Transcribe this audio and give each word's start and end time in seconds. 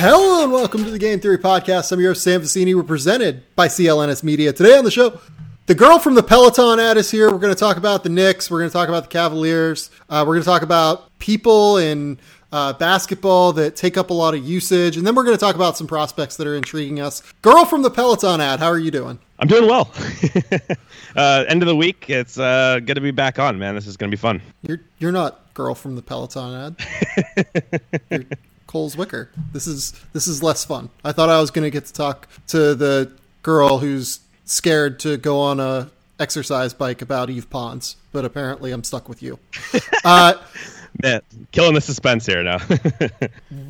Hello 0.00 0.42
and 0.42 0.50
welcome 0.50 0.82
to 0.82 0.90
the 0.90 0.98
Game 0.98 1.20
Theory 1.20 1.38
Podcast. 1.38 1.92
I'm 1.92 2.00
your 2.00 2.10
host, 2.10 2.24
Sam 2.24 2.40
Vecenie. 2.40 2.74
We're 2.74 2.82
presented 2.82 3.44
by 3.54 3.68
CLNS 3.68 4.24
Media. 4.24 4.52
Today 4.52 4.76
on 4.76 4.84
the 4.84 4.90
show, 4.90 5.20
the 5.66 5.76
girl 5.76 6.00
from 6.00 6.16
the 6.16 6.22
Peloton 6.24 6.80
ad 6.80 6.96
is 6.96 7.12
here. 7.12 7.30
We're 7.30 7.38
going 7.38 7.54
to 7.54 7.60
talk 7.60 7.76
about 7.76 8.02
the 8.02 8.08
Knicks. 8.08 8.50
We're 8.50 8.58
going 8.58 8.70
to 8.70 8.72
talk 8.72 8.88
about 8.88 9.04
the 9.04 9.10
Cavaliers. 9.10 9.88
Uh, 10.08 10.24
we're 10.26 10.34
going 10.34 10.42
to 10.42 10.48
talk 10.48 10.62
about 10.62 11.16
people 11.20 11.76
in 11.76 12.18
uh, 12.50 12.72
basketball 12.72 13.52
that 13.52 13.76
take 13.76 13.96
up 13.96 14.10
a 14.10 14.14
lot 14.14 14.34
of 14.34 14.44
usage. 14.44 14.96
And 14.96 15.06
then 15.06 15.14
we're 15.14 15.22
going 15.22 15.36
to 15.36 15.40
talk 15.40 15.54
about 15.54 15.76
some 15.76 15.86
prospects 15.86 16.36
that 16.38 16.46
are 16.48 16.56
intriguing 16.56 17.00
us. 17.00 17.22
Girl 17.42 17.64
from 17.64 17.82
the 17.82 17.90
Peloton 17.90 18.40
ad, 18.40 18.58
how 18.58 18.66
are 18.66 18.78
you 18.78 18.90
doing? 18.90 19.20
I'm 19.40 19.48
doing 19.48 19.66
well. 19.66 19.90
uh, 21.16 21.44
end 21.48 21.62
of 21.62 21.66
the 21.66 21.74
week. 21.74 22.10
It's 22.10 22.38
uh, 22.38 22.78
good 22.84 22.94
to 22.94 23.00
be 23.00 23.10
back 23.10 23.38
on, 23.38 23.58
man. 23.58 23.74
This 23.74 23.86
is 23.86 23.96
going 23.96 24.10
to 24.10 24.16
be 24.16 24.20
fun. 24.20 24.42
You're, 24.62 24.80
you're 24.98 25.12
not 25.12 25.54
girl 25.54 25.74
from 25.74 25.96
the 25.96 26.02
Peloton 26.02 26.76
ad. 28.10 28.26
Cole 28.66 28.90
Zwicker. 28.90 29.28
This 29.52 29.66
is 29.66 29.92
this 30.12 30.28
is 30.28 30.42
less 30.42 30.64
fun. 30.64 30.90
I 31.02 31.12
thought 31.12 31.28
I 31.30 31.40
was 31.40 31.50
going 31.50 31.64
to 31.64 31.70
get 31.70 31.86
to 31.86 31.92
talk 31.92 32.28
to 32.48 32.74
the 32.74 33.10
girl 33.42 33.78
who's 33.78 34.20
scared 34.44 35.00
to 35.00 35.16
go 35.16 35.40
on 35.40 35.58
a 35.58 35.90
exercise 36.20 36.74
bike 36.74 37.00
about 37.02 37.30
Eve 37.30 37.48
Pons, 37.50 37.96
but 38.12 38.24
apparently 38.24 38.72
I'm 38.72 38.84
stuck 38.84 39.08
with 39.08 39.22
you. 39.22 39.38
Uh, 40.02 40.32
Man, 41.02 41.20
killing 41.52 41.74
the 41.74 41.80
suspense 41.82 42.24
here 42.24 42.42
now. 42.42 42.58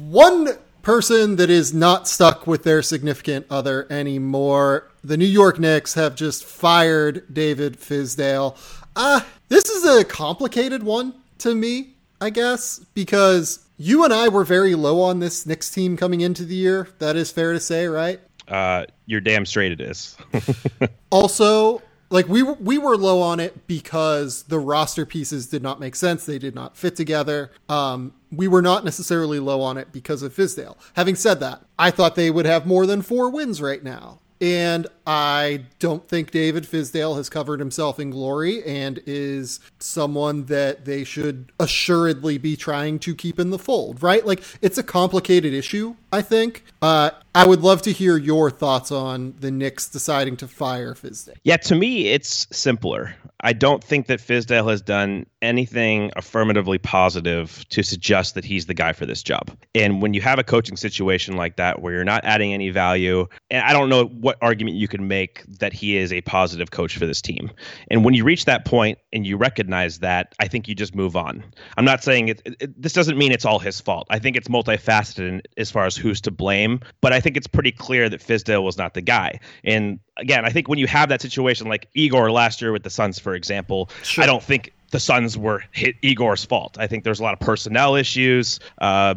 one 0.09 0.49
person 0.83 1.37
that 1.37 1.51
is 1.51 1.73
not 1.75 2.09
stuck 2.09 2.47
with 2.47 2.65
their 2.65 2.83
significant 2.83 3.47
other 3.51 3.87
anymore. 3.91 4.91
The 5.03 5.17
New 5.17 5.27
York 5.27 5.59
Knicks 5.59 5.95
have 5.95 6.15
just 6.15 6.45
fired 6.45 7.33
David 7.33 7.79
Fizdale. 7.79 8.57
Uh, 8.97 9.21
this 9.49 9.69
is 9.69 9.85
a 9.85 10.05
complicated 10.05 10.83
one 10.83 11.15
to 11.39 11.55
me, 11.55 11.95
I 12.21 12.31
guess, 12.31 12.79
because 12.95 13.67
you 13.77 14.05
and 14.05 14.13
I 14.13 14.29
were 14.29 14.45
very 14.45 14.75
low 14.75 15.01
on 15.01 15.21
this 15.21 15.47
Knicks 15.47 15.71
team 15.71 15.97
coming 15.97 16.21
into 16.21 16.45
the 16.45 16.55
year. 16.55 16.89
That 16.99 17.17
is 17.17 17.31
fair 17.31 17.53
to 17.53 17.61
say, 17.61 17.87
right? 17.87 18.21
Uh, 18.47 18.85
you're 19.07 19.21
damn 19.21 19.47
straight 19.47 19.73
it 19.73 19.81
is. 19.81 20.17
also, 21.11 21.83
like 22.11 22.29
we 22.29 22.43
we 22.43 22.77
were 22.77 22.97
low 22.97 23.23
on 23.23 23.41
it 23.41 23.67
because 23.67 24.45
the 24.45 24.59
roster 24.59 25.07
pieces 25.07 25.47
did 25.47 25.63
not 25.63 25.81
make 25.81 25.95
sense. 25.95 26.27
They 26.27 26.39
did 26.39 26.55
not 26.55 26.77
fit 26.77 26.97
together. 26.97 27.51
Um, 27.69 28.13
we 28.33 28.49
were 28.49 28.63
not 28.63 28.85
necessarily 28.85 29.39
low 29.39 29.61
on 29.61 29.79
it 29.79 29.93
because 29.93 30.23
of 30.23 30.35
Fizdale. 30.35 30.77
Having 30.95 31.17
said 31.17 31.41
that, 31.41 31.63
I 31.79 31.91
thought 31.91 32.17
they 32.17 32.31
would 32.31 32.47
have 32.47 32.67
more 32.67 32.87
than 32.87 33.03
four 33.03 33.31
wins 33.31 33.63
right 33.63 33.83
now. 33.83 34.19
And 34.41 34.87
I 35.07 35.67
don't 35.79 36.09
think 36.09 36.31
David 36.31 36.65
Fizdale 36.65 37.17
has 37.17 37.29
covered 37.29 37.61
himself 37.61 38.01
in 38.01 38.09
glory 38.11 38.65
and 38.65 38.99
is 39.05 39.61
someone 39.79 40.47
that 40.47 40.87
they 40.87 41.05
should 41.05 41.53
assuredly 41.61 42.39
be 42.39 42.57
trying 42.57 42.99
to 43.01 43.15
keep 43.15 43.39
in 43.39 43.51
the 43.51 43.59
fold, 43.59 44.03
right? 44.03 44.25
Like, 44.25 44.43
it's 44.63 44.79
a 44.79 44.83
complicated 44.83 45.53
issue, 45.53 45.95
I 46.13 46.23
think. 46.23 46.65
Uh, 46.83 47.11
I 47.35 47.47
would 47.47 47.61
love 47.61 47.83
to 47.83 47.93
hear 47.93 48.17
your 48.17 48.51
thoughts 48.51 48.91
on 48.91 49.35
the 49.39 49.53
Knicks 49.53 49.89
deciding 49.89 50.37
to 50.39 50.49
fire 50.49 50.95
Fizdale. 50.95 51.37
Yeah, 51.45 51.59
to 51.59 51.77
me, 51.77 52.09
it's 52.09 52.49
simpler. 52.51 53.15
I 53.43 53.53
don't 53.53 53.83
think 53.85 54.07
that 54.09 54.19
Fizdale 54.19 54.69
has 54.69 54.83
done 54.83 55.27
anything 55.41 56.11
affirmatively 56.17 56.79
positive 56.79 57.65
to 57.71 57.83
suggest 57.83 58.35
that 58.35 58.45
he's 58.45 58.67
the 58.67 58.75
guy 58.75 58.93
for 58.93 59.07
this 59.07 59.23
job. 59.23 59.57
And 59.75 60.03
when 60.03 60.13
you 60.13 60.21
have 60.21 60.39
a 60.39 60.45
coaching 60.45 60.77
situation 60.77 61.37
like 61.37 61.57
that 61.57 61.81
where 61.81 61.95
you're 61.95 62.05
not 62.05 62.25
adding 62.25 62.53
any 62.53 62.71
value, 62.71 63.27
and 63.51 63.63
I 63.63 63.73
don't 63.73 63.89
know 63.89 64.07
what 64.07 64.37
argument 64.43 64.77
you 64.77 64.89
can 64.89 65.07
make 65.07 65.45
that 65.61 65.73
he 65.73 65.97
is 65.97 66.13
a 66.13 66.21
positive 66.23 66.73
coach 66.73 66.97
for 66.97 67.07
this 67.07 67.23
team. 67.23 67.51
And 67.91 68.05
when 68.05 68.15
you 68.15 68.25
reach 68.25 68.45
that 68.47 68.65
point 68.65 68.99
and 69.13 69.27
you 69.27 69.37
recognize 69.37 70.01
that, 70.01 70.35
I 70.41 70.49
think 70.49 70.67
you 70.67 70.75
just 70.75 70.95
move 70.95 71.17
on. 71.17 71.45
I'm 71.77 71.85
not 71.85 72.03
saying 72.03 72.29
it, 72.29 72.43
it 72.45 72.83
this 72.83 72.93
doesn't 72.93 73.17
mean 73.17 73.31
it's 73.31 73.45
all 73.45 73.61
his 73.61 73.81
fault. 73.81 74.07
I 74.11 74.19
think 74.19 74.37
it's 74.37 74.49
multifaceted 74.49 75.43
as 75.57 75.71
far 75.71 75.87
as 75.87 75.97
who's 76.01 76.21
to 76.23 76.31
blame, 76.31 76.81
but 77.01 77.13
I 77.13 77.21
think 77.21 77.37
it's 77.37 77.47
pretty 77.47 77.73
clear 77.73 78.09
that 78.09 78.21
Fizdale 78.21 78.63
was 78.63 78.77
not 78.77 78.95
the 78.95 79.01
guy. 79.01 79.39
And 79.65 80.01
again, 80.17 80.45
I 80.45 80.51
think 80.51 80.69
when 80.69 80.79
you 80.79 80.87
have 80.87 81.09
that 81.11 81.23
situation 81.23 81.69
like 81.69 81.89
Igor 81.95 82.33
last 82.33 82.61
year 82.61 82.73
with 82.73 82.83
the 82.83 82.91
Suns, 82.91 83.19
for 83.19 83.35
example, 83.35 83.91
sure. 84.03 84.25
I 84.25 84.27
don't 84.27 84.43
think 84.43 84.73
the 84.91 85.01
Suns 85.01 85.39
were 85.39 85.63
hit 85.73 85.97
Igor's 86.03 86.45
fault. 86.45 86.77
I 86.79 86.87
think 86.87 87.05
there's 87.05 87.21
a 87.21 87.23
lot 87.23 87.35
of 87.35 87.41
personnel 87.41 87.95
issues. 87.95 88.59
Uh, 88.81 89.15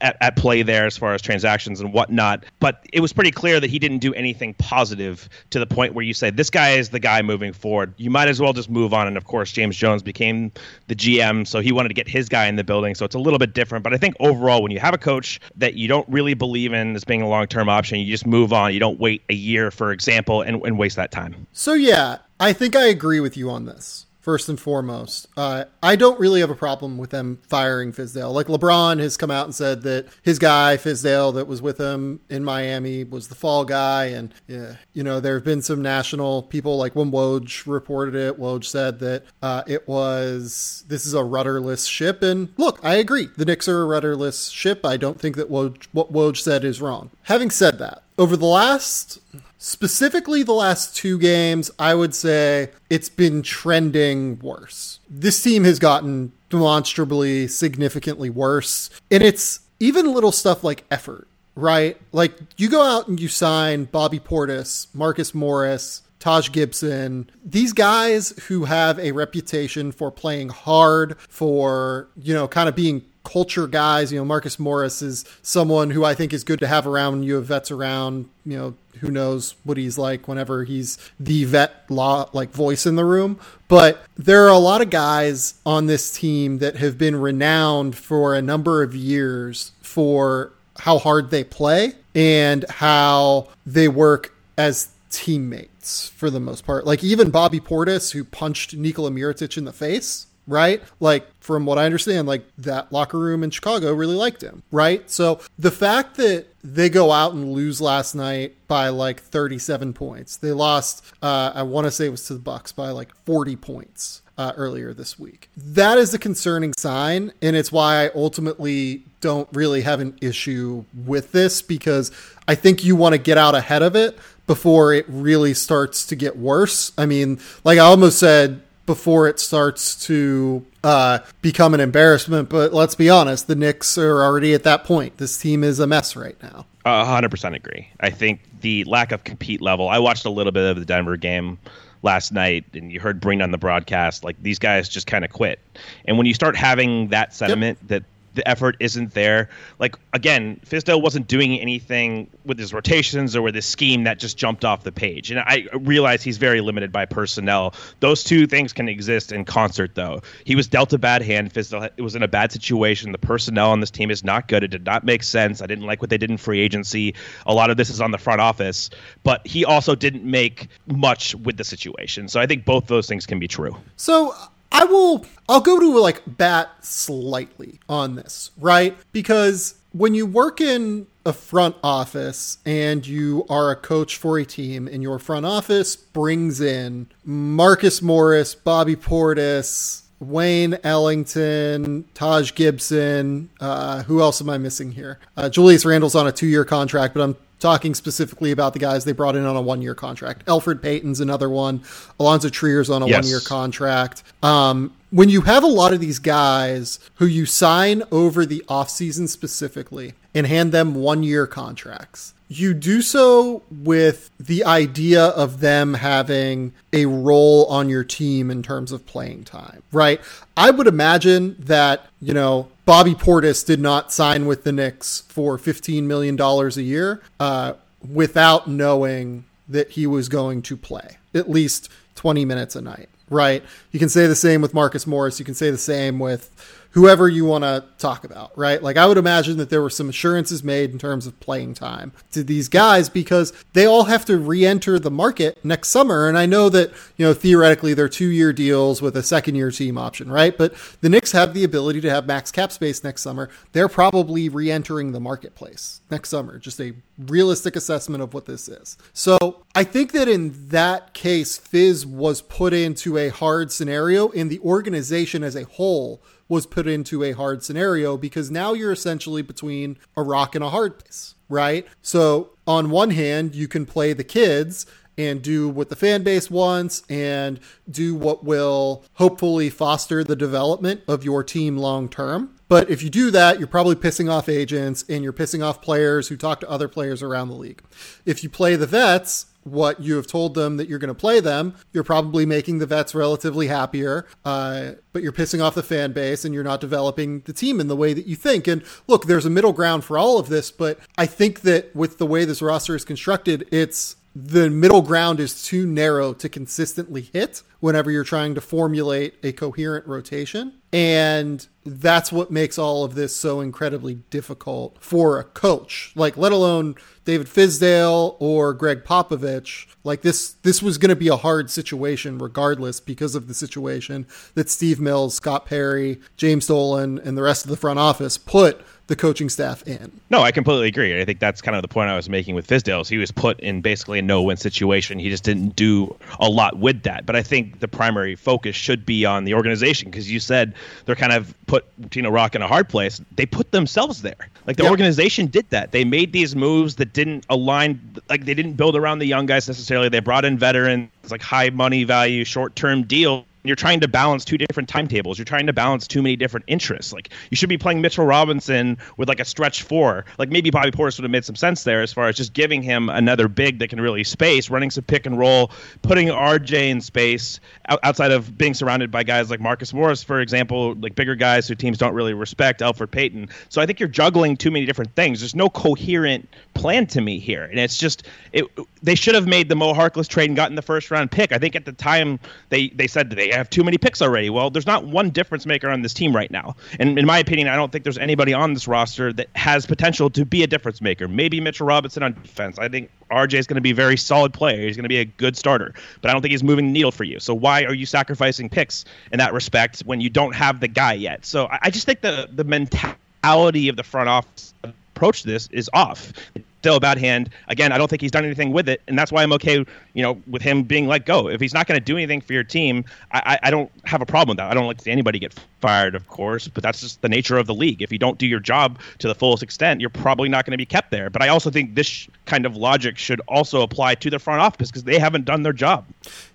at, 0.00 0.16
at, 0.20 0.36
play 0.36 0.62
there 0.62 0.86
as 0.86 0.96
far 0.96 1.14
as 1.14 1.22
transactions 1.22 1.80
and 1.80 1.92
whatnot. 1.92 2.44
But 2.58 2.86
it 2.92 3.00
was 3.00 3.12
pretty 3.12 3.30
clear 3.30 3.60
that 3.60 3.68
he 3.68 3.78
didn't 3.78 3.98
do 3.98 4.14
anything 4.14 4.54
positive 4.54 5.28
to 5.50 5.58
the 5.58 5.66
point 5.66 5.94
where 5.94 6.04
you 6.04 6.14
say 6.14 6.30
this 6.30 6.50
guy 6.50 6.70
is 6.72 6.90
the 6.90 6.98
guy 6.98 7.22
moving 7.22 7.52
forward. 7.52 7.94
You 7.96 8.10
might 8.10 8.28
as 8.28 8.40
well 8.40 8.52
just 8.52 8.70
move 8.70 8.94
on. 8.94 9.06
And 9.06 9.16
of 9.16 9.24
course, 9.24 9.52
James 9.52 9.76
Jones 9.76 10.02
became 10.02 10.52
the 10.88 10.94
GM, 10.94 11.46
so 11.46 11.60
he 11.60 11.72
wanted 11.72 11.88
to 11.88 11.94
get 11.94 12.08
his 12.08 12.28
guy 12.28 12.46
in 12.46 12.56
the 12.56 12.64
building. 12.64 12.94
So 12.94 13.04
it's 13.04 13.14
a 13.14 13.18
little 13.18 13.38
bit 13.38 13.54
different. 13.54 13.82
But 13.82 13.92
I 13.92 13.96
think 13.96 14.14
overall, 14.20 14.62
when 14.62 14.72
you 14.72 14.80
have 14.80 14.94
a 14.94 14.98
coach 14.98 15.40
that 15.56 15.74
you 15.74 15.88
don't 15.88 16.08
really 16.08 16.34
believe 16.34 16.72
in 16.72 16.94
as 16.96 17.04
being 17.04 17.22
a 17.22 17.28
long 17.28 17.46
term 17.46 17.68
option, 17.68 17.98
you 17.98 18.10
just 18.10 18.26
move 18.26 18.52
on. 18.52 18.72
You 18.72 18.80
don't 18.80 18.98
wait 18.98 19.22
a 19.28 19.34
year, 19.34 19.70
for 19.70 19.92
example, 19.92 20.42
and, 20.42 20.62
and 20.64 20.78
waste 20.78 20.96
that 20.96 21.10
time. 21.10 21.46
So 21.52 21.74
yeah, 21.74 22.18
I 22.38 22.52
think 22.52 22.74
I 22.76 22.84
agree 22.84 23.20
with 23.20 23.36
you 23.36 23.50
on 23.50 23.66
this 23.66 24.06
first 24.30 24.48
and 24.48 24.60
foremost. 24.60 25.26
Uh, 25.36 25.64
I 25.82 25.96
don't 25.96 26.20
really 26.20 26.38
have 26.38 26.50
a 26.50 26.54
problem 26.54 26.98
with 26.98 27.10
them 27.10 27.40
firing 27.48 27.92
Fizdale. 27.92 28.32
Like 28.32 28.46
LeBron 28.46 29.00
has 29.00 29.16
come 29.16 29.28
out 29.28 29.44
and 29.44 29.52
said 29.52 29.82
that 29.82 30.06
his 30.22 30.38
guy 30.38 30.76
Fizdale 30.76 31.34
that 31.34 31.48
was 31.48 31.60
with 31.60 31.78
him 31.78 32.20
in 32.28 32.44
Miami 32.44 33.02
was 33.02 33.26
the 33.26 33.34
fall 33.34 33.64
guy, 33.64 34.04
and 34.04 34.32
yeah, 34.46 34.76
you 34.92 35.02
know 35.02 35.18
there 35.18 35.34
have 35.34 35.42
been 35.42 35.62
some 35.62 35.82
national 35.82 36.44
people 36.44 36.76
like 36.76 36.94
when 36.94 37.10
Woj 37.10 37.66
reported 37.66 38.14
it. 38.14 38.38
Woj 38.38 38.64
said 38.64 39.00
that 39.00 39.24
uh, 39.42 39.64
it 39.66 39.88
was 39.88 40.84
this 40.86 41.06
is 41.06 41.14
a 41.14 41.24
rudderless 41.24 41.86
ship, 41.86 42.22
and 42.22 42.50
look, 42.56 42.78
I 42.84 42.94
agree. 42.94 43.30
The 43.36 43.44
Knicks 43.44 43.66
are 43.66 43.82
a 43.82 43.84
rudderless 43.84 44.50
ship. 44.50 44.86
I 44.86 44.96
don't 44.96 45.18
think 45.20 45.34
that 45.34 45.50
Woj, 45.50 45.88
what 45.90 46.12
Woj 46.12 46.36
said 46.36 46.64
is 46.64 46.80
wrong. 46.80 47.10
Having 47.24 47.50
said 47.50 47.80
that, 47.80 48.04
over 48.16 48.36
the 48.36 48.46
last 48.46 49.18
Specifically, 49.62 50.42
the 50.42 50.54
last 50.54 50.96
two 50.96 51.18
games, 51.18 51.70
I 51.78 51.94
would 51.94 52.14
say 52.14 52.70
it's 52.88 53.10
been 53.10 53.42
trending 53.42 54.38
worse. 54.38 55.00
This 55.08 55.42
team 55.42 55.64
has 55.64 55.78
gotten 55.78 56.32
demonstrably 56.48 57.46
significantly 57.46 58.30
worse. 58.30 58.88
And 59.10 59.22
it's 59.22 59.60
even 59.78 60.14
little 60.14 60.32
stuff 60.32 60.64
like 60.64 60.84
effort, 60.90 61.28
right? 61.56 61.98
Like 62.10 62.38
you 62.56 62.70
go 62.70 62.80
out 62.80 63.06
and 63.06 63.20
you 63.20 63.28
sign 63.28 63.84
Bobby 63.84 64.18
Portis, 64.18 64.86
Marcus 64.94 65.34
Morris, 65.34 66.00
Taj 66.20 66.50
Gibson, 66.52 67.30
these 67.44 67.74
guys 67.74 68.30
who 68.48 68.64
have 68.64 68.98
a 68.98 69.12
reputation 69.12 69.92
for 69.92 70.10
playing 70.10 70.48
hard, 70.48 71.18
for, 71.18 72.08
you 72.16 72.32
know, 72.32 72.48
kind 72.48 72.68
of 72.68 72.74
being 72.74 73.02
culture 73.24 73.66
guys. 73.66 74.12
You 74.12 74.18
know, 74.18 74.24
Marcus 74.24 74.58
Morris 74.58 75.02
is 75.02 75.24
someone 75.42 75.90
who 75.90 76.04
I 76.04 76.14
think 76.14 76.32
is 76.32 76.44
good 76.44 76.60
to 76.60 76.66
have 76.66 76.86
around 76.86 77.22
you 77.24 77.36
have 77.36 77.46
vets 77.46 77.70
around. 77.70 78.28
You 78.44 78.56
know, 78.56 78.74
who 79.00 79.10
knows 79.10 79.54
what 79.64 79.76
he's 79.76 79.98
like 79.98 80.28
whenever 80.28 80.64
he's 80.64 80.98
the 81.18 81.44
vet 81.44 81.90
law 81.90 82.28
like 82.32 82.50
voice 82.50 82.86
in 82.86 82.96
the 82.96 83.04
room. 83.04 83.38
But 83.68 84.02
there 84.16 84.44
are 84.44 84.52
a 84.52 84.58
lot 84.58 84.82
of 84.82 84.90
guys 84.90 85.54
on 85.64 85.86
this 85.86 86.12
team 86.12 86.58
that 86.58 86.76
have 86.76 86.98
been 86.98 87.16
renowned 87.16 87.96
for 87.96 88.34
a 88.34 88.42
number 88.42 88.82
of 88.82 88.94
years 88.94 89.72
for 89.80 90.52
how 90.78 90.98
hard 90.98 91.30
they 91.30 91.44
play 91.44 91.92
and 92.14 92.64
how 92.68 93.48
they 93.66 93.88
work 93.88 94.34
as 94.56 94.88
teammates 95.10 96.08
for 96.08 96.30
the 96.30 96.40
most 96.40 96.64
part. 96.64 96.86
Like 96.86 97.04
even 97.04 97.30
Bobby 97.30 97.60
Portis, 97.60 98.12
who 98.12 98.24
punched 98.24 98.74
Nikola 98.74 99.10
Mirotic 99.10 99.56
in 99.56 99.64
the 99.64 99.72
face 99.72 100.26
right? 100.46 100.82
Like, 100.98 101.26
from 101.40 101.66
what 101.66 101.78
I 101.78 101.84
understand, 101.84 102.28
like 102.28 102.44
that 102.58 102.92
locker 102.92 103.18
room 103.18 103.42
in 103.42 103.50
Chicago 103.50 103.92
really 103.92 104.16
liked 104.16 104.42
him, 104.42 104.62
right? 104.70 105.08
So 105.10 105.40
the 105.58 105.70
fact 105.70 106.16
that 106.16 106.46
they 106.62 106.88
go 106.88 107.10
out 107.10 107.32
and 107.32 107.52
lose 107.52 107.80
last 107.80 108.14
night 108.14 108.54
by 108.68 108.88
like 108.88 109.20
37 109.20 109.92
points, 109.92 110.36
they 110.36 110.52
lost, 110.52 111.04
uh, 111.22 111.52
I 111.54 111.62
want 111.62 111.86
to 111.86 111.90
say 111.90 112.06
it 112.06 112.10
was 112.10 112.26
to 112.26 112.34
the 112.34 112.40
Bucks 112.40 112.72
by 112.72 112.90
like 112.90 113.14
40 113.24 113.56
points. 113.56 114.22
Uh, 114.38 114.54
earlier 114.56 114.94
this 114.94 115.18
week. 115.18 115.50
That 115.54 115.98
is 115.98 116.14
a 116.14 116.18
concerning 116.18 116.72
sign, 116.78 117.30
and 117.42 117.54
it's 117.54 117.70
why 117.70 118.06
I 118.06 118.10
ultimately 118.14 119.04
don't 119.20 119.46
really 119.52 119.82
have 119.82 120.00
an 120.00 120.16
issue 120.22 120.86
with 121.04 121.32
this 121.32 121.60
because 121.60 122.10
I 122.48 122.54
think 122.54 122.82
you 122.82 122.96
want 122.96 123.12
to 123.12 123.18
get 123.18 123.36
out 123.36 123.54
ahead 123.54 123.82
of 123.82 123.94
it 123.94 124.18
before 124.46 124.94
it 124.94 125.04
really 125.08 125.52
starts 125.52 126.06
to 126.06 126.16
get 126.16 126.38
worse. 126.38 126.92
I 126.96 127.04
mean, 127.04 127.38
like 127.64 127.78
I 127.78 127.82
almost 127.82 128.18
said 128.18 128.62
before 128.90 129.28
it 129.28 129.38
starts 129.38 129.94
to 130.06 130.66
uh, 130.82 131.20
become 131.42 131.74
an 131.74 131.78
embarrassment. 131.80 132.48
But 132.48 132.74
let's 132.74 132.96
be 132.96 133.08
honest, 133.08 133.46
the 133.46 133.54
Knicks 133.54 133.96
are 133.96 134.20
already 134.20 134.52
at 134.52 134.64
that 134.64 134.82
point. 134.82 135.16
This 135.18 135.38
team 135.38 135.62
is 135.62 135.78
a 135.78 135.86
mess 135.86 136.16
right 136.16 136.36
now. 136.42 136.66
hundred 136.84 137.30
percent 137.30 137.54
agree. 137.54 137.88
I 138.00 138.10
think 138.10 138.40
the 138.62 138.82
lack 138.84 139.12
of 139.12 139.22
compete 139.22 139.60
level. 139.62 139.88
I 139.88 140.00
watched 140.00 140.24
a 140.24 140.30
little 140.30 140.50
bit 140.50 140.68
of 140.68 140.76
the 140.76 140.84
Denver 140.84 141.16
game 141.16 141.56
last 142.02 142.32
night, 142.32 142.64
and 142.74 142.90
you 142.90 142.98
heard 142.98 143.20
Breen 143.20 143.42
on 143.42 143.52
the 143.52 143.58
broadcast. 143.58 144.24
Like 144.24 144.42
these 144.42 144.58
guys 144.58 144.88
just 144.88 145.06
kind 145.06 145.24
of 145.24 145.30
quit. 145.30 145.60
And 146.06 146.18
when 146.18 146.26
you 146.26 146.34
start 146.34 146.56
having 146.56 147.08
that 147.10 147.32
sentiment 147.32 147.78
yep. 147.82 147.88
that 147.88 148.04
the 148.34 148.46
effort 148.48 148.76
isn't 148.80 149.14
there. 149.14 149.48
Like 149.78 149.96
again, 150.12 150.60
Fizdale 150.66 151.02
wasn't 151.02 151.26
doing 151.26 151.58
anything 151.58 152.30
with 152.44 152.58
his 152.58 152.72
rotations 152.72 153.34
or 153.36 153.42
with 153.42 153.54
his 153.54 153.66
scheme 153.66 154.04
that 154.04 154.18
just 154.18 154.36
jumped 154.36 154.64
off 154.64 154.82
the 154.84 154.92
page. 154.92 155.30
And 155.30 155.40
I 155.40 155.66
realize 155.72 156.22
he's 156.22 156.38
very 156.38 156.60
limited 156.60 156.92
by 156.92 157.06
personnel. 157.06 157.74
Those 158.00 158.24
two 158.24 158.46
things 158.46 158.72
can 158.72 158.88
exist 158.88 159.32
in 159.32 159.44
concert, 159.44 159.94
though. 159.94 160.22
He 160.44 160.54
was 160.56 160.68
dealt 160.68 160.92
a 160.92 160.98
bad 160.98 161.22
hand. 161.22 161.52
Fizdale 161.52 161.98
was 162.00 162.14
in 162.14 162.22
a 162.22 162.28
bad 162.28 162.52
situation. 162.52 163.12
The 163.12 163.18
personnel 163.18 163.70
on 163.70 163.80
this 163.80 163.90
team 163.90 164.10
is 164.10 164.24
not 164.24 164.48
good. 164.48 164.62
It 164.64 164.68
did 164.68 164.84
not 164.84 165.04
make 165.04 165.22
sense. 165.22 165.62
I 165.62 165.66
didn't 165.66 165.86
like 165.86 166.00
what 166.00 166.10
they 166.10 166.18
did 166.18 166.30
in 166.30 166.36
free 166.36 166.60
agency. 166.60 167.14
A 167.46 167.54
lot 167.54 167.70
of 167.70 167.76
this 167.76 167.90
is 167.90 168.00
on 168.00 168.10
the 168.10 168.18
front 168.18 168.40
office, 168.40 168.90
but 169.22 169.46
he 169.46 169.64
also 169.64 169.94
didn't 169.94 170.24
make 170.24 170.68
much 170.86 171.34
with 171.34 171.56
the 171.56 171.64
situation. 171.64 172.28
So 172.28 172.40
I 172.40 172.46
think 172.46 172.64
both 172.64 172.86
those 172.86 173.06
things 173.06 173.26
can 173.26 173.38
be 173.38 173.48
true. 173.48 173.76
So 173.96 174.34
I 174.72 174.84
will 174.84 175.26
I'll 175.48 175.60
go 175.60 175.80
to 175.80 175.98
like 175.98 176.22
bat 176.26 176.84
slightly 176.84 177.80
on 177.88 178.14
this, 178.14 178.50
right? 178.58 178.96
Because 179.12 179.74
when 179.92 180.14
you 180.14 180.26
work 180.26 180.60
in 180.60 181.06
a 181.26 181.32
front 181.32 181.76
office 181.82 182.58
and 182.64 183.06
you 183.06 183.44
are 183.50 183.70
a 183.70 183.76
coach 183.76 184.16
for 184.16 184.38
a 184.38 184.44
team 184.44 184.86
and 184.86 185.02
your 185.02 185.18
front 185.18 185.44
office 185.44 185.96
brings 185.96 186.60
in 186.60 187.08
Marcus 187.24 188.00
Morris, 188.00 188.54
Bobby 188.54 188.96
Portis, 188.96 190.02
Wayne 190.20 190.78
Ellington, 190.84 192.04
Taj 192.14 192.54
Gibson, 192.54 193.50
uh, 193.58 194.02
who 194.04 194.20
else 194.20 194.40
am 194.40 194.50
I 194.50 194.58
missing 194.58 194.92
here? 194.92 195.18
Uh, 195.36 195.48
Julius 195.48 195.84
Randle's 195.84 196.14
on 196.14 196.26
a 196.26 196.32
two 196.32 196.46
year 196.46 196.64
contract, 196.64 197.14
but 197.14 197.22
I'm 197.22 197.36
talking 197.60 197.94
specifically 197.94 198.50
about 198.50 198.72
the 198.72 198.78
guys 198.78 199.04
they 199.04 199.12
brought 199.12 199.36
in 199.36 199.44
on 199.44 199.56
a 199.56 199.60
one 199.60 199.82
year 199.82 199.94
contract. 199.94 200.44
Elfrid 200.46 200.82
Payton's 200.82 201.20
another 201.20 201.48
one. 201.48 201.82
Alonzo 202.18 202.48
Trier's 202.48 202.90
on 202.90 203.02
a 203.02 203.06
yes. 203.06 203.22
one 203.22 203.30
year 203.30 203.40
contract. 203.40 204.24
Um, 204.42 204.94
when 205.10 205.28
you 205.28 205.42
have 205.42 205.62
a 205.62 205.68
lot 205.68 205.92
of 205.92 206.00
these 206.00 206.18
guys 206.18 206.98
who 207.16 207.26
you 207.26 207.46
sign 207.46 208.02
over 208.10 208.46
the 208.46 208.64
offseason 208.68 209.28
specifically 209.28 210.14
and 210.34 210.46
hand 210.46 210.72
them 210.72 210.94
one 210.94 211.22
year 211.22 211.46
contracts, 211.46 212.34
you 212.48 212.74
do 212.74 213.00
so 213.00 213.62
with 213.70 214.28
the 214.38 214.64
idea 214.64 215.26
of 215.26 215.60
them 215.60 215.94
having 215.94 216.72
a 216.92 217.06
role 217.06 217.64
on 217.66 217.88
your 217.88 218.02
team 218.02 218.50
in 218.50 218.62
terms 218.62 218.90
of 218.90 219.06
playing 219.06 219.44
time, 219.44 219.82
right? 219.92 220.20
I 220.56 220.72
would 220.72 220.88
imagine 220.88 221.56
that, 221.60 222.06
you 222.20 222.34
know, 222.34 222.68
Bobby 222.84 223.14
Portis 223.14 223.64
did 223.64 223.78
not 223.78 224.12
sign 224.12 224.46
with 224.46 224.64
the 224.64 224.72
Knicks 224.72 225.20
for 225.28 225.58
$15 225.58 226.02
million 226.02 226.40
a 226.40 226.68
year 226.80 227.22
uh, 227.38 227.74
without 228.12 228.66
knowing 228.66 229.44
that 229.68 229.90
he 229.90 230.06
was 230.06 230.28
going 230.28 230.62
to 230.62 230.76
play 230.76 231.18
at 231.32 231.48
least 231.48 231.88
20 232.16 232.44
minutes 232.44 232.74
a 232.74 232.80
night, 232.80 233.08
right? 233.28 233.62
You 233.92 234.00
can 234.00 234.08
say 234.08 234.26
the 234.26 234.34
same 234.34 234.60
with 234.60 234.74
Marcus 234.74 235.06
Morris. 235.06 235.38
You 235.38 235.44
can 235.44 235.54
say 235.54 235.70
the 235.70 235.78
same 235.78 236.18
with 236.18 236.50
whoever 236.90 237.28
you 237.28 237.44
want 237.44 237.62
to 237.62 237.84
talk 237.98 238.24
about, 238.24 238.56
right? 238.58 238.82
Like 238.82 238.96
I 238.96 239.06
would 239.06 239.18
imagine 239.18 239.58
that 239.58 239.70
there 239.70 239.82
were 239.82 239.90
some 239.90 240.08
assurances 240.08 240.64
made 240.64 240.90
in 240.90 240.98
terms 240.98 241.26
of 241.26 241.38
playing 241.40 241.74
time 241.74 242.12
to 242.32 242.42
these 242.42 242.68
guys 242.68 243.08
because 243.08 243.52
they 243.72 243.86
all 243.86 244.04
have 244.04 244.24
to 244.26 244.38
re-enter 244.38 244.98
the 244.98 245.10
market 245.10 245.64
next 245.64 245.88
summer. 245.88 246.28
And 246.28 246.36
I 246.36 246.46
know 246.46 246.68
that, 246.68 246.90
you 247.16 247.24
know, 247.24 247.34
theoretically 247.34 247.94
they're 247.94 248.08
two 248.08 248.28
year 248.28 248.52
deals 248.52 249.00
with 249.00 249.16
a 249.16 249.22
second 249.22 249.54
year 249.54 249.70
team 249.70 249.96
option, 249.96 250.30
right? 250.30 250.56
But 250.56 250.74
the 251.00 251.08
Knicks 251.08 251.32
have 251.32 251.54
the 251.54 251.64
ability 251.64 252.00
to 252.02 252.10
have 252.10 252.26
max 252.26 252.50
cap 252.50 252.72
space 252.72 253.04
next 253.04 253.22
summer. 253.22 253.48
They're 253.72 253.88
probably 253.88 254.48
re-entering 254.48 255.12
the 255.12 255.20
marketplace 255.20 256.00
next 256.10 256.30
summer. 256.30 256.58
Just 256.58 256.80
a 256.80 256.94
realistic 257.18 257.76
assessment 257.76 258.22
of 258.22 258.34
what 258.34 258.46
this 258.46 258.68
is. 258.68 258.96
So 259.12 259.64
I 259.74 259.84
think 259.84 260.12
that 260.12 260.28
in 260.28 260.68
that 260.70 261.14
case, 261.14 261.56
Fizz 261.56 262.04
was 262.06 262.42
put 262.42 262.72
into 262.72 263.16
a 263.16 263.28
hard 263.28 263.70
scenario 263.70 264.30
in 264.30 264.48
the 264.48 264.58
organization 264.60 265.44
as 265.44 265.54
a 265.54 265.64
whole 265.64 266.20
was 266.50 266.66
put 266.66 266.86
into 266.86 267.22
a 267.22 267.32
hard 267.32 267.62
scenario 267.62 268.18
because 268.18 268.50
now 268.50 268.74
you're 268.74 268.92
essentially 268.92 269.40
between 269.40 269.96
a 270.16 270.22
rock 270.22 270.54
and 270.54 270.64
a 270.64 270.68
hard 270.68 270.98
place, 270.98 271.36
right? 271.48 271.86
So, 272.02 272.50
on 272.66 272.90
one 272.90 273.10
hand, 273.10 273.54
you 273.54 273.68
can 273.68 273.86
play 273.86 274.12
the 274.12 274.24
kids 274.24 274.84
and 275.16 275.42
do 275.42 275.68
what 275.68 275.88
the 275.90 275.96
fan 275.96 276.22
base 276.22 276.50
wants 276.50 277.02
and 277.08 277.60
do 277.88 278.14
what 278.14 278.42
will 278.44 279.04
hopefully 279.14 279.70
foster 279.70 280.24
the 280.24 280.36
development 280.36 281.02
of 281.06 281.24
your 281.24 281.44
team 281.44 281.76
long 281.76 282.08
term. 282.08 282.56
But 282.68 282.90
if 282.90 283.02
you 283.02 283.10
do 283.10 283.30
that, 283.30 283.58
you're 283.58 283.68
probably 283.68 283.96
pissing 283.96 284.30
off 284.30 284.48
agents 284.48 285.04
and 285.08 285.22
you're 285.22 285.32
pissing 285.32 285.64
off 285.64 285.82
players 285.82 286.28
who 286.28 286.36
talk 286.36 286.60
to 286.60 286.70
other 286.70 286.88
players 286.88 287.22
around 287.22 287.48
the 287.48 287.54
league. 287.54 287.82
If 288.24 288.42
you 288.42 288.48
play 288.50 288.76
the 288.76 288.86
vets, 288.86 289.46
what 289.64 290.00
you 290.00 290.16
have 290.16 290.26
told 290.26 290.54
them 290.54 290.76
that 290.76 290.88
you're 290.88 290.98
going 290.98 291.08
to 291.08 291.14
play 291.14 291.40
them, 291.40 291.74
you're 291.92 292.04
probably 292.04 292.46
making 292.46 292.78
the 292.78 292.86
vets 292.86 293.14
relatively 293.14 293.66
happier, 293.66 294.26
uh, 294.44 294.92
but 295.12 295.22
you're 295.22 295.32
pissing 295.32 295.62
off 295.62 295.74
the 295.74 295.82
fan 295.82 296.12
base 296.12 296.44
and 296.44 296.54
you're 296.54 296.64
not 296.64 296.80
developing 296.80 297.40
the 297.40 297.52
team 297.52 297.80
in 297.80 297.88
the 297.88 297.96
way 297.96 298.12
that 298.14 298.26
you 298.26 298.36
think. 298.36 298.66
And 298.66 298.82
look, 299.06 299.26
there's 299.26 299.46
a 299.46 299.50
middle 299.50 299.72
ground 299.72 300.04
for 300.04 300.18
all 300.18 300.38
of 300.38 300.48
this, 300.48 300.70
but 300.70 300.98
I 301.18 301.26
think 301.26 301.60
that 301.60 301.94
with 301.94 302.18
the 302.18 302.26
way 302.26 302.44
this 302.44 302.62
roster 302.62 302.96
is 302.96 303.04
constructed, 303.04 303.68
it's 303.70 304.16
the 304.34 304.70
middle 304.70 305.02
ground 305.02 305.40
is 305.40 305.62
too 305.62 305.86
narrow 305.86 306.32
to 306.34 306.48
consistently 306.48 307.22
hit 307.32 307.62
whenever 307.80 308.10
you're 308.10 308.24
trying 308.24 308.54
to 308.54 308.60
formulate 308.60 309.34
a 309.42 309.52
coherent 309.52 310.06
rotation. 310.06 310.74
And 310.92 311.66
that's 311.84 312.32
what 312.32 312.50
makes 312.50 312.78
all 312.78 313.04
of 313.04 313.14
this 313.14 313.34
so 313.34 313.60
incredibly 313.60 314.14
difficult 314.30 314.96
for 315.00 315.38
a 315.38 315.44
coach, 315.44 316.12
like 316.14 316.36
let 316.36 316.52
alone 316.52 316.96
David 317.24 317.46
Fizdale 317.46 318.36
or 318.38 318.74
Gregg 318.74 319.04
Popovich. 319.04 319.86
Like 320.02 320.22
this, 320.22 320.52
this 320.62 320.82
was 320.82 320.98
going 320.98 321.10
to 321.10 321.16
be 321.16 321.28
a 321.28 321.36
hard 321.36 321.70
situation 321.70 322.38
regardless 322.38 323.00
because 323.00 323.34
of 323.34 323.46
the 323.48 323.54
situation 323.54 324.26
that 324.54 324.68
Steve 324.68 325.00
Mills, 325.00 325.34
Scott 325.34 325.66
Perry, 325.66 326.20
James 326.36 326.66
Dolan, 326.66 327.18
and 327.20 327.36
the 327.36 327.42
rest 327.42 327.64
of 327.64 327.70
the 327.70 327.76
front 327.76 327.98
office 327.98 328.36
put 328.36 328.82
the 329.10 329.16
coaching 329.16 329.48
staff 329.48 329.82
in. 329.88 330.20
No, 330.30 330.40
I 330.40 330.52
completely 330.52 330.86
agree. 330.86 331.20
I 331.20 331.24
think 331.24 331.40
that's 331.40 331.60
kind 331.60 331.76
of 331.76 331.82
the 331.82 331.88
point 331.88 332.08
I 332.08 332.16
was 332.16 332.28
making 332.28 332.54
with 332.54 332.68
Fizdale. 332.68 333.00
Is 333.00 333.08
he 333.08 333.18
was 333.18 333.32
put 333.32 333.58
in 333.58 333.80
basically 333.80 334.20
a 334.20 334.22
no-win 334.22 334.56
situation. 334.56 335.18
He 335.18 335.28
just 335.28 335.42
didn't 335.42 335.74
do 335.74 336.16
a 336.38 336.48
lot 336.48 336.78
with 336.78 337.02
that. 337.02 337.26
But 337.26 337.34
I 337.34 337.42
think 337.42 337.80
the 337.80 337.88
primary 337.88 338.36
focus 338.36 338.76
should 338.76 339.04
be 339.04 339.26
on 339.26 339.44
the 339.44 339.54
organization 339.54 340.10
because 340.10 340.30
you 340.30 340.38
said 340.38 340.74
they're 341.04 341.16
kind 341.16 341.32
of 341.32 341.54
put 341.66 341.84
between 342.00 342.24
a 342.24 342.30
rock 342.30 342.54
in 342.54 342.62
a 342.62 342.68
hard 342.68 342.88
place. 342.88 343.20
They 343.36 343.46
put 343.46 343.72
themselves 343.72 344.22
there. 344.22 344.48
Like 344.66 344.76
the 344.76 344.88
organization 344.88 345.46
did 345.46 345.68
that. 345.70 345.92
They 345.92 346.04
made 346.04 346.32
these 346.32 346.54
moves 346.54 346.96
that 346.96 347.12
didn't 347.12 347.46
align. 347.48 348.00
Like 348.28 348.44
they 348.44 348.54
didn't 348.54 348.74
build 348.74 348.96
around 348.96 349.18
the 349.18 349.26
young 349.26 349.46
guys 349.46 349.68
necessarily. 349.68 350.08
They 350.08 350.20
brought 350.20 350.44
in 350.44 350.58
veterans, 350.58 351.10
like 351.30 351.42
high 351.42 351.70
money 351.70 352.04
value, 352.04 352.44
short-term 352.44 353.04
deals 353.04 353.44
you're 353.62 353.76
trying 353.76 354.00
to 354.00 354.08
balance 354.08 354.44
two 354.44 354.58
different 354.58 354.88
timetables. 354.88 355.38
You're 355.38 355.44
trying 355.44 355.66
to 355.66 355.72
balance 355.72 356.06
too 356.06 356.22
many 356.22 356.36
different 356.36 356.64
interests. 356.66 357.12
Like 357.12 357.30
you 357.50 357.56
should 357.56 357.68
be 357.68 357.78
playing 357.78 358.00
Mitchell 358.00 358.24
Robinson 358.24 358.98
with 359.16 359.28
like 359.28 359.40
a 359.40 359.44
stretch 359.44 359.82
four. 359.82 360.24
Like 360.38 360.50
maybe 360.50 360.70
Bobby 360.70 360.90
Portis 360.90 361.18
would 361.18 361.24
have 361.24 361.30
made 361.30 361.44
some 361.44 361.56
sense 361.56 361.84
there 361.84 362.02
as 362.02 362.12
far 362.12 362.28
as 362.28 362.36
just 362.36 362.52
giving 362.52 362.82
him 362.82 363.08
another 363.08 363.48
big 363.48 363.78
that 363.80 363.88
can 363.88 364.00
really 364.00 364.24
space, 364.24 364.70
running 364.70 364.90
some 364.90 365.04
pick 365.04 365.26
and 365.26 365.38
roll, 365.38 365.70
putting 366.02 366.28
RJ 366.28 366.90
in 366.90 367.00
space 367.00 367.60
outside 368.02 368.30
of 368.30 368.56
being 368.56 368.74
surrounded 368.74 369.10
by 369.10 369.22
guys 369.22 369.50
like 369.50 369.60
Marcus 369.60 369.92
Morris, 369.92 370.22
for 370.22 370.40
example, 370.40 370.94
like 370.94 371.14
bigger 371.14 371.34
guys 371.34 371.68
who 371.68 371.74
teams 371.74 371.98
don't 371.98 372.14
really 372.14 372.34
respect, 372.34 372.80
Elfrid 372.80 373.10
Payton. 373.10 373.48
So 373.68 373.80
I 373.82 373.86
think 373.86 374.00
you're 374.00 374.08
juggling 374.08 374.56
too 374.56 374.70
many 374.70 374.86
different 374.86 375.14
things. 375.14 375.40
There's 375.40 375.54
no 375.54 375.68
coherent 375.68 376.48
plan 376.80 377.06
to 377.06 377.20
me 377.20 377.38
here, 377.38 377.64
and 377.64 377.78
it's 377.78 377.98
just 377.98 378.26
it. 378.52 378.64
They 379.02 379.14
should 379.14 379.34
have 379.34 379.46
made 379.46 379.68
the 379.68 379.76
Mo 379.76 379.92
Harkless 379.92 380.26
trade 380.26 380.48
and 380.48 380.56
gotten 380.56 380.76
the 380.76 380.82
first 380.82 381.10
round 381.10 381.30
pick. 381.30 381.52
I 381.52 381.58
think 381.58 381.76
at 381.76 381.84
the 381.84 381.92
time 381.92 382.40
they 382.70 382.88
they 382.88 383.06
said 383.06 383.28
they 383.30 383.50
have 383.50 383.68
too 383.68 383.84
many 383.84 383.98
picks 383.98 384.22
already. 384.22 384.48
Well, 384.48 384.70
there's 384.70 384.86
not 384.86 385.04
one 385.04 385.28
difference 385.28 385.66
maker 385.66 385.90
on 385.90 386.00
this 386.00 386.14
team 386.14 386.34
right 386.34 386.50
now. 386.50 386.74
And 386.98 387.18
in 387.18 387.26
my 387.26 387.38
opinion, 387.38 387.68
I 387.68 387.76
don't 387.76 387.92
think 387.92 388.04
there's 388.04 388.18
anybody 388.18 388.54
on 388.54 388.72
this 388.72 388.88
roster 388.88 389.30
that 389.34 389.48
has 389.56 389.84
potential 389.84 390.30
to 390.30 390.44
be 390.46 390.62
a 390.62 390.66
difference 390.66 391.02
maker. 391.02 391.28
Maybe 391.28 391.60
Mitchell 391.60 391.86
Robinson 391.86 392.22
on 392.22 392.32
defense. 392.32 392.78
I 392.78 392.88
think 392.88 393.10
RJ 393.30 393.54
is 393.54 393.66
going 393.66 393.76
to 393.76 393.82
be 393.82 393.90
a 393.90 393.94
very 393.94 394.16
solid 394.16 394.54
player. 394.54 394.80
He's 394.80 394.96
going 394.96 395.04
to 395.04 395.10
be 395.10 395.18
a 395.18 395.26
good 395.26 395.56
starter, 395.58 395.92
but 396.22 396.30
I 396.30 396.32
don't 396.32 396.40
think 396.40 396.52
he's 396.52 396.64
moving 396.64 396.86
the 396.86 396.92
needle 396.92 397.12
for 397.12 397.24
you. 397.24 397.40
So 397.40 397.54
why 397.54 397.84
are 397.84 397.94
you 397.94 398.06
sacrificing 398.06 398.70
picks 398.70 399.04
in 399.32 399.38
that 399.38 399.52
respect 399.52 400.00
when 400.00 400.22
you 400.22 400.30
don't 400.30 400.54
have 400.54 400.80
the 400.80 400.88
guy 400.88 401.12
yet? 401.12 401.44
So 401.44 401.68
I 401.70 401.90
just 401.90 402.06
think 402.06 402.22
the 402.22 402.48
the 402.50 402.64
mentality 402.64 403.88
of 403.88 403.96
the 403.96 404.02
front 404.02 404.30
office 404.30 404.72
approach 405.20 405.42
to 405.42 405.48
this 405.48 405.68
is 405.70 405.90
off 405.92 406.32
still 406.80 406.96
a 406.96 407.00
bad 407.00 407.18
hand. 407.18 407.50
Again, 407.68 407.92
I 407.92 407.98
don't 407.98 408.08
think 408.08 408.22
he's 408.22 408.30
done 408.30 408.44
anything 408.44 408.72
with 408.72 408.88
it, 408.88 409.02
and 409.06 409.18
that's 409.18 409.30
why 409.30 409.42
I'm 409.42 409.52
okay, 409.52 409.84
you 410.14 410.22
know, 410.22 410.40
with 410.46 410.62
him 410.62 410.82
being 410.82 411.06
let 411.06 411.26
go. 411.26 411.46
If 411.48 411.60
he's 411.60 411.74
not 411.74 411.86
going 411.86 412.00
to 412.00 412.04
do 412.04 412.16
anything 412.16 412.40
for 412.40 412.54
your 412.54 412.64
team, 412.64 413.04
I, 413.32 413.58
I, 413.62 413.70
don't 413.70 413.92
have 414.04 414.22
a 414.22 414.26
problem 414.26 414.56
with 414.56 414.56
that. 414.58 414.70
I 414.70 414.74
don't 414.74 414.86
like 414.86 414.96
to 414.96 415.04
see 415.04 415.10
anybody 415.10 415.38
get 415.38 415.52
fired, 415.80 416.14
of 416.14 416.26
course, 416.28 416.68
but 416.68 416.82
that's 416.82 417.00
just 417.00 417.20
the 417.20 417.28
nature 417.28 417.58
of 417.58 417.66
the 417.66 417.74
league. 417.74 418.00
If 418.00 418.10
you 418.10 418.18
don't 418.18 418.38
do 418.38 418.46
your 418.46 418.60
job 418.60 418.98
to 419.18 419.28
the 419.28 419.34
fullest 419.34 419.62
extent, 419.62 420.00
you're 420.00 420.08
probably 420.08 420.48
not 420.48 420.64
going 420.64 420.72
to 420.72 420.78
be 420.78 420.86
kept 420.86 421.10
there. 421.10 421.28
But 421.28 421.42
I 421.42 421.48
also 421.48 421.70
think 421.70 421.94
this 421.94 422.26
kind 422.46 422.64
of 422.64 422.76
logic 422.76 423.18
should 423.18 423.42
also 423.46 423.82
apply 423.82 424.14
to 424.16 424.30
the 424.30 424.38
front 424.38 424.62
office 424.62 424.90
because 424.90 425.04
they 425.04 425.18
haven't 425.18 425.44
done 425.44 425.62
their 425.62 425.74
job. 425.74 426.06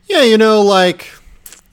Yeah, 0.08 0.24
you 0.24 0.40
know, 0.40 0.62
like 0.62 1.08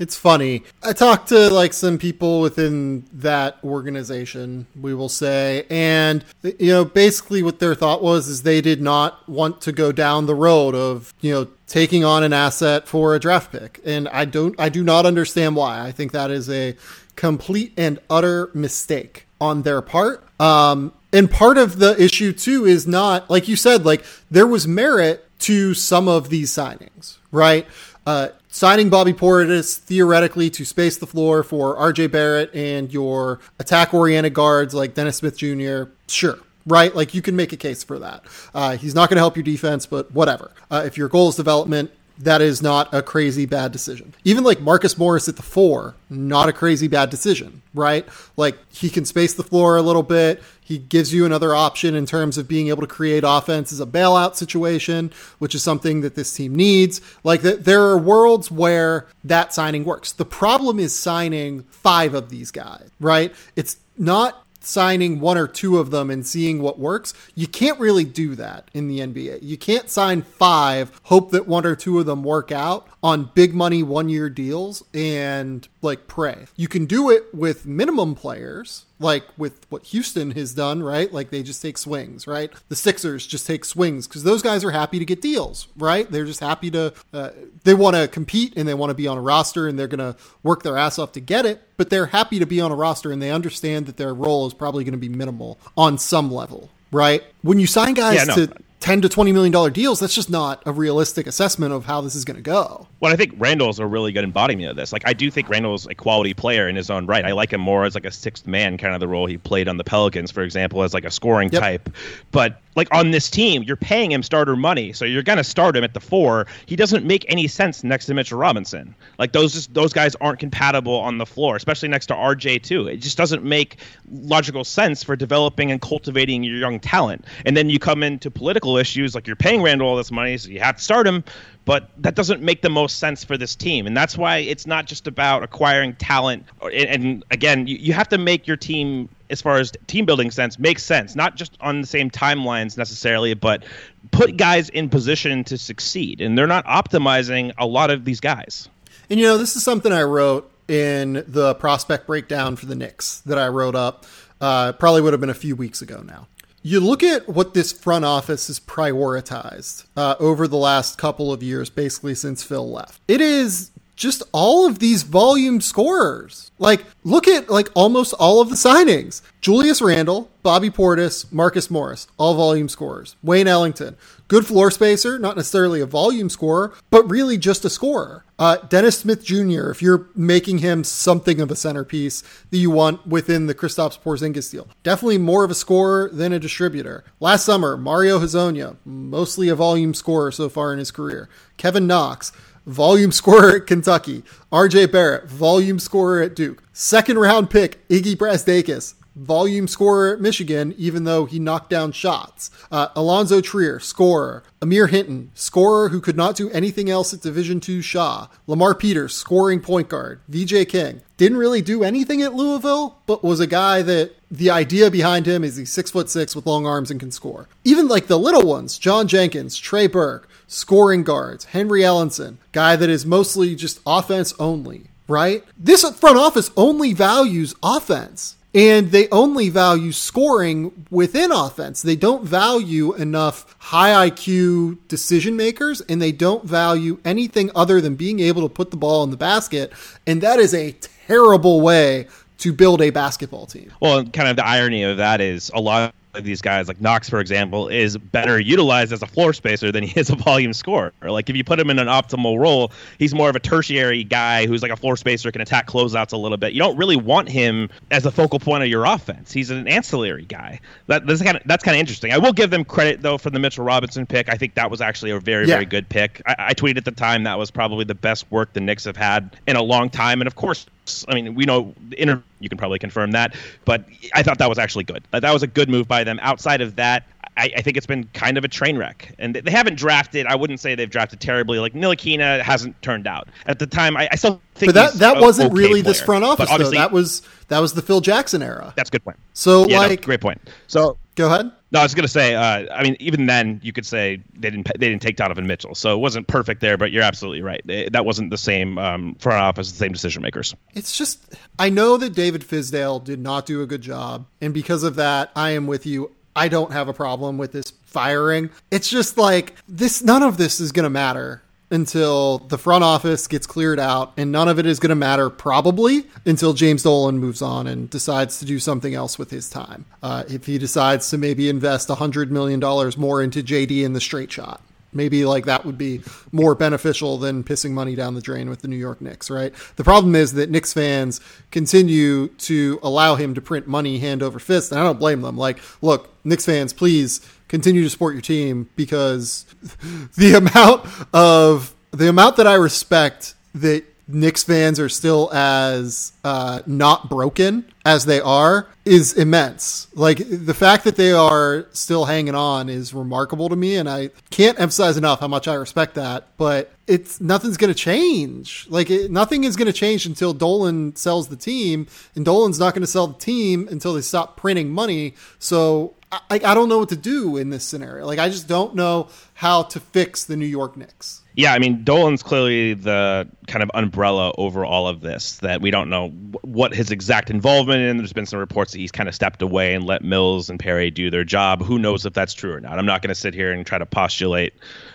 it's 0.02 0.16
funny. 0.16 0.64
I 0.82 0.92
talked 0.92 1.28
to 1.28 1.48
like 1.48 1.72
some 1.72 1.96
people 1.96 2.40
within 2.40 3.04
that 3.12 3.58
organization, 3.62 4.66
we 4.78 4.94
will 4.94 5.08
say, 5.08 5.64
and 5.70 6.24
you 6.42 6.72
know, 6.72 6.84
basically 6.84 7.40
what 7.40 7.60
their 7.60 7.76
thought 7.76 8.02
was 8.02 8.26
is 8.26 8.42
they 8.42 8.60
did 8.60 8.82
not 8.82 9.28
want 9.28 9.60
to 9.60 9.70
go 9.70 9.92
down 9.92 10.26
the 10.26 10.34
road 10.34 10.74
of, 10.74 11.14
you 11.20 11.32
know, 11.32 11.48
taking 11.68 12.04
on 12.04 12.24
an 12.24 12.32
asset 12.32 12.88
for 12.88 13.14
a 13.14 13.20
draft 13.20 13.52
pick. 13.52 13.80
And 13.84 14.08
I 14.08 14.24
don't 14.24 14.58
I 14.58 14.68
do 14.68 14.82
not 14.82 15.06
understand 15.06 15.54
why. 15.54 15.80
I 15.80 15.92
think 15.92 16.10
that 16.12 16.32
is 16.32 16.50
a 16.50 16.76
complete 17.14 17.72
and 17.76 18.00
utter 18.10 18.50
mistake 18.54 19.26
on 19.40 19.62
their 19.62 19.80
part. 19.80 20.28
Um, 20.40 20.92
and 21.12 21.30
part 21.30 21.58
of 21.58 21.78
the 21.78 22.00
issue 22.02 22.32
too 22.32 22.64
is 22.66 22.88
not 22.88 23.30
like 23.30 23.46
you 23.46 23.54
said, 23.54 23.84
like 23.84 24.04
there 24.32 24.48
was 24.48 24.66
merit 24.66 25.24
to 25.40 25.74
some 25.74 26.08
of 26.08 26.28
these 26.28 26.50
signings, 26.50 27.18
right? 27.32 27.66
Uh, 28.06 28.28
signing 28.48 28.90
Bobby 28.90 29.12
Portis 29.12 29.78
theoretically 29.78 30.50
to 30.50 30.64
space 30.64 30.98
the 30.98 31.06
floor 31.06 31.42
for 31.42 31.76
RJ 31.76 32.12
Barrett 32.12 32.54
and 32.54 32.92
your 32.92 33.40
attack 33.58 33.94
oriented 33.94 34.34
guards 34.34 34.74
like 34.74 34.94
Dennis 34.94 35.16
Smith 35.16 35.36
Jr. 35.36 35.84
Sure. 36.06 36.38
Right? 36.66 36.94
Like 36.94 37.14
you 37.14 37.22
can 37.22 37.34
make 37.34 37.52
a 37.52 37.56
case 37.56 37.82
for 37.82 37.98
that. 37.98 38.24
Uh, 38.54 38.76
he's 38.76 38.94
not 38.94 39.08
going 39.08 39.16
to 39.16 39.20
help 39.20 39.36
your 39.36 39.42
defense, 39.42 39.86
but 39.86 40.12
whatever. 40.12 40.52
Uh, 40.70 40.82
if 40.86 40.96
your 40.96 41.08
goal 41.08 41.28
is 41.28 41.34
development, 41.36 41.90
that 42.22 42.40
is 42.40 42.62
not 42.62 42.92
a 42.94 43.02
crazy 43.02 43.46
bad 43.46 43.72
decision. 43.72 44.14
Even 44.24 44.44
like 44.44 44.60
Marcus 44.60 44.96
Morris 44.96 45.28
at 45.28 45.36
the 45.36 45.42
four, 45.42 45.94
not 46.08 46.48
a 46.48 46.52
crazy 46.52 46.86
bad 46.86 47.10
decision, 47.10 47.62
right? 47.74 48.08
Like 48.36 48.56
he 48.72 48.90
can 48.90 49.04
space 49.04 49.34
the 49.34 49.42
floor 49.42 49.76
a 49.76 49.82
little 49.82 50.04
bit. 50.04 50.40
He 50.60 50.78
gives 50.78 51.12
you 51.12 51.26
another 51.26 51.52
option 51.52 51.96
in 51.96 52.06
terms 52.06 52.38
of 52.38 52.46
being 52.46 52.68
able 52.68 52.82
to 52.82 52.86
create 52.86 53.24
offense 53.26 53.72
as 53.72 53.80
a 53.80 53.86
bailout 53.86 54.36
situation, 54.36 55.12
which 55.40 55.54
is 55.54 55.64
something 55.64 56.02
that 56.02 56.14
this 56.14 56.32
team 56.32 56.54
needs. 56.54 57.00
Like 57.24 57.42
that, 57.42 57.64
there 57.64 57.82
are 57.82 57.98
worlds 57.98 58.50
where 58.50 59.08
that 59.24 59.52
signing 59.52 59.84
works. 59.84 60.12
The 60.12 60.24
problem 60.24 60.78
is 60.78 60.96
signing 60.96 61.64
five 61.64 62.14
of 62.14 62.30
these 62.30 62.52
guys, 62.52 62.88
right? 63.00 63.34
It's 63.56 63.78
not 63.98 64.41
signing 64.66 65.20
one 65.20 65.38
or 65.38 65.46
two 65.46 65.78
of 65.78 65.90
them 65.90 66.10
and 66.10 66.26
seeing 66.26 66.60
what 66.60 66.78
works. 66.78 67.14
You 67.34 67.46
can't 67.46 67.78
really 67.78 68.04
do 68.04 68.34
that 68.36 68.68
in 68.72 68.88
the 68.88 69.00
NBA. 69.00 69.40
You 69.42 69.56
can't 69.56 69.90
sign 69.90 70.22
five, 70.22 71.00
hope 71.04 71.30
that 71.30 71.46
one 71.46 71.66
or 71.66 71.76
two 71.76 71.98
of 71.98 72.06
them 72.06 72.22
work 72.22 72.52
out 72.52 72.88
on 73.02 73.30
big 73.34 73.52
money 73.52 73.82
one 73.82 74.08
year 74.08 74.30
deals 74.30 74.84
and 74.94 75.66
like 75.80 76.06
pray. 76.06 76.46
You 76.56 76.68
can 76.68 76.86
do 76.86 77.10
it 77.10 77.34
with 77.34 77.66
minimum 77.66 78.14
players, 78.14 78.84
like 79.00 79.24
with 79.36 79.66
what 79.70 79.82
Houston 79.86 80.30
has 80.32 80.54
done, 80.54 80.82
right? 80.82 81.12
Like 81.12 81.30
they 81.30 81.42
just 81.42 81.60
take 81.60 81.78
swings, 81.78 82.28
right? 82.28 82.52
The 82.68 82.76
Sixers 82.76 83.26
just 83.26 83.44
take 83.44 83.64
swings 83.64 84.06
because 84.06 84.22
those 84.22 84.40
guys 84.40 84.64
are 84.64 84.70
happy 84.70 85.00
to 85.00 85.04
get 85.04 85.20
deals, 85.20 85.66
right? 85.76 86.08
They're 86.08 86.24
just 86.24 86.38
happy 86.38 86.70
to, 86.70 86.94
uh, 87.12 87.30
they 87.64 87.74
want 87.74 87.96
to 87.96 88.06
compete 88.06 88.54
and 88.56 88.68
they 88.68 88.74
want 88.74 88.90
to 88.90 88.94
be 88.94 89.08
on 89.08 89.18
a 89.18 89.22
roster 89.22 89.66
and 89.66 89.76
they're 89.76 89.88
going 89.88 90.14
to 90.14 90.16
work 90.44 90.62
their 90.62 90.78
ass 90.78 90.98
off 91.00 91.12
to 91.12 91.20
get 91.20 91.44
it, 91.44 91.60
but 91.76 91.90
they're 91.90 92.06
happy 92.06 92.38
to 92.38 92.46
be 92.46 92.60
on 92.60 92.70
a 92.70 92.76
roster 92.76 93.10
and 93.10 93.20
they 93.20 93.32
understand 93.32 93.86
that 93.86 93.96
their 93.96 94.14
role 94.14 94.46
is 94.46 94.54
probably 94.54 94.84
going 94.84 94.92
to 94.92 94.98
be 94.98 95.08
minimal 95.08 95.58
on 95.76 95.98
some 95.98 96.30
level, 96.30 96.70
right? 96.92 97.24
When 97.42 97.58
you 97.58 97.66
sign 97.66 97.94
guys 97.94 98.18
yeah, 98.18 98.24
no. 98.24 98.46
to 98.46 98.56
10 98.82 99.00
to 99.00 99.08
20 99.08 99.30
million 99.30 99.52
dollar 99.52 99.70
deals 99.70 100.00
that's 100.00 100.14
just 100.14 100.28
not 100.28 100.60
a 100.66 100.72
realistic 100.72 101.28
assessment 101.28 101.72
of 101.72 101.84
how 101.84 102.00
this 102.00 102.16
is 102.16 102.24
going 102.24 102.36
to 102.36 102.42
go 102.42 102.88
well 102.98 103.12
i 103.12 103.16
think 103.16 103.32
Randle's 103.38 103.78
a 103.78 103.86
really 103.86 104.10
good 104.10 104.24
embodiment 104.24 104.70
of 104.70 104.76
this 104.76 104.92
like 104.92 105.06
i 105.06 105.12
do 105.12 105.30
think 105.30 105.48
Randle's 105.48 105.86
a 105.86 105.94
quality 105.94 106.34
player 106.34 106.68
in 106.68 106.74
his 106.74 106.90
own 106.90 107.06
right 107.06 107.24
i 107.24 107.30
like 107.30 107.52
him 107.52 107.60
more 107.60 107.84
as 107.84 107.94
like 107.94 108.04
a 108.04 108.10
sixth 108.10 108.44
man 108.44 108.76
kind 108.76 108.92
of 108.92 108.98
the 108.98 109.06
role 109.06 109.26
he 109.26 109.38
played 109.38 109.68
on 109.68 109.76
the 109.76 109.84
pelicans 109.84 110.32
for 110.32 110.42
example 110.42 110.82
as 110.82 110.92
like 110.92 111.04
a 111.04 111.12
scoring 111.12 111.48
yep. 111.52 111.62
type 111.62 111.90
but 112.32 112.60
like 112.74 112.88
on 112.92 113.10
this 113.10 113.28
team, 113.28 113.62
you're 113.62 113.76
paying 113.76 114.10
him 114.10 114.22
starter 114.22 114.56
money, 114.56 114.92
so 114.92 115.04
you're 115.04 115.22
gonna 115.22 115.44
start 115.44 115.76
him 115.76 115.84
at 115.84 115.94
the 115.94 116.00
four. 116.00 116.46
He 116.66 116.76
doesn't 116.76 117.04
make 117.04 117.24
any 117.28 117.46
sense 117.46 117.84
next 117.84 118.06
to 118.06 118.14
Mitchell 118.14 118.38
Robinson. 118.38 118.94
Like 119.18 119.32
those 119.32 119.52
just, 119.52 119.74
those 119.74 119.92
guys 119.92 120.14
aren't 120.20 120.38
compatible 120.38 120.94
on 120.94 121.18
the 121.18 121.26
floor, 121.26 121.56
especially 121.56 121.88
next 121.88 122.06
to 122.06 122.14
RJ 122.14 122.62
too. 122.62 122.88
It 122.88 122.98
just 122.98 123.18
doesn't 123.18 123.44
make 123.44 123.76
logical 124.10 124.64
sense 124.64 125.02
for 125.02 125.16
developing 125.16 125.70
and 125.70 125.80
cultivating 125.80 126.42
your 126.42 126.56
young 126.56 126.80
talent. 126.80 127.26
And 127.44 127.56
then 127.56 127.68
you 127.68 127.78
come 127.78 128.02
into 128.02 128.30
political 128.30 128.71
issues 128.76 129.14
like 129.14 129.26
you're 129.26 129.36
paying 129.36 129.62
Randle 129.62 129.88
all 129.88 129.96
this 129.96 130.10
money, 130.10 130.36
so 130.38 130.48
you 130.48 130.60
have 130.60 130.76
to 130.76 130.82
start 130.82 131.06
him 131.06 131.24
but 131.64 131.90
that 131.98 132.14
doesn't 132.14 132.42
make 132.42 132.62
the 132.62 132.70
most 132.70 132.98
sense 132.98 133.22
for 133.22 133.36
this 133.36 133.54
team. 133.54 133.86
And 133.86 133.96
that's 133.96 134.18
why 134.18 134.38
it's 134.38 134.66
not 134.66 134.86
just 134.86 135.06
about 135.06 135.42
acquiring 135.42 135.94
talent. 135.94 136.44
and, 136.60 136.74
and 136.74 137.24
again, 137.30 137.66
you, 137.66 137.76
you 137.76 137.92
have 137.92 138.08
to 138.08 138.18
make 138.18 138.46
your 138.46 138.56
team, 138.56 139.08
as 139.30 139.40
far 139.40 139.58
as 139.58 139.72
team 139.86 140.04
building 140.04 140.30
sense, 140.30 140.58
make 140.58 140.78
sense, 140.78 141.14
not 141.14 141.36
just 141.36 141.56
on 141.60 141.80
the 141.80 141.86
same 141.86 142.10
timelines 142.10 142.76
necessarily, 142.76 143.34
but 143.34 143.64
put 144.10 144.36
guys 144.36 144.68
in 144.70 144.88
position 144.88 145.44
to 145.44 145.56
succeed. 145.56 146.20
And 146.20 146.36
they're 146.36 146.46
not 146.46 146.66
optimizing 146.66 147.52
a 147.58 147.66
lot 147.66 147.90
of 147.90 148.04
these 148.04 148.20
guys. 148.20 148.68
And 149.08 149.20
you 149.20 149.26
know, 149.26 149.38
this 149.38 149.56
is 149.56 149.62
something 149.62 149.92
I 149.92 150.02
wrote 150.02 150.50
in 150.66 151.24
the 151.28 151.54
prospect 151.54 152.06
breakdown 152.06 152.56
for 152.56 152.66
the 152.66 152.74
Knicks 152.74 153.20
that 153.20 153.38
I 153.38 153.48
wrote 153.48 153.74
up. 153.74 154.04
Uh, 154.40 154.72
probably 154.72 155.00
would 155.00 155.12
have 155.12 155.20
been 155.20 155.30
a 155.30 155.34
few 155.34 155.54
weeks 155.54 155.82
ago 155.82 156.02
now 156.04 156.26
you 156.62 156.80
look 156.80 157.02
at 157.02 157.28
what 157.28 157.54
this 157.54 157.72
front 157.72 158.04
office 158.04 158.46
has 158.46 158.60
prioritized 158.60 159.86
uh, 159.96 160.14
over 160.20 160.46
the 160.46 160.56
last 160.56 160.98
couple 160.98 161.32
of 161.32 161.42
years, 161.42 161.70
basically 161.70 162.14
since 162.14 162.42
Phil 162.42 162.70
left. 162.70 163.00
It 163.08 163.20
is 163.20 163.70
just 163.96 164.22
all 164.32 164.66
of 164.66 164.78
these 164.78 165.02
volume 165.02 165.60
scorers. 165.60 166.50
Like, 166.58 166.84
look 167.04 167.28
at 167.28 167.50
like 167.50 167.68
almost 167.74 168.14
all 168.14 168.40
of 168.40 168.48
the 168.48 168.56
signings. 168.56 169.22
Julius 169.40 169.82
Randle, 169.82 170.30
Bobby 170.42 170.70
Portis, 170.70 171.30
Marcus 171.32 171.70
Morris, 171.70 172.06
all 172.16 172.34
volume 172.34 172.68
scorers. 172.68 173.16
Wayne 173.22 173.48
Ellington, 173.48 173.96
good 174.32 174.46
floor 174.46 174.70
spacer, 174.70 175.18
not 175.18 175.36
necessarily 175.36 175.82
a 175.82 175.84
volume 175.84 176.30
scorer, 176.30 176.72
but 176.88 177.02
really 177.10 177.36
just 177.36 177.66
a 177.66 177.68
scorer. 177.68 178.24
Uh, 178.38 178.56
Dennis 178.56 178.98
Smith 178.98 179.22
Jr., 179.22 179.68
if 179.68 179.82
you're 179.82 180.08
making 180.14 180.56
him 180.56 180.84
something 180.84 181.38
of 181.38 181.50
a 181.50 181.54
centerpiece 181.54 182.22
that 182.50 182.56
you 182.56 182.70
want 182.70 183.06
within 183.06 183.46
the 183.46 183.54
Kristaps 183.54 184.00
Porzingis 184.00 184.50
deal, 184.50 184.66
definitely 184.82 185.18
more 185.18 185.44
of 185.44 185.50
a 185.50 185.54
scorer 185.54 186.08
than 186.10 186.32
a 186.32 186.38
distributor. 186.38 187.04
Last 187.20 187.44
summer, 187.44 187.76
Mario 187.76 188.18
Hezonja, 188.20 188.78
mostly 188.86 189.50
a 189.50 189.54
volume 189.54 189.92
scorer 189.92 190.32
so 190.32 190.48
far 190.48 190.72
in 190.72 190.78
his 190.78 190.90
career. 190.90 191.28
Kevin 191.58 191.86
Knox, 191.86 192.32
volume 192.64 193.12
scorer 193.12 193.56
at 193.56 193.66
Kentucky. 193.66 194.24
RJ 194.50 194.90
Barrett, 194.92 195.28
volume 195.28 195.78
scorer 195.78 196.22
at 196.22 196.34
Duke. 196.34 196.62
Second 196.72 197.18
round 197.18 197.50
pick, 197.50 197.86
Iggy 197.90 198.16
Brazdeikis, 198.16 198.94
volume 199.14 199.68
scorer 199.68 200.14
at 200.14 200.20
Michigan, 200.20 200.74
even 200.78 201.04
though 201.04 201.26
he 201.26 201.38
knocked 201.38 201.70
down 201.70 201.92
shots. 201.92 202.50
Uh, 202.70 202.88
Alonzo 202.96 203.40
Trier, 203.40 203.78
scorer. 203.78 204.42
Amir 204.60 204.86
Hinton, 204.86 205.30
scorer 205.34 205.88
who 205.88 206.00
could 206.00 206.16
not 206.16 206.36
do 206.36 206.50
anything 206.50 206.88
else 206.88 207.12
at 207.12 207.20
Division 207.20 207.60
II 207.66 207.82
Shaw. 207.82 208.28
Lamar 208.46 208.74
Peters, 208.74 209.14
scoring 209.14 209.60
point 209.60 209.88
guard. 209.88 210.20
VJ 210.28 210.68
King, 210.68 211.02
didn't 211.16 211.38
really 211.38 211.62
do 211.62 211.82
anything 211.82 212.22
at 212.22 212.34
Louisville, 212.34 212.98
but 213.06 213.24
was 213.24 213.40
a 213.40 213.46
guy 213.46 213.82
that 213.82 214.12
the 214.30 214.50
idea 214.50 214.90
behind 214.90 215.26
him 215.26 215.44
is 215.44 215.56
he's 215.56 215.70
six 215.70 215.90
foot 215.90 216.08
six 216.08 216.34
with 216.34 216.46
long 216.46 216.66
arms 216.66 216.90
and 216.90 217.00
can 217.00 217.10
score. 217.10 217.48
Even 217.64 217.88
like 217.88 218.06
the 218.06 218.18
little 218.18 218.46
ones, 218.46 218.78
John 218.78 219.08
Jenkins, 219.08 219.58
Trey 219.58 219.86
Burke, 219.86 220.28
scoring 220.46 221.02
guards, 221.02 221.46
Henry 221.46 221.80
Ellenson, 221.80 222.36
guy 222.52 222.76
that 222.76 222.88
is 222.88 223.04
mostly 223.04 223.54
just 223.54 223.80
offense 223.84 224.32
only, 224.38 224.84
right? 225.08 225.44
This 225.58 225.88
front 225.96 226.16
office 226.18 226.50
only 226.56 226.92
values 226.92 227.54
offense 227.62 228.36
and 228.54 228.90
they 228.90 229.08
only 229.08 229.48
value 229.48 229.92
scoring 229.92 230.86
within 230.90 231.32
offense. 231.32 231.82
They 231.82 231.96
don't 231.96 232.24
value 232.24 232.92
enough 232.94 233.56
high 233.58 234.08
IQ 234.08 234.78
decision 234.88 235.36
makers, 235.36 235.80
and 235.82 236.02
they 236.02 236.12
don't 236.12 236.44
value 236.44 236.98
anything 237.04 237.50
other 237.54 237.80
than 237.80 237.94
being 237.94 238.20
able 238.20 238.42
to 238.42 238.48
put 238.48 238.70
the 238.70 238.76
ball 238.76 239.02
in 239.04 239.10
the 239.10 239.16
basket. 239.16 239.72
And 240.06 240.20
that 240.20 240.38
is 240.38 240.52
a 240.54 240.72
terrible 241.06 241.60
way 241.60 242.06
to 242.38 242.52
build 242.52 242.82
a 242.82 242.90
basketball 242.90 243.46
team. 243.46 243.72
Well, 243.80 244.04
kind 244.04 244.28
of 244.28 244.36
the 244.36 244.46
irony 244.46 244.82
of 244.82 244.96
that 244.98 245.20
is 245.20 245.50
a 245.54 245.60
lot 245.60 245.94
these 246.20 246.42
guys, 246.42 246.68
like 246.68 246.80
Knox, 246.80 247.08
for 247.08 247.20
example, 247.20 247.68
is 247.68 247.96
better 247.96 248.38
utilized 248.38 248.92
as 248.92 249.02
a 249.02 249.06
floor 249.06 249.32
spacer 249.32 249.72
than 249.72 249.82
he 249.82 249.98
is 249.98 250.10
a 250.10 250.16
volume 250.16 250.52
scorer. 250.52 250.92
Like 251.02 251.30
if 251.30 251.36
you 251.36 251.44
put 251.44 251.58
him 251.58 251.70
in 251.70 251.78
an 251.78 251.88
optimal 251.88 252.38
role, 252.38 252.70
he's 252.98 253.14
more 253.14 253.30
of 253.30 253.36
a 253.36 253.40
tertiary 253.40 254.04
guy 254.04 254.46
who's 254.46 254.62
like 254.62 254.70
a 254.70 254.76
floor 254.76 254.96
spacer, 254.96 255.32
can 255.32 255.40
attack 255.40 255.66
closeouts 255.66 256.12
a 256.12 256.16
little 256.16 256.36
bit. 256.36 256.52
You 256.52 256.58
don't 256.58 256.76
really 256.76 256.96
want 256.96 257.30
him 257.30 257.70
as 257.90 258.02
the 258.02 258.12
focal 258.12 258.38
point 258.38 258.62
of 258.62 258.68
your 258.68 258.84
offense. 258.84 259.32
He's 259.32 259.50
an 259.50 259.66
ancillary 259.66 260.26
guy. 260.26 260.60
That 260.86 261.06
that's 261.06 261.22
kind 261.22 261.36
of 261.36 261.42
that's 261.46 261.64
kind 261.64 261.76
of 261.76 261.80
interesting. 261.80 262.12
I 262.12 262.18
will 262.18 262.32
give 262.32 262.50
them 262.50 262.64
credit 262.64 263.00
though 263.00 263.16
for 263.16 263.30
the 263.30 263.38
Mitchell 263.38 263.64
Robinson 263.64 264.04
pick. 264.04 264.28
I 264.28 264.36
think 264.36 264.54
that 264.54 264.70
was 264.70 264.80
actually 264.80 265.12
a 265.12 265.20
very 265.20 265.46
yeah. 265.46 265.54
very 265.54 265.66
good 265.66 265.88
pick. 265.88 266.20
I, 266.26 266.34
I 266.38 266.54
tweeted 266.54 266.78
at 266.78 266.84
the 266.84 266.90
time 266.90 267.24
that 267.24 267.38
was 267.38 267.50
probably 267.50 267.84
the 267.84 267.94
best 267.94 268.30
work 268.30 268.52
the 268.52 268.60
Knicks 268.60 268.84
have 268.84 268.96
had 268.96 269.34
in 269.46 269.56
a 269.56 269.62
long 269.62 269.88
time, 269.88 270.20
and 270.20 270.28
of 270.28 270.34
course 270.34 270.66
I 271.08 271.14
mean, 271.14 271.34
we 271.34 271.44
know 271.44 271.74
the 271.88 272.00
inter- 272.00 272.22
you 272.40 272.48
can 272.48 272.58
probably 272.58 272.78
confirm 272.78 273.12
that, 273.12 273.36
but 273.64 273.84
I 274.14 274.22
thought 274.22 274.38
that 274.38 274.48
was 274.48 274.58
actually 274.58 274.84
good. 274.84 275.04
That 275.12 275.32
was 275.32 275.42
a 275.42 275.46
good 275.46 275.68
move 275.68 275.86
by 275.86 276.04
them. 276.04 276.18
Outside 276.22 276.60
of 276.60 276.76
that, 276.76 277.04
I, 277.36 277.50
I, 277.56 277.62
think 277.62 277.76
it's 277.76 277.86
been 277.86 278.04
kind 278.12 278.36
of 278.36 278.44
a 278.44 278.48
train 278.48 278.76
wreck. 278.76 279.14
And 279.18 279.34
they 279.34 279.50
haven't 279.50 279.76
drafted. 279.76 280.26
I 280.26 280.34
wouldn't 280.34 280.60
say 280.60 280.74
they've 280.74 280.90
drafted 280.90 281.20
terribly. 281.20 281.58
Like 281.58 281.72
Ntilikina 281.72 282.42
hasn't 282.42 282.80
turned 282.82 283.06
out 283.06 283.28
at 283.46 283.58
the 283.58 283.66
time. 283.66 283.96
I, 283.96 284.08
I 284.12 284.16
still 284.16 284.40
think. 284.54 284.74
But 284.74 284.92
that 284.92 284.98
that 284.98 285.20
wasn't 285.20 285.52
okay 285.52 285.62
really 285.62 285.82
player. 285.82 285.94
this 285.94 286.02
front 286.02 286.24
office 286.24 286.50
though. 286.50 286.70
That 286.70 286.92
was 286.92 287.22
that 287.48 287.60
was 287.60 287.72
the 287.72 287.82
Phil 287.82 288.00
Jackson 288.00 288.42
era. 288.42 288.74
That's 288.76 288.90
a 288.90 288.92
good 288.92 289.04
point. 289.04 289.18
So 289.32 289.66
yeah, 289.66 289.78
like, 289.78 290.00
no, 290.00 290.04
great 290.04 290.20
point. 290.20 290.40
So 290.66 290.98
go 291.14 291.26
ahead. 291.26 291.50
No, 291.70 291.80
I 291.80 291.82
was 291.82 291.94
going 291.94 292.04
to 292.04 292.08
say. 292.08 292.34
Uh, 292.34 292.66
I 292.72 292.82
mean, 292.82 292.96
even 293.00 293.26
then, 293.26 293.60
you 293.62 293.72
could 293.72 293.86
say 293.86 294.22
they 294.34 294.50
didn't 294.50 294.68
they 294.78 294.88
didn't 294.88 295.02
take 295.02 295.16
Donovan 295.16 295.46
Mitchell, 295.46 295.74
so 295.74 295.94
it 295.94 296.00
wasn't 296.00 296.26
perfect 296.26 296.60
there. 296.60 296.76
But 296.76 296.92
you're 296.92 297.02
absolutely 297.02 297.42
right. 297.42 297.62
that 297.92 298.04
wasn't 298.04 298.30
the 298.30 298.38
same 298.38 298.78
um, 298.78 299.14
front 299.16 299.40
office, 299.40 299.70
the 299.70 299.78
same 299.78 299.92
decision 299.92 300.22
makers. 300.22 300.54
It's 300.74 300.96
just 300.96 301.34
I 301.58 301.70
know 301.70 301.96
that 301.96 302.14
David 302.14 302.42
Fizdale 302.42 303.02
did 303.02 303.20
not 303.20 303.46
do 303.46 303.62
a 303.62 303.66
good 303.66 303.82
job, 303.82 304.26
and 304.40 304.52
because 304.52 304.82
of 304.82 304.96
that, 304.96 305.30
I 305.34 305.50
am 305.50 305.66
with 305.66 305.86
you. 305.86 306.12
I 306.34 306.48
don't 306.48 306.72
have 306.72 306.88
a 306.88 306.94
problem 306.94 307.36
with 307.36 307.52
this 307.52 307.72
firing. 307.84 308.50
It's 308.70 308.88
just 308.88 309.18
like 309.18 309.54
this. 309.68 310.02
None 310.02 310.22
of 310.22 310.36
this 310.36 310.60
is 310.60 310.72
going 310.72 310.84
to 310.84 310.90
matter 310.90 311.42
until 311.72 312.38
the 312.38 312.58
front 312.58 312.84
office 312.84 313.26
gets 313.26 313.46
cleared 313.46 313.80
out, 313.80 314.12
and 314.16 314.30
none 314.30 314.46
of 314.46 314.58
it 314.58 314.66
is 314.66 314.78
going 314.78 314.90
to 314.90 314.94
matter 314.94 315.30
probably 315.30 316.04
until 316.26 316.52
James 316.52 316.82
Dolan 316.82 317.18
moves 317.18 317.42
on 317.42 317.66
and 317.66 317.88
decides 317.90 318.38
to 318.38 318.44
do 318.44 318.58
something 318.58 318.94
else 318.94 319.18
with 319.18 319.30
his 319.30 319.48
time. 319.48 319.86
Uh, 320.02 320.22
if 320.28 320.46
he 320.46 320.58
decides 320.58 321.08
to 321.10 321.18
maybe 321.18 321.48
invest 321.48 321.88
$100 321.88 322.28
million 322.28 322.60
more 322.98 323.22
into 323.22 323.42
JD 323.42 323.82
in 323.82 323.94
the 323.94 324.00
straight 324.00 324.30
shot. 324.30 324.60
Maybe 324.92 325.24
like 325.24 325.46
that 325.46 325.64
would 325.64 325.78
be 325.78 326.02
more 326.32 326.54
beneficial 326.54 327.18
than 327.18 327.44
pissing 327.44 327.70
money 327.72 327.94
down 327.94 328.14
the 328.14 328.20
drain 328.20 328.50
with 328.50 328.60
the 328.60 328.68
New 328.68 328.76
York 328.76 329.00
Knicks, 329.00 329.30
right? 329.30 329.54
The 329.76 329.84
problem 329.84 330.14
is 330.14 330.34
that 330.34 330.50
Knicks 330.50 330.72
fans 330.72 331.20
continue 331.50 332.28
to 332.28 332.78
allow 332.82 333.14
him 333.14 333.34
to 333.34 333.40
print 333.40 333.66
money 333.66 333.98
hand 333.98 334.22
over 334.22 334.38
fist, 334.38 334.70
and 334.70 334.80
I 334.80 334.84
don't 334.84 334.98
blame 334.98 335.22
them. 335.22 335.36
Like, 335.36 335.58
look, 335.80 336.10
Knicks 336.24 336.44
fans, 336.44 336.72
please 336.72 337.20
continue 337.48 337.82
to 337.82 337.90
support 337.90 338.14
your 338.14 338.22
team 338.22 338.68
because 338.76 339.46
the 340.16 340.34
amount 340.34 340.86
of 341.14 341.74
the 341.90 342.08
amount 342.08 342.36
that 342.36 342.46
I 342.46 342.54
respect 342.54 343.34
that 343.54 343.84
Knicks 344.12 344.44
fans 344.44 344.78
are 344.78 344.88
still 344.88 345.32
as 345.32 346.12
uh, 346.22 346.60
not 346.66 347.08
broken 347.08 347.64
as 347.84 348.04
they 348.04 348.20
are 348.20 348.68
is 348.84 349.14
immense. 349.14 349.88
Like 349.94 350.18
the 350.18 350.54
fact 350.54 350.84
that 350.84 350.96
they 350.96 351.12
are 351.12 351.66
still 351.72 352.04
hanging 352.04 352.34
on 352.34 352.68
is 352.68 352.92
remarkable 352.92 353.48
to 353.48 353.56
me, 353.56 353.76
and 353.76 353.88
I 353.88 354.10
can't 354.30 354.60
emphasize 354.60 354.96
enough 354.96 355.20
how 355.20 355.28
much 355.28 355.48
I 355.48 355.54
respect 355.54 355.94
that. 355.94 356.28
But 356.36 356.72
it's 356.86 357.20
nothing's 357.20 357.56
going 357.56 357.72
to 357.72 357.78
change. 357.78 358.66
Like 358.68 358.90
it, 358.90 359.10
nothing 359.10 359.44
is 359.44 359.56
going 359.56 359.66
to 359.66 359.72
change 359.72 360.06
until 360.06 360.34
Dolan 360.34 360.94
sells 360.96 361.28
the 361.28 361.36
team, 361.36 361.86
and 362.14 362.24
Dolan's 362.24 362.58
not 362.58 362.74
going 362.74 362.82
to 362.82 362.86
sell 362.86 363.06
the 363.06 363.18
team 363.18 363.68
until 363.70 363.94
they 363.94 364.02
stop 364.02 364.36
printing 364.36 364.70
money. 364.70 365.14
So 365.38 365.94
I, 366.12 366.20
I 366.30 366.54
don't 366.54 366.68
know 366.68 366.78
what 366.78 366.90
to 366.90 366.96
do 366.96 367.38
in 367.38 367.48
this 367.48 367.64
scenario. 367.64 368.06
Like 368.06 368.18
I 368.18 368.28
just 368.28 368.46
don't 368.46 368.74
know 368.74 369.08
how 369.34 369.62
to 369.62 369.80
fix 369.80 370.24
the 370.24 370.36
New 370.36 370.46
York 370.46 370.76
Knicks. 370.76 371.22
Yeah, 371.34 371.54
I 371.54 371.58
mean, 371.58 371.82
Dolan's 371.82 372.22
clearly 372.22 372.74
the 372.74 373.26
kind 373.46 373.62
of 373.62 373.70
umbrella 373.72 374.34
over 374.36 374.66
all 374.66 374.86
of 374.86 375.00
this 375.00 375.38
that 375.38 375.62
we 375.62 375.70
don't 375.70 375.88
know 375.88 376.10
what 376.42 376.74
his 376.74 376.90
exact 376.90 377.30
involvement 377.30 377.80
in. 377.80 377.96
There's 377.96 378.12
been 378.12 378.26
some 378.26 378.38
reports 378.38 378.72
that 378.72 378.78
he's 378.78 378.92
kind 378.92 379.08
of 379.08 379.14
stepped 379.14 379.40
away 379.40 379.74
and 379.74 379.86
let 379.86 380.04
Mills 380.04 380.50
and 380.50 380.60
Perry 380.60 380.90
do 380.90 381.10
their 381.10 381.24
job. 381.24 381.62
Who 381.62 381.78
knows 381.78 382.04
if 382.04 382.12
that's 382.12 382.34
true 382.34 382.52
or 382.52 382.60
not? 382.60 382.78
I'm 382.78 382.84
not 382.84 383.00
going 383.00 383.08
to 383.08 383.14
sit 383.14 383.32
here 383.32 383.50
and 383.50 383.64
try 383.64 383.78
to 383.78 383.86
postulate 383.86 384.52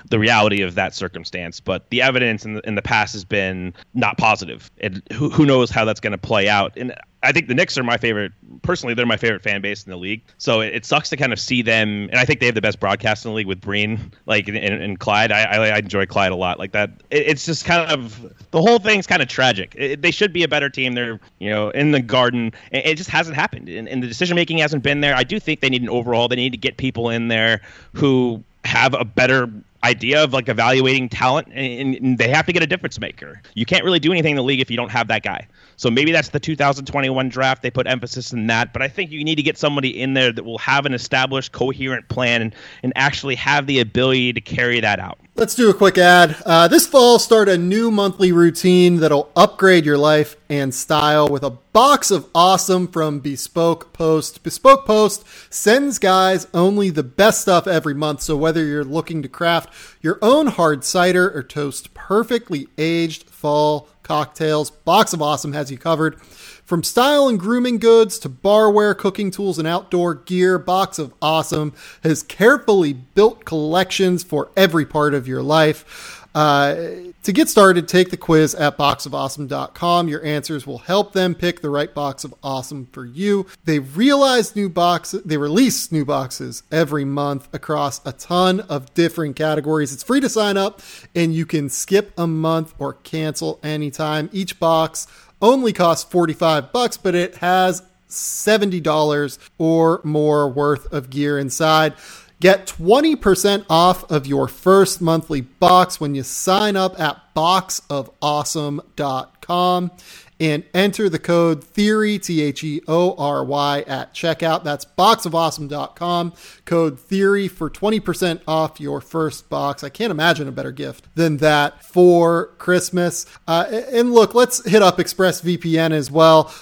the 0.10 0.20
reality 0.20 0.62
of 0.62 0.76
that 0.76 0.94
circumstance, 0.94 1.60
but 1.60 1.90
the 1.90 2.04
evidence 2.04 2.46
in 2.46 2.54
the, 2.54 2.68
in 2.68 2.76
the 2.76 2.84
past 2.84 3.14
has 3.14 3.26
been 3.26 3.74
not 3.96 4.20
positive. 4.20 4.70
And 4.80 5.02
who, 5.12 5.32
who 5.32 5.46
knows 5.46 5.72
how 5.72 5.86
that's 5.86 6.00
going 6.00 6.12
to 6.12 6.20
play 6.20 6.48
out? 6.48 6.78
And 6.78 6.94
I 7.24 7.32
think 7.32 7.48
the 7.48 7.56
Knicks 7.56 7.78
are 7.78 7.84
my 7.84 7.98
favorite. 7.98 8.32
Personally, 8.62 8.94
they're 8.94 9.06
my 9.06 9.18
favorite 9.18 9.42
fan 9.42 9.62
base 9.62 9.84
in 9.84 9.90
the 9.90 9.98
league. 9.98 10.22
So 10.38 10.62
it, 10.62 10.76
it 10.76 10.86
sucks 10.86 11.10
to 11.10 11.18
kind 11.18 11.34
of 11.34 11.40
see 11.40 11.62
them, 11.62 12.10
and 12.12 12.16
I 12.16 12.26
think 12.26 12.40
they 12.40 12.46
have 12.46 12.56
the 12.56 12.62
best 12.62 12.80
broadcast 12.80 13.26
in 13.26 13.32
the 13.32 13.36
league 13.36 13.48
with 13.48 13.60
Breen, 13.60 14.12
like 14.28 14.48
and, 14.48 14.58
and 14.58 15.00
Clyde. 15.00 15.32
I, 15.32 15.44
I, 15.44 15.68
I 15.70 15.78
enjoy 15.80 16.06
Clyde 16.06 16.32
a 16.32 16.36
lot. 16.36 16.60
Like 16.60 16.74
that, 16.74 16.92
it, 17.10 17.28
it's 17.28 17.46
just 17.46 17.66
kind 17.66 17.92
of 17.92 18.34
the 18.52 18.62
whole 18.62 18.80
thing's 18.80 19.08
kind 19.08 19.22
of 19.22 19.28
tragic. 19.28 19.74
It, 19.78 20.02
they 20.02 20.12
should 20.12 20.32
be 20.32 20.44
a 20.44 20.48
better 20.48 20.70
team. 20.70 20.94
They're 20.94 21.20
you 21.40 21.50
know 21.50 21.72
in 21.72 21.92
the 21.92 22.02
garden. 22.02 22.54
It, 22.72 22.96
just 22.96 23.10
hasn't 23.10 23.36
happened, 23.36 23.68
and, 23.68 23.90
and 23.90 24.04
the 24.04 24.08
decision 24.08 24.36
making 24.36 24.60
hasn't 24.60 24.84
been 24.84 25.02
there. 25.02 25.16
I 25.16 25.24
do 25.24 25.40
think 25.40 25.62
they 25.62 25.70
need 25.70 25.82
an 25.82 25.90
overhaul. 25.90 26.28
They 26.28 26.36
need 26.36 26.52
to 26.52 26.58
get 26.58 26.78
people 26.78 27.10
in 27.10 27.30
there 27.30 27.62
who 27.94 28.44
have 28.64 28.94
a 28.94 29.06
better 29.06 29.50
idea 29.84 30.24
of 30.24 30.34
like 30.34 30.50
evaluating 30.50 31.08
talent 31.08 31.48
and, 31.54 31.96
and, 31.96 32.18
they 32.18 32.28
have 32.28 32.46
to 32.46 32.52
get 32.52 32.64
a 32.64 32.68
difference 32.68 33.00
maker. 33.00 33.42
You 33.54 33.66
can't 33.66 33.84
really 33.84 34.00
do 34.00 34.12
anything 34.12 34.32
in 34.32 34.38
the 34.38 34.44
league 34.44 34.60
if 34.60 34.70
you 34.70 34.76
don't 34.76 34.90
have 34.90 35.08
that 35.08 35.24
guy. 35.24 35.48
So 35.78 35.92
maybe 35.92 36.12
that's 36.12 36.30
the 36.30 36.40
2021 36.40 37.30
draft. 37.30 37.62
They 37.62 37.70
put 37.70 37.86
emphasis 37.86 38.34
in 38.34 38.48
that, 38.48 38.74
but 38.74 38.82
I 38.82 38.88
think 38.88 39.12
you 39.12 39.24
need 39.24 39.36
to 39.36 39.44
get 39.44 39.60
somebody 39.60 40.02
in 40.02 40.16
there 40.16 40.32
that 40.32 40.44
will 40.44 40.58
have 40.58 40.88
an 40.88 40.94
established, 40.94 41.52
coherent 41.52 42.08
plan 42.10 42.42
and, 42.42 42.56
and 42.82 42.94
actually 42.96 43.36
have 43.36 43.68
the 43.68 43.80
ability 43.80 44.34
to 44.34 44.42
carry 44.42 44.80
that 44.80 45.00
out. 45.00 45.20
Let's 45.36 45.54
do 45.54 45.70
a 45.70 45.74
quick 45.76 46.00
ad. 46.00 46.36
Uh, 46.48 46.68
this 46.68 46.88
fall, 46.88 47.20
start 47.20 47.48
a 47.48 47.60
new 47.60 47.92
monthly 47.92 48.32
routine 48.32 48.98
that'll 48.98 49.32
upgrade 49.36 49.86
your 49.86 50.00
life 50.00 50.36
and 50.50 50.74
style 50.74 51.30
with 51.30 51.44
a 51.44 51.52
box 51.52 52.10
of 52.10 52.28
awesome 52.34 52.88
from 52.88 53.20
Bespoke 53.20 53.94
Post. 53.94 54.42
Bespoke 54.42 54.84
Post 54.88 55.24
sends 55.54 56.00
guys 56.00 56.48
only 56.56 56.90
the 56.90 57.04
best 57.04 57.42
stuff 57.42 57.68
every 57.68 57.94
month. 57.94 58.24
So 58.24 58.36
whether 58.36 58.66
you're 58.66 58.84
looking 58.84 59.22
to 59.22 59.30
craft 59.30 59.72
your 60.02 60.18
own 60.24 60.48
hard 60.48 60.84
cider 60.84 61.30
or 61.30 61.44
toast 61.44 61.94
perfectly 61.94 62.68
aged 62.80 63.30
fall 63.30 63.88
cocktails. 64.08 64.72
Box 64.72 65.12
of 65.14 65.22
Awesome 65.22 65.54
has 65.54 65.70
you 65.70 65.78
covered. 65.78 66.20
From 66.22 66.84
style 66.84 67.28
and 67.28 67.40
grooming 67.40 67.78
goods 67.78 68.18
to 68.20 68.30
barware, 68.30 68.98
cooking 68.98 69.32
tools, 69.32 69.60
and 69.60 69.68
outdoor 69.68 70.16
gear, 70.16 70.58
Box 70.58 70.98
of 70.98 71.14
Awesome 71.22 71.74
has 72.04 72.24
carefully 72.24 72.94
built 72.94 73.46
collections 73.46 74.24
for 74.24 74.50
every 74.56 74.86
part 74.86 75.14
of 75.14 75.28
your 75.28 75.42
life. 75.42 76.17
Uh, 76.38 77.14
to 77.24 77.34
get 77.34 77.50
started, 77.50 77.88
take 77.88 78.12
the 78.12 78.16
quiz 78.16 78.54
at 78.54 78.78
boxofawesome.com. 78.78 80.08
Your 80.08 80.24
answers 80.24 80.68
will 80.68 80.78
help 80.78 81.14
them 81.14 81.34
pick 81.34 81.62
the 81.62 81.70
right 81.72 81.92
box 81.92 82.24
of 82.24 82.32
awesome 82.44 82.86
for 82.92 83.08
you. 83.08 83.48
They 83.66 83.80
realize 83.80 84.56
new 84.56 84.70
boxes, 84.70 85.24
they 85.24 85.38
release 85.38 85.92
new 85.92 86.06
boxes 86.06 86.62
every 86.72 87.06
month 87.06 87.52
across 87.54 88.06
a 88.06 88.12
ton 88.12 88.60
of 88.60 88.94
different 88.94 89.36
categories. 89.36 89.92
It's 89.92 90.04
free 90.04 90.20
to 90.20 90.30
sign 90.30 90.58
up 90.58 90.80
and 91.16 91.34
you 91.34 91.48
can 91.48 91.70
skip 91.70 92.14
a 92.20 92.28
month 92.28 92.76
or 92.78 92.94
cancel 92.94 93.60
anytime. 93.64 94.30
Each 94.32 94.60
box 94.60 95.08
only 95.42 95.74
costs 95.74 96.08
45 96.12 96.72
bucks, 96.72 96.98
but 96.98 97.16
it 97.16 97.38
has 97.38 97.82
$70 98.10 99.40
or 99.58 100.02
more 100.04 100.48
worth 100.48 100.86
of 100.94 101.10
gear 101.10 101.40
inside. 101.40 101.96
Get 102.40 102.68
20% 102.68 103.66
off 103.68 104.12
of 104.12 104.28
your 104.28 104.48
first 104.48 105.02
monthly 105.02 105.42
box 105.42 106.00
when 106.00 106.14
you 106.14 106.22
sign 106.22 106.76
up 106.76 107.00
at 107.00 107.20
boxofawesome.com 107.36 109.92
and 110.40 110.64
enter 110.74 111.10
the 111.10 111.18
code 111.18 111.64
theory 111.64 112.20
T 112.20 112.42
H 112.42 112.64
E 112.64 112.82
O 112.88 113.16
R 113.18 113.44
Y 113.44 113.84
at 113.88 114.14
checkout. 114.14 114.64
That's 114.64 114.86
boxofawesome.com. 114.86 116.34
Code 116.66 117.00
theory 117.00 117.48
for 117.48 117.70
20% 117.70 118.42
off 118.48 118.80
your 118.80 119.02
first 119.02 119.50
box. 119.50 119.84
I 119.84 119.90
can't 119.90 120.12
imagine 120.12 120.48
a 120.48 120.52
better 120.52 120.72
gift 120.72 121.08
than 121.16 121.38
that 121.38 121.84
for 121.84 122.48
Christmas. 122.58 123.26
Uh, 123.48 123.82
and 123.92 124.14
look, 124.14 124.36
let's 124.36 124.64
hit 124.70 124.84
up 124.84 124.98
ExpressVPN 124.98 125.92
as 125.92 126.12
well. 126.12 126.54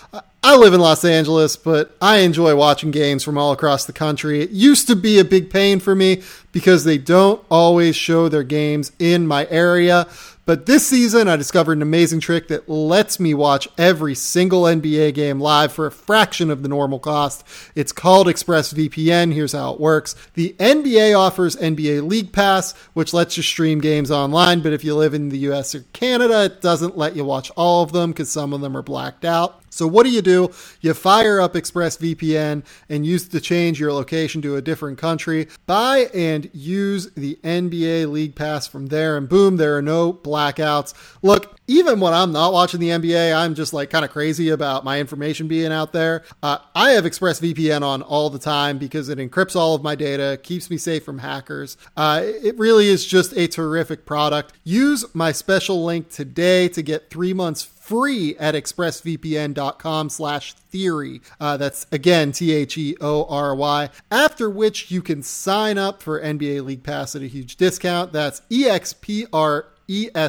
I 0.48 0.56
live 0.58 0.76
in 0.76 0.80
Los 0.80 1.04
Angeles, 1.04 1.56
but 1.56 1.98
I 2.00 2.18
enjoy 2.18 2.56
watching 2.56 2.92
games 2.92 3.24
from 3.24 3.36
all 3.36 3.52
across 3.52 3.86
the 3.86 3.94
country. 3.94 4.42
It 4.42 4.52
used 4.52 4.86
to 4.86 4.96
be 4.96 5.18
a 5.18 5.26
big 5.26 5.50
pain 5.50 5.80
for 5.80 5.96
me 5.96 6.22
because 6.56 6.86
they 6.86 6.98
don't 6.98 7.44
always 7.52 7.98
show 7.98 8.30
their 8.30 8.42
games 8.42 8.94
in 8.98 9.28
my 9.28 9.46
area. 9.50 10.08
But 10.46 10.68
this 10.68 10.88
season, 10.88 11.28
I 11.28 11.36
discovered 11.36 11.74
an 11.74 11.82
amazing 11.82 12.22
trick 12.22 12.48
that 12.48 12.70
lets 12.70 13.20
me 13.20 13.34
watch 13.34 13.68
every 13.78 14.16
single 14.16 14.62
NBA 14.62 15.16
game 15.16 15.42
live 15.42 15.74
for 15.74 15.88
a 15.88 15.92
fraction 15.92 16.50
of 16.50 16.62
the 16.64 16.70
normal 16.70 17.00
cost. 17.00 17.44
It's 17.74 17.92
called 17.92 18.28
ExpressVPN. 18.28 19.34
Here's 19.34 19.52
how 19.52 19.74
it 19.74 19.82
works 19.82 20.16
the 20.36 20.56
NBA 20.60 21.18
offers 21.18 21.58
NBA 21.58 22.08
League 22.08 22.32
Pass, 22.32 22.74
which 22.94 23.14
lets 23.14 23.36
you 23.36 23.44
stream 23.44 23.82
games 23.82 24.10
online, 24.10 24.62
but 24.62 24.72
if 24.72 24.84
you 24.84 24.96
live 24.96 25.14
in 25.14 25.28
the 25.28 25.40
US 25.50 25.76
or 25.76 25.82
Canada, 25.92 26.46
it 26.46 26.62
doesn't 26.62 26.98
let 26.98 27.18
you 27.18 27.26
watch 27.26 27.52
all 27.58 27.84
of 27.84 27.92
them 27.92 28.12
because 28.12 28.32
some 28.32 28.54
of 28.54 28.62
them 28.62 28.78
are 28.78 28.84
blacked 28.84 29.26
out. 29.26 29.62
So 29.76 29.88
what 29.88 30.06
do 30.06 30.10
you 30.10 30.22
do? 30.22 30.52
You 30.80 30.94
fire 30.94 31.42
up 31.42 31.54
ExpressVPN 31.54 32.64
and 32.88 33.06
use 33.06 33.28
to 33.28 33.42
change 33.42 33.78
your 33.78 33.92
location 33.92 34.42
to 34.44 34.56
a 34.56 34.62
different 34.62 34.98
country. 34.98 35.50
Buy 35.66 36.08
and 36.14 36.45
use 36.54 37.12
the 37.14 37.40
NBA 37.44 38.12
League 38.12 38.36
Pass 38.36 38.68
from 38.68 38.88
there, 38.88 39.18
and 39.18 39.28
boom, 39.28 39.58
there 39.58 39.78
are 39.78 39.82
no 39.82 40.14
blackouts. 40.14 40.94
Look, 41.22 41.60
even 41.68 42.00
when 42.00 42.14
I'm 42.14 42.32
not 42.32 42.54
watching 42.54 42.80
the 42.80 42.90
NBA, 42.90 43.36
I'm 43.36 43.56
just 43.56 43.74
like 43.74 43.90
kind 43.90 44.06
of 44.06 44.12
crazy 44.12 44.50
about 44.50 44.84
my 44.84 45.00
information 45.00 45.48
being 45.48 45.72
out 45.72 45.94
there. 45.94 46.24
Uh, 46.44 46.60
I 46.76 46.92
have 46.92 47.06
ExpressVPN 47.06 47.82
on 47.82 48.02
all 48.02 48.30
the 48.30 48.40
time 48.40 48.78
because 48.78 49.10
it 49.10 49.18
encrypts 49.18 49.56
all 49.56 49.76
of 49.76 49.82
my 49.82 49.96
data, 49.96 50.40
keeps 50.42 50.70
me 50.70 50.78
safe 50.78 51.04
from 51.04 51.20
hackers. 51.20 51.78
Uh, 51.98 52.22
it 52.24 52.58
really 52.58 52.88
is 52.88 53.06
just 53.06 53.34
a 53.34 53.48
terrific 53.48 54.06
product. 54.06 54.54
Use 54.64 55.06
my 55.14 55.32
special 55.32 55.84
link 55.84 56.10
today 56.10 56.68
to 56.70 56.82
get 56.82 57.10
three 57.10 57.34
months 57.34 57.64
free 57.86 58.36
at 58.38 58.56
expressvpn.com 58.56 60.10
slash 60.10 60.54
theory. 60.54 61.22
Uh, 61.40 61.56
that's 61.58 61.86
again 61.92 62.32
T-H-E-O-R-Y. 62.32 63.90
After 64.10 64.50
which 64.50 64.90
you 64.90 65.04
can 65.04 65.22
sign 65.22 65.78
up 65.78 66.02
for 66.02 66.20
NBA 66.20 66.66
League 66.66 66.84
Pass 66.84 67.16
at 67.16 67.22
a 67.22 67.28
huge 67.28 67.58
discount. 67.58 68.12
That's 68.12 68.42
E-X-P-R 68.50 69.68
ESSVPN.com 69.88 70.26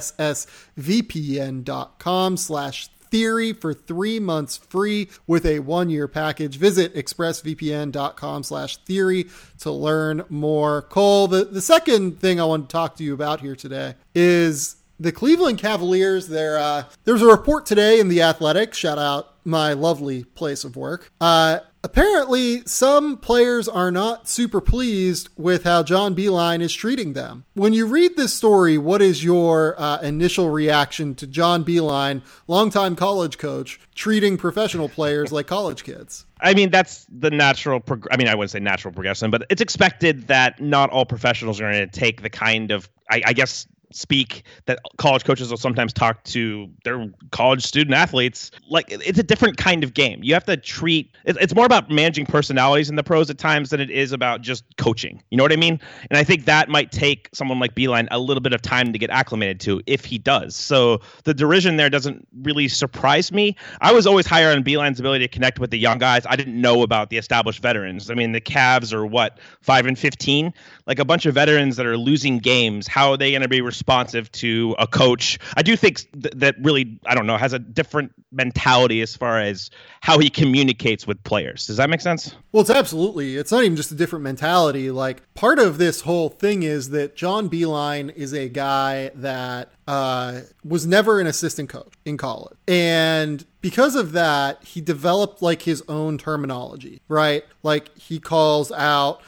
slash 2.36 2.88
theory 3.10 3.52
for 3.54 3.72
three 3.72 4.20
months 4.20 4.58
free 4.58 5.08
with 5.26 5.46
a 5.46 5.60
one-year 5.60 6.08
package. 6.08 6.58
Visit 6.58 6.94
expressvpn.com 6.94 8.42
slash 8.42 8.76
theory 8.78 9.28
to 9.60 9.70
learn 9.70 10.24
more. 10.28 10.82
Cole, 10.82 11.26
the, 11.26 11.44
the 11.44 11.62
second 11.62 12.20
thing 12.20 12.38
I 12.38 12.44
want 12.44 12.68
to 12.68 12.72
talk 12.72 12.96
to 12.96 13.04
you 13.04 13.14
about 13.14 13.40
here 13.40 13.56
today 13.56 13.94
is 14.14 14.76
the 14.98 15.12
Cleveland 15.12 15.58
Cavaliers, 15.58 16.28
there, 16.28 16.58
uh, 16.58 16.84
there's 17.04 17.22
a 17.22 17.26
report 17.26 17.66
today 17.66 18.00
in 18.00 18.08
The 18.08 18.22
Athletic, 18.22 18.74
shout 18.74 18.98
out 18.98 19.34
my 19.44 19.72
lovely 19.72 20.24
place 20.24 20.64
of 20.64 20.76
work, 20.76 21.12
uh, 21.20 21.60
apparently 21.84 22.62
some 22.66 23.16
players 23.16 23.68
are 23.68 23.92
not 23.92 24.28
super 24.28 24.60
pleased 24.60 25.28
with 25.36 25.62
how 25.62 25.84
John 25.84 26.16
Beilein 26.16 26.60
is 26.60 26.74
treating 26.74 27.12
them. 27.12 27.44
When 27.54 27.72
you 27.72 27.86
read 27.86 28.16
this 28.16 28.34
story, 28.34 28.76
what 28.76 29.00
is 29.00 29.22
your 29.22 29.80
uh, 29.80 30.00
initial 30.00 30.50
reaction 30.50 31.14
to 31.16 31.28
John 31.28 31.64
Beilein, 31.64 32.22
longtime 32.48 32.96
college 32.96 33.38
coach, 33.38 33.78
treating 33.94 34.36
professional 34.36 34.88
players 34.88 35.30
like 35.30 35.46
college 35.46 35.84
kids? 35.84 36.26
I 36.40 36.54
mean, 36.54 36.70
that's 36.70 37.06
the 37.08 37.30
natural. 37.30 37.78
Prog- 37.80 38.08
I 38.10 38.16
mean, 38.16 38.28
I 38.28 38.34
wouldn't 38.34 38.50
say 38.50 38.60
natural 38.60 38.92
progression, 38.92 39.30
but 39.30 39.46
it's 39.48 39.62
expected 39.62 40.26
that 40.26 40.60
not 40.60 40.90
all 40.90 41.06
professionals 41.06 41.60
are 41.60 41.70
going 41.70 41.88
to 41.88 41.98
take 42.00 42.22
the 42.22 42.30
kind 42.30 42.72
of, 42.72 42.88
I, 43.10 43.22
I 43.26 43.32
guess, 43.32 43.66
speak 43.92 44.42
that 44.66 44.78
college 44.98 45.24
coaches 45.24 45.50
will 45.50 45.56
sometimes 45.56 45.92
talk 45.92 46.22
to 46.24 46.68
their 46.84 47.08
college 47.30 47.64
student 47.64 47.94
athletes. 47.94 48.50
Like 48.68 48.86
it's 48.90 49.18
a 49.18 49.22
different 49.22 49.56
kind 49.56 49.84
of 49.84 49.94
game. 49.94 50.22
You 50.22 50.34
have 50.34 50.44
to 50.44 50.56
treat 50.56 51.16
it's 51.24 51.54
more 51.54 51.66
about 51.66 51.90
managing 51.90 52.26
personalities 52.26 52.90
in 52.90 52.96
the 52.96 53.02
pros 53.02 53.30
at 53.30 53.38
times 53.38 53.70
than 53.70 53.80
it 53.80 53.90
is 53.90 54.12
about 54.12 54.42
just 54.42 54.64
coaching. 54.76 55.22
You 55.30 55.36
know 55.36 55.44
what 55.44 55.52
i 55.52 55.56
mean? 55.56 55.80
And 56.10 56.18
i 56.18 56.24
think 56.24 56.44
that 56.44 56.68
might 56.68 56.92
take 56.92 57.28
someone 57.32 57.58
like 57.58 57.74
Beilein 57.74 58.08
a 58.10 58.18
little 58.18 58.40
bit 58.40 58.52
of 58.52 58.62
time 58.62 58.92
to 58.92 58.98
get 58.98 59.10
acclimated 59.10 59.60
to 59.60 59.80
if 59.86 60.04
he 60.04 60.18
does. 60.18 60.56
So 60.56 61.00
the 61.24 61.34
derision 61.34 61.76
there 61.76 61.90
doesn't 61.90 62.26
really 62.42 62.68
surprise 62.68 63.32
me. 63.32 63.56
I 63.80 63.92
was 63.92 64.06
always 64.06 64.26
higher 64.26 64.50
on 64.50 64.64
Beilein's 64.64 65.00
ability 65.00 65.24
to 65.26 65.28
connect 65.28 65.58
with 65.58 65.70
the 65.70 65.78
young 65.78 65.98
guys. 65.98 66.26
I 66.26 66.36
didn't 66.36 66.60
know 66.60 66.82
about 66.82 67.10
the 67.10 67.18
established 67.18 67.60
veterans. 67.60 68.10
I 68.10 68.14
mean 68.14 68.32
the 68.32 68.40
Cavs 68.40 68.92
are 68.92 69.06
what 69.06 69.38
5 69.62 69.86
and 69.86 69.98
15 69.98 70.52
like 70.86 70.98
a 70.98 71.04
bunch 71.04 71.26
of 71.26 71.34
veterans 71.34 71.76
that 71.76 71.86
are 71.86 71.96
losing 71.96 72.38
games 72.38 72.86
how 72.86 73.10
are 73.10 73.16
they 73.16 73.30
going 73.30 73.42
to 73.42 73.48
be 73.48 73.60
responsive 73.76 74.32
to 74.32 74.74
a 74.78 74.86
coach. 74.86 75.38
I 75.54 75.62
do 75.62 75.76
think 75.76 75.98
th- 76.12 76.34
that 76.36 76.56
really, 76.62 76.98
I 77.04 77.14
don't 77.14 77.26
know, 77.26 77.36
has 77.36 77.52
a 77.52 77.58
different 77.58 78.12
mentality 78.32 79.02
as 79.02 79.14
far 79.14 79.38
as 79.38 79.70
how 80.00 80.18
he 80.18 80.30
communicates 80.30 81.06
with 81.06 81.22
players. 81.24 81.66
Does 81.66 81.76
that 81.76 81.90
make 81.90 82.00
sense? 82.00 82.34
Well, 82.52 82.62
it's 82.62 82.70
absolutely. 82.70 83.36
It's 83.36 83.52
not 83.52 83.64
even 83.64 83.76
just 83.76 83.92
a 83.92 83.94
different 83.94 84.22
mentality. 84.22 84.90
Like 84.90 85.22
part 85.34 85.58
of 85.58 85.76
this 85.76 86.00
whole 86.00 86.30
thing 86.30 86.62
is 86.62 86.90
that 86.90 87.16
John 87.16 87.50
Beilein 87.50 88.14
is 88.14 88.32
a 88.32 88.48
guy 88.48 89.10
that 89.14 89.72
uh, 89.86 90.40
was 90.64 90.86
never 90.86 91.20
an 91.20 91.26
assistant 91.26 91.68
coach 91.68 91.92
in 92.06 92.16
college, 92.16 92.56
and 92.66 93.44
because 93.60 93.94
of 93.94 94.12
that, 94.12 94.64
he 94.64 94.80
developed 94.80 95.42
like 95.42 95.62
his 95.62 95.82
own 95.86 96.18
terminology, 96.18 97.02
right? 97.08 97.44
Like 97.62 97.96
he 97.98 98.18
calls 98.18 98.72
out 98.72 99.20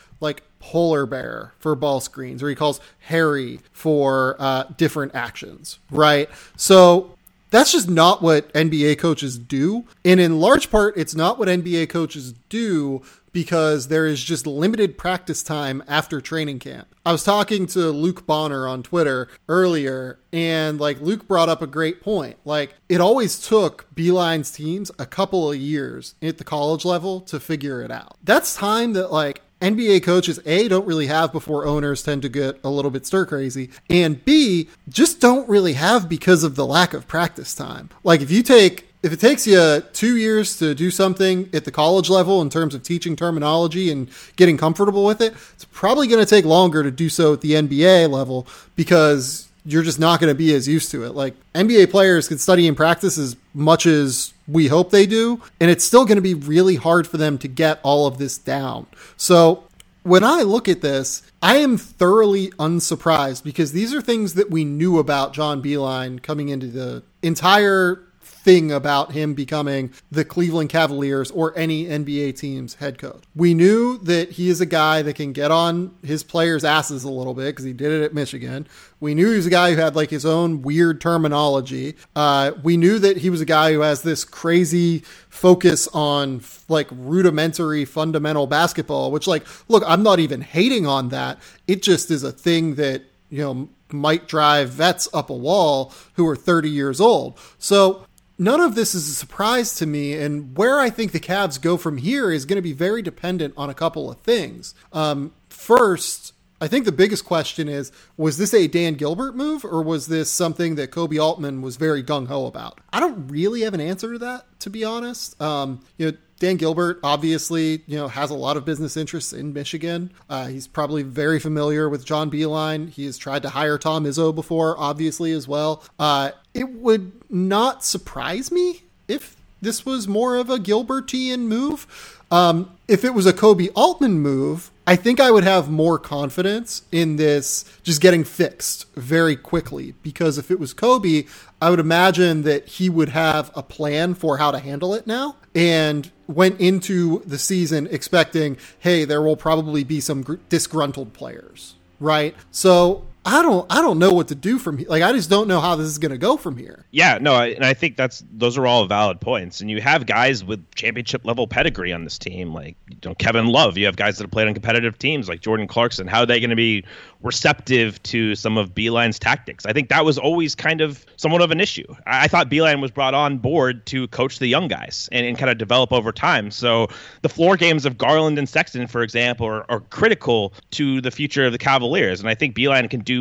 polar 0.60 1.06
bear 1.06 1.52
for 1.58 1.74
ball 1.74 2.00
screens, 2.00 2.42
or 2.42 2.48
he 2.48 2.54
calls 2.54 2.80
Harry 3.00 3.60
for 3.72 4.36
uh, 4.38 4.64
different 4.76 5.14
actions, 5.14 5.78
right? 5.90 6.28
So 6.56 7.16
that's 7.50 7.72
just 7.72 7.88
not 7.88 8.22
what 8.22 8.52
NBA 8.52 8.98
coaches 8.98 9.38
do. 9.38 9.84
And 10.04 10.20
in 10.20 10.40
large 10.40 10.70
part, 10.70 10.96
it's 10.96 11.14
not 11.14 11.38
what 11.38 11.48
NBA 11.48 11.88
coaches 11.88 12.34
do 12.48 13.02
because 13.32 13.88
there 13.88 14.06
is 14.06 14.22
just 14.22 14.46
limited 14.46 14.98
practice 14.98 15.42
time 15.42 15.82
after 15.86 16.20
training 16.20 16.58
camp. 16.58 16.88
I 17.04 17.12
was 17.12 17.22
talking 17.24 17.66
to 17.68 17.90
Luke 17.90 18.26
Bonner 18.26 18.66
on 18.66 18.82
Twitter 18.82 19.28
earlier, 19.48 20.18
and 20.32 20.80
like 20.80 21.00
Luke 21.00 21.28
brought 21.28 21.48
up 21.48 21.62
a 21.62 21.66
great 21.66 22.02
point. 22.02 22.36
Like, 22.44 22.74
it 22.88 23.00
always 23.00 23.38
took 23.38 23.86
Beilein's 23.94 24.50
teams 24.50 24.90
a 24.98 25.06
couple 25.06 25.50
of 25.50 25.56
years 25.56 26.14
at 26.20 26.38
the 26.38 26.44
college 26.44 26.84
level 26.84 27.20
to 27.22 27.38
figure 27.38 27.82
it 27.82 27.90
out. 27.90 28.16
That's 28.24 28.56
time 28.56 28.94
that 28.94 29.12
like 29.12 29.42
NBA 29.60 30.02
coaches 30.02 30.38
A 30.46 30.68
don't 30.68 30.86
really 30.86 31.06
have 31.06 31.32
before 31.32 31.66
owners 31.66 32.02
tend 32.02 32.22
to 32.22 32.28
get 32.28 32.60
a 32.62 32.70
little 32.70 32.90
bit 32.90 33.06
stir 33.06 33.26
crazy, 33.26 33.70
and 33.90 34.24
B 34.24 34.68
just 34.88 35.20
don't 35.20 35.48
really 35.48 35.72
have 35.72 36.08
because 36.08 36.44
of 36.44 36.54
the 36.54 36.66
lack 36.66 36.94
of 36.94 37.08
practice 37.08 37.54
time. 37.54 37.90
Like 38.04 38.20
if 38.20 38.30
you 38.30 38.42
take 38.42 38.88
if 39.02 39.12
it 39.12 39.20
takes 39.20 39.46
you 39.46 39.80
two 39.92 40.16
years 40.16 40.58
to 40.58 40.74
do 40.74 40.90
something 40.90 41.48
at 41.52 41.64
the 41.64 41.70
college 41.70 42.10
level 42.10 42.42
in 42.42 42.50
terms 42.50 42.74
of 42.74 42.82
teaching 42.82 43.14
terminology 43.14 43.92
and 43.92 44.10
getting 44.36 44.56
comfortable 44.56 45.04
with 45.04 45.20
it, 45.20 45.34
it's 45.52 45.64
probably 45.66 46.08
going 46.08 46.24
to 46.24 46.28
take 46.28 46.44
longer 46.44 46.82
to 46.82 46.90
do 46.90 47.08
so 47.08 47.32
at 47.32 47.40
the 47.40 47.52
NBA 47.52 48.10
level 48.10 48.46
because 48.74 49.47
you're 49.68 49.82
just 49.82 50.00
not 50.00 50.18
going 50.18 50.30
to 50.30 50.34
be 50.34 50.54
as 50.54 50.66
used 50.66 50.90
to 50.90 51.04
it. 51.04 51.14
Like 51.14 51.34
NBA 51.54 51.90
players 51.90 52.26
can 52.26 52.38
study 52.38 52.66
and 52.66 52.74
practice 52.74 53.18
as 53.18 53.36
much 53.52 53.84
as 53.84 54.32
we 54.46 54.68
hope 54.68 54.90
they 54.90 55.04
do, 55.04 55.42
and 55.60 55.70
it's 55.70 55.84
still 55.84 56.06
going 56.06 56.16
to 56.16 56.22
be 56.22 56.32
really 56.32 56.76
hard 56.76 57.06
for 57.06 57.18
them 57.18 57.36
to 57.38 57.48
get 57.48 57.78
all 57.82 58.06
of 58.06 58.16
this 58.16 58.38
down. 58.38 58.86
So 59.18 59.64
when 60.04 60.24
I 60.24 60.40
look 60.40 60.68
at 60.68 60.80
this, 60.80 61.22
I 61.42 61.56
am 61.56 61.76
thoroughly 61.76 62.50
unsurprised 62.58 63.44
because 63.44 63.72
these 63.72 63.92
are 63.92 64.00
things 64.00 64.34
that 64.34 64.50
we 64.50 64.64
knew 64.64 64.98
about 64.98 65.34
John 65.34 65.62
Beilein 65.62 66.22
coming 66.22 66.48
into 66.48 66.68
the 66.68 67.02
entire 67.22 68.02
thing 68.48 68.72
about 68.72 69.12
him 69.12 69.34
becoming 69.34 69.92
the 70.10 70.24
Cleveland 70.24 70.70
Cavaliers 70.70 71.30
or 71.32 71.52
any 71.54 71.84
NBA 71.84 72.34
team's 72.38 72.76
head 72.76 72.96
coach. 72.96 73.22
We 73.36 73.52
knew 73.52 73.98
that 73.98 74.30
he 74.30 74.48
is 74.48 74.62
a 74.62 74.64
guy 74.64 75.02
that 75.02 75.16
can 75.16 75.34
get 75.34 75.50
on 75.50 75.94
his 76.02 76.22
players' 76.22 76.64
asses 76.64 77.04
a 77.04 77.10
little 77.10 77.34
bit 77.34 77.48
because 77.48 77.66
he 77.66 77.74
did 77.74 77.92
it 77.92 78.02
at 78.02 78.14
Michigan. 78.14 78.66
We 79.00 79.14
knew 79.14 79.28
he 79.28 79.36
was 79.36 79.44
a 79.44 79.50
guy 79.50 79.74
who 79.74 79.76
had 79.76 79.94
like 79.94 80.08
his 80.08 80.24
own 80.24 80.62
weird 80.62 80.98
terminology. 80.98 81.96
Uh, 82.16 82.52
we 82.62 82.78
knew 82.78 82.98
that 82.98 83.18
he 83.18 83.28
was 83.28 83.42
a 83.42 83.44
guy 83.44 83.74
who 83.74 83.80
has 83.80 84.00
this 84.00 84.24
crazy 84.24 85.00
focus 85.28 85.86
on 85.92 86.40
like 86.70 86.88
rudimentary 86.90 87.84
fundamental 87.84 88.46
basketball, 88.46 89.12
which 89.12 89.26
like, 89.26 89.46
look, 89.68 89.82
I'm 89.86 90.02
not 90.02 90.20
even 90.20 90.40
hating 90.40 90.86
on 90.86 91.10
that. 91.10 91.38
It 91.66 91.82
just 91.82 92.10
is 92.10 92.22
a 92.22 92.32
thing 92.32 92.76
that, 92.76 93.02
you 93.28 93.42
know, 93.42 93.68
might 93.92 94.26
drive 94.26 94.70
vets 94.70 95.06
up 95.12 95.28
a 95.28 95.34
wall 95.34 95.92
who 96.14 96.26
are 96.26 96.36
30 96.36 96.70
years 96.70 96.98
old. 96.98 97.38
So 97.58 98.06
none 98.38 98.60
of 98.60 98.74
this 98.74 98.94
is 98.94 99.08
a 99.08 99.14
surprise 99.14 99.74
to 99.76 99.86
me. 99.86 100.14
And 100.14 100.56
where 100.56 100.78
I 100.78 100.90
think 100.90 101.12
the 101.12 101.20
Cavs 101.20 101.60
go 101.60 101.76
from 101.76 101.98
here 101.98 102.30
is 102.30 102.44
going 102.44 102.56
to 102.56 102.62
be 102.62 102.72
very 102.72 103.02
dependent 103.02 103.54
on 103.56 103.68
a 103.68 103.74
couple 103.74 104.10
of 104.10 104.18
things. 104.20 104.74
Um, 104.92 105.32
first, 105.48 106.32
I 106.60 106.66
think 106.68 106.84
the 106.84 106.92
biggest 106.92 107.24
question 107.24 107.68
is 107.68 107.92
was 108.16 108.38
this 108.38 108.52
a 108.52 108.66
Dan 108.66 108.94
Gilbert 108.94 109.36
move 109.36 109.64
or 109.64 109.82
was 109.82 110.06
this 110.08 110.30
something 110.30 110.74
that 110.74 110.90
Koby 110.90 111.22
Altman 111.22 111.62
was 111.62 111.76
very 111.76 112.02
gung 112.02 112.26
ho 112.26 112.46
about? 112.46 112.80
I 112.92 113.00
don't 113.00 113.28
really 113.28 113.62
have 113.62 113.74
an 113.74 113.80
answer 113.80 114.12
to 114.12 114.18
that, 114.18 114.46
to 114.60 114.70
be 114.70 114.84
honest. 114.84 115.40
Um, 115.40 115.80
you 115.98 116.10
know, 116.10 116.16
Dan 116.40 116.56
Gilbert 116.56 117.00
obviously, 117.02 117.82
you 117.86 117.96
know, 117.96 118.08
has 118.08 118.30
a 118.30 118.34
lot 118.34 118.56
of 118.56 118.64
business 118.64 118.96
interests 118.96 119.32
in 119.32 119.52
Michigan. 119.52 120.12
Uh, 120.28 120.46
he's 120.46 120.66
probably 120.66 121.02
very 121.02 121.40
familiar 121.40 121.88
with 121.88 122.04
John 122.04 122.30
Beilein. 122.30 122.90
He 122.90 123.06
has 123.06 123.18
tried 123.18 123.42
to 123.42 123.50
hire 123.50 123.78
Tom 123.78 124.04
Izzo 124.04 124.34
before, 124.34 124.78
obviously 124.78 125.32
as 125.32 125.48
well. 125.48 125.82
Uh, 125.98 126.30
it 126.58 126.70
would 126.70 127.12
not 127.30 127.84
surprise 127.84 128.50
me 128.50 128.82
if 129.06 129.36
this 129.62 129.86
was 129.86 130.08
more 130.08 130.36
of 130.36 130.50
a 130.50 130.58
Gilbertian 130.58 131.40
move. 131.40 131.86
Um, 132.32 132.76
if 132.88 133.04
it 133.04 133.14
was 133.14 133.26
a 133.26 133.32
Koby 133.32 133.70
Altman 133.76 134.18
move, 134.18 134.70
I 134.86 134.96
think 134.96 135.20
I 135.20 135.30
would 135.30 135.44
have 135.44 135.70
more 135.70 135.98
confidence 135.98 136.82
in 136.90 137.16
this 137.16 137.64
just 137.84 138.00
getting 138.00 138.24
fixed 138.24 138.92
very 138.94 139.36
quickly 139.36 139.94
because 140.02 140.36
if 140.36 140.50
it 140.50 140.58
was 140.58 140.72
Kobe, 140.72 141.26
I 141.62 141.70
would 141.70 141.78
imagine 141.78 142.42
that 142.42 142.66
he 142.66 142.90
would 142.90 143.10
have 143.10 143.52
a 143.54 143.62
plan 143.62 144.14
for 144.14 144.38
how 144.38 144.50
to 144.50 144.58
handle 144.58 144.94
it 144.94 145.06
now 145.06 145.36
and 145.54 146.10
went 146.26 146.60
into 146.60 147.22
the 147.24 147.38
season 147.38 147.86
expecting, 147.90 148.56
hey, 148.80 149.04
there 149.04 149.22
will 149.22 149.36
probably 149.36 149.84
be 149.84 150.00
some 150.00 150.22
gr- 150.22 150.36
disgruntled 150.48 151.12
players, 151.12 151.76
right? 152.00 152.34
So 152.50 153.06
I 153.28 153.42
don't 153.42 153.70
I 153.70 153.82
don't 153.82 153.98
know 153.98 154.10
what 154.10 154.28
to 154.28 154.34
do 154.34 154.58
from 154.58 154.78
here. 154.78 154.88
Like 154.88 155.02
I 155.02 155.12
just 155.12 155.28
don't 155.28 155.48
know 155.48 155.60
how 155.60 155.76
this 155.76 155.86
is 155.86 155.98
going 155.98 156.12
to 156.12 156.18
go 156.18 156.38
from 156.38 156.56
here. 156.56 156.86
Yeah, 156.92 157.18
no, 157.20 157.34
I, 157.34 157.48
and 157.48 157.62
I 157.62 157.74
think 157.74 157.98
that's 157.98 158.24
those 158.32 158.56
are 158.56 158.66
all 158.66 158.86
valid 158.86 159.20
points. 159.20 159.60
And 159.60 159.70
you 159.70 159.82
have 159.82 160.06
guys 160.06 160.42
with 160.42 160.64
championship 160.74 161.26
level 161.26 161.46
pedigree 161.46 161.92
on 161.92 162.04
this 162.04 162.16
team, 162.16 162.54
like 162.54 162.76
you 162.88 162.96
know 163.04 163.14
Kevin 163.16 163.48
Love. 163.48 163.76
You 163.76 163.84
have 163.84 163.96
guys 163.96 164.16
that 164.16 164.24
have 164.24 164.30
played 164.30 164.48
on 164.48 164.54
competitive 164.54 164.98
teams 164.98 165.28
like 165.28 165.42
Jordan 165.42 165.66
Clarkson. 165.66 166.06
How 166.06 166.20
are 166.20 166.26
they 166.26 166.40
going 166.40 166.48
to 166.48 166.56
be 166.56 166.86
receptive 167.20 168.02
to 168.04 168.34
some 168.34 168.56
of 168.56 168.74
Beilein's 168.74 169.18
tactics? 169.18 169.66
I 169.66 169.74
think 169.74 169.90
that 169.90 170.06
was 170.06 170.16
always 170.16 170.54
kind 170.54 170.80
of 170.80 171.04
somewhat 171.16 171.42
of 171.42 171.50
an 171.50 171.60
issue. 171.60 171.86
I, 172.06 172.24
I 172.24 172.28
thought 172.28 172.48
Beilein 172.48 172.80
was 172.80 172.90
brought 172.90 173.12
on 173.12 173.36
board 173.36 173.84
to 173.86 174.08
coach 174.08 174.38
the 174.38 174.46
young 174.46 174.68
guys 174.68 175.06
and, 175.12 175.26
and 175.26 175.36
kind 175.36 175.50
of 175.50 175.58
develop 175.58 175.92
over 175.92 176.12
time. 176.12 176.50
So 176.50 176.88
the 177.20 177.28
floor 177.28 177.58
games 177.58 177.84
of 177.84 177.98
Garland 177.98 178.38
and 178.38 178.48
Sexton, 178.48 178.86
for 178.86 179.02
example, 179.02 179.46
are, 179.46 179.70
are 179.70 179.80
critical 179.80 180.54
to 180.70 181.02
the 181.02 181.10
future 181.10 181.44
of 181.44 181.52
the 181.52 181.58
Cavaliers. 181.58 182.20
And 182.20 182.28
I 182.30 182.34
think 182.34 182.56
Beilein 182.56 182.88
can 182.88 183.00
do 183.00 183.17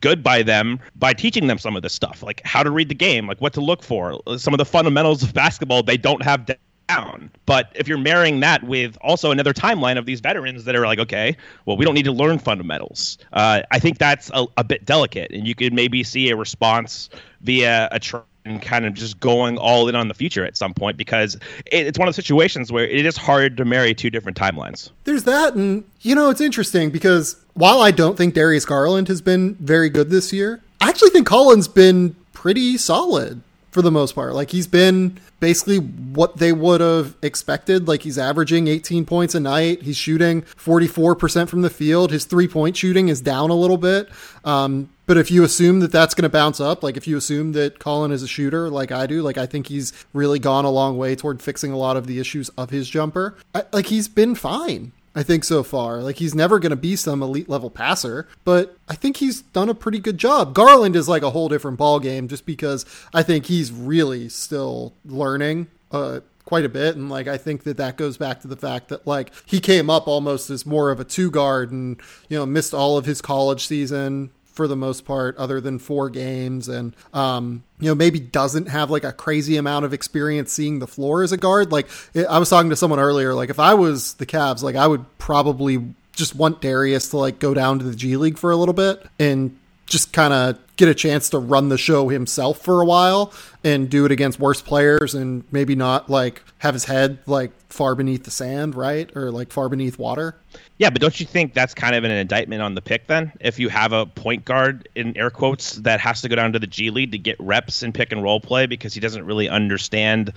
good 0.00 0.22
by 0.22 0.42
them 0.42 0.80
by 0.96 1.12
teaching 1.12 1.46
them 1.46 1.58
some 1.58 1.76
of 1.76 1.82
this 1.82 1.92
stuff, 1.92 2.22
like 2.22 2.40
how 2.44 2.62
to 2.62 2.70
read 2.70 2.88
the 2.88 2.94
game, 2.94 3.26
like 3.26 3.40
what 3.40 3.52
to 3.54 3.60
look 3.60 3.82
for, 3.82 4.20
some 4.36 4.54
of 4.54 4.58
the 4.58 4.64
fundamentals 4.64 5.22
of 5.22 5.34
basketball 5.34 5.82
they 5.82 5.96
don't 5.96 6.22
have 6.22 6.46
down. 6.88 7.30
But 7.46 7.72
if 7.74 7.88
you're 7.88 7.98
marrying 7.98 8.40
that 8.40 8.64
with 8.64 8.96
also 9.00 9.30
another 9.30 9.52
timeline 9.52 9.98
of 9.98 10.06
these 10.06 10.20
veterans 10.20 10.64
that 10.64 10.74
are 10.74 10.86
like, 10.86 10.98
okay, 10.98 11.36
well, 11.66 11.76
we 11.76 11.84
don't 11.84 11.94
need 11.94 12.04
to 12.04 12.12
learn 12.12 12.38
fundamentals. 12.38 13.18
Uh, 13.32 13.62
I 13.70 13.78
think 13.78 13.98
that's 13.98 14.30
a, 14.34 14.46
a, 14.56 14.64
bit 14.64 14.84
delicate, 14.84 15.30
and 15.32 15.46
you 15.46 15.54
could 15.54 15.72
maybe 15.72 16.02
see 16.02 16.30
a 16.30 16.36
response 16.36 17.08
via 17.40 17.88
a 17.90 17.98
trend 18.44 18.62
kind 18.62 18.86
of 18.86 18.94
just 18.94 19.20
going 19.20 19.58
all 19.58 19.88
in 19.88 19.94
on 19.94 20.08
the 20.08 20.14
future 20.14 20.44
at 20.44 20.56
some 20.56 20.74
point 20.74 20.96
because 20.96 21.34
it, 21.66 21.86
it's 21.86 21.98
one 21.98 22.08
of 22.08 22.14
the 22.14 22.22
situations 22.22 22.70
where 22.70 22.86
it 22.86 23.06
is 23.06 23.16
hard 23.16 23.56
to 23.56 23.64
marry 23.64 23.94
two 23.94 24.10
different 24.10 24.36
timelines. 24.36 24.90
There's 25.04 25.24
that, 25.24 25.54
and 25.54 25.84
you 26.00 26.14
know, 26.14 26.30
it's 26.30 26.40
interesting 26.40 26.90
because 26.90 27.36
while 27.54 27.80
I 27.80 27.90
don't 27.90 28.16
think 28.16 28.34
Darius 28.34 28.64
Garland 28.64 29.08
has 29.08 29.20
been 29.20 29.54
very 29.56 29.88
good 29.88 30.10
this 30.10 30.32
year, 30.32 30.60
I 30.80 30.88
actually 30.88 31.10
think 31.10 31.26
Collins 31.26 31.68
been 31.68 32.16
pretty 32.32 32.76
solid 32.76 33.40
for 33.70 33.82
the 33.82 33.90
most 33.90 34.14
part. 34.14 34.34
Like 34.34 34.50
he's 34.50 34.66
been 34.66 35.18
basically 35.40 35.78
what 35.78 36.36
they 36.36 36.52
would 36.52 36.80
have 36.80 37.16
expected. 37.22 37.88
Like 37.88 38.02
he's 38.02 38.18
averaging 38.18 38.68
18 38.68 39.04
points 39.04 39.34
a 39.34 39.40
night. 39.40 39.82
He's 39.82 39.96
shooting 39.96 40.42
44% 40.42 41.48
from 41.48 41.62
the 41.62 41.70
field. 41.70 42.12
His 42.12 42.24
three 42.24 42.46
point 42.46 42.76
shooting 42.76 43.08
is 43.08 43.20
down 43.20 43.50
a 43.50 43.54
little 43.54 43.78
bit. 43.78 44.08
Um, 44.44 44.90
but 45.06 45.16
if 45.16 45.30
you 45.30 45.44
assume 45.44 45.80
that 45.80 45.92
that's 45.92 46.14
going 46.14 46.22
to 46.24 46.28
bounce 46.28 46.60
up, 46.60 46.82
like 46.82 46.96
if 46.96 47.06
you 47.06 47.16
assume 47.16 47.52
that 47.52 47.78
Collin 47.78 48.12
is 48.12 48.22
a 48.22 48.28
shooter, 48.28 48.70
like 48.70 48.90
I 48.90 49.06
do, 49.06 49.22
like 49.22 49.38
I 49.38 49.46
think 49.46 49.66
he's 49.66 49.92
really 50.12 50.38
gone 50.38 50.64
a 50.64 50.70
long 50.70 50.96
way 50.96 51.14
toward 51.14 51.42
fixing 51.42 51.72
a 51.72 51.76
lot 51.76 51.96
of 51.96 52.06
the 52.06 52.18
issues 52.18 52.48
of 52.50 52.70
his 52.70 52.88
jumper. 52.88 53.36
I, 53.54 53.64
like 53.72 53.86
he's 53.86 54.08
been 54.08 54.34
fine. 54.34 54.92
I 55.16 55.22
think 55.22 55.44
so 55.44 55.62
far. 55.62 56.02
Like 56.02 56.16
he's 56.16 56.34
never 56.34 56.58
going 56.58 56.70
to 56.70 56.76
be 56.76 56.96
some 56.96 57.22
elite 57.22 57.48
level 57.48 57.70
passer, 57.70 58.26
but 58.44 58.76
I 58.88 58.94
think 58.96 59.18
he's 59.18 59.42
done 59.42 59.68
a 59.68 59.74
pretty 59.74 60.00
good 60.00 60.18
job. 60.18 60.54
Garland 60.54 60.96
is 60.96 61.08
like 61.08 61.22
a 61.22 61.30
whole 61.30 61.48
different 61.48 61.78
ball 61.78 62.00
game 62.00 62.26
just 62.26 62.46
because 62.46 62.84
I 63.12 63.22
think 63.22 63.46
he's 63.46 63.70
really 63.70 64.28
still 64.28 64.94
learning 65.04 65.68
uh, 65.92 66.20
quite 66.44 66.64
a 66.64 66.68
bit 66.68 66.96
and 66.96 67.08
like 67.08 67.26
I 67.28 67.38
think 67.38 67.62
that 67.62 67.76
that 67.78 67.96
goes 67.96 68.18
back 68.18 68.40
to 68.40 68.48
the 68.48 68.56
fact 68.56 68.88
that 68.88 69.06
like 69.06 69.32
he 69.46 69.60
came 69.60 69.88
up 69.88 70.06
almost 70.06 70.50
as 70.50 70.66
more 70.66 70.90
of 70.90 71.00
a 71.00 71.04
two 71.04 71.30
guard 71.30 71.70
and 71.72 71.98
you 72.28 72.36
know 72.36 72.44
missed 72.44 72.74
all 72.74 72.98
of 72.98 73.06
his 73.06 73.22
college 73.22 73.66
season 73.66 74.30
for 74.54 74.68
the 74.68 74.76
most 74.76 75.04
part, 75.04 75.36
other 75.36 75.60
than 75.60 75.78
four 75.78 76.08
games, 76.08 76.68
and 76.68 76.94
um, 77.12 77.62
you 77.80 77.88
know 77.88 77.94
maybe 77.94 78.20
doesn't 78.20 78.66
have 78.66 78.90
like 78.90 79.04
a 79.04 79.12
crazy 79.12 79.56
amount 79.56 79.84
of 79.84 79.92
experience 79.92 80.52
seeing 80.52 80.78
the 80.78 80.86
floor 80.86 81.22
as 81.22 81.32
a 81.32 81.36
guard. 81.36 81.72
Like 81.72 81.88
I 82.16 82.38
was 82.38 82.48
talking 82.48 82.70
to 82.70 82.76
someone 82.76 83.00
earlier, 83.00 83.34
like 83.34 83.50
if 83.50 83.58
I 83.58 83.74
was 83.74 84.14
the 84.14 84.26
Cavs, 84.26 84.62
like 84.62 84.76
I 84.76 84.86
would 84.86 85.04
probably 85.18 85.94
just 86.12 86.34
want 86.34 86.60
Darius 86.60 87.10
to 87.10 87.18
like 87.18 87.38
go 87.38 87.52
down 87.52 87.80
to 87.80 87.84
the 87.84 87.96
G 87.96 88.16
League 88.16 88.38
for 88.38 88.50
a 88.50 88.56
little 88.56 88.74
bit 88.74 89.04
and 89.18 89.58
just 89.86 90.12
kind 90.12 90.32
of 90.32 90.58
get 90.76 90.88
a 90.88 90.94
chance 90.94 91.30
to 91.30 91.38
run 91.38 91.68
the 91.68 91.78
show 91.78 92.08
himself 92.08 92.58
for 92.58 92.80
a 92.80 92.84
while 92.84 93.32
and 93.62 93.88
do 93.90 94.04
it 94.04 94.12
against 94.12 94.40
worse 94.40 94.60
players 94.62 95.14
and 95.14 95.44
maybe 95.52 95.74
not 95.74 96.10
like 96.10 96.42
have 96.58 96.74
his 96.74 96.84
head 96.84 97.18
like 97.26 97.52
far 97.68 97.94
beneath 97.94 98.24
the 98.24 98.30
sand, 98.30 98.74
right? 98.74 99.14
Or 99.16 99.30
like 99.30 99.52
far 99.52 99.68
beneath 99.68 99.98
water. 99.98 100.36
Yeah, 100.78 100.90
but 100.90 101.00
don't 101.00 101.18
you 101.20 101.26
think 101.26 101.54
that's 101.54 101.72
kind 101.72 101.94
of 101.94 102.02
an 102.02 102.10
indictment 102.10 102.60
on 102.60 102.74
the 102.74 102.82
pick 102.82 103.06
then? 103.06 103.32
If 103.40 103.60
you 103.60 103.68
have 103.68 103.92
a 103.92 104.06
point 104.06 104.44
guard 104.44 104.88
in 104.96 105.16
air 105.16 105.30
quotes 105.30 105.74
that 105.76 106.00
has 106.00 106.20
to 106.22 106.28
go 106.28 106.34
down 106.34 106.52
to 106.52 106.58
the 106.58 106.66
G 106.66 106.90
League 106.90 107.12
to 107.12 107.18
get 107.18 107.36
reps 107.38 107.84
in 107.84 107.92
pick 107.92 108.10
and 108.10 108.22
roll 108.22 108.40
play 108.40 108.66
because 108.66 108.92
he 108.92 109.00
doesn't 109.00 109.24
really 109.24 109.48
understand 109.48 110.32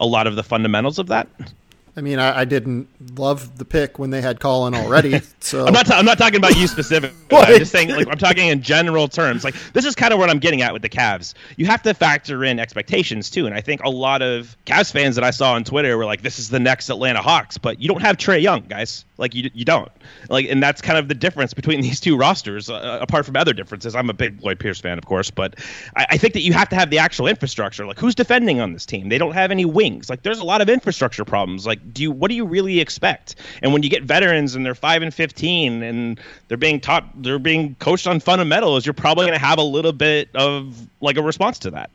a 0.00 0.06
lot 0.06 0.26
of 0.26 0.34
the 0.34 0.42
fundamentals 0.42 0.98
of 0.98 1.08
that? 1.08 1.28
I 1.94 2.00
mean, 2.00 2.18
I, 2.18 2.40
I, 2.40 2.44
didn't 2.46 2.88
love 3.18 3.58
the 3.58 3.66
pick 3.66 3.98
when 3.98 4.08
they 4.08 4.22
had 4.22 4.40
Collin 4.40 4.74
already. 4.74 5.20
So 5.42 5.66
I'm 5.66 5.72
not. 5.72 5.86
Ta- 5.86 5.98
I'm 5.98 6.04
not 6.04 6.18
talking 6.18 6.36
about 6.36 6.56
you 6.56 6.68
specifically. 6.68 7.18
I'm 7.36 7.58
just 7.58 7.72
saying, 7.72 7.88
like, 7.88 8.06
I'm 8.06 8.16
talking 8.16 8.46
in 8.46 8.62
general 8.62 9.08
terms. 9.08 9.42
Like, 9.42 9.56
this 9.72 9.84
is 9.84 9.96
kind 9.96 10.12
of 10.12 10.20
what 10.20 10.30
I'm 10.30 10.38
getting 10.38 10.62
at 10.62 10.72
with 10.72 10.82
the 10.82 10.88
Cavs. 10.88 11.34
You 11.56 11.66
have 11.66 11.82
to 11.82 11.92
factor 11.92 12.44
in 12.44 12.60
expectations 12.60 13.28
too, 13.28 13.44
and 13.46 13.54
I 13.54 13.60
think 13.60 13.82
a 13.82 13.90
lot 13.90 14.22
of 14.22 14.56
Cavs 14.64 14.92
fans 14.92 15.16
that 15.16 15.24
I 15.24 15.32
saw 15.32 15.54
on 15.54 15.64
Twitter 15.64 15.98
were 15.98 16.04
like, 16.04 16.22
"This 16.22 16.38
is 16.38 16.48
the 16.48 16.60
next 16.60 16.90
Atlanta 16.90 17.20
Hawks," 17.20 17.58
but 17.58 17.80
you 17.80 17.88
don't 17.88 18.02
have 18.02 18.18
Trae 18.18 18.40
Young, 18.40 18.62
guys. 18.68 19.04
Like, 19.22 19.34
you 19.34 19.50
you 19.54 19.64
don't. 19.64 19.90
Like, 20.28 20.46
and 20.50 20.62
that's 20.62 20.82
kind 20.82 20.98
of 20.98 21.08
the 21.08 21.14
difference 21.14 21.54
between 21.54 21.80
these 21.86 22.00
two 22.00 22.16
rosters. 22.16 22.68
Uh, 22.68 22.98
apart 23.00 23.24
from 23.24 23.36
other 23.36 23.54
differences, 23.54 23.94
I'm 23.94 24.10
a 24.10 24.12
big 24.12 24.42
Lloyd 24.42 24.58
Pierce 24.58 24.80
fan, 24.80 24.98
of 24.98 25.06
course, 25.06 25.30
but 25.30 25.58
I, 25.96 26.06
I 26.10 26.18
think 26.18 26.34
that 26.34 26.40
you 26.40 26.52
have 26.52 26.68
to 26.68 26.76
have 26.76 26.90
the 26.90 26.98
actual 26.98 27.26
infrastructure. 27.26 27.86
Like, 27.86 27.98
who's 27.98 28.14
defending 28.14 28.60
on 28.60 28.74
this 28.74 28.84
team? 28.84 29.08
They 29.08 29.18
don't 29.18 29.32
have 29.32 29.50
any 29.50 29.64
wings. 29.64 30.10
Like, 30.10 30.22
there's 30.22 30.40
a 30.40 30.44
lot 30.44 30.60
of 30.60 30.68
infrastructure 30.68 31.24
problems. 31.24 31.66
Like, 31.66 31.94
do 31.94 32.02
you 32.02 32.10
what 32.10 32.28
do 32.28 32.34
you 32.34 32.44
really 32.44 32.80
expect? 32.80 33.36
And 33.62 33.72
when 33.72 33.82
you 33.82 33.88
get 33.88 34.02
veterans 34.02 34.54
and 34.54 34.66
they're 34.66 34.74
five 34.74 35.00
and 35.00 35.14
fifteen 35.14 35.82
and 35.82 36.20
they're 36.48 36.58
being 36.58 36.80
taught, 36.80 37.04
they're 37.22 37.38
being 37.38 37.76
coached 37.76 38.06
on 38.06 38.20
fundamentals, 38.20 38.84
you're 38.84 38.92
probably 38.92 39.26
going 39.26 39.38
to 39.38 39.44
have 39.44 39.58
a 39.58 39.62
little 39.62 39.92
bit 39.92 40.28
of 40.34 40.88
like 41.00 41.16
a 41.16 41.22
response 41.22 41.58
to 41.60 41.70
that. 41.70 41.90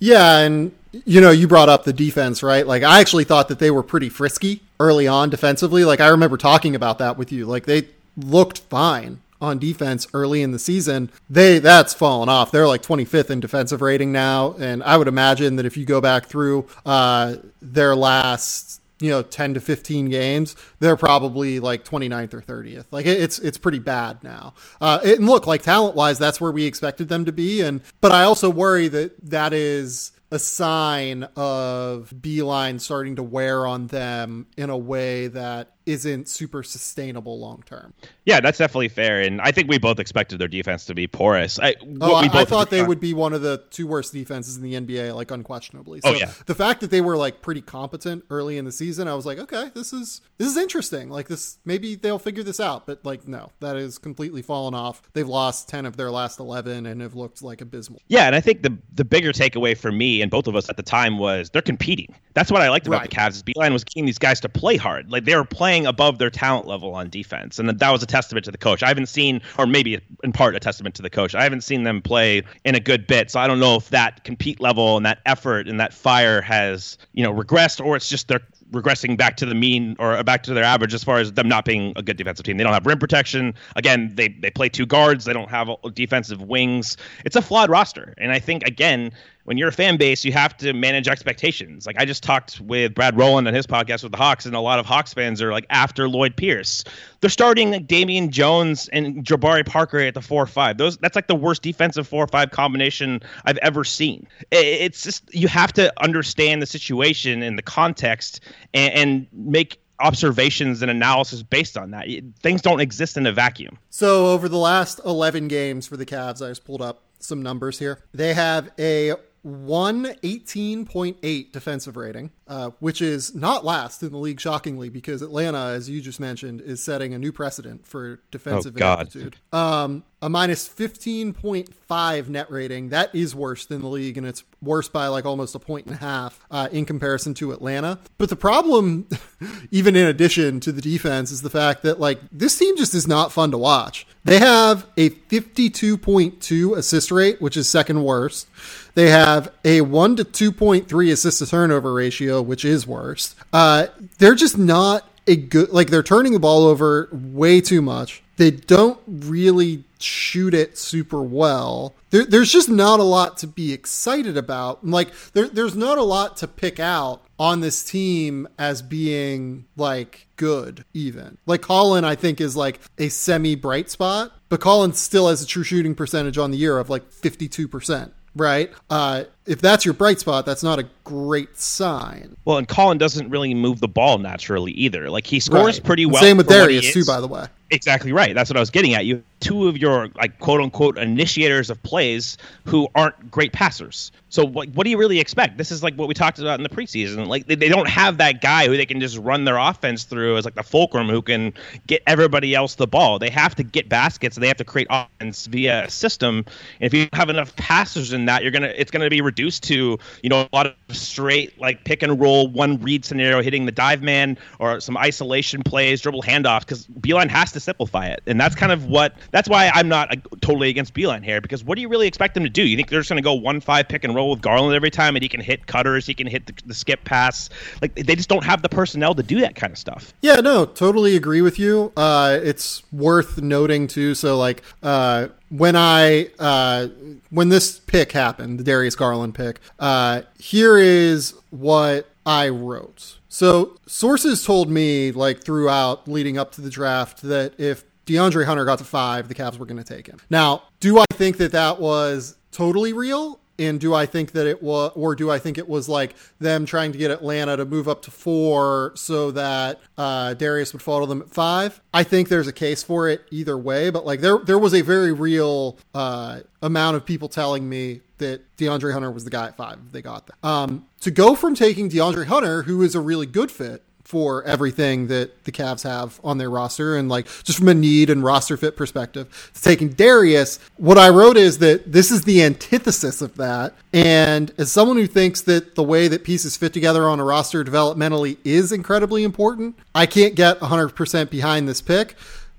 Yeah, 0.00 0.38
and 0.40 0.72
you 1.04 1.20
know, 1.20 1.30
you 1.30 1.48
brought 1.48 1.68
up 1.68 1.84
the 1.84 1.92
defense, 1.92 2.42
right? 2.42 2.66
Like 2.66 2.82
I 2.82 3.00
actually 3.00 3.24
thought 3.24 3.48
that 3.48 3.58
they 3.58 3.70
were 3.70 3.82
pretty 3.82 4.08
frisky 4.08 4.60
early 4.78 5.06
on 5.06 5.30
defensively. 5.30 5.84
Like 5.84 6.00
I 6.00 6.08
remember 6.08 6.36
talking 6.36 6.74
about 6.74 6.98
that 6.98 7.16
with 7.16 7.32
you. 7.32 7.46
Like 7.46 7.66
they 7.66 7.88
looked 8.16 8.58
fine 8.60 9.20
on 9.40 9.58
defense 9.58 10.06
early 10.14 10.42
in 10.42 10.52
the 10.52 10.58
season, 10.58 11.10
they 11.28 11.58
that's 11.58 11.92
fallen 11.92 12.28
off. 12.28 12.50
They're 12.50 12.66
like 12.66 12.82
25th 12.82 13.30
in 13.30 13.40
defensive 13.40 13.82
rating 13.82 14.10
now, 14.10 14.54
and 14.58 14.82
I 14.82 14.96
would 14.96 15.08
imagine 15.08 15.56
that 15.56 15.66
if 15.66 15.76
you 15.76 15.84
go 15.84 16.00
back 16.00 16.26
through 16.26 16.66
uh, 16.86 17.36
their 17.60 17.94
last 17.94 18.80
you 19.00 19.10
know 19.10 19.22
10 19.22 19.54
to 19.54 19.60
15 19.60 20.08
games 20.08 20.54
they're 20.78 20.96
probably 20.96 21.58
like 21.58 21.84
29th 21.84 22.32
or 22.32 22.40
30th 22.40 22.84
like 22.92 23.06
it's 23.06 23.40
it's 23.40 23.58
pretty 23.58 23.80
bad 23.80 24.22
now 24.22 24.54
uh, 24.80 25.00
and 25.04 25.26
look 25.26 25.48
like 25.48 25.62
talent 25.62 25.96
wise 25.96 26.16
that's 26.16 26.40
where 26.40 26.52
we 26.52 26.64
expected 26.64 27.08
them 27.08 27.24
to 27.24 27.32
be 27.32 27.60
and 27.60 27.80
but 28.00 28.12
i 28.12 28.22
also 28.22 28.48
worry 28.48 28.86
that 28.86 29.12
that 29.20 29.52
is 29.52 30.12
a 30.34 30.38
sign 30.40 31.22
of 31.36 32.12
Beilein 32.12 32.80
starting 32.80 33.14
to 33.16 33.22
wear 33.22 33.68
on 33.68 33.86
them 33.86 34.48
in 34.56 34.68
a 34.68 34.76
way 34.76 35.28
that 35.28 35.73
isn't 35.86 36.28
super 36.28 36.62
sustainable 36.62 37.38
long 37.38 37.62
term. 37.66 37.92
Yeah, 38.24 38.40
that's 38.40 38.58
definitely 38.58 38.88
fair, 38.88 39.20
and 39.20 39.40
I 39.40 39.52
think 39.52 39.68
we 39.68 39.78
both 39.78 39.98
expected 39.98 40.38
their 40.38 40.48
defense 40.48 40.86
to 40.86 40.94
be 40.94 41.06
porous. 41.06 41.58
I, 41.58 41.74
oh, 42.00 42.14
I, 42.14 42.28
I 42.32 42.44
thought 42.44 42.70
they 42.70 42.82
would 42.82 43.00
be 43.00 43.14
one 43.14 43.32
of 43.32 43.42
the 43.42 43.62
two 43.70 43.86
worst 43.86 44.12
defenses 44.12 44.56
in 44.56 44.62
the 44.62 44.74
NBA, 44.74 45.14
like 45.14 45.30
unquestionably. 45.30 46.00
Oh, 46.04 46.10
so 46.10 46.16
oh, 46.16 46.18
yeah. 46.18 46.32
the 46.46 46.54
fact 46.54 46.80
that 46.80 46.90
they 46.90 47.00
were 47.00 47.16
like 47.16 47.42
pretty 47.42 47.60
competent 47.60 48.24
early 48.30 48.58
in 48.58 48.64
the 48.64 48.72
season, 48.72 49.08
I 49.08 49.14
was 49.14 49.26
like, 49.26 49.38
okay, 49.38 49.70
this 49.74 49.92
is 49.92 50.20
this 50.38 50.48
is 50.48 50.56
interesting. 50.56 51.10
Like 51.10 51.28
this, 51.28 51.58
maybe 51.64 51.94
they'll 51.94 52.18
figure 52.18 52.42
this 52.42 52.60
out. 52.60 52.86
But 52.86 53.04
like, 53.04 53.28
no, 53.28 53.50
that 53.60 53.76
is 53.76 53.98
completely 53.98 54.42
fallen 54.42 54.74
off. 54.74 55.02
They've 55.12 55.28
lost 55.28 55.68
ten 55.68 55.86
of 55.86 55.96
their 55.96 56.10
last 56.10 56.40
eleven 56.40 56.86
and 56.86 57.00
have 57.00 57.14
looked 57.14 57.42
like 57.42 57.60
abysmal. 57.60 58.00
Yeah, 58.08 58.26
and 58.26 58.34
I 58.34 58.40
think 58.40 58.62
the 58.62 58.76
the 58.94 59.04
bigger 59.04 59.32
takeaway 59.32 59.76
for 59.76 59.92
me 59.92 60.22
and 60.22 60.30
both 60.30 60.46
of 60.46 60.56
us 60.56 60.68
at 60.68 60.76
the 60.76 60.82
time 60.82 61.18
was 61.18 61.50
they're 61.50 61.62
competing. 61.62 62.14
That's 62.34 62.50
what 62.50 62.62
I 62.62 62.68
liked 62.68 62.86
about 62.86 63.00
right. 63.00 63.10
the 63.10 63.16
Cavs. 63.16 63.30
Is 63.30 63.42
Beilein 63.42 63.72
was 63.72 63.84
getting 63.84 64.06
these 64.06 64.18
guys 64.18 64.40
to 64.40 64.48
play 64.48 64.76
hard. 64.76 65.10
Like 65.10 65.24
they 65.24 65.36
were 65.36 65.44
playing 65.44 65.73
playing 65.74 65.86
above 65.86 66.18
their 66.18 66.30
talent 66.30 66.68
level 66.68 66.94
on 66.94 67.10
defense, 67.10 67.58
and 67.58 67.68
that 67.68 67.90
was 67.90 68.00
a 68.00 68.06
testament 68.06 68.44
to 68.44 68.52
the 68.52 68.58
coach. 68.58 68.84
I 68.84 68.88
haven't 68.88 69.08
seen, 69.08 69.42
or 69.58 69.66
maybe 69.66 69.98
in 70.22 70.32
part 70.32 70.54
a 70.54 70.60
testament 70.60 70.94
to 70.94 71.02
the 71.02 71.10
coach. 71.10 71.34
I 71.34 71.42
haven't 71.42 71.62
seen 71.62 71.82
them 71.82 72.00
play 72.00 72.44
in 72.64 72.76
a 72.76 72.80
good 72.80 73.08
bit, 73.08 73.28
so 73.28 73.40
I 73.40 73.48
don't 73.48 73.58
know 73.58 73.74
if 73.74 73.88
that 73.90 74.22
compete 74.22 74.60
level 74.60 74.96
and 74.96 75.04
that 75.04 75.18
effort 75.26 75.66
and 75.66 75.80
that 75.80 75.92
fire 75.92 76.40
has 76.42 76.96
you 77.12 77.24
know 77.24 77.34
regressed, 77.34 77.84
or 77.84 77.96
it's 77.96 78.08
just 78.08 78.28
they're 78.28 78.46
regressing 78.70 79.16
back 79.16 79.36
to 79.36 79.46
the 79.46 79.54
mean 79.54 79.96
or 79.98 80.22
back 80.22 80.44
to 80.44 80.54
their 80.54 80.64
average 80.64 80.94
as 80.94 81.02
far 81.02 81.18
as 81.18 81.32
them 81.32 81.48
not 81.48 81.64
being 81.64 81.92
a 81.96 82.02
good 82.02 82.16
defensive 82.16 82.44
team. 82.44 82.56
They 82.56 82.64
don't 82.64 82.72
have 82.72 82.86
rim 82.86 83.00
protection. 83.00 83.52
Again, 83.74 84.12
they 84.14 84.28
they 84.28 84.52
play 84.52 84.68
two 84.68 84.86
guards. 84.86 85.24
They 85.24 85.32
don't 85.32 85.50
have 85.50 85.68
defensive 85.92 86.40
wings. 86.40 86.96
It's 87.24 87.34
a 87.34 87.42
flawed 87.42 87.68
roster, 87.68 88.14
and 88.18 88.30
I 88.30 88.38
think 88.38 88.62
again 88.62 89.10
when 89.44 89.58
you're 89.58 89.68
a 89.68 89.72
fan 89.72 89.96
base, 89.96 90.24
you 90.24 90.32
have 90.32 90.56
to 90.58 90.72
manage 90.72 91.06
expectations. 91.06 91.86
Like 91.86 91.96
I 91.98 92.04
just 92.04 92.22
talked 92.22 92.60
with 92.60 92.94
Brad 92.94 93.16
Rowland 93.16 93.46
on 93.46 93.54
his 93.54 93.66
podcast 93.66 94.02
with 94.02 94.12
the 94.12 94.18
Hawks, 94.18 94.46
and 94.46 94.56
a 94.56 94.60
lot 94.60 94.78
of 94.78 94.86
Hawks 94.86 95.14
fans 95.14 95.40
are 95.40 95.52
like 95.52 95.66
after 95.70 96.08
Lloyd 96.08 96.36
Pierce. 96.36 96.84
They're 97.20 97.30
starting 97.30 97.70
like 97.70 97.86
Damian 97.86 98.30
Jones 98.30 98.88
and 98.88 99.24
Jabari 99.24 99.64
Parker 99.64 99.98
at 100.00 100.14
the 100.14 100.22
four 100.22 100.46
five. 100.46 100.78
Those 100.78 100.96
that's 100.98 101.14
like 101.14 101.28
the 101.28 101.34
worst 101.34 101.62
defensive 101.62 102.08
four 102.08 102.24
or 102.24 102.28
five 102.28 102.50
combination 102.50 103.20
I've 103.44 103.58
ever 103.58 103.84
seen. 103.84 104.26
It's 104.50 105.02
just 105.02 105.32
you 105.34 105.48
have 105.48 105.72
to 105.74 105.92
understand 106.02 106.62
the 106.62 106.66
situation 106.66 107.42
and 107.42 107.58
the 107.58 107.62
context 107.62 108.40
and, 108.72 108.94
and 108.94 109.26
make 109.32 109.78
observations 110.00 110.82
and 110.82 110.90
analysis 110.90 111.42
based 111.42 111.76
on 111.76 111.90
that. 111.92 112.06
Things 112.42 112.62
don't 112.62 112.80
exist 112.80 113.16
in 113.16 113.26
a 113.26 113.32
vacuum. 113.32 113.78
So 113.90 114.28
over 114.28 114.48
the 114.48 114.58
last 114.58 115.00
11 115.04 115.48
games 115.48 115.86
for 115.86 115.96
the 115.96 116.04
Cavs, 116.04 116.44
I 116.44 116.50
just 116.50 116.64
pulled 116.64 116.82
up 116.82 117.02
some 117.20 117.42
numbers 117.42 117.78
here. 117.78 118.00
They 118.12 118.34
have 118.34 118.70
a 118.78 119.14
118.8 119.44 121.52
defensive 121.52 121.96
rating, 121.96 122.30
uh, 122.48 122.70
which 122.78 123.02
is 123.02 123.34
not 123.34 123.64
last 123.64 124.02
in 124.02 124.10
the 124.10 124.18
league, 124.18 124.40
shockingly, 124.40 124.88
because 124.88 125.22
Atlanta, 125.22 125.58
as 125.58 125.90
you 125.90 126.00
just 126.00 126.18
mentioned, 126.18 126.62
is 126.62 126.82
setting 126.82 127.12
a 127.12 127.18
new 127.18 127.32
precedent 127.32 127.86
for 127.86 128.22
defensive 128.30 128.74
oh, 128.80 128.84
aptitude. 128.84 129.36
Um, 129.52 130.04
a 130.24 130.28
minus 130.30 130.66
15.5 130.66 132.28
net 132.30 132.50
rating. 132.50 132.88
That 132.88 133.14
is 133.14 133.34
worse 133.34 133.66
than 133.66 133.82
the 133.82 133.88
league, 133.88 134.16
and 134.16 134.26
it's 134.26 134.42
worse 134.62 134.88
by 134.88 135.08
like 135.08 135.26
almost 135.26 135.54
a 135.54 135.58
point 135.58 135.84
and 135.84 135.96
a 135.96 135.98
half 135.98 136.40
uh, 136.50 136.66
in 136.72 136.86
comparison 136.86 137.34
to 137.34 137.52
Atlanta. 137.52 137.98
But 138.16 138.30
the 138.30 138.36
problem, 138.36 139.06
even 139.70 139.94
in 139.94 140.06
addition 140.06 140.60
to 140.60 140.72
the 140.72 140.80
defense, 140.80 141.30
is 141.30 141.42
the 141.42 141.50
fact 141.50 141.82
that 141.82 142.00
like 142.00 142.20
this 142.32 142.58
team 142.58 142.74
just 142.78 142.94
is 142.94 143.06
not 143.06 143.32
fun 143.32 143.50
to 143.50 143.58
watch. 143.58 144.06
They 144.24 144.38
have 144.38 144.86
a 144.96 145.10
52.2 145.10 146.74
assist 146.74 147.10
rate, 147.10 147.42
which 147.42 147.58
is 147.58 147.68
second 147.68 148.02
worst. 148.02 148.48
They 148.94 149.10
have 149.10 149.52
a 149.62 149.82
1 149.82 150.16
to 150.16 150.24
2.3 150.24 151.12
assist 151.12 151.40
to 151.40 151.46
turnover 151.46 151.92
ratio, 151.92 152.40
which 152.40 152.64
is 152.64 152.86
worst. 152.86 153.36
Uh, 153.52 153.88
they're 154.16 154.34
just 154.34 154.56
not 154.56 155.06
a 155.26 155.36
good, 155.36 155.68
like, 155.68 155.90
they're 155.90 156.02
turning 156.02 156.32
the 156.32 156.38
ball 156.38 156.64
over 156.64 157.10
way 157.12 157.60
too 157.60 157.82
much. 157.82 158.22
They 158.36 158.50
don't 158.50 158.98
really 159.06 159.84
shoot 160.04 160.54
it 160.54 160.78
super 160.78 161.22
well. 161.22 161.94
There, 162.10 162.24
there's 162.24 162.52
just 162.52 162.68
not 162.68 163.00
a 163.00 163.04
lot 163.04 163.38
to 163.38 163.46
be 163.46 163.72
excited 163.72 164.36
about. 164.36 164.86
Like, 164.86 165.10
there, 165.32 165.48
there's 165.48 165.74
not 165.74 165.98
a 165.98 166.02
lot 166.02 166.36
to 166.38 166.48
pick 166.48 166.78
out 166.78 167.22
on 167.38 167.60
this 167.60 167.82
team 167.82 168.46
as 168.58 168.82
being 168.82 169.64
like 169.76 170.28
good, 170.36 170.84
even. 170.94 171.38
Like, 171.46 171.62
Collin 171.62 172.04
I 172.04 172.14
think, 172.14 172.40
is 172.40 172.56
like 172.56 172.80
a 172.98 173.08
semi 173.08 173.54
bright 173.54 173.90
spot, 173.90 174.32
but 174.48 174.60
Collin 174.60 174.92
still 174.92 175.28
has 175.28 175.42
a 175.42 175.46
true 175.46 175.64
shooting 175.64 175.94
percentage 175.94 176.38
on 176.38 176.50
the 176.50 176.58
year 176.58 176.78
of 176.78 176.90
like 176.90 177.10
52% 177.10 178.12
right? 178.34 178.72
Uh, 178.90 179.24
if 179.46 179.60
that's 179.60 179.84
your 179.84 179.94
bright 179.94 180.20
spot, 180.20 180.46
that's 180.46 180.62
not 180.62 180.78
a 180.78 180.86
great 181.04 181.58
sign. 181.58 182.36
Well, 182.44 182.56
and 182.58 182.66
Collin 182.66 182.98
doesn't 182.98 183.28
really 183.28 183.54
move 183.54 183.80
the 183.80 183.88
ball 183.88 184.18
naturally 184.18 184.72
either. 184.72 185.10
Like 185.10 185.26
he 185.26 185.40
scores 185.40 185.76
Right. 185.76 185.84
pretty 185.84 186.06
well. 186.06 186.22
Same 186.22 186.36
with 186.36 186.48
Darius 186.48 186.92
too, 186.92 187.04
by 187.04 187.20
the 187.20 187.28
way. 187.28 187.46
Exactly 187.70 188.12
right. 188.12 188.34
That's 188.34 188.48
what 188.48 188.56
I 188.56 188.60
was 188.60 188.70
getting 188.70 188.94
at. 188.94 189.04
You 189.04 189.16
have 189.16 189.24
two 189.40 189.68
of 189.68 189.76
your 189.76 190.08
like 190.16 190.38
quote 190.38 190.60
unquote 190.60 190.96
initiators 190.96 191.70
of 191.70 191.82
plays 191.82 192.36
who 192.64 192.88
aren't 192.94 193.30
great 193.30 193.52
passers. 193.52 194.12
So 194.28 194.44
what 194.44 194.68
what 194.70 194.84
do 194.84 194.90
you 194.90 194.98
really 194.98 195.18
expect? 195.18 195.58
This 195.58 195.72
is 195.72 195.82
like 195.82 195.94
what 195.94 196.06
we 196.06 196.14
talked 196.14 196.38
about 196.38 196.58
in 196.58 196.62
the 196.62 196.68
preseason. 196.68 197.26
Like 197.26 197.46
they, 197.46 197.54
they 197.54 197.68
don't 197.68 197.88
have 197.88 198.18
that 198.18 198.42
guy 198.42 198.66
who 198.66 198.76
they 198.76 198.86
can 198.86 199.00
just 199.00 199.16
run 199.18 199.44
their 199.44 199.56
offense 199.56 200.04
through 200.04 200.36
as 200.36 200.44
like 200.44 200.54
the 200.54 200.62
fulcrum 200.62 201.08
who 201.08 201.22
can 201.22 201.52
get 201.86 202.02
everybody 202.06 202.54
else 202.54 202.74
the 202.76 202.86
ball. 202.86 203.18
They 203.18 203.30
have 203.30 203.54
to 203.56 203.62
get 203.62 203.88
baskets 203.88 204.36
and 204.36 204.42
they 204.42 204.48
have 204.48 204.56
to 204.58 204.64
create 204.64 204.86
offense 204.90 205.46
via 205.46 205.84
a 205.84 205.90
system. 205.90 206.44
And 206.80 206.86
if 206.86 206.94
you 206.94 207.08
have 207.12 207.30
enough 207.30 207.56
passers 207.56 208.12
in 208.12 208.26
that, 208.26 208.42
you're 208.42 208.52
gonna 208.52 208.72
it's 208.76 208.90
gonna 208.90 209.10
be 209.10 209.20
reduced 209.34 209.64
to 209.64 209.98
you 210.22 210.28
know 210.28 210.42
a 210.42 210.48
lot 210.52 210.66
of 210.66 210.74
straight 210.96 211.60
like 211.60 211.84
pick 211.84 212.04
and 212.04 212.20
roll 212.20 212.46
one 212.46 212.80
read 212.80 213.04
scenario 213.04 213.42
hitting 213.42 213.66
the 213.66 213.72
dive 213.72 214.00
man 214.00 214.38
or 214.60 214.78
some 214.78 214.96
isolation 214.96 215.62
plays, 215.62 216.00
dribble 216.00 216.22
handoff. 216.22 216.60
because 216.60 216.86
Beilein 216.86 217.28
has 217.28 217.50
to 217.52 217.60
simplify 217.60 218.06
it, 218.06 218.22
and 218.26 218.40
that's 218.40 218.54
kind 218.54 218.70
of 218.70 218.86
what 218.86 219.14
that's 219.32 219.48
why 219.48 219.70
I'm 219.74 219.88
not 219.88 220.14
totally 220.40 220.68
against 220.68 220.94
Beilein 220.94 221.24
here 221.24 221.40
because 221.40 221.64
what 221.64 221.74
do 221.74 221.82
you 221.82 221.88
really 221.88 222.06
expect 222.06 222.34
them 222.34 222.44
to 222.44 222.50
do? 222.50 222.62
You 222.62 222.76
think 222.76 222.90
they're 222.90 223.00
just 223.00 223.10
going 223.10 223.22
to 223.22 223.26
go 223.26 223.34
one 223.34 223.60
five 223.60 223.88
pick 223.88 224.04
and 224.04 224.14
roll 224.14 224.30
with 224.30 224.40
Garland 224.40 224.76
every 224.76 224.90
time, 224.90 225.16
and 225.16 225.22
he 225.22 225.28
can 225.28 225.40
hit 225.40 225.66
cutters, 225.66 226.06
he 226.06 226.14
can 226.14 226.28
hit 226.28 226.46
the, 226.46 226.54
the 226.66 226.74
skip 226.74 227.02
pass? 227.04 227.50
Like 227.82 227.94
they 227.96 228.14
just 228.14 228.28
don't 228.28 228.44
have 228.44 228.62
the 228.62 228.68
personnel 228.68 229.16
to 229.16 229.22
do 229.22 229.40
that 229.40 229.56
kind 229.56 229.72
of 229.72 229.78
stuff. 229.78 230.14
Yeah, 230.22 230.36
no, 230.36 230.64
totally 230.64 231.16
agree 231.16 231.42
with 231.42 231.58
you. 231.58 231.92
Uh, 231.96 232.38
it's 232.40 232.82
worth 232.92 233.42
noting 233.42 233.88
too. 233.88 234.14
So, 234.14 234.38
like, 234.38 234.62
uh, 234.82 235.28
when 235.48 235.76
I 235.76 236.30
uh, 236.38 236.88
when 237.30 237.48
this 237.48 237.78
pick 237.78 238.12
happened, 238.12 238.58
the 238.58 238.64
Darius 238.64 238.96
Garland 238.96 239.34
pick, 239.34 239.60
uh, 239.78 240.22
here 240.38 240.78
is 240.78 241.34
what 241.50 242.08
I 242.26 242.48
wrote. 242.48 243.18
So, 243.28 243.78
sources 243.86 244.44
told 244.44 244.70
me 244.70 245.10
like 245.12 245.42
throughout 245.42 246.08
leading 246.08 246.38
up 246.38 246.52
to 246.52 246.60
the 246.60 246.70
draft 246.70 247.22
that 247.22 247.58
if 247.58 247.84
DeAndre 248.06 248.44
Hunter 248.44 248.64
got 248.64 248.78
to 248.78 248.84
five, 248.84 249.28
the 249.28 249.34
Cavs 249.34 249.58
were 249.58 249.66
going 249.66 249.82
to 249.82 249.84
take 249.84 250.06
him. 250.06 250.18
Now, 250.30 250.64
do 250.80 250.98
I 250.98 251.06
think 251.12 251.38
that 251.38 251.52
that 251.52 251.80
was 251.80 252.36
totally 252.52 252.92
real? 252.92 253.40
And 253.58 253.80
do 253.80 253.94
I 253.94 254.06
think 254.06 254.32
that 254.32 254.46
it 254.46 254.62
was, 254.62 254.92
or 254.94 255.14
do 255.14 255.30
I 255.30 255.38
think 255.38 255.58
it 255.58 255.68
was 255.68 255.88
like 255.88 256.16
them 256.40 256.66
trying 256.66 256.92
to 256.92 256.98
get 256.98 257.10
Atlanta 257.10 257.56
to 257.56 257.64
move 257.64 257.88
up 257.88 258.02
to 258.02 258.10
four 258.10 258.92
so 258.96 259.30
that 259.30 259.80
uh, 259.96 260.34
Darius 260.34 260.72
would 260.72 260.82
fall 260.82 261.00
to 261.00 261.06
them 261.06 261.22
at 261.22 261.30
five? 261.30 261.80
I 261.92 262.02
think 262.02 262.28
there's 262.28 262.48
a 262.48 262.52
case 262.52 262.82
for 262.82 263.08
it 263.08 263.22
either 263.30 263.56
way, 263.56 263.90
but 263.90 264.04
like 264.04 264.20
there, 264.20 264.38
there 264.38 264.58
was 264.58 264.74
a 264.74 264.80
very 264.80 265.12
real 265.12 265.78
uh, 265.94 266.40
amount 266.62 266.96
of 266.96 267.06
people 267.06 267.28
telling 267.28 267.68
me 267.68 268.00
that 268.18 268.56
DeAndre 268.56 268.92
Hunter 268.92 269.10
was 269.10 269.24
the 269.24 269.30
guy 269.30 269.46
at 269.48 269.56
five. 269.56 269.92
They 269.92 270.02
got 270.02 270.26
that. 270.26 270.46
Um, 270.46 270.86
to 271.00 271.10
go 271.10 271.34
from 271.34 271.54
taking 271.54 271.88
DeAndre 271.88 272.26
Hunter, 272.26 272.62
who 272.62 272.82
is 272.82 272.94
a 272.94 273.00
really 273.00 273.26
good 273.26 273.50
fit 273.50 273.82
for 274.04 274.44
everything 274.44 275.06
that 275.08 275.44
the 275.44 275.52
Cavs 275.52 275.82
have 275.82 276.20
on 276.22 276.36
their 276.36 276.50
roster 276.50 276.96
and 276.96 277.08
like 277.08 277.26
just 277.42 277.58
from 277.58 277.68
a 277.68 277.74
need 277.74 278.10
and 278.10 278.22
roster 278.22 278.56
fit 278.56 278.76
perspective. 278.76 279.50
Taking 279.60 279.88
Darius, 279.88 280.60
what 280.76 280.98
I 280.98 281.08
wrote 281.08 281.38
is 281.38 281.58
that 281.58 281.90
this 281.90 282.10
is 282.10 282.22
the 282.22 282.42
antithesis 282.42 283.22
of 283.22 283.36
that. 283.36 283.74
And 283.92 284.52
as 284.58 284.70
someone 284.70 284.98
who 284.98 285.06
thinks 285.06 285.40
that 285.42 285.74
the 285.74 285.82
way 285.82 286.06
that 286.08 286.22
pieces 286.22 286.56
fit 286.56 286.74
together 286.74 287.08
on 287.08 287.18
a 287.18 287.24
roster 287.24 287.64
developmentally 287.64 288.36
is 288.44 288.72
incredibly 288.72 289.24
important, 289.24 289.78
I 289.94 290.04
can't 290.04 290.34
get 290.34 290.60
100% 290.60 291.30
behind 291.30 291.66
this 291.66 291.80
pick. 291.80 292.14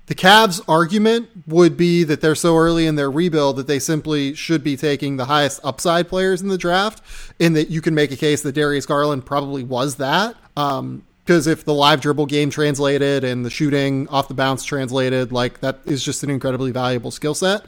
The 0.06 0.14
Cavs' 0.14 0.60
argument 0.68 1.28
would 1.46 1.76
be 1.76 2.04
that 2.04 2.20
they're 2.20 2.36
so 2.36 2.56
early 2.56 2.86
in 2.86 2.94
their 2.94 3.10
rebuild 3.10 3.56
that 3.56 3.66
they 3.66 3.80
simply 3.80 4.34
should 4.34 4.62
be 4.62 4.76
taking 4.76 5.16
the 5.16 5.24
highest 5.24 5.60
upside 5.64 6.08
players 6.08 6.42
in 6.42 6.48
the 6.48 6.58
draft, 6.58 7.02
and 7.40 7.56
that 7.56 7.70
you 7.70 7.80
can 7.80 7.92
make 7.92 8.12
a 8.12 8.16
case 8.16 8.42
that 8.42 8.52
Darius 8.52 8.86
Garland 8.86 9.26
probably 9.26 9.64
was 9.64 9.96
that. 9.96 10.36
Um, 10.56 11.02
because 11.26 11.48
if 11.48 11.64
the 11.64 11.74
live 11.74 12.00
dribble 12.00 12.26
game 12.26 12.50
translated 12.50 13.24
and 13.24 13.44
the 13.44 13.50
shooting 13.50 14.06
off 14.08 14.28
the 14.28 14.34
bounce 14.34 14.64
translated, 14.64 15.32
like 15.32 15.58
that 15.60 15.80
is 15.84 16.04
just 16.04 16.22
an 16.22 16.30
incredibly 16.30 16.70
valuable 16.70 17.10
skill 17.10 17.34
set. 17.34 17.66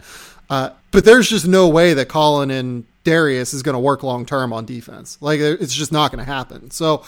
Uh, 0.49 0.71
but 0.93 1.05
there's 1.05 1.29
just 1.29 1.47
no 1.47 1.69
way 1.69 1.93
that 1.93 2.09
Collin 2.09 2.53
and 2.53 2.85
Darius 3.03 3.53
is 3.53 3.65
going 3.65 3.75
to 3.75 3.81
work 3.81 4.05
long 4.05 4.25
term 4.25 4.53
on 4.53 4.65
defense. 4.65 5.19
Like 5.21 5.41
it's 5.41 5.75
just 5.75 5.91
not 5.91 6.13
going 6.13 6.25
to 6.25 6.31
happen. 6.31 6.71
So 6.71 7.05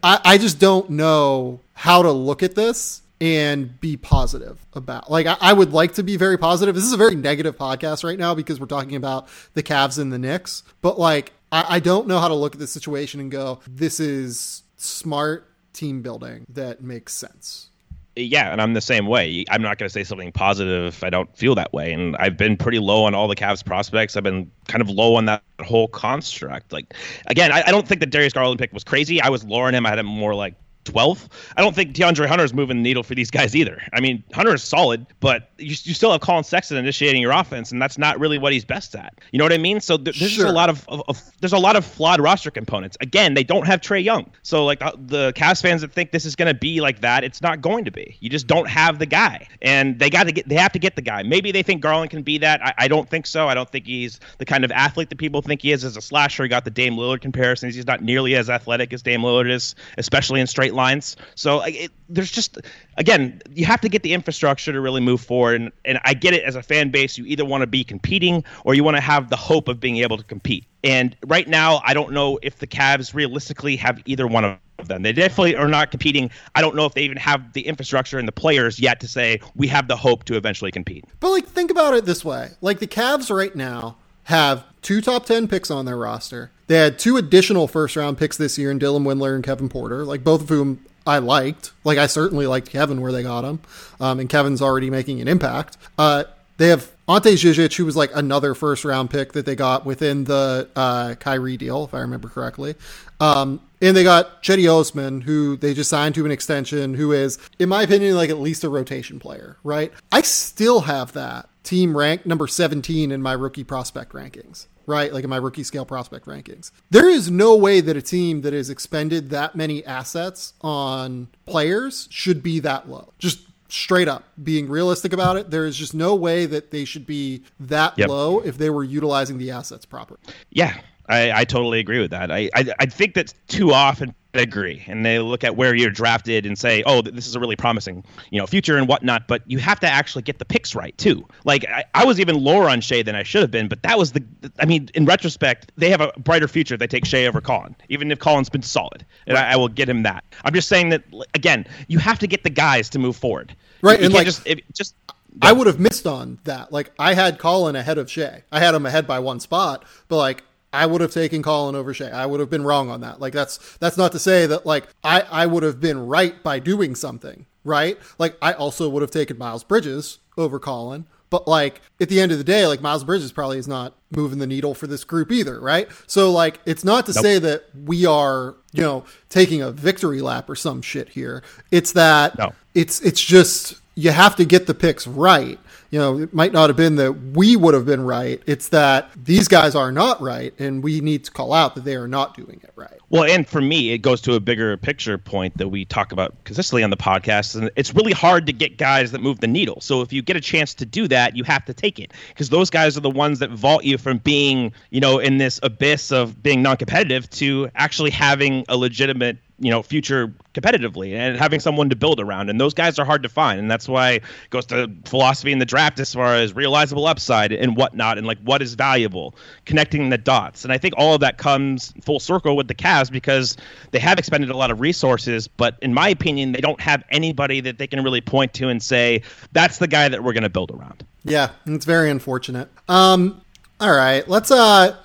I, 0.00 0.20
I 0.24 0.38
just 0.38 0.60
don't 0.60 0.90
know 0.90 1.60
how 1.74 2.02
to 2.02 2.12
look 2.12 2.44
at 2.44 2.54
this 2.54 3.02
and 3.20 3.80
be 3.80 3.96
positive 3.96 4.64
about 4.74 5.10
like 5.10 5.26
I, 5.26 5.36
I 5.40 5.52
would 5.52 5.72
like 5.72 5.94
to 5.94 6.04
be 6.04 6.16
very 6.16 6.38
positive 6.38 6.76
this 6.76 6.84
is 6.84 6.92
a 6.92 6.96
very 6.96 7.16
negative 7.16 7.58
podcast 7.58 8.04
right 8.04 8.16
now 8.16 8.32
because 8.32 8.60
we're 8.60 8.66
talking 8.66 8.94
about 8.94 9.26
the 9.54 9.62
Cavs 9.64 9.98
and 9.98 10.12
the 10.12 10.20
Knicks 10.20 10.62
but 10.82 11.00
like 11.00 11.32
I, 11.50 11.64
I 11.68 11.80
don't 11.80 12.06
know 12.06 12.20
how 12.20 12.28
to 12.28 12.34
look 12.34 12.54
at 12.54 12.60
this 12.60 12.70
situation 12.70 13.18
and 13.18 13.28
go 13.28 13.58
this 13.66 13.98
is 13.98 14.62
smart 14.76 15.47
team 15.78 16.02
building 16.02 16.44
that 16.48 16.82
makes 16.82 17.14
sense 17.14 17.70
yeah, 18.18 18.50
and 18.50 18.60
I'm 18.60 18.74
the 18.74 18.80
same 18.80 19.06
way. 19.06 19.44
I'm 19.48 19.62
not 19.62 19.78
going 19.78 19.88
to 19.88 19.92
say 19.92 20.02
something 20.02 20.32
positive 20.32 20.86
if 20.86 21.04
I 21.04 21.10
don't 21.10 21.34
feel 21.36 21.54
that 21.54 21.72
way. 21.72 21.92
And 21.92 22.16
I've 22.16 22.36
been 22.36 22.56
pretty 22.56 22.78
low 22.78 23.04
on 23.04 23.14
all 23.14 23.28
the 23.28 23.36
Cavs 23.36 23.64
prospects. 23.64 24.16
I've 24.16 24.24
been 24.24 24.50
kind 24.66 24.82
of 24.82 24.90
low 24.90 25.14
on 25.14 25.26
that 25.26 25.42
whole 25.62 25.88
construct. 25.88 26.72
Like, 26.72 26.94
again, 27.26 27.52
I, 27.52 27.62
I 27.66 27.70
don't 27.70 27.86
think 27.86 28.00
the 28.00 28.06
Darius 28.06 28.32
Garland 28.32 28.58
pick 28.58 28.72
was 28.72 28.82
crazy. 28.82 29.20
I 29.20 29.28
was 29.28 29.44
lower 29.44 29.66
on 29.66 29.74
him. 29.74 29.86
I 29.86 29.90
had 29.90 29.98
him 29.98 30.06
more 30.06 30.34
like 30.34 30.54
12th. 30.88 31.28
I 31.56 31.62
don't 31.62 31.74
think 31.74 31.94
DeAndre 31.94 32.26
Hunter 32.26 32.44
is 32.44 32.54
moving 32.54 32.78
the 32.78 32.82
needle 32.82 33.02
for 33.02 33.14
these 33.14 33.30
guys 33.30 33.54
either. 33.54 33.82
I 33.92 34.00
mean, 34.00 34.22
Hunter 34.32 34.54
is 34.54 34.62
solid, 34.62 35.06
but 35.20 35.50
you, 35.58 35.68
you 35.82 35.94
still 35.94 36.12
have 36.12 36.20
Collin 36.20 36.44
Sexton 36.44 36.76
initiating 36.76 37.20
your 37.22 37.32
offense, 37.32 37.72
and 37.72 37.80
that's 37.80 37.98
not 37.98 38.18
really 38.18 38.38
what 38.38 38.52
he's 38.52 38.64
best 38.64 38.94
at. 38.94 39.14
You 39.32 39.38
know 39.38 39.44
what 39.44 39.52
I 39.52 39.58
mean? 39.58 39.80
So 39.80 39.96
th- 39.96 40.18
there's 40.18 40.32
Sure. 40.32 40.46
a 40.46 40.52
lot 40.52 40.70
of, 40.70 40.86
of, 40.88 41.02
of 41.08 41.20
there's 41.40 41.52
a 41.52 41.58
lot 41.58 41.76
of 41.76 41.84
flawed 41.84 42.20
roster 42.20 42.50
components. 42.50 42.96
Again, 43.00 43.34
they 43.34 43.44
don't 43.44 43.66
have 43.66 43.80
Trae 43.80 44.02
Young, 44.02 44.30
so 44.42 44.64
like 44.64 44.78
the, 44.80 44.92
the 44.96 45.32
Cavs 45.34 45.60
fans 45.62 45.80
that 45.82 45.92
think 45.92 46.12
this 46.12 46.24
is 46.24 46.36
going 46.36 46.48
to 46.48 46.58
be 46.58 46.80
like 46.80 47.00
that, 47.00 47.24
it's 47.24 47.42
not 47.42 47.60
going 47.60 47.84
to 47.84 47.90
be. 47.90 48.16
You 48.20 48.30
just 48.30 48.46
don't 48.46 48.68
have 48.68 48.98
the 48.98 49.06
guy, 49.06 49.48
and 49.62 49.98
they 49.98 50.10
got 50.10 50.24
to 50.24 50.32
get 50.32 50.48
they 50.48 50.54
have 50.56 50.72
to 50.72 50.78
get 50.78 50.96
the 50.96 51.02
guy. 51.02 51.22
Maybe 51.22 51.52
they 51.52 51.62
think 51.62 51.80
Garland 51.82 52.10
can 52.10 52.22
be 52.22 52.38
that. 52.38 52.64
I, 52.64 52.74
I 52.78 52.88
don't 52.88 53.08
think 53.08 53.26
so. 53.26 53.48
I 53.48 53.54
don't 53.54 53.68
think 53.70 53.86
he's 53.86 54.20
the 54.38 54.44
kind 54.44 54.64
of 54.64 54.72
athlete 54.72 55.08
that 55.10 55.18
people 55.18 55.42
think 55.42 55.62
he 55.62 55.72
is 55.72 55.84
as 55.84 55.96
a 55.96 56.00
slasher. 56.02 56.42
He 56.44 56.48
got 56.48 56.64
the 56.64 56.70
Dame 56.70 56.94
Lillard 56.96 57.20
comparisons. 57.20 57.74
He's 57.74 57.86
not 57.86 58.02
nearly 58.02 58.34
as 58.36 58.48
athletic 58.50 58.92
as 58.92 59.02
Dame 59.02 59.22
Lillard 59.22 59.50
is, 59.50 59.74
especially 59.98 60.40
in 60.40 60.46
straight 60.46 60.74
lines. 60.78 61.16
So 61.34 61.60
it, 61.60 61.92
there's 62.08 62.30
just 62.30 62.58
again, 62.96 63.42
you 63.52 63.66
have 63.66 63.82
to 63.82 63.90
get 63.90 64.02
the 64.02 64.14
infrastructure 64.14 64.72
to 64.72 64.80
really 64.80 65.02
move 65.02 65.20
forward. 65.20 65.60
And 65.60 65.72
and 65.84 66.00
I 66.04 66.14
get 66.14 66.32
it 66.32 66.42
as 66.44 66.56
a 66.56 66.62
fan 66.62 66.90
base, 66.90 67.18
you 67.18 67.26
either 67.26 67.44
want 67.44 67.60
to 67.60 67.66
be 67.66 67.84
competing 67.84 68.42
or 68.64 68.72
you 68.74 68.82
want 68.82 68.96
to 68.96 69.02
have 69.02 69.28
the 69.28 69.36
hope 69.36 69.68
of 69.68 69.78
being 69.78 69.98
able 69.98 70.16
to 70.16 70.24
compete. 70.24 70.64
And 70.82 71.14
right 71.26 71.46
now, 71.46 71.82
I 71.84 71.92
don't 71.92 72.12
know 72.12 72.38
if 72.42 72.58
the 72.60 72.66
Cavs 72.66 73.12
realistically 73.12 73.76
have 73.76 74.00
either 74.06 74.26
one 74.26 74.44
of 74.44 74.88
them. 74.88 75.02
They 75.02 75.12
definitely 75.12 75.56
are 75.56 75.68
not 75.68 75.90
competing. 75.90 76.30
I 76.54 76.62
don't 76.62 76.76
know 76.76 76.86
if 76.86 76.94
they 76.94 77.02
even 77.02 77.16
have 77.18 77.52
the 77.52 77.66
infrastructure 77.66 78.18
and 78.18 78.28
the 78.28 78.32
players 78.32 78.78
yet 78.78 79.00
to 79.00 79.08
say 79.08 79.40
we 79.56 79.66
have 79.68 79.88
the 79.88 79.96
hope 79.96 80.24
to 80.24 80.36
eventually 80.36 80.70
compete. 80.70 81.04
But 81.20 81.30
like, 81.30 81.46
think 81.46 81.70
about 81.70 81.94
it 81.94 82.04
this 82.04 82.24
way: 82.24 82.50
like 82.60 82.78
the 82.78 82.86
Cavs 82.86 83.34
right 83.34 83.54
now 83.54 83.96
have 84.24 84.64
two 84.82 85.00
top 85.00 85.26
ten 85.26 85.48
picks 85.48 85.70
on 85.70 85.84
their 85.84 85.96
roster. 85.96 86.50
They 86.68 86.76
had 86.76 86.98
two 86.98 87.16
additional 87.16 87.66
first 87.66 87.96
round 87.96 88.18
picks 88.18 88.36
this 88.36 88.56
year 88.56 88.70
in 88.70 88.78
Dylan 88.78 89.02
Windler 89.02 89.34
and 89.34 89.42
Kevin 89.42 89.68
Porter, 89.68 90.04
like 90.04 90.22
both 90.22 90.42
of 90.42 90.48
whom 90.48 90.84
I 91.06 91.18
liked. 91.18 91.72
Like 91.82 91.98
I 91.98 92.06
certainly 92.06 92.46
liked 92.46 92.70
Kevin 92.70 93.00
where 93.00 93.10
they 93.10 93.22
got 93.22 93.44
him, 93.44 93.60
um, 93.98 94.20
and 94.20 94.28
Kevin's 94.28 94.62
already 94.62 94.90
making 94.90 95.20
an 95.20 95.28
impact. 95.28 95.76
Uh, 95.98 96.24
they 96.58 96.68
have 96.68 96.90
Ante 97.08 97.30
Zizic, 97.34 97.74
who 97.76 97.86
was 97.86 97.96
like 97.96 98.10
another 98.14 98.54
first 98.54 98.84
round 98.84 99.10
pick 99.10 99.32
that 99.32 99.46
they 99.46 99.56
got 99.56 99.86
within 99.86 100.24
the 100.24 100.68
uh, 100.76 101.14
Kyrie 101.14 101.56
deal, 101.56 101.84
if 101.84 101.94
I 101.94 102.00
remember 102.00 102.28
correctly. 102.28 102.74
Um, 103.20 103.60
and 103.80 103.96
they 103.96 104.04
got 104.04 104.42
Cedi 104.42 104.68
Osman, 104.68 105.22
who 105.22 105.56
they 105.56 105.72
just 105.72 105.88
signed 105.88 106.14
to 106.16 106.26
an 106.26 106.30
extension, 106.30 106.94
who 106.94 107.12
is, 107.12 107.38
in 107.58 107.68
my 107.68 107.82
opinion, 107.82 108.14
like 108.16 108.28
at 108.28 108.38
least 108.38 108.64
a 108.64 108.68
rotation 108.68 109.18
player, 109.18 109.56
right? 109.64 109.92
I 110.12 110.20
still 110.22 110.80
have 110.82 111.12
that 111.12 111.48
team 111.68 111.96
ranked 111.96 112.24
number 112.26 112.46
17 112.46 113.12
in 113.12 113.20
my 113.22 113.32
rookie 113.32 113.64
prospect 113.64 114.12
rankings, 114.12 114.66
right? 114.86 115.12
Like 115.12 115.24
in 115.24 115.30
my 115.30 115.36
rookie 115.36 115.62
scale 115.64 115.84
prospect 115.84 116.26
rankings. 116.26 116.70
There 116.90 117.08
is 117.08 117.30
no 117.30 117.56
way 117.56 117.80
that 117.80 117.96
a 117.96 118.02
team 118.02 118.40
that 118.42 118.52
has 118.52 118.70
expended 118.70 119.30
that 119.30 119.54
many 119.54 119.84
assets 119.84 120.54
on 120.62 121.28
players 121.46 122.08
should 122.10 122.42
be 122.42 122.58
that 122.60 122.88
low. 122.88 123.12
Just 123.18 123.40
straight 123.70 124.08
up 124.08 124.24
being 124.42 124.66
realistic 124.66 125.12
about 125.12 125.36
it 125.36 125.50
there 125.50 125.66
is 125.66 125.76
just 125.76 125.92
no 125.92 126.14
way 126.14 126.46
that 126.46 126.70
they 126.70 126.86
should 126.86 127.06
be 127.06 127.42
that 127.60 127.92
Yep. 127.98 128.08
low 128.08 128.40
if 128.40 128.56
they 128.56 128.70
were 128.70 128.82
utilizing 128.82 129.36
the 129.36 129.50
assets 129.50 129.84
properly 129.84 130.18
Yeah, 130.48 130.80
I, 131.06 131.40
I 131.40 131.44
totally 131.44 131.78
agree 131.78 132.00
with 132.00 132.10
that. 132.12 132.30
I, 132.30 132.48
I 132.54 132.64
I 132.78 132.86
think 132.86 133.12
that 133.12 133.34
too 133.46 133.72
often 133.74 134.14
I 134.34 134.40
agree, 134.40 134.84
and 134.86 135.06
they 135.06 135.18
look 135.20 135.42
at 135.42 135.56
where 135.56 135.74
you're 135.74 135.90
drafted 135.90 136.44
and 136.44 136.58
say, 136.58 136.82
"Oh, 136.84 137.00
this 137.00 137.26
is 137.26 137.34
a 137.34 137.40
really 137.40 137.56
promising, 137.56 138.04
you 138.30 138.38
know, 138.38 138.46
future 138.46 138.76
and 138.76 138.86
whatnot." 138.86 139.26
But 139.26 139.42
you 139.46 139.56
have 139.58 139.80
to 139.80 139.86
actually 139.86 140.20
get 140.22 140.38
the 140.38 140.44
picks 140.44 140.74
right 140.74 140.96
too. 140.98 141.26
Like 141.46 141.64
I, 141.66 141.84
I 141.94 142.04
was 142.04 142.20
even 142.20 142.36
lower 142.36 142.68
on 142.68 142.82
Shai 142.82 143.00
than 143.02 143.14
I 143.14 143.22
should 143.22 143.40
have 143.40 143.50
been, 143.50 143.68
but 143.68 143.82
that 143.84 143.96
was 143.98 144.12
the. 144.12 144.22
I 144.58 144.66
mean, 144.66 144.90
in 144.94 145.06
retrospect, 145.06 145.72
they 145.78 145.88
have 145.88 146.02
a 146.02 146.12
brighter 146.18 146.46
future 146.46 146.74
if 146.74 146.80
they 146.80 146.86
take 146.86 147.06
Shai 147.06 147.24
over 147.26 147.40
Collin, 147.40 147.74
even 147.88 148.12
if 148.12 148.18
Collin's 148.18 148.50
been 148.50 148.62
solid, 148.62 149.06
and 149.26 149.38
I, 149.38 149.52
I 149.52 149.56
will 149.56 149.68
get 149.68 149.88
him 149.88 150.02
that. 150.02 150.24
I'm 150.44 150.52
just 150.52 150.68
saying 150.68 150.90
that 150.90 151.04
again, 151.34 151.66
you 151.88 151.98
have 151.98 152.18
to 152.18 152.26
get 152.26 152.42
the 152.44 152.50
guys 152.50 152.90
to 152.90 152.98
move 152.98 153.16
forward. 153.16 153.56
Right, 153.80 153.98
You, 153.98 154.06
and 154.06 154.14
like- 154.14 154.26
just 154.26 154.46
if, 154.46 154.60
just. 154.74 154.94
I 155.40 155.52
would 155.52 155.66
have 155.68 155.78
missed 155.78 156.06
on 156.06 156.38
that. 156.44 156.72
Like 156.72 156.90
I 156.98 157.14
had 157.14 157.38
Collin 157.38 157.76
ahead 157.76 157.96
of 157.96 158.10
Shai. 158.10 158.42
I 158.50 158.60
had 158.60 158.74
him 158.74 158.84
ahead 158.86 159.06
by 159.06 159.20
one 159.20 159.40
spot, 159.40 159.84
but 160.08 160.16
like 160.16 160.42
I 160.72 160.86
would 160.86 161.00
have 161.00 161.12
taken 161.12 161.42
Collin 161.42 161.74
over 161.74 161.94
Shai. 161.94 162.10
I 162.10 162.26
would 162.26 162.40
have 162.40 162.50
been 162.50 162.64
wrong 162.64 162.90
on 162.90 163.00
that. 163.00 163.20
Like 163.20 163.32
that's 163.32 163.76
that's 163.78 163.96
not 163.96 164.12
to 164.12 164.18
say 164.18 164.46
that 164.46 164.66
like 164.66 164.88
I 165.02 165.22
I 165.22 165.46
would 165.46 165.62
have 165.62 165.80
been 165.80 166.06
right 166.06 166.42
by 166.42 166.58
doing 166.58 166.94
something, 166.94 167.46
right? 167.64 167.98
Like 168.18 168.36
I 168.42 168.52
also 168.52 168.88
would 168.88 169.02
have 169.02 169.10
taken 169.10 169.38
Miles 169.38 169.64
Bridges 169.64 170.18
over 170.36 170.58
Collin. 170.58 171.06
But 171.30 171.46
like 171.46 171.80
at 172.00 172.08
the 172.08 172.20
end 172.20 172.32
of 172.32 172.38
the 172.38 172.44
day, 172.44 172.66
like 172.66 172.80
Miles 172.80 173.04
Bridges 173.04 173.32
probably 173.32 173.58
is 173.58 173.68
not 173.68 173.94
moving 174.10 174.38
the 174.38 174.46
needle 174.46 174.74
for 174.74 174.86
this 174.86 175.04
group 175.04 175.30
either, 175.30 175.60
right? 175.60 175.88
So 176.06 176.30
like 176.30 176.60
it's 176.64 176.84
not 176.84 177.06
to 177.06 177.12
nope. 177.12 177.22
say 177.22 177.38
that 177.38 177.64
we 177.84 178.06
are, 178.06 178.54
you 178.72 178.82
know, 178.82 179.04
taking 179.28 179.60
a 179.62 179.70
victory 179.70 180.20
lap 180.20 180.48
or 180.48 180.56
some 180.56 180.82
shit 180.82 181.10
here. 181.10 181.42
It's 181.70 181.92
that 181.92 182.38
no. 182.38 182.52
it's 182.74 183.00
it's 183.00 183.20
just 183.20 183.74
you 183.94 184.10
have 184.10 184.36
to 184.36 184.44
get 184.44 184.66
the 184.66 184.74
picks 184.74 185.06
right 185.06 185.58
you 185.90 185.98
know, 185.98 186.18
it 186.18 186.34
might 186.34 186.52
not 186.52 186.68
have 186.68 186.76
been 186.76 186.96
that 186.96 187.12
we 187.12 187.56
would 187.56 187.72
have 187.74 187.86
been 187.86 188.02
right. 188.02 188.42
It's 188.46 188.68
that 188.68 189.10
these 189.16 189.48
guys 189.48 189.74
are 189.74 189.90
not 189.90 190.20
right, 190.20 190.52
and 190.58 190.82
we 190.82 191.00
need 191.00 191.24
to 191.24 191.30
call 191.30 191.52
out 191.52 191.74
that 191.74 191.84
they 191.84 191.96
are 191.96 192.08
not 192.08 192.36
doing 192.36 192.60
it 192.62 192.72
right. 192.76 192.98
Well, 193.10 193.24
and 193.24 193.48
for 193.48 193.62
me, 193.62 193.92
it 193.92 193.98
goes 193.98 194.20
to 194.22 194.34
a 194.34 194.40
bigger 194.40 194.76
picture 194.76 195.16
point 195.16 195.56
that 195.56 195.68
we 195.68 195.86
talk 195.86 196.12
about 196.12 196.34
consistently 196.44 196.82
on 196.82 196.90
the 196.90 196.96
podcast, 196.96 197.54
and 197.54 197.70
it's 197.74 197.94
really 197.94 198.12
hard 198.12 198.46
to 198.46 198.52
get 198.52 198.76
guys 198.76 199.12
that 199.12 199.22
move 199.22 199.40
the 199.40 199.46
needle. 199.46 199.80
So 199.80 200.02
if 200.02 200.12
you 200.12 200.20
get 200.20 200.36
a 200.36 200.42
chance 200.42 200.74
to 200.74 200.84
do 200.84 201.08
that, 201.08 201.34
you 201.34 201.44
have 201.44 201.64
to 201.64 201.72
take 201.72 201.98
it 201.98 202.12
because 202.28 202.50
those 202.50 202.68
guys 202.68 202.98
are 202.98 203.00
the 203.00 203.08
ones 203.08 203.38
that 203.38 203.50
vault 203.50 203.84
you 203.84 203.96
from 203.96 204.18
being, 204.18 204.72
you 204.90 205.00
know, 205.00 205.18
in 205.18 205.38
this 205.38 205.58
abyss 205.62 206.12
of 206.12 206.42
being 206.42 206.60
non-competitive 206.60 207.30
to 207.30 207.70
actually 207.74 208.10
having 208.10 208.64
a 208.68 208.76
legitimate 208.76 209.38
you 209.58 209.70
know 209.70 209.82
future 209.82 210.32
competitively 210.54 211.14
and 211.14 211.36
having 211.36 211.60
someone 211.60 211.88
to 211.90 211.96
build 211.96 212.20
around. 212.20 212.50
And 212.50 212.60
those 212.60 212.74
guys 212.74 212.98
are 212.98 213.04
hard 213.04 213.22
to 213.22 213.28
find. 213.28 213.60
And 213.60 213.70
that's 213.70 213.88
why 213.88 214.12
it 214.12 214.22
goes 214.50 214.66
to 214.66 214.90
philosophy 215.04 215.52
in 215.52 215.58
the 215.58 215.66
draft 215.66 215.98
as 216.00 216.12
far 216.12 216.34
as 216.34 216.54
realizable 216.54 217.06
upside 217.06 217.52
and 217.52 217.76
whatnot 217.76 218.18
and 218.18 218.26
like 218.26 218.38
what 218.42 218.62
is 218.62 218.74
valuable 218.74 219.34
connecting 219.66 220.08
the 220.10 220.18
dots. 220.18 220.64
And 220.64 220.72
i 220.72 220.78
think 220.78 220.94
all 220.96 221.14
of 221.14 221.20
that 221.20 221.38
comes 221.38 221.92
full 222.02 222.20
circle 222.20 222.56
with 222.56 222.68
the 222.68 222.74
Cavs 222.74 223.10
because 223.10 223.56
they 223.90 223.98
have 223.98 224.18
expended 224.18 224.50
a 224.50 224.56
lot 224.56 224.70
of 224.70 224.80
resources 224.80 225.48
but 225.48 225.76
in 225.82 225.94
my 225.94 226.08
opinion 226.08 226.52
they 226.52 226.60
don't 226.60 226.80
have 226.80 227.02
anybody 227.10 227.60
that 227.60 227.78
they 227.78 227.86
can 227.86 228.02
really 228.02 228.20
point 228.20 228.52
to 228.54 228.68
and 228.68 228.82
say 228.82 229.22
that's 229.52 229.78
the 229.78 229.88
guy 229.88 230.08
that 230.08 230.22
we're 230.22 230.32
going 230.32 230.42
to 230.42 230.48
build 230.48 230.70
around. 230.70 231.04
Yeah 231.24 231.50
it's 231.66 231.84
very 231.84 232.10
unfortunate. 232.10 232.68
Um 232.88 233.40
all 233.80 233.94
right 233.94 234.28
let's 234.28 234.50
uh 234.50 234.96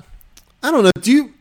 i 0.63 0.71
don't 0.71 0.83
know 0.83 0.91
do 1.01 1.11
you 1.11 1.33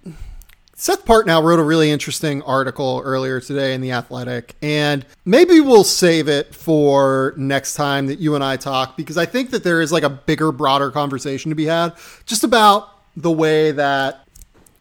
Seth 0.82 1.04
Partnow 1.04 1.40
wrote 1.44 1.60
a 1.60 1.62
really 1.62 1.92
interesting 1.92 2.42
article 2.42 3.00
earlier 3.04 3.40
today 3.40 3.72
in 3.72 3.80
The 3.80 3.92
Athletic, 3.92 4.56
and 4.62 5.06
maybe 5.24 5.60
we'll 5.60 5.84
save 5.84 6.26
it 6.26 6.56
for 6.56 7.34
next 7.36 7.74
time 7.74 8.08
that 8.08 8.18
you 8.18 8.34
and 8.34 8.42
I 8.42 8.56
talk 8.56 8.96
because 8.96 9.16
I 9.16 9.24
think 9.24 9.50
that 9.50 9.62
there 9.62 9.80
is 9.80 9.92
like 9.92 10.02
a 10.02 10.10
bigger, 10.10 10.50
broader 10.50 10.90
conversation 10.90 11.50
to 11.50 11.54
be 11.54 11.66
had 11.66 11.92
just 12.26 12.42
about 12.42 12.88
the 13.16 13.30
way 13.30 13.70
that 13.70 14.26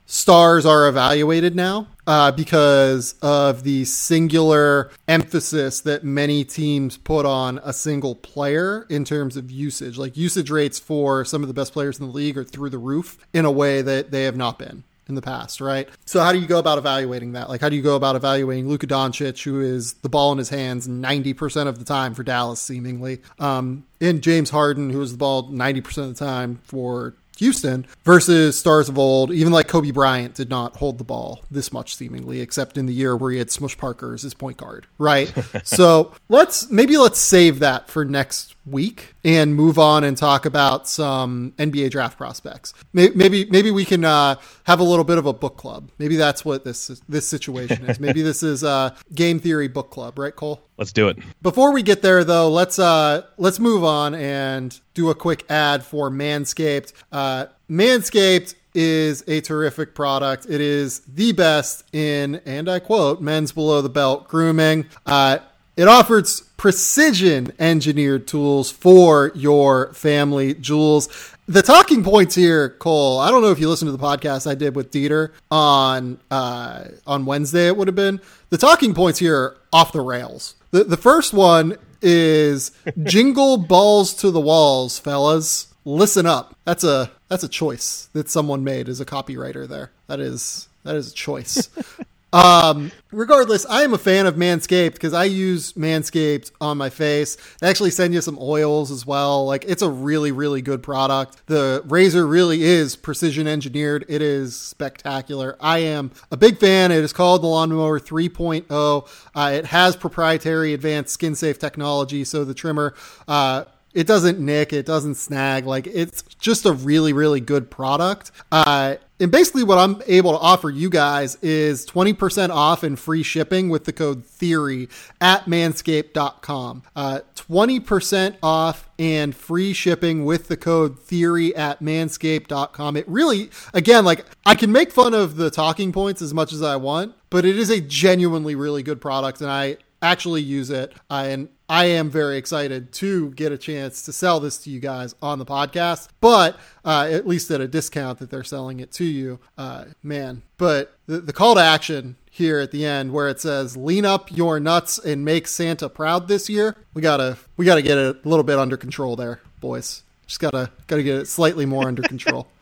stars 0.08 0.66
are 0.66 0.88
evaluated 0.88 1.56
now 1.56 1.86
uh, 2.08 2.32
because 2.32 3.14
of 3.22 3.62
the 3.62 3.86
singular 3.86 4.89
emphasis 5.08 5.82
that 5.82 6.04
many 6.04 6.43
teams 6.43 6.97
put 6.97 7.28
on 7.28 7.60
a 7.64 7.74
single 7.74 8.16
player 8.16 8.88
in 8.89 9.06
terms 9.06 9.38
of 9.38 9.52
usage. 9.52 9.99
Like 9.99 10.18
usage 10.18 10.49
rates 10.49 10.80
for 10.80 11.24
some 11.26 11.43
of 11.43 11.47
the 11.47 11.54
best 11.54 11.74
players 11.74 11.99
in 11.99 12.08
the 12.08 12.12
league 12.12 12.39
are 12.39 12.43
through 12.43 12.72
the 12.72 12.80
roof 12.80 13.20
in 13.34 13.45
a 13.45 13.52
way 13.52 13.84
that 13.84 14.10
they 14.10 14.24
have 14.24 14.36
not 14.36 14.58
been 14.58 14.84
in 15.08 15.16
the 15.16 15.22
past, 15.22 15.62
right? 15.62 15.89
So 16.06 16.22
how 16.22 16.32
do 16.32 16.39
you 16.39 16.47
go 16.47 16.60
about 16.60 16.78
evaluating 16.78 17.34
that? 17.34 17.49
Like 17.49 17.62
how 17.62 17.70
do 17.70 17.76
you 17.76 17.82
go 17.82 17.95
about 17.95 18.16
evaluating 18.16 18.68
Luka 18.68 18.88
Doncic, 18.88 19.43
who 19.43 19.62
is 19.62 19.93
the 19.93 20.10
ball 20.10 20.32
in 20.32 20.38
his 20.38 20.49
hands 20.49 20.88
90% 20.88 21.68
of 21.68 21.80
the 21.80 21.86
time 21.86 22.14
for 22.14 22.24
Dallas, 22.24 22.62
seemingly, 22.62 23.22
um, 23.39 23.86
and 23.99 24.22
James 24.22 24.49
Harden, 24.49 24.89
who 24.89 25.02
is 25.02 25.12
the 25.12 25.18
ball 25.18 25.49
90% 25.49 25.97
of 25.97 26.18
the 26.18 26.26
time 26.26 26.60
for 26.64 27.14
Houston 27.41 27.88
versus 28.04 28.58
stars 28.58 28.88
of 28.88 28.99
old. 28.99 29.32
Even 29.32 29.52
like 29.52 29.68
Kobe 29.68 29.89
Bryant 29.89 30.36
did 30.36 30.49
not 30.49 30.76
hold 30.76 30.99
the 30.99 31.04
ball 31.04 31.43
this 31.49 31.74
much 31.74 31.95
seemingly, 31.95 32.39
except 32.39 32.78
in 32.78 32.86
the 32.86 32.93
year 32.93 33.16
where 33.16 33.32
he 33.32 33.39
had 33.39 33.49
Smush 33.49 33.76
Parker 33.76 34.14
as 34.14 34.22
his 34.22 34.36
point 34.36 34.58
guard, 34.58 34.86
right? 34.99 35.34
so 35.64 36.14
let's 36.30 36.70
maybe 36.70 36.97
let's 36.97 37.20
save 37.20 37.58
that 37.60 37.89
for 37.89 38.06
next 38.06 38.56
week 38.66 39.16
and 39.24 39.55
move 39.55 39.80
on 39.80 40.03
and 40.03 40.16
talk 40.16 40.45
about 40.45 40.88
some 40.88 41.53
NBA 41.57 41.91
draft 41.91 42.18
prospects. 42.18 42.74
Maybe 42.93 43.45
maybe 43.45 43.72
we 43.72 43.86
can 43.86 44.05
uh, 44.05 44.36
have 44.66 44.80
a 44.80 44.84
little 44.84 45.05
bit 45.05 45.18
of 45.18 45.26
a 45.26 45.34
book 45.34 45.57
club. 45.57 45.91
Maybe 45.97 46.16
that's 46.16 46.45
what 46.45 46.64
this 46.64 46.88
this 47.09 47.28
situation 47.28 47.89
is. 47.89 47.99
Maybe 47.99 48.22
this 48.22 48.43
is 48.43 48.64
a 48.64 48.95
game 49.14 49.39
theory 49.39 49.68
book 49.68 49.89
club, 49.89 50.20
right, 50.20 50.36
Cole? 50.36 50.62
Let's 50.78 50.91
do 50.91 51.07
it. 51.07 51.18
Before 51.41 51.72
we 51.72 51.84
get 51.84 52.01
there, 52.01 52.24
though, 52.24 52.49
let's 52.49 52.80
uh, 52.80 53.24
let's 53.38 53.59
move 53.59 53.84
on 53.84 54.14
and 54.16 54.80
do 54.93 55.09
a 55.09 55.16
quick 55.16 55.49
ad 55.49 55.84
for 55.84 56.09
Manscaped. 56.09 56.93
Uh, 57.12 57.47
Manscaped 57.70 58.55
is 58.74 59.24
a 59.28 59.41
terrific 59.41 59.95
product. 59.95 60.45
It 60.49 60.62
is 60.62 60.99
the 60.99 61.34
best 61.34 61.84
in, 61.93 62.41
and 62.45 62.70
I 62.70 62.80
quote, 62.80 63.22
men's 63.22 63.51
below 63.51 63.82
the 63.82 63.89
belt 63.89 64.28
grooming. 64.28 64.88
Uh, 65.05 65.39
it 65.78 65.88
offers 65.88 66.41
precision 66.57 67.51
engineered 67.59 68.28
tools 68.28 68.69
for 68.69 69.32
your 69.34 69.93
family 69.93 70.53
jewels. 70.53 71.09
The 71.47 71.61
talking 71.61 72.03
points 72.03 72.36
here, 72.36 72.69
Cole. 72.69 73.19
I 73.19 73.32
don't 73.32 73.41
know 73.41 73.51
if 73.51 73.59
you 73.59 73.67
listened 73.67 73.88
to 73.88 73.97
the 73.97 74.03
podcast 74.03 74.49
I 74.49 74.55
did 74.55 74.76
with 74.76 74.91
Dieter 74.91 75.32
on 75.49 76.19
uh, 76.30 76.86
on 77.07 77.26
Wednesday. 77.26 77.67
It 77.67 77.78
would 77.78 77.88
have 77.88 77.95
been 77.95 78.22
the 78.49 78.57
talking 78.57 78.93
points 78.93 79.19
here 79.19 79.36
are 79.36 79.57
off 79.74 79.91
the 79.91 80.01
rails. 80.01 80.55
The 80.72 80.84
the 80.84 80.97
first 80.97 81.34
one 81.34 81.78
is 82.01 82.72
jingle 83.03 83.57
balls 83.57 84.13
to 84.15 84.32
the 84.32 84.39
walls, 84.39 84.99
fellas. 84.99 85.74
Listen 85.84 86.26
up. 86.26 86.55
That's 86.63 86.84
a 86.84 87.11
that's 87.28 87.43
a 87.43 87.49
choice 87.49 88.07
that 88.13 88.30
someone 88.30 88.63
made 88.63 88.88
as 88.88 89.01
a 89.01 89.05
copywriter. 89.05 89.67
There, 89.67 89.91
that 90.07 90.19
is 90.19 90.67
that 90.84 90.95
is 90.95 91.11
a 91.11 91.15
choice. 91.15 91.69
Um, 92.34 92.91
regardless, 93.11 93.65
I 93.65 93.84
am 93.84 93.93
a 93.93 93.97
fan 93.97 94.25
of 94.25 94.36
Manscaped 94.36 94.93
because 94.93 95.13
I 95.13 95.25
use 95.25 95.73
Manscaped 95.73 96.51
on 96.61 96.77
my 96.77 96.89
face. 96.89 97.38
They 97.59 97.67
actually 97.67 97.91
send 97.91 98.13
you 98.13 98.21
some 98.21 98.38
oils 98.39 98.89
as 98.89 99.05
well. 99.05 99.45
Like 99.45 99.65
it's 99.67 99.82
a 99.82 99.89
really, 99.89 100.32
really 100.32 100.61
good 100.61 100.82
product. 100.82 101.45
The 101.47 101.84
razor 101.86 102.25
really 102.25 102.63
is 102.63 102.95
precision 102.95 103.47
engineered. 103.47 104.05
It 104.07 104.21
is 104.21 104.57
spectacular. 104.57 105.57
I 105.59 105.79
am 105.79 106.11
a 106.32 106.38
big 106.38 106.57
fan. 106.57 106.91
It 106.91 107.03
is 107.03 107.11
called 107.11 107.43
the 107.43 107.47
Lawnmower 107.47 107.99
3.0. 107.99 109.07
Uh, 109.36 109.51
it 109.53 109.65
has 109.65 109.95
proprietary 109.95 110.73
advanced 110.73 111.13
skin 111.13 111.36
safe 111.36 111.59
technology, 111.59 112.23
so 112.23 112.45
the 112.45 112.53
trimmer. 112.53 112.93
Uh, 113.27 113.65
it 113.93 114.07
doesn't 114.07 114.39
nick, 114.39 114.71
it 114.71 114.86
doesn't 114.86 115.15
snag. 115.15 115.65
Like 115.65 115.86
it's 115.88 116.21
just 116.39 116.65
a 116.65 116.71
really, 116.71 117.13
really 117.13 117.41
good 117.41 117.69
product. 117.69 118.32
Uh, 118.51 118.95
and 119.22 119.32
basically, 119.32 119.63
what 119.63 119.78
I'm 119.78 120.01
able 120.07 120.32
to 120.32 120.39
offer 120.39 120.69
you 120.69 120.89
guys 120.89 121.36
is 121.43 121.86
20% 121.86 122.49
off 122.49 122.82
and 122.82 122.97
free 122.97 123.22
shipping 123.22 123.69
with 123.69 123.86
the 123.86 123.93
code 123.93 124.26
THEORY 124.26 124.89
at 125.22 125.45
manscaped.com. 125.45 126.84
Uh, 126.95 127.19
20% 127.36 128.36
off 128.41 128.89
and 128.97 129.36
free 129.36 129.74
shipping 129.74 130.26
with 130.26 130.47
the 130.47 130.57
code 130.57 130.99
theory 130.99 131.55
at 131.55 131.82
manscaped.com. 131.82 132.97
It 132.97 133.07
really, 133.07 133.51
again, 133.76 134.05
like 134.05 134.26
I 134.45 134.55
can 134.55 134.72
make 134.72 134.91
fun 134.91 135.13
of 135.13 135.36
the 135.36 135.51
talking 135.51 135.91
points 135.91 136.24
as 136.24 136.34
much 136.34 136.51
as 136.51 136.63
I 136.63 136.76
want, 136.78 137.13
but 137.30 137.45
it 137.45 137.59
is 137.59 137.69
a 137.69 137.80
genuinely 137.80 138.55
really 138.55 138.82
good 138.82 138.99
product. 138.99 139.39
And 139.39 139.51
I, 139.51 139.78
actually 140.01 140.41
use 140.41 140.69
it. 140.69 140.93
Uh, 141.09 141.26
and 141.28 141.49
I 141.72 141.86
am 141.86 142.09
very 142.09 142.36
excited 142.36 142.91
to 142.95 143.32
get 143.32 143.53
a 143.53 143.57
chance 143.57 144.01
to 144.01 144.11
sell 144.11 144.41
this 144.41 144.57
to 144.65 144.69
you 144.69 144.82
guys 144.82 145.15
on 145.22 145.39
the 145.39 145.45
podcast, 145.45 146.09
but 146.19 146.59
uh, 146.84 147.07
at 147.09 147.26
least 147.26 147.49
at 147.49 147.61
a 147.61 147.67
discount 147.67 148.19
that 148.19 148.30
they're 148.30 148.43
selling 148.43 148.82
it 148.82 148.91
to 148.91 149.05
you. 149.05 149.39
Uh, 149.57 149.86
man, 150.03 150.41
but 150.57 150.97
the, 151.07 151.19
the 151.22 151.32
call 151.32 151.55
to 151.55 151.61
action 151.61 152.17
here 152.30 152.59
at 152.59 152.72
the 152.72 152.86
end 152.86 153.13
where 153.13 153.30
it 153.30 153.39
says 153.39 153.78
lean 153.78 154.03
up 154.03 154.30
your 154.30 154.59
nuts 154.59 154.99
and 154.99 155.24
make 155.24 155.47
Santa 155.47 155.88
proud 155.88 156.28
this 156.28 156.49
year. 156.49 156.76
We 156.93 157.01
gotta 157.01 157.38
we 157.55 157.65
gotta 157.65 157.82
get 157.82 157.97
it 157.97 158.17
a 158.26 158.28
little 158.28 158.43
bit 158.43 158.59
under 158.59 158.76
control 158.76 159.15
there, 159.15 159.39
boys. 159.61 160.03
Just 160.28 160.41
gotta 160.41 160.72
gotta 160.88 161.03
get 161.03 161.19
it 161.19 161.30
slightly 161.30 161.65
more 161.65 161.88
under 161.88 162.01
control. 162.01 162.49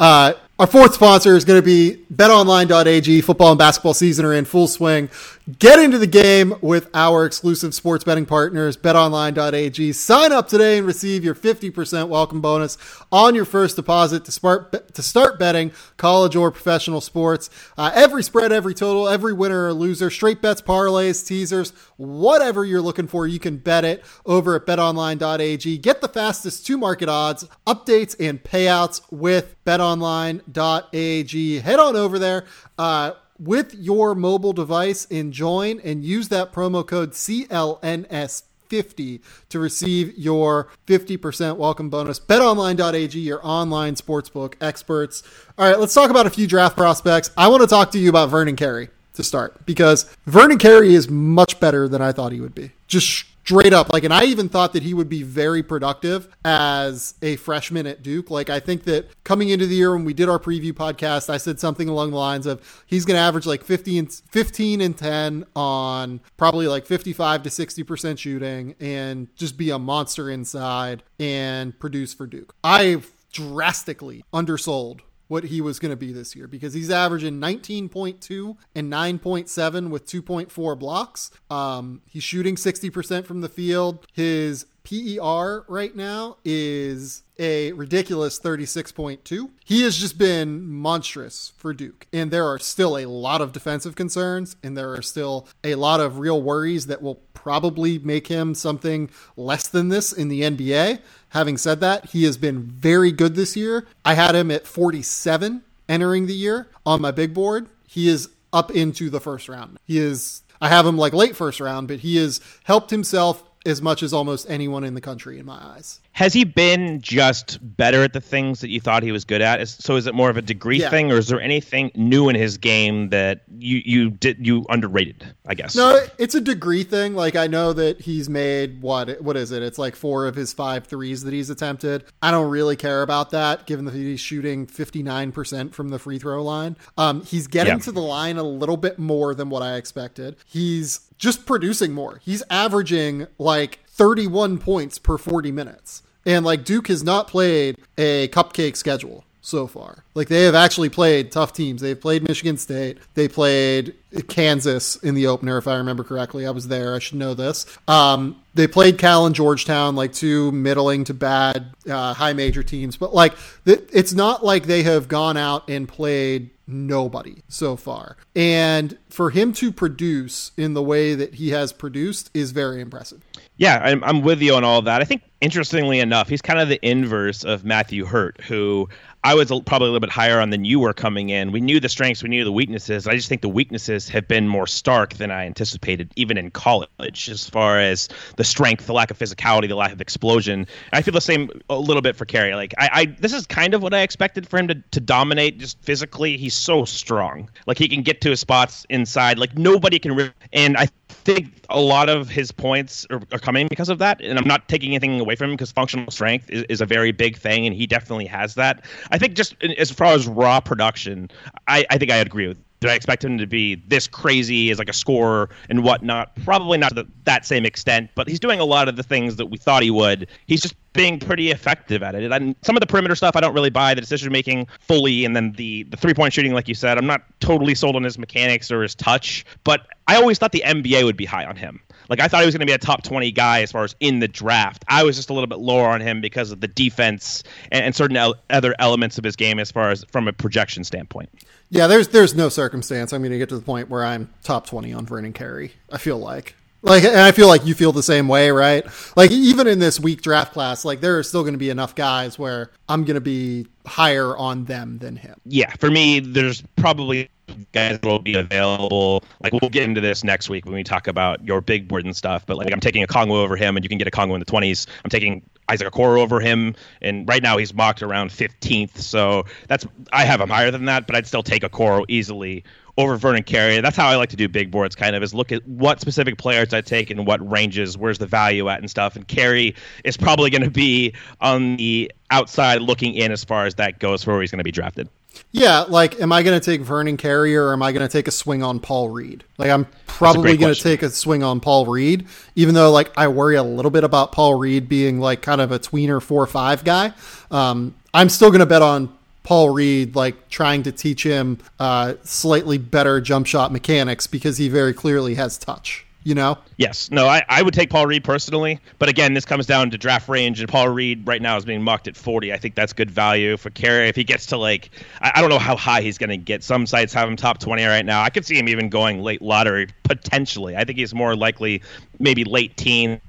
Uh, 0.00 0.32
our 0.62 0.68
fourth 0.68 0.94
sponsor 0.94 1.34
is 1.34 1.44
going 1.44 1.60
to 1.60 1.64
be 1.64 2.04
betonline.ag. 2.14 3.20
Football 3.22 3.50
and 3.50 3.58
basketball 3.58 3.94
season 3.94 4.24
are 4.24 4.32
in 4.32 4.44
full 4.44 4.68
swing. 4.68 5.10
Get 5.58 5.80
into 5.80 5.98
the 5.98 6.06
game 6.06 6.54
with 6.60 6.88
our 6.94 7.26
exclusive 7.26 7.74
sports 7.74 8.04
betting 8.04 8.26
partners, 8.26 8.76
betonline.ag. 8.76 9.92
Sign 9.92 10.30
up 10.30 10.46
today 10.46 10.78
and 10.78 10.86
receive 10.86 11.24
your 11.24 11.34
50% 11.34 12.06
welcome 12.06 12.40
bonus 12.40 12.78
on 13.10 13.34
your 13.34 13.44
first 13.44 13.74
deposit 13.74 14.24
to 14.26 14.30
start, 14.30 14.94
to 14.94 15.02
start 15.02 15.40
betting 15.40 15.72
college 15.96 16.36
or 16.36 16.52
professional 16.52 17.00
sports. 17.00 17.50
Uh, 17.76 17.90
every 17.92 18.22
spread, 18.22 18.52
every 18.52 18.72
total, 18.72 19.08
every 19.08 19.32
winner 19.32 19.66
or 19.66 19.72
loser, 19.72 20.10
straight 20.10 20.40
bets, 20.40 20.62
parlays, 20.62 21.26
teasers, 21.26 21.72
whatever 21.96 22.64
you're 22.64 22.80
looking 22.80 23.08
for, 23.08 23.26
you 23.26 23.40
can 23.40 23.56
bet 23.56 23.84
it 23.84 24.04
over 24.24 24.54
at 24.54 24.64
betonline.ag. 24.64 25.78
Get 25.78 26.00
the 26.00 26.08
fastest 26.08 26.64
to 26.66 26.78
market 26.78 27.08
odds, 27.08 27.48
updates, 27.66 28.14
and 28.20 28.40
payouts 28.40 29.00
with 29.10 29.56
betonline.ag. 29.64 30.51
Head 30.54 31.78
on 31.78 31.96
over 31.96 32.18
there. 32.18 32.44
Uh, 32.78 33.12
with 33.38 33.74
your 33.74 34.14
mobile 34.14 34.52
device 34.52 35.06
and 35.10 35.32
join 35.32 35.80
and 35.80 36.04
use 36.04 36.28
that 36.28 36.52
promo 36.52 36.86
code 36.86 37.10
CLNS 37.10 38.42
50 38.72 39.20
to 39.50 39.58
receive 39.58 40.16
your 40.16 40.70
50% 40.86 41.56
welcome 41.56 41.90
bonus. 41.90 42.18
BetOnline.ag, 42.18 43.18
your 43.18 43.40
online 43.42 43.96
sportsbook 43.96 44.54
experts. 44.62 45.22
All 45.58 45.68
right, 45.68 45.78
let's 45.78 45.92
talk 45.92 46.08
about 46.10 46.26
a 46.26 46.30
few 46.30 46.46
draft 46.46 46.76
prospects. 46.76 47.30
I 47.36 47.48
want 47.48 47.60
to 47.62 47.66
talk 47.66 47.90
to 47.90 47.98
you 47.98 48.08
about 48.08 48.30
Vernon 48.30 48.56
Carey 48.56 48.88
to 49.12 49.22
start 49.22 49.66
because 49.66 50.04
Vernon 50.24 50.56
Carey 50.56 50.94
is 50.94 51.10
much 51.10 51.60
better 51.60 51.86
than 51.86 52.00
I 52.00 52.12
thought 52.12 52.32
he 52.32 52.40
would 52.40 52.54
be. 52.54 52.70
Just 52.86 53.26
straight 53.44 53.72
up 53.72 53.92
like 53.92 54.04
and 54.04 54.12
i 54.12 54.24
even 54.24 54.48
thought 54.48 54.72
that 54.72 54.82
he 54.82 54.94
would 54.94 55.08
be 55.08 55.22
very 55.22 55.62
productive 55.62 56.28
as 56.44 57.14
a 57.22 57.36
freshman 57.36 57.86
at 57.86 58.02
duke. 58.02 58.30
Like 58.30 58.50
i 58.50 58.60
think 58.60 58.84
that 58.84 59.08
coming 59.24 59.48
into 59.48 59.66
the 59.66 59.74
year 59.74 59.92
when 59.94 60.04
we 60.04 60.14
did 60.14 60.28
our 60.28 60.38
preview 60.38 60.72
podcast 60.72 61.28
i 61.28 61.36
said 61.36 61.58
something 61.58 61.88
along 61.88 62.10
the 62.10 62.16
lines 62.16 62.46
of 62.46 62.84
he's 62.86 63.04
going 63.04 63.16
to 63.16 63.20
average 63.20 63.46
like 63.46 63.64
15 63.64 64.06
15 64.06 64.80
and 64.80 64.96
10 64.96 65.44
on 65.56 66.20
probably 66.36 66.66
like 66.66 66.86
55 66.86 67.42
to 67.44 67.48
60% 67.50 68.18
shooting 68.18 68.74
and 68.80 69.34
just 69.36 69.56
be 69.56 69.70
a 69.70 69.78
monster 69.78 70.30
inside 70.30 71.02
and 71.18 71.78
produce 71.78 72.14
for 72.14 72.26
duke. 72.26 72.54
I 72.62 73.02
drastically 73.32 74.24
undersold 74.32 75.02
what 75.32 75.44
he 75.44 75.62
was 75.62 75.78
going 75.78 75.88
to 75.88 75.96
be 75.96 76.12
this 76.12 76.36
year 76.36 76.46
because 76.46 76.74
he's 76.74 76.90
averaging 76.90 77.40
19.2 77.40 78.54
and 78.74 78.92
9.7 78.92 79.88
with 79.88 80.04
2.4 80.04 80.78
blocks. 80.78 81.30
Um, 81.48 82.02
he's 82.06 82.22
shooting 82.22 82.54
60% 82.54 83.24
from 83.24 83.40
the 83.40 83.48
field. 83.48 84.06
His 84.12 84.66
PER 84.84 85.64
right 85.68 85.94
now 85.94 86.36
is 86.44 87.22
a 87.38 87.72
ridiculous 87.72 88.38
36.2. 88.38 89.50
He 89.64 89.82
has 89.82 89.96
just 89.96 90.18
been 90.18 90.66
monstrous 90.68 91.52
for 91.56 91.72
Duke. 91.72 92.06
And 92.12 92.30
there 92.30 92.46
are 92.46 92.58
still 92.58 92.98
a 92.98 93.06
lot 93.06 93.40
of 93.40 93.52
defensive 93.52 93.94
concerns, 93.94 94.56
and 94.62 94.76
there 94.76 94.92
are 94.92 95.02
still 95.02 95.48
a 95.64 95.74
lot 95.74 96.00
of 96.00 96.18
real 96.18 96.42
worries 96.42 96.86
that 96.86 97.02
will 97.02 97.20
probably 97.34 97.98
make 97.98 98.28
him 98.28 98.54
something 98.54 99.10
less 99.36 99.66
than 99.66 99.88
this 99.88 100.12
in 100.12 100.28
the 100.28 100.42
NBA. 100.42 101.00
Having 101.30 101.58
said 101.58 101.80
that, 101.80 102.10
he 102.10 102.24
has 102.24 102.36
been 102.36 102.62
very 102.62 103.12
good 103.12 103.34
this 103.34 103.56
year. 103.56 103.86
I 104.04 104.14
had 104.14 104.34
him 104.34 104.50
at 104.50 104.66
47 104.66 105.62
entering 105.88 106.26
the 106.26 106.34
year 106.34 106.68
on 106.86 107.00
my 107.00 107.10
big 107.10 107.34
board. 107.34 107.68
He 107.86 108.08
is 108.08 108.28
up 108.52 108.70
into 108.70 109.10
the 109.10 109.20
first 109.20 109.48
round. 109.48 109.78
He 109.84 109.98
is 109.98 110.42
I 110.62 110.68
have 110.68 110.86
him 110.86 110.96
like 110.96 111.12
late 111.12 111.34
first 111.34 111.58
round, 111.58 111.88
but 111.88 111.98
he 111.98 112.16
has 112.18 112.40
helped 112.62 112.90
himself 112.90 113.42
as 113.64 113.80
much 113.80 114.02
as 114.02 114.12
almost 114.12 114.48
anyone 114.48 114.84
in 114.84 114.94
the 114.94 115.00
country 115.00 115.38
in 115.38 115.46
my 115.46 115.58
eyes. 115.60 116.00
Has 116.12 116.34
he 116.34 116.44
been 116.44 117.00
just 117.00 117.58
better 117.76 118.02
at 118.02 118.12
the 118.12 118.20
things 118.20 118.60
that 118.60 118.68
you 118.68 118.80
thought 118.80 119.02
he 119.02 119.12
was 119.12 119.24
good 119.24 119.40
at? 119.40 119.66
So 119.66 119.96
is 119.96 120.06
it 120.06 120.14
more 120.14 120.28
of 120.28 120.36
a 120.36 120.42
degree 120.42 120.80
yeah. 120.80 120.90
thing, 120.90 121.10
or 121.10 121.16
is 121.16 121.28
there 121.28 121.40
anything 121.40 121.90
new 121.94 122.28
in 122.28 122.36
his 122.36 122.58
game 122.58 123.08
that 123.08 123.42
you 123.58 123.82
you 123.84 124.10
did 124.10 124.46
you 124.46 124.66
underrated? 124.68 125.34
I 125.46 125.54
guess. 125.54 125.74
No, 125.74 126.04
it's 126.18 126.34
a 126.34 126.40
degree 126.40 126.84
thing. 126.84 127.14
Like 127.14 127.34
I 127.34 127.46
know 127.46 127.72
that 127.72 128.02
he's 128.02 128.28
made 128.28 128.82
what 128.82 129.22
what 129.22 129.36
is 129.36 129.52
it? 129.52 129.62
It's 129.62 129.78
like 129.78 129.96
four 129.96 130.26
of 130.26 130.34
his 130.34 130.52
five 130.52 130.86
threes 130.86 131.22
that 131.22 131.32
he's 131.32 131.48
attempted. 131.48 132.04
I 132.20 132.30
don't 132.30 132.50
really 132.50 132.76
care 132.76 133.02
about 133.02 133.30
that, 133.30 133.66
given 133.66 133.86
that 133.86 133.94
he's 133.94 134.20
shooting 134.20 134.66
fifty 134.66 135.02
nine 135.02 135.32
percent 135.32 135.74
from 135.74 135.88
the 135.88 135.98
free 135.98 136.18
throw 136.18 136.42
line. 136.42 136.76
Um, 136.98 137.24
he's 137.24 137.46
getting 137.46 137.74
yeah. 137.74 137.84
to 137.84 137.92
the 137.92 138.02
line 138.02 138.36
a 138.36 138.42
little 138.42 138.76
bit 138.76 138.98
more 138.98 139.34
than 139.34 139.48
what 139.48 139.62
I 139.62 139.76
expected. 139.76 140.36
He's 140.44 141.08
just 141.16 141.46
producing 141.46 141.92
more. 141.92 142.20
He's 142.22 142.42
averaging 142.50 143.28
like 143.38 143.78
31 143.92 144.58
points 144.58 144.98
per 144.98 145.18
40 145.18 145.52
minutes. 145.52 146.02
And 146.24 146.44
like 146.44 146.64
Duke 146.64 146.88
has 146.88 147.02
not 147.02 147.28
played 147.28 147.76
a 147.98 148.28
cupcake 148.28 148.76
schedule 148.76 149.24
so 149.42 149.66
far. 149.66 150.04
Like 150.14 150.28
they 150.28 150.44
have 150.44 150.54
actually 150.54 150.88
played 150.88 151.32
tough 151.32 151.52
teams. 151.52 151.82
They've 151.82 152.00
played 152.00 152.22
Michigan 152.22 152.56
State. 152.56 152.98
They 153.14 153.28
played 153.28 153.94
Kansas 154.28 154.96
in 154.96 155.14
the 155.14 155.26
opener, 155.26 155.58
if 155.58 155.66
I 155.66 155.76
remember 155.76 156.04
correctly. 156.04 156.46
I 156.46 156.50
was 156.50 156.68
there. 156.68 156.94
I 156.94 157.00
should 157.00 157.18
know 157.18 157.34
this. 157.34 157.66
Um, 157.88 158.40
they 158.54 158.68
played 158.68 158.98
Cal 158.98 159.26
and 159.26 159.34
Georgetown, 159.34 159.96
like 159.96 160.12
two 160.12 160.52
middling 160.52 161.04
to 161.04 161.14
bad 161.14 161.74
uh, 161.90 162.14
high 162.14 162.32
major 162.32 162.62
teams. 162.62 162.96
But 162.96 163.12
like 163.12 163.34
it's 163.66 164.12
not 164.12 164.44
like 164.44 164.66
they 164.66 164.84
have 164.84 165.08
gone 165.08 165.36
out 165.36 165.68
and 165.68 165.88
played 165.88 166.50
nobody 166.66 167.42
so 167.48 167.76
far. 167.76 168.16
And 168.36 168.96
for 169.08 169.30
him 169.30 169.52
to 169.54 169.72
produce 169.72 170.52
in 170.56 170.74
the 170.74 170.82
way 170.82 171.14
that 171.14 171.34
he 171.34 171.50
has 171.50 171.72
produced 171.72 172.30
is 172.32 172.52
very 172.52 172.80
impressive. 172.80 173.22
Yeah, 173.56 173.80
I'm, 173.82 174.02
I'm 174.02 174.22
with 174.22 174.40
you 174.40 174.54
on 174.54 174.64
all 174.64 174.82
that. 174.82 175.02
I 175.02 175.04
think, 175.04 175.22
interestingly 175.40 176.00
enough, 176.00 176.28
he's 176.28 176.42
kind 176.42 176.58
of 176.58 176.68
the 176.68 176.84
inverse 176.84 177.44
of 177.44 177.64
Matthew 177.64 178.04
Hurt, 178.06 178.40
who 178.40 178.88
I 179.24 179.34
was 179.34 179.48
probably 179.48 179.88
a 179.88 179.90
little 179.92 180.00
bit 180.00 180.10
higher 180.10 180.40
on 180.40 180.50
than 180.50 180.64
you 180.64 180.80
were 180.80 180.92
coming 180.92 181.28
in. 181.28 181.52
We 181.52 181.60
knew 181.60 181.78
the 181.78 181.88
strengths, 181.88 182.22
we 182.22 182.28
knew 182.28 182.44
the 182.44 182.50
weaknesses. 182.52 183.06
I 183.06 183.14
just 183.14 183.28
think 183.28 183.42
the 183.42 183.48
weaknesses 183.48 184.08
have 184.08 184.26
been 184.26 184.48
more 184.48 184.66
stark 184.66 185.14
than 185.14 185.30
I 185.30 185.46
anticipated, 185.46 186.10
even 186.16 186.38
in 186.38 186.50
college, 186.50 187.28
as 187.28 187.48
far 187.48 187.78
as 187.78 188.08
the 188.36 188.42
strength, 188.42 188.86
the 188.86 188.94
lack 188.94 189.12
of 189.12 189.18
physicality, 189.18 189.68
the 189.68 189.76
lack 189.76 189.92
of 189.92 190.00
explosion. 190.00 190.66
I 190.92 191.02
feel 191.02 191.14
the 191.14 191.20
same 191.20 191.50
a 191.70 191.78
little 191.78 192.02
bit 192.02 192.16
for 192.16 192.24
Carey. 192.24 192.54
Like 192.54 192.74
I, 192.78 192.90
I 192.92 193.04
this 193.20 193.32
is 193.32 193.46
kind 193.46 193.74
of 193.74 193.82
what 193.82 193.94
I 193.94 194.00
expected 194.00 194.48
for 194.48 194.58
him 194.58 194.68
to, 194.68 194.74
to 194.74 195.00
dominate 195.00 195.58
just 195.58 195.80
physically. 195.82 196.36
He's 196.36 196.54
so 196.54 196.84
strong. 196.84 197.48
Like 197.66 197.78
he 197.78 197.86
can 197.86 198.02
get 198.02 198.22
to 198.22 198.30
his 198.30 198.40
spots 198.40 198.86
inside. 198.88 199.38
Like 199.38 199.56
nobody 199.56 199.98
can. 200.00 200.16
Really, 200.16 200.32
and 200.52 200.76
I 200.76 200.88
think 201.12 201.64
a 201.68 201.80
lot 201.80 202.08
of 202.08 202.28
his 202.28 202.52
points 202.52 203.06
are, 203.10 203.20
are, 203.32 203.38
coming 203.38 203.68
because 203.68 203.88
of 203.88 203.98
that. 203.98 204.20
And 204.20 204.38
I'm 204.38 204.46
not 204.46 204.68
taking 204.68 204.90
anything 204.90 205.20
away 205.20 205.36
from 205.36 205.50
him 205.50 205.56
because 205.56 205.72
functional 205.72 206.10
strength 206.10 206.50
is, 206.50 206.64
is, 206.64 206.80
a 206.80 206.86
very 206.86 207.12
big 207.12 207.36
thing, 207.36 207.66
and 207.66 207.74
he 207.74 207.86
definitely 207.86 208.26
has 208.26 208.54
that. 208.56 208.84
I 209.10 209.18
think 209.18 209.34
just 209.34 209.54
as 209.62 209.90
far 209.90 210.12
as 210.14 210.26
raw 210.26 210.60
production, 210.60 211.30
I, 211.68 211.86
I 211.90 211.98
think 211.98 212.10
I 212.10 212.16
agree 212.16 212.48
with. 212.48 212.58
Did 212.82 212.90
I 212.90 212.94
expect 212.94 213.22
him 213.22 213.38
to 213.38 213.46
be 213.46 213.76
this 213.86 214.08
crazy 214.08 214.72
as 214.72 214.80
like 214.80 214.88
a 214.88 214.92
scorer 214.92 215.48
and 215.70 215.84
whatnot? 215.84 216.34
Probably 216.42 216.76
not 216.76 216.96
to 216.96 217.06
that 217.24 217.46
same 217.46 217.64
extent, 217.64 218.10
but 218.16 218.28
he's 218.28 218.40
doing 218.40 218.58
a 218.58 218.64
lot 218.64 218.88
of 218.88 218.96
the 218.96 219.04
things 219.04 219.36
that 219.36 219.46
we 219.46 219.56
thought 219.56 219.84
he 219.84 219.90
would. 219.92 220.26
He's 220.46 220.60
just 220.60 220.74
being 220.92 221.20
pretty 221.20 221.52
effective 221.52 222.02
at 222.02 222.16
it. 222.16 222.32
And 222.32 222.56
some 222.62 222.76
of 222.76 222.80
the 222.80 222.88
perimeter 222.88 223.14
stuff 223.14 223.36
I 223.36 223.40
don't 223.40 223.54
really 223.54 223.70
buy 223.70 223.94
the 223.94 224.00
decision 224.00 224.32
making 224.32 224.66
fully, 224.80 225.24
and 225.24 225.36
then 225.36 225.52
the 225.52 225.84
the 225.84 225.96
three 225.96 226.12
point 226.12 226.32
shooting, 226.32 226.54
like 226.54 226.66
you 226.66 226.74
said, 226.74 226.98
I'm 226.98 227.06
not 227.06 227.22
totally 227.38 227.76
sold 227.76 227.94
on 227.94 228.02
his 228.02 228.18
mechanics 228.18 228.72
or 228.72 228.82
his 228.82 228.96
touch. 228.96 229.44
But 229.62 229.86
I 230.08 230.16
always 230.16 230.38
thought 230.38 230.50
the 230.50 230.64
NBA 230.66 231.04
would 231.04 231.16
be 231.16 231.24
high 231.24 231.44
on 231.44 231.54
him. 231.54 231.80
Like 232.08 232.20
I 232.20 232.28
thought 232.28 232.40
he 232.40 232.46
was 232.46 232.54
going 232.54 232.60
to 232.60 232.66
be 232.66 232.72
a 232.72 232.78
top 232.78 233.02
20 233.02 233.30
guy 233.32 233.62
as 233.62 233.72
far 233.72 233.84
as 233.84 233.94
in 234.00 234.18
the 234.20 234.28
draft. 234.28 234.84
I 234.88 235.02
was 235.02 235.16
just 235.16 235.30
a 235.30 235.32
little 235.32 235.46
bit 235.46 235.58
lower 235.58 235.88
on 235.88 236.00
him 236.00 236.20
because 236.20 236.50
of 236.50 236.60
the 236.60 236.68
defense 236.68 237.42
and, 237.70 237.84
and 237.84 237.94
certain 237.94 238.16
el- 238.16 238.36
other 238.50 238.74
elements 238.78 239.18
of 239.18 239.24
his 239.24 239.36
game 239.36 239.58
as 239.58 239.70
far 239.70 239.90
as 239.90 240.04
from 240.10 240.28
a 240.28 240.32
projection 240.32 240.84
standpoint. 240.84 241.30
Yeah, 241.70 241.86
there's 241.86 242.08
there's 242.08 242.34
no 242.34 242.48
circumstance 242.48 243.12
I'm 243.12 243.22
going 243.22 243.32
to 243.32 243.38
get 243.38 243.48
to 243.48 243.56
the 243.56 243.64
point 243.64 243.88
where 243.88 244.04
I'm 244.04 244.28
top 244.42 244.66
20 244.66 244.92
on 244.92 245.06
Vernon 245.06 245.32
Carey. 245.32 245.72
I 245.90 245.98
feel 245.98 246.18
like 246.18 246.54
like, 246.82 247.04
and 247.04 247.18
I 247.18 247.32
feel 247.32 247.48
like 247.48 247.64
you 247.64 247.74
feel 247.74 247.92
the 247.92 248.02
same 248.02 248.28
way, 248.28 248.50
right? 248.50 248.84
Like, 249.16 249.30
even 249.30 249.66
in 249.66 249.78
this 249.78 250.00
weak 250.00 250.22
draft 250.22 250.52
class, 250.52 250.84
like 250.84 251.00
there 251.00 251.18
are 251.18 251.22
still 251.22 251.42
going 251.42 251.54
to 251.54 251.58
be 251.58 251.70
enough 251.70 251.94
guys 251.94 252.38
where 252.38 252.70
I'm 252.88 253.04
going 253.04 253.14
to 253.14 253.20
be 253.20 253.66
higher 253.86 254.36
on 254.36 254.64
them 254.64 254.98
than 254.98 255.16
him. 255.16 255.36
Yeah, 255.44 255.70
for 255.78 255.90
me, 255.90 256.20
there's 256.20 256.62
probably 256.76 257.30
guys 257.72 257.98
that 257.98 258.04
will 258.04 258.18
be 258.18 258.34
available. 258.34 259.24
Like 259.42 259.52
we'll 259.52 259.70
get 259.70 259.84
into 259.84 260.00
this 260.00 260.24
next 260.24 260.48
week 260.48 260.64
when 260.64 260.74
we 260.74 260.84
talk 260.84 261.06
about 261.06 261.44
your 261.44 261.60
big 261.60 261.88
board 261.88 262.04
and 262.04 262.16
stuff. 262.16 262.46
But 262.46 262.56
like 262.56 262.72
I'm 262.72 262.80
taking 262.80 263.04
Okongwu 263.04 263.36
over 263.36 263.56
him, 263.56 263.76
and 263.76 263.84
you 263.84 263.88
can 263.88 263.98
get 263.98 264.10
Okongwu 264.10 264.34
in 264.34 264.40
the 264.40 264.46
20s. 264.46 264.86
I'm 265.04 265.10
taking 265.10 265.42
Isaac 265.68 265.92
Okoro 265.92 266.18
over 266.18 266.40
him, 266.40 266.74
and 267.00 267.28
right 267.28 267.42
now 267.42 267.56
he's 267.56 267.72
mocked 267.72 268.02
around 268.02 268.30
15th. 268.30 268.98
So 268.98 269.44
that's 269.68 269.86
I 270.12 270.24
have 270.24 270.40
him 270.40 270.48
higher 270.48 270.70
than 270.70 270.84
that, 270.86 271.06
but 271.06 271.16
I'd 271.16 271.26
still 271.26 271.42
take 271.42 271.62
Okoro 271.62 272.04
easily 272.08 272.64
over 272.98 273.16
Vernon 273.16 273.42
Carey. 273.42 273.80
That's 273.80 273.96
how 273.96 274.08
I 274.08 274.16
like 274.16 274.30
to 274.30 274.36
do 274.36 274.48
big 274.48 274.70
boards, 274.70 274.94
kind 274.94 275.16
of, 275.16 275.22
is 275.22 275.32
look 275.32 275.52
at 275.52 275.66
what 275.66 276.00
specific 276.00 276.36
players 276.36 276.74
I 276.74 276.80
take 276.82 277.10
and 277.10 277.26
what 277.26 277.48
ranges, 277.48 277.96
where's 277.96 278.18
the 278.18 278.26
value 278.26 278.68
at 278.68 278.80
and 278.80 278.90
stuff. 278.90 279.16
And 279.16 279.26
Carey 279.26 279.74
is 280.04 280.16
probably 280.16 280.50
going 280.50 280.62
to 280.62 280.70
be 280.70 281.14
on 281.40 281.76
the 281.76 282.12
outside 282.30 282.82
looking 282.82 283.14
in 283.14 283.32
as 283.32 283.44
far 283.44 283.66
as 283.66 283.76
that 283.76 283.98
goes 283.98 284.22
for 284.22 284.32
where 284.32 284.40
he's 284.42 284.50
going 284.50 284.58
to 284.58 284.64
be 284.64 284.72
drafted. 284.72 285.08
Yeah, 285.50 285.80
like, 285.80 286.20
am 286.20 286.32
I 286.32 286.42
going 286.42 286.58
to 286.58 286.64
take 286.64 286.82
Vernon 286.82 287.16
Carey 287.16 287.56
or 287.56 287.72
am 287.72 287.82
I 287.82 287.92
going 287.92 288.06
to 288.06 288.12
take 288.12 288.28
a 288.28 288.30
swing 288.30 288.62
on 288.62 288.80
Paul 288.80 289.08
Reed? 289.08 289.44
Like, 289.56 289.70
I'm 289.70 289.86
probably 290.06 290.56
going 290.56 290.74
to 290.74 290.80
take 290.80 291.02
a 291.02 291.10
swing 291.10 291.42
on 291.42 291.60
Paul 291.60 291.86
Reed, 291.86 292.26
even 292.54 292.74
though, 292.74 292.90
like, 292.90 293.10
I 293.16 293.28
worry 293.28 293.56
a 293.56 293.62
little 293.62 293.90
bit 293.90 294.04
about 294.04 294.32
Paul 294.32 294.54
Reed 294.54 294.88
being, 294.88 295.20
like, 295.20 295.40
kind 295.40 295.60
of 295.60 295.72
a 295.72 295.78
tweener 295.78 296.22
4 296.22 296.46
5 296.46 296.84
guy. 296.84 297.12
Um, 297.50 297.94
I'm 298.12 298.28
still 298.28 298.50
going 298.50 298.60
to 298.60 298.66
bet 298.66 298.82
on 298.82 299.14
Paul 299.42 299.70
Reed, 299.70 300.14
like, 300.14 300.48
trying 300.48 300.82
to 300.84 300.92
teach 300.92 301.24
him 301.24 301.58
uh, 301.78 302.14
slightly 302.22 302.78
better 302.78 303.20
jump 303.20 303.46
shot 303.46 303.72
mechanics 303.72 304.26
because 304.26 304.58
he 304.58 304.68
very 304.68 304.94
clearly 304.94 305.34
has 305.34 305.58
touch 305.58 306.06
you 306.24 306.34
know? 306.34 306.58
Yes. 306.76 307.10
No, 307.10 307.26
I, 307.26 307.42
I 307.48 307.62
would 307.62 307.74
take 307.74 307.90
Paul 307.90 308.06
Reed 308.06 308.24
personally. 308.24 308.80
But 308.98 309.08
again, 309.08 309.34
this 309.34 309.44
comes 309.44 309.66
down 309.66 309.90
to 309.90 309.98
draft 309.98 310.28
range, 310.28 310.60
and 310.60 310.68
Paul 310.68 310.88
Reed 310.88 311.26
right 311.26 311.42
now 311.42 311.56
is 311.56 311.64
being 311.64 311.82
mocked 311.82 312.08
at 312.08 312.16
40. 312.16 312.52
I 312.52 312.56
think 312.56 312.74
that's 312.74 312.92
good 312.92 313.10
value 313.10 313.56
for 313.56 313.70
Carey. 313.70 314.08
If 314.08 314.16
he 314.16 314.24
gets 314.24 314.46
to 314.46 314.56
like, 314.56 314.90
I, 315.20 315.32
I 315.34 315.40
don't 315.40 315.50
know 315.50 315.58
how 315.58 315.76
high 315.76 316.00
he's 316.00 316.18
going 316.18 316.30
to 316.30 316.36
get. 316.36 316.62
Some 316.62 316.86
sites 316.86 317.12
have 317.12 317.28
him 317.28 317.36
top 317.36 317.58
20 317.58 317.84
right 317.84 318.04
now. 318.04 318.22
I 318.22 318.30
could 318.30 318.46
see 318.46 318.58
him 318.58 318.68
even 318.68 318.88
going 318.88 319.22
late 319.22 319.42
lottery 319.42 319.88
potentially. 320.04 320.76
I 320.76 320.84
think 320.84 320.98
he's 320.98 321.14
more 321.14 321.34
likely 321.36 321.82
maybe 322.18 322.44
late 322.44 322.76
teens 322.76 323.20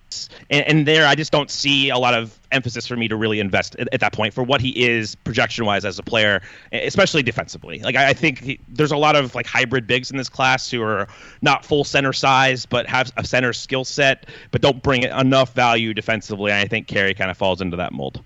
And, 0.50 0.68
and, 0.68 0.88
there, 0.88 1.08
I 1.08 1.16
just 1.16 1.32
don't 1.32 1.50
see 1.50 1.90
a 1.90 1.98
lot 1.98 2.14
of 2.14 2.40
emphasis 2.52 2.86
for 2.88 2.96
me 2.96 3.08
to 3.08 3.16
really 3.16 3.40
invest 3.40 3.76
at, 3.78 3.88
at 3.94 4.00
that 4.02 4.14
point 4.14 4.34
for 4.34 4.44
what 4.44 4.62
he 4.62 4.70
is 4.86 5.16
projection 5.16 5.66
wise 5.66 5.86
as 5.86 5.98
a 6.00 6.04
player, 6.04 6.42
especially 6.72 7.24
defensively. 7.24 7.80
Like 7.80 7.96
I, 7.96 8.10
I 8.10 8.14
think 8.14 8.40
he, 8.40 8.60
there's 8.70 8.92
a 8.92 8.98
lot 8.98 9.16
of 9.16 9.34
like 9.36 9.46
hybrid 9.46 9.88
bigs 9.88 10.12
in 10.12 10.18
this 10.18 10.30
class 10.30 10.70
who 10.70 10.82
are 10.82 11.08
not 11.42 11.66
full 11.66 11.84
center 11.84 12.14
size 12.14 12.66
but 12.66 12.88
have 12.88 13.12
a 13.18 13.26
center 13.26 13.54
skill 13.54 13.86
set, 13.86 14.28
but 14.52 14.62
don't 14.62 14.84
bring 14.84 15.04
enough 15.04 15.54
value 15.54 15.94
defensively. 15.94 16.52
And 16.52 16.60
I 16.60 16.68
think 16.68 16.88
Carey 16.88 17.14
kind 17.14 17.32
of 17.32 17.38
falls 17.38 17.62
into 17.62 17.78
that 17.78 17.94
mold. 17.94 18.22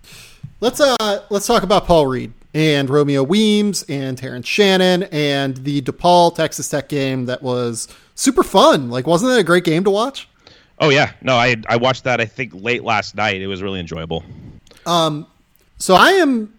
Let's 0.60 0.80
uh 0.80 1.24
let's 1.30 1.46
talk 1.46 1.64
about 1.64 1.86
Paul 1.86 2.08
Reed 2.08 2.34
and 2.54 2.90
Romeo 2.90 3.22
Weems 3.22 3.84
and 3.84 4.18
Terrence 4.18 4.48
Shannon 4.48 5.04
and 5.04 5.58
the 5.58 5.82
DePaul 5.82 6.36
Texas 6.36 6.68
Tech 6.68 6.90
game 6.90 7.26
that 7.26 7.44
was 7.44 7.88
super 8.16 8.42
fun. 8.42 8.90
Like, 8.90 9.06
wasn't 9.06 9.32
that 9.32 9.40
a 9.40 9.44
great 9.44 9.64
game 9.64 9.84
to 9.84 9.92
watch? 9.92 10.28
Oh 10.80 10.90
yeah, 10.90 11.12
no, 11.22 11.36
I 11.36 11.56
I 11.68 11.78
watched 11.78 12.04
that 12.04 12.22
I 12.22 12.26
think 12.26 12.54
late 12.54 12.84
last 12.84 13.16
night. 13.16 13.42
It 13.42 13.48
was 13.48 13.62
really 13.62 13.80
enjoyable. 13.80 14.24
Um, 14.86 15.28
so 15.78 15.96
I 15.96 16.12
am 16.12 16.54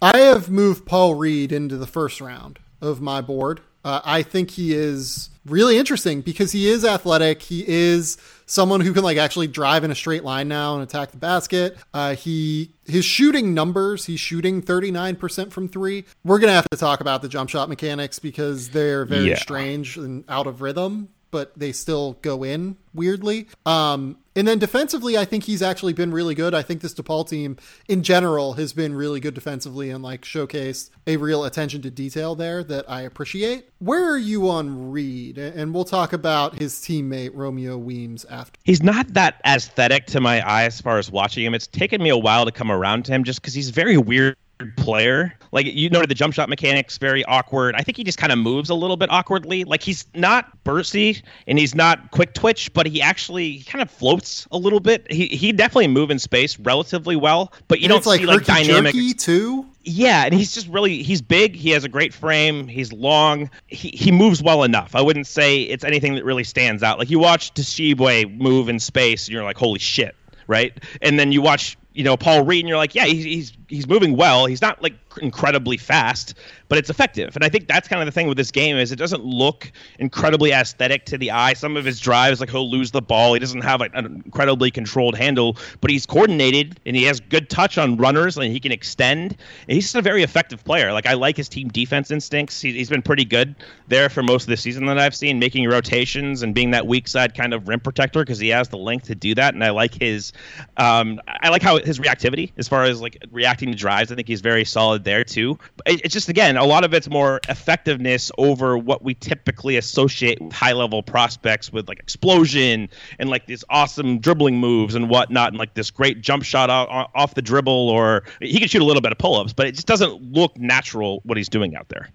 I 0.00 0.18
have 0.18 0.50
moved 0.50 0.86
Paul 0.86 1.14
Reed 1.14 1.52
into 1.52 1.76
the 1.76 1.86
first 1.86 2.20
round 2.20 2.58
of 2.80 3.00
my 3.00 3.20
board. 3.20 3.60
Uh, 3.84 4.00
I 4.04 4.22
think 4.22 4.50
he 4.50 4.74
is 4.74 5.30
really 5.44 5.76
interesting 5.76 6.20
because 6.20 6.52
he 6.52 6.68
is 6.68 6.84
athletic. 6.84 7.42
He 7.42 7.64
is 7.66 8.16
someone 8.46 8.80
who 8.80 8.92
can 8.92 9.02
like 9.02 9.16
actually 9.16 9.48
drive 9.48 9.82
in 9.82 9.90
a 9.90 9.94
straight 9.94 10.22
line 10.22 10.46
now 10.46 10.74
and 10.74 10.82
attack 10.82 11.10
the 11.10 11.16
basket. 11.16 11.76
Uh, 11.92 12.14
he 12.14 12.70
his 12.84 13.04
shooting 13.04 13.54
numbers, 13.54 14.04
he's 14.04 14.20
shooting 14.20 14.62
39% 14.62 15.50
from 15.50 15.68
3. 15.68 16.04
We're 16.24 16.38
going 16.38 16.48
to 16.48 16.54
have 16.54 16.68
to 16.70 16.76
talk 16.76 17.00
about 17.00 17.22
the 17.22 17.28
jump 17.28 17.50
shot 17.50 17.68
mechanics 17.68 18.18
because 18.18 18.68
they're 18.70 19.04
very 19.04 19.30
yeah. 19.30 19.36
strange 19.36 19.96
and 19.96 20.24
out 20.28 20.46
of 20.46 20.60
rhythm 20.62 21.08
but 21.32 21.58
they 21.58 21.72
still 21.72 22.18
go 22.22 22.44
in 22.44 22.76
weirdly. 22.94 23.48
Um, 23.66 24.18
and 24.36 24.46
then 24.46 24.58
defensively, 24.58 25.18
I 25.18 25.24
think 25.24 25.44
he's 25.44 25.62
actually 25.62 25.92
been 25.92 26.12
really 26.12 26.34
good. 26.34 26.54
I 26.54 26.62
think 26.62 26.80
this 26.80 26.94
DePaul 26.94 27.28
team 27.28 27.56
in 27.88 28.02
general 28.02 28.54
has 28.54 28.72
been 28.72 28.94
really 28.94 29.18
good 29.18 29.34
defensively 29.34 29.90
and 29.90 30.02
like 30.02 30.22
showcased 30.22 30.90
a 31.06 31.16
real 31.16 31.44
attention 31.44 31.82
to 31.82 31.90
detail 31.90 32.34
there 32.34 32.62
that 32.64 32.88
I 32.88 33.02
appreciate. 33.02 33.68
Where 33.80 34.04
are 34.10 34.18
you 34.18 34.48
on 34.48 34.90
Reed? 34.90 35.38
And 35.38 35.74
we'll 35.74 35.84
talk 35.84 36.12
about 36.12 36.58
his 36.58 36.74
teammate 36.74 37.30
Romeo 37.34 37.76
Weems 37.76 38.24
after. 38.26 38.58
He's 38.64 38.82
not 38.82 39.12
that 39.14 39.40
aesthetic 39.46 40.06
to 40.08 40.20
my 40.20 40.46
eye 40.46 40.64
as 40.64 40.80
far 40.80 40.98
as 40.98 41.10
watching 41.10 41.44
him. 41.44 41.54
It's 41.54 41.66
taken 41.66 42.02
me 42.02 42.10
a 42.10 42.16
while 42.16 42.44
to 42.44 42.52
come 42.52 42.70
around 42.70 43.06
to 43.06 43.12
him 43.12 43.24
just 43.24 43.40
because 43.40 43.54
he's 43.54 43.70
very 43.70 43.96
weird 43.96 44.36
player. 44.66 45.34
Like 45.52 45.66
you 45.66 45.90
noted, 45.90 46.08
the 46.08 46.14
jump 46.14 46.34
shot 46.34 46.48
mechanics 46.48 46.98
very 46.98 47.24
awkward. 47.24 47.74
I 47.74 47.82
think 47.82 47.96
he 47.96 48.04
just 48.04 48.18
kind 48.18 48.32
of 48.32 48.38
moves 48.38 48.70
a 48.70 48.74
little 48.74 48.96
bit 48.96 49.10
awkwardly. 49.10 49.64
Like 49.64 49.82
he's 49.82 50.06
not 50.14 50.64
bursty 50.64 51.22
and 51.46 51.58
he's 51.58 51.74
not 51.74 52.10
quick 52.10 52.34
twitch, 52.34 52.72
but 52.72 52.86
he 52.86 53.02
actually 53.02 53.60
kind 53.60 53.82
of 53.82 53.90
floats 53.90 54.46
a 54.50 54.56
little 54.56 54.80
bit. 54.80 55.10
He 55.10 55.26
he 55.28 55.52
definitely 55.52 55.88
move 55.88 56.10
in 56.10 56.18
space 56.18 56.58
relatively 56.58 57.16
well, 57.16 57.52
but 57.68 57.80
you 57.80 57.86
and 57.86 57.90
don't 57.90 58.06
like 58.06 58.20
see 58.20 58.26
like 58.26 58.44
dynamic 58.44 58.94
too. 59.18 59.66
Yeah, 59.84 60.24
and 60.24 60.32
he's 60.32 60.54
just 60.54 60.68
really 60.68 61.02
he's 61.02 61.20
big. 61.20 61.56
He 61.56 61.70
has 61.70 61.84
a 61.84 61.88
great 61.88 62.14
frame. 62.14 62.68
He's 62.68 62.92
long. 62.92 63.50
He 63.66 63.88
he 63.90 64.12
moves 64.12 64.42
well 64.42 64.62
enough. 64.62 64.94
I 64.94 65.00
wouldn't 65.00 65.26
say 65.26 65.62
it's 65.62 65.84
anything 65.84 66.14
that 66.14 66.24
really 66.24 66.44
stands 66.44 66.82
out. 66.82 66.98
Like 66.98 67.10
you 67.10 67.18
watch 67.18 67.52
Tshiebwe 67.54 68.38
move 68.38 68.68
in 68.68 68.78
space, 68.78 69.26
and 69.26 69.34
you're 69.34 69.44
like, 69.44 69.56
holy 69.56 69.80
shit, 69.80 70.14
right? 70.46 70.72
And 71.00 71.18
then 71.18 71.32
you 71.32 71.42
watch 71.42 71.76
you 71.94 72.04
know 72.04 72.16
Paul 72.16 72.44
Reed, 72.44 72.60
and 72.60 72.68
you're 72.68 72.78
like, 72.78 72.94
yeah, 72.94 73.06
he's 73.06 73.24
he's 73.24 73.50
he's 73.72 73.88
moving 73.88 74.16
well. 74.16 74.46
He's 74.46 74.60
not 74.60 74.82
like 74.82 74.94
incredibly 75.20 75.76
fast, 75.76 76.34
but 76.68 76.78
it's 76.78 76.90
effective. 76.90 77.34
And 77.34 77.44
I 77.44 77.48
think 77.48 77.68
that's 77.68 77.88
kind 77.88 78.00
of 78.02 78.06
the 78.06 78.12
thing 78.12 78.28
with 78.28 78.36
this 78.36 78.50
game 78.50 78.76
is 78.76 78.92
it 78.92 78.96
doesn't 78.96 79.24
look 79.24 79.72
incredibly 79.98 80.52
aesthetic 80.52 81.06
to 81.06 81.18
the 81.18 81.30
eye. 81.30 81.54
Some 81.54 81.76
of 81.76 81.84
his 81.84 81.98
drives, 81.98 82.40
like 82.40 82.50
he'll 82.50 82.70
lose 82.70 82.90
the 82.90 83.02
ball. 83.02 83.34
He 83.34 83.40
doesn't 83.40 83.62
have 83.62 83.80
like, 83.80 83.92
an 83.94 84.22
incredibly 84.24 84.70
controlled 84.70 85.16
handle, 85.16 85.56
but 85.80 85.90
he's 85.90 86.06
coordinated 86.06 86.78
and 86.86 86.94
he 86.94 87.04
has 87.04 87.18
good 87.20 87.48
touch 87.48 87.78
on 87.78 87.96
runners 87.96 88.36
and 88.36 88.52
he 88.52 88.60
can 88.60 88.72
extend. 88.72 89.36
And 89.68 89.74
he's 89.74 89.84
just 89.84 89.94
a 89.94 90.02
very 90.02 90.22
effective 90.22 90.64
player. 90.64 90.92
Like 90.92 91.06
I 91.06 91.14
like 91.14 91.36
his 91.36 91.48
team 91.48 91.68
defense 91.68 92.10
instincts. 92.10 92.60
He, 92.60 92.72
he's 92.72 92.90
been 92.90 93.02
pretty 93.02 93.24
good 93.24 93.54
there 93.88 94.08
for 94.08 94.22
most 94.22 94.44
of 94.44 94.48
the 94.48 94.56
season 94.56 94.86
that 94.86 94.98
I've 94.98 95.14
seen, 95.14 95.38
making 95.38 95.68
rotations 95.68 96.42
and 96.42 96.54
being 96.54 96.70
that 96.72 96.86
weak 96.86 97.08
side 97.08 97.34
kind 97.34 97.54
of 97.54 97.68
rim 97.68 97.80
protector 97.80 98.20
because 98.20 98.38
he 98.38 98.48
has 98.48 98.68
the 98.68 98.78
length 98.78 99.06
to 99.06 99.14
do 99.14 99.34
that. 99.34 99.54
And 99.54 99.64
I 99.64 99.70
like 99.70 99.94
his, 99.94 100.32
um, 100.76 101.20
I 101.26 101.48
like 101.48 101.62
how 101.62 101.78
his 101.78 101.98
reactivity 101.98 102.52
as 102.58 102.68
far 102.68 102.84
as 102.84 103.00
like 103.00 103.18
reacting 103.30 103.61
to 103.70 103.76
drives. 103.76 104.10
I 104.10 104.14
think 104.14 104.28
he's 104.28 104.40
very 104.40 104.64
solid 104.64 105.04
there 105.04 105.24
too. 105.24 105.58
It's 105.86 106.12
just 106.12 106.28
again 106.28 106.56
a 106.56 106.64
lot 106.64 106.84
of 106.84 106.92
it's 106.94 107.08
more 107.08 107.40
effectiveness 107.48 108.30
over 108.38 108.76
what 108.76 109.02
we 109.02 109.14
typically 109.14 109.76
associate 109.76 110.40
with 110.40 110.52
high 110.52 110.72
level 110.72 111.02
prospects 111.02 111.72
with 111.72 111.88
like 111.88 111.98
explosion 111.98 112.88
and 113.18 113.30
like 113.30 113.46
these 113.46 113.64
awesome 113.70 114.18
dribbling 114.18 114.58
moves 114.58 114.94
and 114.94 115.08
whatnot 115.08 115.48
and 115.48 115.58
like 115.58 115.74
this 115.74 115.90
great 115.90 116.20
jump 116.20 116.42
shot 116.44 116.70
off 116.70 117.34
the 117.34 117.42
dribble 117.42 117.88
or 117.90 118.24
he 118.40 118.58
can 118.58 118.68
shoot 118.68 118.82
a 118.82 118.84
little 118.84 119.02
bit 119.02 119.12
of 119.12 119.18
pull 119.18 119.36
ups, 119.36 119.52
but 119.52 119.66
it 119.66 119.72
just 119.72 119.86
doesn't 119.86 120.32
look 120.32 120.56
natural 120.58 121.20
what 121.24 121.36
he's 121.36 121.48
doing 121.48 121.76
out 121.76 121.88
there. 121.88 122.08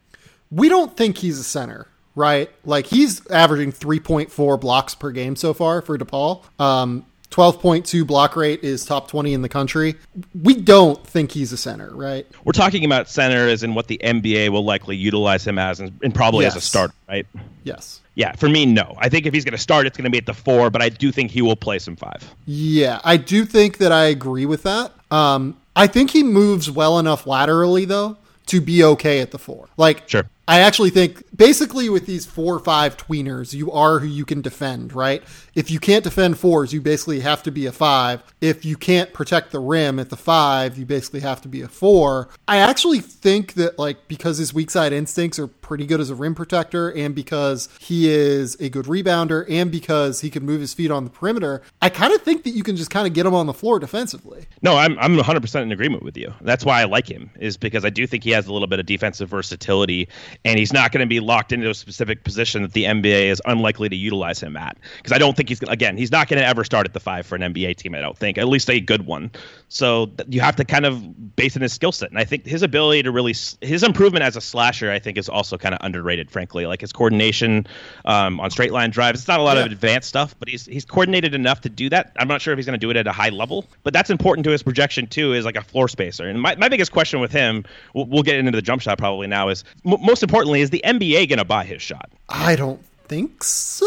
We 0.52 0.70
don't 0.70 0.96
think 0.96 1.18
he's 1.18 1.40
a 1.40 1.44
center 1.44 1.88
right? 2.18 2.50
Like 2.66 2.88
he's 2.88 3.26
averaging 3.28 3.72
3.4 3.72 4.60
blocks 4.60 4.96
per 4.96 5.12
game 5.12 5.36
so 5.36 5.54
far 5.54 5.84
for 5.84 5.98
DePaul. 5.98 6.44
Um, 6.60 7.06
12.2 7.32 8.08
block 8.08 8.36
rate 8.36 8.64
is 8.64 8.86
top 8.86 9.08
20 9.10 9.34
in 9.34 9.42
the 9.42 9.50
country. 9.50 9.96
We 10.42 10.56
don't 10.56 11.06
think 11.06 11.32
he's 11.32 11.52
a 11.52 11.58
center, 11.58 11.94
right? 11.94 12.26
We're 12.46 12.54
talking 12.54 12.86
about 12.86 13.10
center 13.10 13.48
as 13.48 13.64
in 13.64 13.76
what 13.76 13.88
the 13.88 14.00
NBA 14.04 14.50
will 14.50 14.64
likely 14.64 14.96
utilize 14.96 15.46
him 15.46 15.60
as 15.60 15.80
and, 15.80 16.00
and 16.02 16.16
probably 16.16 16.46
yes. 16.46 16.56
as 16.56 16.64
a 16.64 16.66
starter, 16.66 16.94
right? 17.08 17.28
Yes. 17.64 18.02
Yeah, 18.16 18.32
for 18.32 18.50
me, 18.50 18.66
no. 18.66 18.96
I 18.98 19.10
think 19.10 19.28
if 19.28 19.34
he's 19.34 19.46
going 19.46 19.52
to 19.52 19.62
start, 19.62 19.86
it's 19.86 19.96
going 19.96 20.06
to 20.06 20.10
be 20.10 20.18
at 20.18 20.26
the 20.26 20.34
four, 20.34 20.72
but 20.72 20.82
I 20.82 20.90
do 20.90 21.12
think 21.12 21.30
he 21.30 21.44
will 21.44 21.56
play 21.56 21.78
some 21.78 21.96
five. 21.96 22.34
Yeah, 22.46 23.00
I 23.04 23.18
do 23.18 23.46
think 23.46 23.78
that 23.78 23.92
I 23.92 24.06
agree 24.06 24.48
with 24.48 24.64
that. 24.64 24.92
Um, 25.12 25.58
I 25.76 25.86
think 25.86 26.10
he 26.12 26.24
moves 26.24 26.72
well 26.72 26.98
enough 26.98 27.28
laterally, 27.28 27.86
though, 27.86 28.18
to 28.48 28.60
be 28.60 28.84
okay 28.84 29.20
at 29.20 29.30
the 29.30 29.38
four. 29.38 29.70
Like, 29.78 30.10
sure. 30.10 30.24
I 30.50 30.62
actually 30.62 30.92
think 30.92 31.24
basically 31.36 31.90
with 31.90 32.06
these 32.06 32.26
four 32.26 32.56
or 32.56 32.60
five 32.60 32.96
tweeners, 32.96 33.54
you 33.54 33.70
are 33.72 34.00
who 34.00 34.08
you 34.08 34.24
can 34.24 34.42
defend, 34.42 34.94
right? 34.94 35.22
If 35.56 35.70
you 35.70 35.78
can't 35.78 36.06
defend 36.06 36.38
fours, 36.38 36.72
you 36.72 36.80
basically 36.80 37.20
have 37.20 37.44
to 37.44 37.52
be 37.52 37.66
a 37.66 37.72
five. 37.74 38.24
If 38.40 38.64
you 38.64 38.78
can't 38.78 39.12
protect 39.12 39.52
the 39.52 39.60
rim 39.60 40.00
at 40.00 40.10
the 40.10 40.16
five, 40.16 40.78
you 40.78 40.86
basically 40.86 41.20
have 41.20 41.42
to 41.42 41.50
be 41.50 41.62
a 41.62 41.68
four. 41.68 42.30
I 42.48 42.60
actually 42.60 43.00
think 43.00 43.56
that, 43.56 43.78
like, 43.78 44.08
because 44.08 44.38
his 44.38 44.54
weak 44.54 44.72
side 44.72 44.94
instincts 44.94 45.38
are 45.38 45.48
pretty 45.68 45.86
good 45.86 46.00
as 46.00 46.10
a 46.10 46.16
rim 46.16 46.34
protector, 46.34 46.90
and 46.90 47.14
because 47.14 47.68
he 47.80 48.10
is 48.10 48.56
a 48.60 48.70
good 48.70 48.86
rebounder, 48.86 49.46
and 49.50 49.72
because 49.72 50.22
he 50.22 50.30
can 50.30 50.46
move 50.46 50.62
his 50.62 50.74
feet 50.74 50.90
on 50.90 51.04
the 51.04 51.10
perimeter, 51.10 51.62
I 51.82 51.90
kind 51.90 52.14
of 52.14 52.22
think 52.22 52.44
that 52.44 52.52
you 52.52 52.64
can 52.64 52.78
just 52.78 52.90
kind 52.90 53.06
of 53.06 53.14
get 53.14 53.26
him 53.26 53.36
on 53.36 53.46
the 53.46 53.54
floor 53.54 53.78
defensively. 53.78 54.46
No, 54.62 54.78
I'm, 54.78 54.98
I'm 55.00 55.18
100% 55.18 55.62
in 55.62 55.72
agreement 55.72 56.04
with 56.04 56.18
you. 56.18 56.34
That's 56.42 56.64
why 56.64 56.82
I 56.82 56.86
like 56.86 57.08
him, 57.08 57.30
is 57.40 57.58
because 57.58 57.84
I 57.84 57.90
do 57.90 58.08
think 58.08 58.24
he 58.24 58.32
has 58.32 58.48
a 58.48 58.54
little 58.54 58.68
bit 58.68 58.80
of 58.80 58.86
defensive 58.86 59.30
versatility 59.30 60.08
and 60.46 60.58
he's 60.58 60.72
not 60.72 60.92
going 60.92 61.02
to 61.02 61.08
be 61.08 61.20
locked 61.20 61.52
into 61.52 61.70
a 61.70 61.74
specific 61.74 62.24
position 62.24 62.62
that 62.62 62.74
the 62.74 62.86
NBA 62.86 63.28
is 63.28 63.42
unlikely 63.46 63.90
to 63.90 63.96
utilize 63.96 64.40
him 64.40 64.56
at. 64.56 64.78
Because 64.98 65.12
I 65.12 65.18
don't 65.18 65.36
think 65.36 65.50
he's 65.50 65.62
again, 65.64 65.98
he's 65.98 66.12
not 66.12 66.28
going 66.28 66.40
to 66.40 66.48
ever 66.48 66.64
start 66.64 66.88
at 66.88 66.94
the 66.94 67.00
five 67.00 67.26
for 67.26 67.36
an 67.36 67.42
NBA 67.42 67.76
team. 67.78 67.94
I 67.96 68.02
don't 68.02 68.18
think, 68.18 68.38
at 68.38 68.48
least 68.48 68.70
a 68.70 68.80
good 68.80 69.06
one. 69.06 69.32
So 69.70 70.12
you 70.28 70.42
have 70.42 70.56
to 70.58 70.66
kind 70.66 70.86
of 70.86 71.36
base 71.36 71.56
in 71.56 71.62
his 71.62 71.74
skill 71.74 71.92
set, 71.92 72.10
and 72.10 72.20
I 72.20 72.24
think 72.24 72.46
his 72.46 72.64
ability 72.64 73.04
to 73.04 73.12
really 73.12 73.36
his 73.62 73.84
improvement 73.84 74.24
as 74.24 74.36
a 74.36 74.42
slasher, 74.42 74.92
I 74.92 75.00
think, 75.00 75.18
is 75.18 75.28
also 75.28 75.57
kind 75.58 75.74
of 75.74 75.80
underrated. 75.84 76.30
Frankly, 76.32 76.66
like 76.66 76.82
his 76.82 76.92
coordination 76.92 77.68
um, 78.06 78.40
on 78.40 78.52
straight 78.52 78.72
line 78.72 78.90
drives. 78.90 79.20
It's 79.20 79.28
not 79.28 79.40
a 79.40 79.44
lot 79.44 79.58
yeah. 79.58 79.66
of 79.66 79.72
advanced 79.72 80.10
stuff, 80.10 80.36
but 80.40 80.50
he's 80.50 80.66
he's 80.66 80.86
coordinated 80.86 81.34
enough 81.34 81.62
to 81.62 81.70
do 81.70 81.90
that. 81.90 82.12
I'm 82.18 82.28
not 82.28 82.42
sure 82.42 82.54
if 82.54 82.58
he's 82.58 82.66
going 82.66 82.80
to 82.80 82.84
do 82.84 82.90
it 82.90 82.98
at 82.98 83.08
a 83.08 83.12
high 83.12 83.30
level, 83.30 83.66
but 83.84 83.94
that's 83.94 84.10
important 84.10 84.46
to 84.46 84.52
his 84.52 84.64
projection 84.64 85.08
too. 85.08 85.34
Is 85.34 85.46
like 85.46 85.56
a 85.56 85.64
floor 85.64 85.88
spacer. 85.88 86.28
And 86.28 86.42
my, 86.42 86.56
my 86.56 86.70
biggest 86.70 86.92
question 86.92 87.20
with 87.20 87.32
him, 87.32 87.66
we'll, 87.94 88.06
we'll 88.06 88.24
get 88.24 88.36
into 88.36 88.52
the 88.52 88.62
jump 88.62 88.82
shot 88.82 88.98
probably 88.98 89.28
now, 89.28 89.50
is 89.50 89.64
m- 89.86 90.02
most 90.02 90.24
importantly, 90.24 90.62
is 90.62 90.70
the 90.70 90.82
NBA 90.86 91.30
going 91.30 91.40
to 91.40 91.46
buy 91.46 91.64
his 91.64 91.82
shot? 91.82 92.10
I 92.30 92.56
don't 92.56 92.84
think 93.08 93.44
so. 93.44 93.86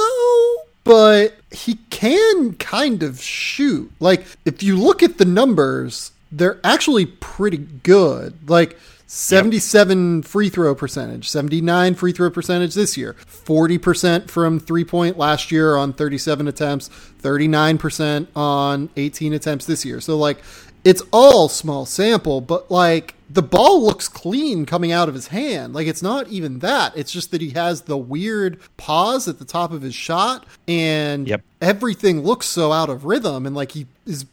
But 0.82 1.36
he 1.50 1.74
can 1.90 2.54
kind 2.54 3.02
of 3.02 3.20
shoot. 3.20 3.92
Like, 4.00 4.24
if 4.44 4.62
you 4.62 4.76
look 4.76 5.02
at 5.02 5.18
the 5.18 5.24
numbers, 5.24 6.10
they're 6.32 6.58
actually 6.64 7.06
pretty 7.06 7.58
good. 7.58 8.48
Like, 8.48 8.78
77 9.12 10.18
yep. 10.18 10.24
free 10.24 10.48
throw 10.48 10.72
percentage, 10.72 11.28
79 11.28 11.96
free 11.96 12.12
throw 12.12 12.30
percentage 12.30 12.74
this 12.74 12.96
year, 12.96 13.16
40% 13.26 14.30
from 14.30 14.60
three 14.60 14.84
point 14.84 15.18
last 15.18 15.50
year 15.50 15.74
on 15.74 15.92
37 15.92 16.46
attempts, 16.46 16.88
39% 17.20 18.28
on 18.36 18.88
18 18.96 19.32
attempts 19.32 19.66
this 19.66 19.84
year. 19.84 20.00
So, 20.00 20.16
like, 20.16 20.38
it's 20.84 21.02
all 21.12 21.48
small 21.48 21.86
sample, 21.86 22.40
but 22.40 22.70
like 22.70 23.14
the 23.28 23.42
ball 23.42 23.82
looks 23.82 24.08
clean 24.08 24.64
coming 24.64 24.92
out 24.92 25.08
of 25.08 25.14
his 25.14 25.26
hand. 25.26 25.74
Like 25.74 25.88
it's 25.88 26.02
not 26.02 26.28
even 26.28 26.60
that. 26.60 26.96
It's 26.96 27.12
just 27.12 27.32
that 27.32 27.40
he 27.40 27.50
has 27.50 27.82
the 27.82 27.98
weird 27.98 28.60
pause 28.76 29.28
at 29.28 29.38
the 29.38 29.44
top 29.44 29.72
of 29.72 29.82
his 29.82 29.94
shot 29.94 30.46
and 30.66 31.28
yep. 31.28 31.42
everything 31.60 32.22
looks 32.22 32.46
so 32.46 32.72
out 32.72 32.88
of 32.88 33.04
rhythm 33.04 33.44
and 33.44 33.54
like 33.54 33.72
he 33.72 33.86
is 34.06 34.24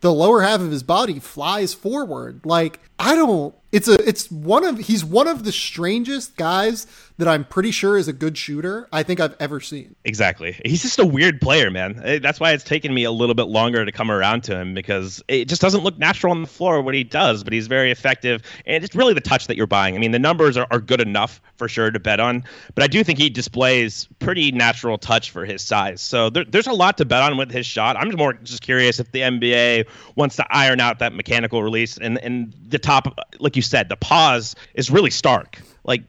the 0.00 0.12
lower 0.12 0.42
half 0.42 0.60
of 0.60 0.70
his 0.70 0.82
body 0.82 1.18
flies 1.18 1.74
forward. 1.74 2.40
Like 2.44 2.78
I 2.98 3.16
don't 3.16 3.54
it's 3.76 3.88
a 3.88 4.08
it's 4.08 4.30
one 4.30 4.64
of 4.64 4.78
he's 4.78 5.04
one 5.04 5.28
of 5.28 5.44
the 5.44 5.52
strangest 5.52 6.34
guys 6.36 6.86
that 7.18 7.28
I'm 7.28 7.44
pretty 7.44 7.70
sure 7.70 7.96
is 7.96 8.08
a 8.08 8.12
good 8.12 8.36
shooter 8.36 8.88
I 8.92 9.02
think 9.02 9.20
I've 9.20 9.36
ever 9.40 9.60
seen. 9.60 9.96
Exactly. 10.04 10.60
He's 10.64 10.82
just 10.82 10.98
a 10.98 11.06
weird 11.06 11.40
player, 11.40 11.70
man. 11.70 12.00
Eh, 12.04 12.18
that's 12.18 12.38
why 12.40 12.52
it's 12.52 12.64
taken 12.64 12.92
me 12.92 13.04
a 13.04 13.10
little 13.10 13.34
bit 13.34 13.44
longer 13.46 13.84
to 13.84 13.92
come 13.92 14.10
around 14.10 14.44
to 14.44 14.58
him 14.58 14.74
because 14.74 15.22
it 15.28 15.46
just 15.46 15.62
doesn't 15.62 15.82
look 15.82 15.98
natural 15.98 16.32
on 16.32 16.42
the 16.42 16.48
floor 16.48 16.82
what 16.82 16.94
he 16.94 17.04
does, 17.04 17.42
but 17.42 17.52
he's 17.52 17.66
very 17.66 17.90
effective. 17.90 18.42
And 18.66 18.84
it's 18.84 18.94
really 18.94 19.14
the 19.14 19.20
touch 19.20 19.46
that 19.46 19.56
you're 19.56 19.66
buying. 19.66 19.94
I 19.94 19.98
mean, 19.98 20.12
the 20.12 20.18
numbers 20.18 20.56
are, 20.56 20.66
are 20.70 20.80
good 20.80 21.00
enough 21.00 21.40
for 21.56 21.68
sure 21.68 21.90
to 21.90 21.98
bet 21.98 22.20
on, 22.20 22.44
but 22.74 22.84
I 22.84 22.86
do 22.86 23.02
think 23.02 23.18
he 23.18 23.30
displays 23.30 24.08
pretty 24.18 24.52
natural 24.52 24.98
touch 24.98 25.30
for 25.30 25.44
his 25.44 25.62
size. 25.62 26.00
So 26.00 26.30
there, 26.30 26.44
there's 26.44 26.66
a 26.66 26.72
lot 26.72 26.98
to 26.98 27.04
bet 27.04 27.22
on 27.22 27.36
with 27.36 27.50
his 27.50 27.66
shot. 27.66 27.96
I'm 27.96 28.10
more 28.16 28.34
just 28.34 28.62
curious 28.62 29.00
if 29.00 29.12
the 29.12 29.20
NBA 29.20 29.86
wants 30.16 30.36
to 30.36 30.46
iron 30.50 30.80
out 30.80 30.98
that 30.98 31.12
mechanical 31.14 31.62
release 31.62 31.96
and, 31.96 32.18
and 32.18 32.54
the 32.68 32.78
top, 32.78 33.18
like 33.38 33.56
you 33.56 33.62
said, 33.62 33.88
the 33.88 33.96
pause 33.96 34.54
is 34.74 34.90
really 34.90 35.10
stark. 35.10 35.60
Like, 35.86 36.02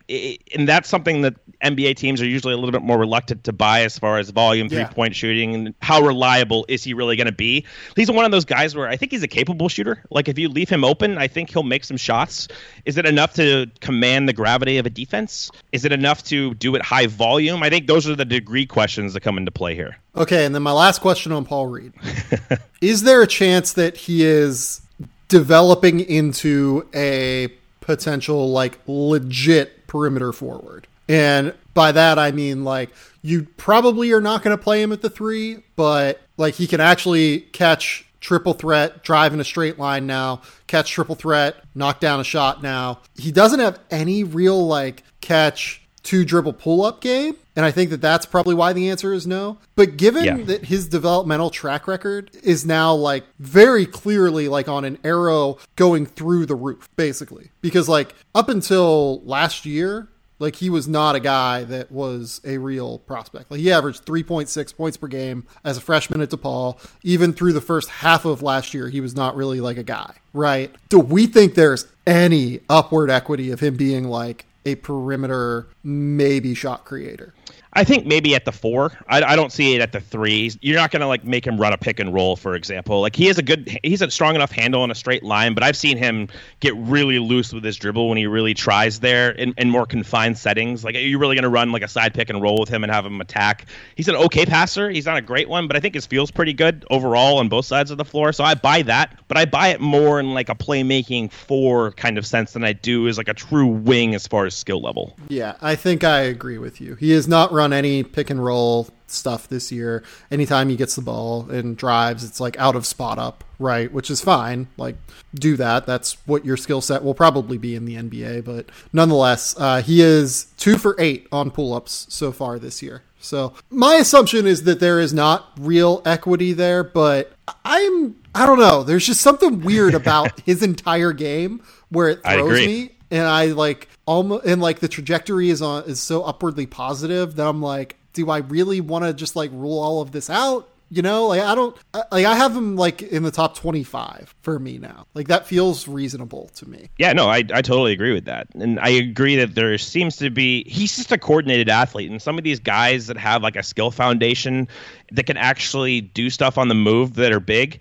and 0.56 0.68
that's 0.68 0.90
something 0.90 1.22
that 1.22 1.36
NBA 1.62 1.96
teams 1.96 2.22
are 2.22 2.26
usually 2.26 2.54
a 2.54 2.58
little 2.58 2.72
bit 2.72 2.82
more 2.82 2.98
reluctant 2.98 3.44
to 3.46 3.54
buy 3.54 3.82
as 3.82 3.98
far 3.98 4.18
as 4.18 4.32
volume, 4.32 4.70
three 4.70 4.86
point 4.86 5.16
shooting, 5.16 5.54
and 5.54 5.74
how 5.82 6.02
reliable 6.02 6.66
is 6.68 6.84
he 6.84 6.94
really 6.94 7.16
going 7.16 7.28
to 7.28 7.32
be? 7.32 7.66
He's 7.96 8.12
one 8.12 8.26
of 8.26 8.32
those 8.32 8.46
guys 8.46 8.76
where 8.76 8.88
I 8.88 8.98
think 8.98 9.12
he's 9.12 9.24
a 9.24 9.28
capable 9.28 9.70
shooter. 9.70 10.04
Like, 10.10 10.28
if 10.28 10.38
you 10.40 10.50
leave 10.50 10.70
him 10.70 10.84
open, 10.84 11.18
I 11.18 11.28
think 11.28 11.52
he'll 11.52 11.64
make 11.64 11.84
some 11.84 11.98
shots. 11.98 12.48
Is 12.86 12.98
it 12.98 13.06
enough 13.06 13.34
to 13.36 13.68
command 13.80 14.28
the 14.28 14.34
gravity 14.34 14.78
of 14.78 14.86
a 14.86 14.90
defense? 14.90 15.52
Is 15.72 15.86
it 15.86 15.92
enough 15.92 16.24
to 16.26 16.56
do 16.56 16.76
it 16.76 16.82
high 16.82 17.08
volume? 17.08 17.62
I 17.62 17.70
think 17.70 17.88
those 17.88 18.10
are 18.10 18.16
the 18.16 18.26
degree 18.26 18.66
questions 18.66 19.14
that 19.14 19.22
come 19.22 19.38
into 19.38 19.52
play 19.52 19.76
here. 19.76 19.98
Okay, 20.16 20.46
and 20.46 20.56
then 20.56 20.64
my 20.64 20.72
last 20.72 21.02
question 21.02 21.32
on 21.32 21.46
Paul 21.46 21.68
Reed 21.68 21.94
Is 22.82 23.04
there 23.04 23.22
a 23.22 23.28
chance 23.28 23.74
that 23.74 23.96
he 23.96 24.26
is 24.26 24.82
developing 25.28 26.00
into 26.00 26.88
a 26.96 27.50
potential 27.88 28.52
like 28.52 28.78
legit 28.86 29.88
perimeter 29.88 30.34
forward. 30.34 30.88
And 31.08 31.54
by 31.74 31.94
that 31.94 32.20
I 32.20 32.32
mean 32.32 32.66
like 32.66 32.92
you 33.22 33.48
probably 33.56 34.12
are 34.12 34.20
not 34.20 34.44
going 34.44 34.56
to 34.56 34.62
play 34.62 34.82
him 34.82 34.92
at 34.92 35.02
the 35.02 35.10
3, 35.10 35.64
but 35.78 36.20
like 36.36 36.56
he 36.56 36.68
can 36.68 36.82
actually 36.82 37.40
catch 37.40 38.06
triple 38.20 38.54
threat, 38.54 39.04
drive 39.04 39.34
in 39.34 39.40
a 39.40 39.44
straight 39.46 39.80
line 39.80 40.06
now, 40.06 40.42
catch 40.68 40.92
triple 40.92 41.16
threat, 41.16 41.56
knock 41.76 42.02
down 42.02 42.20
a 42.20 42.26
shot 42.26 42.62
now. 42.62 43.00
He 43.16 43.32
doesn't 43.32 43.62
have 43.62 43.80
any 43.90 44.26
real 44.26 44.68
like 44.68 45.04
catch 45.22 45.87
two 46.08 46.24
dribble 46.24 46.54
pull 46.54 46.84
up 46.84 47.02
game. 47.02 47.36
And 47.58 47.66
I 47.66 47.72
think 47.72 47.90
that 47.90 48.02
that's 48.02 48.26
probably 48.26 48.56
why 48.56 48.72
the 48.72 48.90
answer 48.90 49.14
is 49.14 49.28
no. 49.28 49.58
But 49.76 49.98
given 49.98 50.24
yeah. 50.24 50.38
that 50.38 50.66
his 50.66 50.88
developmental 50.88 51.50
track 51.50 51.88
record 51.88 52.32
is 52.44 52.66
now 52.66 52.94
like 52.94 53.26
very 53.40 53.86
clearly 53.86 54.48
like 54.48 54.70
on 54.70 54.86
an 54.86 55.00
arrow 55.04 55.58
going 55.76 56.06
through 56.06 56.46
the 56.46 56.56
roof, 56.56 56.88
basically, 56.96 57.52
because 57.62 57.90
like 57.90 58.16
up 58.34 58.48
until 58.48 59.22
last 59.24 59.66
year, 59.66 60.08
like 60.40 60.56
he 60.56 60.70
was 60.70 60.88
not 60.88 61.16
a 61.16 61.20
guy 61.20 61.64
that 61.66 61.92
was 61.92 62.40
a 62.46 62.58
real 62.58 63.00
prospect. 63.00 63.52
Like 63.52 63.60
he 63.60 63.72
averaged 63.72 64.06
3.6 64.06 64.78
points 64.78 64.96
per 64.96 65.08
game 65.08 65.46
as 65.66 65.78
a 65.78 65.82
freshman 65.82 66.22
at 66.22 66.30
DePaul. 66.30 66.80
Even 67.04 67.34
through 67.34 67.54
the 67.54 67.62
first 67.62 67.90
half 67.90 68.24
of 68.24 68.42
last 68.42 68.74
year, 68.74 68.88
he 68.88 69.02
was 69.02 69.16
not 69.16 69.36
really 69.36 69.60
like 69.60 69.78
a 69.78 69.84
guy, 69.84 70.14
right? 70.32 70.74
Do 70.90 71.00
we 71.00 71.28
think 71.28 71.56
there's 71.56 71.88
any 72.06 72.62
upward 72.70 73.10
equity 73.10 73.52
of 73.52 73.60
him 73.60 73.76
being 73.76 74.06
like 74.06 74.46
a 74.68 74.76
perimeter, 74.76 75.68
maybe 75.84 76.54
shot 76.54 76.84
creator. 76.86 77.34
I 77.78 77.84
think 77.84 78.08
maybe 78.08 78.34
at 78.34 78.44
the 78.44 78.52
four. 78.52 78.92
I, 79.08 79.22
I 79.22 79.36
don't 79.36 79.52
see 79.52 79.76
it 79.76 79.82
at 79.82 79.92
the 79.92 80.00
three. 80.00 80.52
You're 80.62 80.78
not 80.78 80.90
going 80.90 81.02
to 81.02 81.08
like 81.08 81.24
make 81.24 81.46
him 81.46 81.62
run 81.62 81.74
a 81.74 81.78
pick 81.78 82.00
and 82.00 82.12
roll, 82.12 82.36
for 82.36 82.56
example. 82.56 83.02
Like 83.02 83.16
he 83.16 83.28
has 83.28 83.38
a 83.38 83.44
good, 83.44 83.78
he's 83.84 84.02
a 84.02 84.10
strong 84.10 84.34
enough 84.34 84.52
handle 84.52 84.82
on 84.82 84.90
a 84.90 84.96
straight 84.96 85.22
line, 85.22 85.54
but 85.54 85.62
I've 85.62 85.78
seen 85.78 85.96
him 85.96 86.28
get 86.60 86.76
really 86.76 87.20
loose 87.20 87.54
with 87.54 87.64
his 87.64 87.78
dribble 87.78 88.10
when 88.10 88.18
he 88.18 88.26
really 88.26 88.56
tries 88.56 89.00
there 89.00 89.30
in, 89.30 89.54
in 89.60 89.70
more 89.70 89.86
confined 89.86 90.40
settings. 90.40 90.84
Like, 90.84 90.96
are 90.96 91.00
you 91.00 91.20
really 91.20 91.36
going 91.36 91.44
to 91.44 91.50
run 91.50 91.72
like 91.72 91.84
a 91.84 91.88
side 91.88 92.16
pick 92.16 92.32
and 92.32 92.42
roll 92.42 92.60
with 92.60 92.68
him 92.68 92.84
and 92.84 92.92
have 92.92 93.06
him 93.06 93.22
attack? 93.22 93.68
He's 93.96 94.08
an 94.08 94.16
okay 94.16 94.48
passer. 94.48 94.90
He's 94.90 95.06
not 95.06 95.18
a 95.18 95.22
great 95.22 95.48
one, 95.48 95.68
but 95.68 95.78
I 95.78 95.80
think 95.80 95.94
his 95.94 96.08
feels 96.08 96.32
pretty 96.32 96.54
good 96.54 96.84
overall 96.90 97.38
on 97.38 97.48
both 97.48 97.68
sides 97.68 97.92
of 97.92 98.00
the 98.00 98.06
floor. 98.06 98.34
So 98.34 98.44
I 98.44 98.56
buy 98.56 98.82
that, 98.82 99.20
but 99.28 99.38
I 99.38 99.46
buy 99.46 99.68
it 99.68 99.82
more 99.82 100.20
in 100.20 100.34
like 100.34 100.50
a 100.50 100.56
playmaking 100.56 101.32
four 101.32 101.92
kind 101.92 102.18
of 102.18 102.26
sense 102.26 102.54
than 102.54 102.64
I 102.64 102.74
do 102.74 103.08
as 103.08 103.20
like 103.20 103.28
a 103.28 103.36
true 103.36 103.68
wing 103.68 104.16
as 104.16 104.26
far 104.26 104.48
as 104.48 104.56
skill 104.56 104.82
level. 104.82 105.16
Yeah, 105.28 105.58
I 105.62 105.76
think 105.76 106.04
I 106.04 106.22
agree 106.22 106.58
with 106.58 106.82
you. 106.82 106.96
He 106.96 107.12
is 107.12 107.28
not 107.28 107.52
run 107.52 107.67
on 107.68 107.74
any 107.74 108.02
pick 108.02 108.30
and 108.30 108.44
roll 108.44 108.88
stuff 109.08 109.50
this 109.50 109.72
year. 109.72 110.04
Anytime 110.32 110.70
he 110.70 110.78
gets 110.78 110.96
the 110.96 111.02
ball 111.02 111.50
and 111.50 111.76
drives, 111.76 112.24
it's 112.24 112.40
like 112.40 112.58
out 112.58 112.78
of 112.78 112.86
spot 112.86 113.20
up, 113.20 113.44
right? 113.60 113.92
Which 113.92 114.10
is 114.10 114.22
fine. 114.22 114.68
Like, 114.78 114.96
do 115.36 115.58
that. 115.58 115.86
That's 115.86 116.14
what 116.26 116.46
your 116.46 116.56
skill 116.56 116.80
set 116.80 117.04
will 117.04 117.14
probably 117.14 117.58
be 117.58 117.76
in 117.76 117.84
the 117.84 117.96
NBA. 117.96 118.46
But 118.46 118.70
nonetheless, 118.94 119.54
uh, 119.58 119.82
he 119.82 120.02
is 120.02 120.48
two 120.58 120.78
for 120.78 120.96
eight 120.98 121.28
on 121.32 121.52
pull 121.52 121.74
ups 121.74 122.08
so 122.10 122.32
far 122.32 122.58
this 122.58 122.82
year. 122.82 123.04
So 123.20 123.54
my 123.70 123.96
assumption 123.96 124.48
is 124.48 124.64
that 124.64 124.80
there 124.80 125.00
is 125.02 125.14
not 125.14 125.52
real 125.60 126.02
equity 126.06 126.54
there, 126.54 126.84
but 126.84 127.34
I'm 127.66 128.16
I 128.34 128.46
don't 128.46 128.60
know. 128.60 128.84
There's 128.84 129.06
just 129.06 129.22
something 129.22 129.62
weird 129.62 129.96
about 129.96 130.40
his 130.46 130.64
entire 130.64 131.12
game 131.12 131.62
where 131.90 132.08
it 132.08 132.22
throws 132.24 132.66
me 132.66 132.92
and 133.12 133.24
I 133.24 133.48
like 133.48 133.90
almost 134.06 134.46
and 134.46 134.62
like 134.62 134.80
the 134.80 134.88
trajectory 134.88 135.50
is 135.50 135.62
on 135.62 135.84
is 135.84 136.00
so 136.00 136.24
upwardly 136.24 136.66
positive 136.66 137.36
that 137.36 137.48
I'm 137.48 137.62
like, 137.62 137.98
do 138.14 138.30
I 138.30 138.40
really 138.40 138.82
want 138.82 139.06
to 139.06 139.14
just 139.14 139.36
like 139.36 139.52
rule 139.54 139.80
all 139.80 140.02
of 140.02 140.12
this 140.12 140.30
out? 140.30 140.70
You 140.90 141.02
know, 141.02 141.28
like 141.28 141.42
I 141.42 141.54
don't 141.54 141.76
like 142.12 142.26
I 142.26 142.36
have 142.36 142.56
him 142.56 142.78
like 142.78 143.02
in 143.02 143.24
the 143.24 143.32
top 143.32 143.56
25 143.56 144.34
for 144.42 144.58
me 144.58 144.78
now. 144.78 145.06
Like 145.14 145.28
that 145.28 145.46
feels 145.46 145.86
reasonable 145.86 146.50
to 146.56 146.70
me. 146.70 146.90
Yeah, 146.98 147.12
no, 147.12 147.28
I 147.28 147.38
I 147.54 147.62
totally 147.62 147.92
agree 147.92 148.14
with 148.14 148.24
that. 148.26 148.48
And 148.56 148.80
I 148.80 148.90
agree 148.90 149.36
that 149.36 149.54
there 149.54 149.78
seems 149.78 150.16
to 150.18 150.30
be 150.30 150.64
he's 150.66 150.96
just 150.96 151.12
a 151.12 151.18
coordinated 151.18 151.68
athlete 151.68 152.10
and 152.10 152.22
some 152.22 152.38
of 152.38 152.46
these 152.46 152.60
guys 152.60 153.08
that 153.08 153.18
have 153.18 153.44
like 153.44 153.58
a 153.58 153.64
skill 153.64 153.92
foundation 153.92 154.70
that 155.12 155.26
can 155.26 155.38
actually 155.38 156.02
do 156.02 156.30
stuff 156.30 156.58
on 156.58 156.68
the 156.68 156.76
move 156.76 157.16
that 157.16 157.32
are 157.32 157.40
big, 157.40 157.80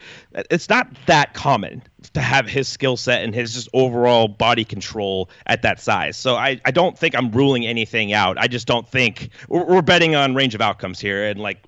it's 0.50 0.68
not 0.68 0.88
that 1.06 1.34
common 1.34 1.82
to 2.12 2.20
have 2.20 2.46
his 2.46 2.68
skill 2.68 2.96
set 2.96 3.24
and 3.24 3.34
his 3.34 3.54
just 3.54 3.68
overall 3.72 4.28
body 4.28 4.64
control 4.64 5.28
at 5.46 5.62
that 5.62 5.80
size. 5.80 6.16
So 6.16 6.36
I, 6.36 6.60
I 6.64 6.70
don't 6.70 6.96
think 6.96 7.16
I'm 7.16 7.32
ruling 7.32 7.66
anything 7.66 8.12
out. 8.12 8.38
I 8.38 8.46
just 8.46 8.66
don't 8.66 8.88
think 8.88 9.30
we're, 9.48 9.64
we're 9.64 9.82
betting 9.82 10.14
on 10.14 10.34
range 10.34 10.54
of 10.54 10.60
outcomes 10.60 11.00
here 11.00 11.24
and 11.24 11.40
like 11.40 11.58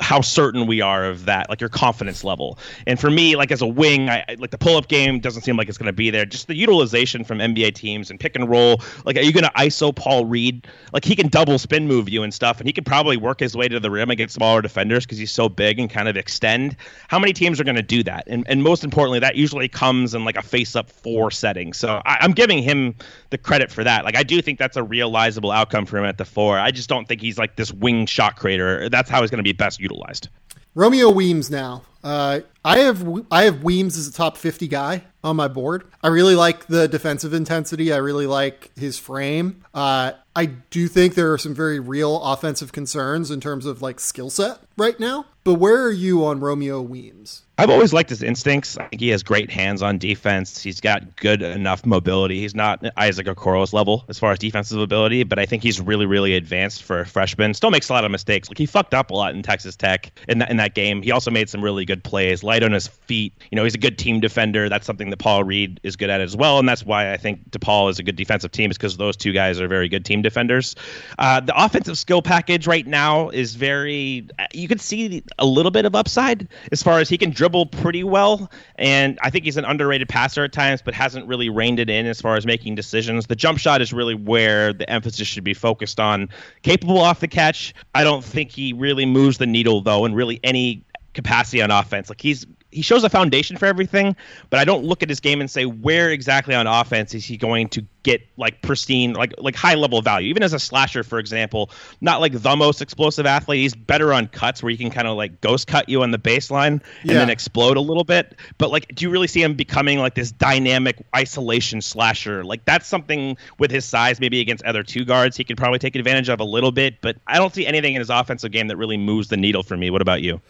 how 0.00 0.22
certain 0.22 0.66
we 0.66 0.80
are 0.80 1.04
of 1.04 1.26
that, 1.26 1.50
like 1.50 1.60
your 1.60 1.68
confidence 1.68 2.24
level. 2.24 2.58
And 2.86 2.98
for 2.98 3.10
me, 3.10 3.36
like 3.36 3.50
as 3.50 3.60
a 3.60 3.66
wing, 3.66 4.08
I 4.08 4.24
like 4.38 4.50
the 4.50 4.58
pull 4.58 4.76
up 4.76 4.88
game 4.88 5.20
doesn't 5.20 5.42
seem 5.42 5.56
like 5.56 5.68
it's 5.68 5.78
going 5.78 5.86
to 5.86 5.92
be 5.92 6.10
there. 6.10 6.24
Just 6.24 6.46
the 6.46 6.56
utilization 6.56 7.24
from 7.24 7.38
NBA 7.38 7.74
teams 7.74 8.10
and 8.10 8.18
pick 8.18 8.34
and 8.34 8.48
roll. 8.48 8.80
Like, 9.04 9.16
are 9.16 9.22
you 9.22 9.32
going 9.32 9.44
to 9.44 9.50
ISO 9.50 9.94
Paul 9.94 10.24
Reed? 10.24 10.66
Like 10.92 11.04
he 11.04 11.14
can 11.14 11.28
double 11.28 11.58
spin 11.58 11.86
move 11.86 12.08
you 12.08 12.22
and 12.22 12.32
stuff, 12.32 12.60
and 12.60 12.66
he 12.66 12.72
can 12.72 12.84
probably 12.84 13.16
work 13.16 13.40
his 13.40 13.56
way 13.56 13.68
to 13.68 13.78
the 13.78 13.90
rim 13.90 14.10
against 14.10 14.34
smaller 14.34 14.62
defenders 14.62 15.01
because 15.06 15.18
he's 15.18 15.32
so 15.32 15.48
big 15.48 15.78
and 15.78 15.90
kind 15.90 16.08
of 16.08 16.16
extend. 16.16 16.76
How 17.08 17.18
many 17.18 17.32
teams 17.32 17.60
are 17.60 17.64
going 17.64 17.76
to 17.76 17.82
do 17.82 18.02
that? 18.04 18.24
And 18.26 18.46
and 18.48 18.62
most 18.62 18.84
importantly, 18.84 19.18
that 19.20 19.36
usually 19.36 19.68
comes 19.68 20.14
in 20.14 20.24
like 20.24 20.36
a 20.36 20.42
face 20.42 20.76
up 20.76 20.90
four 20.90 21.30
setting. 21.30 21.72
So 21.72 22.02
I, 22.04 22.18
I'm 22.20 22.32
giving 22.32 22.62
him 22.62 22.94
the 23.30 23.38
credit 23.38 23.70
for 23.70 23.84
that. 23.84 24.04
Like 24.04 24.16
I 24.16 24.22
do 24.22 24.40
think 24.42 24.58
that's 24.58 24.76
a 24.76 24.82
realizable 24.82 25.50
outcome 25.50 25.86
for 25.86 25.98
him 25.98 26.04
at 26.04 26.18
the 26.18 26.24
four. 26.24 26.58
I 26.58 26.70
just 26.70 26.88
don't 26.88 27.06
think 27.06 27.20
he's 27.20 27.38
like 27.38 27.56
this 27.56 27.72
wing 27.72 28.06
shot 28.06 28.36
creator. 28.36 28.88
That's 28.88 29.10
how 29.10 29.20
he's 29.20 29.30
going 29.30 29.38
to 29.38 29.42
be 29.42 29.52
best 29.52 29.80
utilized. 29.80 30.28
Romeo 30.74 31.10
Weems 31.10 31.50
now. 31.50 31.82
Uh, 32.04 32.40
I 32.64 32.78
have 32.78 33.24
I 33.30 33.44
have 33.44 33.62
Weems 33.62 33.96
as 33.96 34.08
a 34.08 34.12
top 34.12 34.36
50 34.36 34.68
guy 34.68 35.04
on 35.24 35.36
my 35.36 35.48
board. 35.48 35.84
I 36.02 36.08
really 36.08 36.34
like 36.34 36.66
the 36.66 36.88
defensive 36.88 37.32
intensity. 37.32 37.92
I 37.92 37.98
really 37.98 38.26
like 38.26 38.70
his 38.76 38.98
frame. 38.98 39.64
Uh, 39.74 40.12
I 40.34 40.46
do 40.46 40.88
think 40.88 41.14
there 41.14 41.32
are 41.32 41.38
some 41.38 41.54
very 41.54 41.78
real 41.78 42.22
offensive 42.22 42.72
concerns 42.72 43.30
in 43.30 43.40
terms 43.40 43.66
of 43.66 43.82
like 43.82 44.00
skill 44.00 44.30
set 44.30 44.58
right 44.76 44.98
now. 44.98 45.26
But 45.44 45.54
where 45.54 45.82
are 45.82 45.90
you 45.90 46.24
on 46.24 46.38
Romeo 46.40 46.80
Weems? 46.80 47.42
I've 47.58 47.68
always 47.68 47.92
liked 47.92 48.10
his 48.10 48.22
instincts. 48.22 48.78
I 48.78 48.86
think 48.86 49.00
he 49.00 49.08
has 49.08 49.22
great 49.22 49.50
hands 49.50 49.82
on 49.82 49.98
defense. 49.98 50.62
He's 50.62 50.80
got 50.80 51.16
good 51.16 51.42
enough 51.42 51.84
mobility. 51.84 52.40
He's 52.40 52.54
not 52.54 52.84
Isaac 52.96 53.26
Okoro's 53.26 53.72
level 53.72 54.04
as 54.08 54.18
far 54.18 54.32
as 54.32 54.38
defensive 54.38 54.78
ability, 54.80 55.24
but 55.24 55.38
I 55.38 55.46
think 55.46 55.62
he's 55.62 55.80
really, 55.80 56.06
really 56.06 56.34
advanced 56.34 56.82
for 56.84 57.00
a 57.00 57.06
freshman. 57.06 57.54
Still 57.54 57.70
makes 57.70 57.88
a 57.88 57.92
lot 57.92 58.04
of 58.04 58.10
mistakes. 58.10 58.48
Like 58.48 58.58
he 58.58 58.66
fucked 58.66 58.94
up 58.94 59.10
a 59.10 59.14
lot 59.14 59.34
in 59.34 59.42
Texas 59.42 59.76
Tech 59.76 60.12
in 60.28 60.38
that 60.38 60.50
in 60.50 60.56
that 60.56 60.74
game. 60.74 61.02
He 61.02 61.10
also 61.10 61.30
made 61.30 61.50
some 61.50 61.62
really 61.62 61.84
good 61.84 61.91
plays, 62.00 62.42
light 62.42 62.62
on 62.62 62.72
his 62.72 62.86
feet. 62.86 63.34
You 63.50 63.56
know, 63.56 63.64
he's 63.64 63.74
a 63.74 63.78
good 63.78 63.98
team 63.98 64.20
defender. 64.20 64.68
That's 64.68 64.86
something 64.86 65.10
that 65.10 65.18
Paul 65.18 65.44
Reed 65.44 65.80
is 65.82 65.96
good 65.96 66.10
at 66.10 66.20
as 66.20 66.36
well, 66.36 66.58
and 66.58 66.68
that's 66.68 66.84
why 66.84 67.12
I 67.12 67.16
think 67.16 67.50
DePaul 67.50 67.90
is 67.90 67.98
a 67.98 68.02
good 68.02 68.16
defensive 68.16 68.52
team 68.52 68.70
is 68.70 68.78
because 68.78 68.96
those 68.96 69.16
two 69.16 69.32
guys 69.32 69.60
are 69.60 69.68
very 69.68 69.88
good 69.88 70.04
team 70.04 70.22
defenders. 70.22 70.74
Uh, 71.18 71.40
the 71.40 71.54
offensive 71.56 71.98
skill 71.98 72.22
package 72.22 72.66
right 72.66 72.86
now 72.86 73.28
is 73.28 73.54
very. 73.54 74.28
You 74.52 74.68
can 74.68 74.78
see 74.78 75.22
a 75.38 75.46
little 75.46 75.70
bit 75.70 75.84
of 75.84 75.94
upside 75.94 76.48
as 76.70 76.82
far 76.82 77.00
as 77.00 77.08
he 77.08 77.18
can 77.18 77.30
dribble 77.30 77.66
pretty 77.66 78.04
well, 78.04 78.50
and 78.76 79.18
I 79.22 79.30
think 79.30 79.44
he's 79.44 79.56
an 79.56 79.64
underrated 79.64 80.08
passer 80.08 80.44
at 80.44 80.52
times, 80.52 80.82
but 80.82 80.94
hasn't 80.94 81.26
really 81.26 81.48
reined 81.48 81.78
it 81.78 81.90
in 81.90 82.06
as 82.06 82.20
far 82.20 82.36
as 82.36 82.46
making 82.46 82.74
decisions. 82.74 83.26
The 83.26 83.36
jump 83.36 83.58
shot 83.58 83.82
is 83.82 83.92
really 83.92 84.14
where 84.14 84.72
the 84.72 84.88
emphasis 84.88 85.26
should 85.26 85.44
be 85.44 85.54
focused 85.54 86.00
on. 86.00 86.28
Capable 86.62 86.98
off 86.98 87.20
the 87.20 87.28
catch. 87.28 87.74
I 87.94 88.04
don't 88.04 88.24
think 88.24 88.50
he 88.50 88.72
really 88.72 89.06
moves 89.06 89.38
the 89.38 89.46
needle 89.46 89.80
though, 89.80 90.04
in 90.04 90.14
really 90.14 90.40
any 90.42 90.84
capacity 91.14 91.62
on 91.62 91.70
offense. 91.70 92.08
Like 92.08 92.20
he's 92.20 92.46
he 92.72 92.80
shows 92.80 93.04
a 93.04 93.10
foundation 93.10 93.58
for 93.58 93.66
everything, 93.66 94.16
but 94.48 94.58
I 94.58 94.64
don't 94.64 94.84
look 94.84 95.02
at 95.02 95.08
his 95.10 95.20
game 95.20 95.40
and 95.40 95.50
say 95.50 95.66
where 95.66 96.10
exactly 96.10 96.54
on 96.54 96.66
offense 96.66 97.14
is 97.14 97.24
he 97.24 97.36
going 97.36 97.68
to 97.70 97.84
get 98.02 98.22
like 98.38 98.62
pristine, 98.62 99.12
like 99.12 99.34
like 99.38 99.54
high 99.54 99.74
level 99.74 100.00
value. 100.00 100.28
Even 100.30 100.42
as 100.42 100.54
a 100.54 100.58
slasher, 100.58 101.04
for 101.04 101.18
example, 101.18 101.70
not 102.00 102.20
like 102.20 102.32
the 102.32 102.56
most 102.56 102.80
explosive 102.80 103.26
athlete. 103.26 103.60
He's 103.60 103.74
better 103.74 104.12
on 104.12 104.26
cuts 104.26 104.62
where 104.62 104.70
he 104.70 104.76
can 104.76 104.90
kind 104.90 105.06
of 105.06 105.16
like 105.16 105.40
ghost 105.42 105.66
cut 105.66 105.88
you 105.88 106.02
on 106.02 106.10
the 106.10 106.18
baseline 106.18 106.66
and 106.66 106.82
yeah. 107.04 107.14
then 107.14 107.30
explode 107.30 107.76
a 107.76 107.80
little 107.80 108.04
bit. 108.04 108.36
But 108.56 108.70
like, 108.70 108.88
do 108.94 109.04
you 109.04 109.10
really 109.10 109.28
see 109.28 109.42
him 109.42 109.54
becoming 109.54 109.98
like 109.98 110.14
this 110.14 110.32
dynamic 110.32 111.04
isolation 111.14 111.82
slasher? 111.82 112.42
Like 112.42 112.64
that's 112.64 112.86
something 112.86 113.36
with 113.58 113.70
his 113.70 113.84
size, 113.84 114.18
maybe 114.18 114.40
against 114.40 114.64
other 114.64 114.82
two 114.82 115.04
guards, 115.04 115.36
he 115.36 115.44
could 115.44 115.58
probably 115.58 115.78
take 115.78 115.94
advantage 115.94 116.30
of 116.30 116.40
a 116.40 116.44
little 116.44 116.72
bit. 116.72 117.00
But 117.02 117.18
I 117.26 117.36
don't 117.36 117.54
see 117.54 117.66
anything 117.66 117.94
in 117.94 118.00
his 118.00 118.10
offensive 118.10 118.50
game 118.50 118.68
that 118.68 118.76
really 118.76 118.96
moves 118.96 119.28
the 119.28 119.36
needle 119.36 119.62
for 119.62 119.76
me. 119.76 119.90
What 119.90 120.00
about 120.00 120.22
you? 120.22 120.40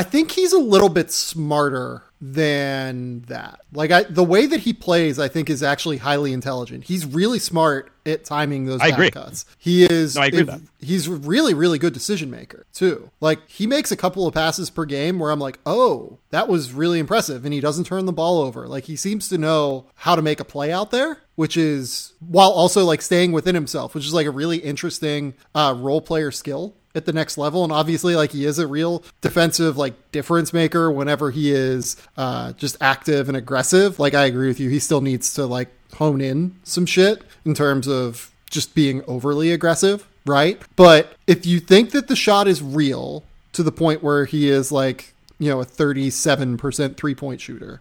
I 0.00 0.02
think 0.02 0.30
he's 0.30 0.54
a 0.54 0.58
little 0.58 0.88
bit 0.88 1.10
smarter 1.10 2.04
than 2.22 3.20
that. 3.28 3.60
Like 3.70 3.90
I, 3.90 4.04
the 4.04 4.24
way 4.24 4.46
that 4.46 4.60
he 4.60 4.72
plays, 4.72 5.18
I 5.18 5.28
think 5.28 5.50
is 5.50 5.62
actually 5.62 5.98
highly 5.98 6.32
intelligent. 6.32 6.84
He's 6.84 7.04
really 7.04 7.38
smart 7.38 7.92
at 8.06 8.24
timing 8.24 8.64
those 8.64 8.80
I 8.80 8.88
agree. 8.88 9.10
cuts. 9.10 9.44
He 9.58 9.84
is. 9.84 10.16
No, 10.16 10.22
I 10.22 10.26
agree 10.28 10.40
if, 10.40 10.60
he's 10.78 11.06
really, 11.06 11.52
really 11.52 11.78
good 11.78 11.92
decision 11.92 12.30
maker 12.30 12.64
too. 12.72 13.10
Like 13.20 13.46
he 13.46 13.66
makes 13.66 13.92
a 13.92 13.96
couple 13.96 14.26
of 14.26 14.32
passes 14.32 14.70
per 14.70 14.86
game 14.86 15.18
where 15.18 15.30
I'm 15.30 15.38
like, 15.38 15.58
oh, 15.66 16.16
that 16.30 16.48
was 16.48 16.72
really 16.72 16.98
impressive, 16.98 17.44
and 17.44 17.52
he 17.52 17.60
doesn't 17.60 17.84
turn 17.84 18.06
the 18.06 18.12
ball 18.12 18.40
over. 18.40 18.66
Like 18.66 18.84
he 18.84 18.96
seems 18.96 19.28
to 19.28 19.36
know 19.36 19.84
how 19.96 20.16
to 20.16 20.22
make 20.22 20.40
a 20.40 20.44
play 20.46 20.72
out 20.72 20.92
there, 20.92 21.18
which 21.34 21.58
is 21.58 22.14
while 22.20 22.52
also 22.52 22.86
like 22.86 23.02
staying 23.02 23.32
within 23.32 23.54
himself, 23.54 23.94
which 23.94 24.06
is 24.06 24.14
like 24.14 24.26
a 24.26 24.30
really 24.30 24.58
interesting 24.58 25.34
uh, 25.54 25.74
role 25.76 26.00
player 26.00 26.30
skill 26.30 26.74
at 26.94 27.06
the 27.06 27.12
next 27.12 27.38
level. 27.38 27.64
And 27.64 27.72
obviously 27.72 28.16
like 28.16 28.32
he 28.32 28.44
is 28.44 28.58
a 28.58 28.66
real 28.66 29.02
defensive 29.20 29.76
like 29.76 29.94
difference 30.12 30.52
maker 30.52 30.90
whenever 30.90 31.30
he 31.30 31.52
is 31.52 31.96
uh 32.16 32.52
just 32.54 32.76
active 32.80 33.28
and 33.28 33.36
aggressive. 33.36 33.98
Like 33.98 34.14
i 34.14 34.24
agree 34.24 34.48
with 34.48 34.60
you. 34.60 34.70
He 34.70 34.78
still 34.78 35.00
needs 35.00 35.34
to 35.34 35.46
like 35.46 35.68
hone 35.94 36.20
in 36.20 36.56
some 36.64 36.86
shit 36.86 37.22
in 37.44 37.54
terms 37.54 37.88
of 37.88 38.32
just 38.48 38.74
being 38.74 39.02
overly 39.06 39.52
aggressive 39.52 40.06
right? 40.26 40.60
But 40.76 41.14
if 41.26 41.46
you 41.46 41.60
think 41.60 41.90
that 41.90 42.08
the 42.08 42.16
shot 42.16 42.46
is 42.48 42.62
real 42.62 43.24
to 43.52 43.62
the 43.62 43.72
point 43.72 44.02
where 44.02 44.24
he 44.24 44.48
is 44.48 44.70
like 44.70 45.14
you 45.38 45.50
know 45.50 45.60
a 45.60 45.66
37% 45.66 46.96
three 46.96 47.14
point 47.14 47.40
shooter 47.40 47.80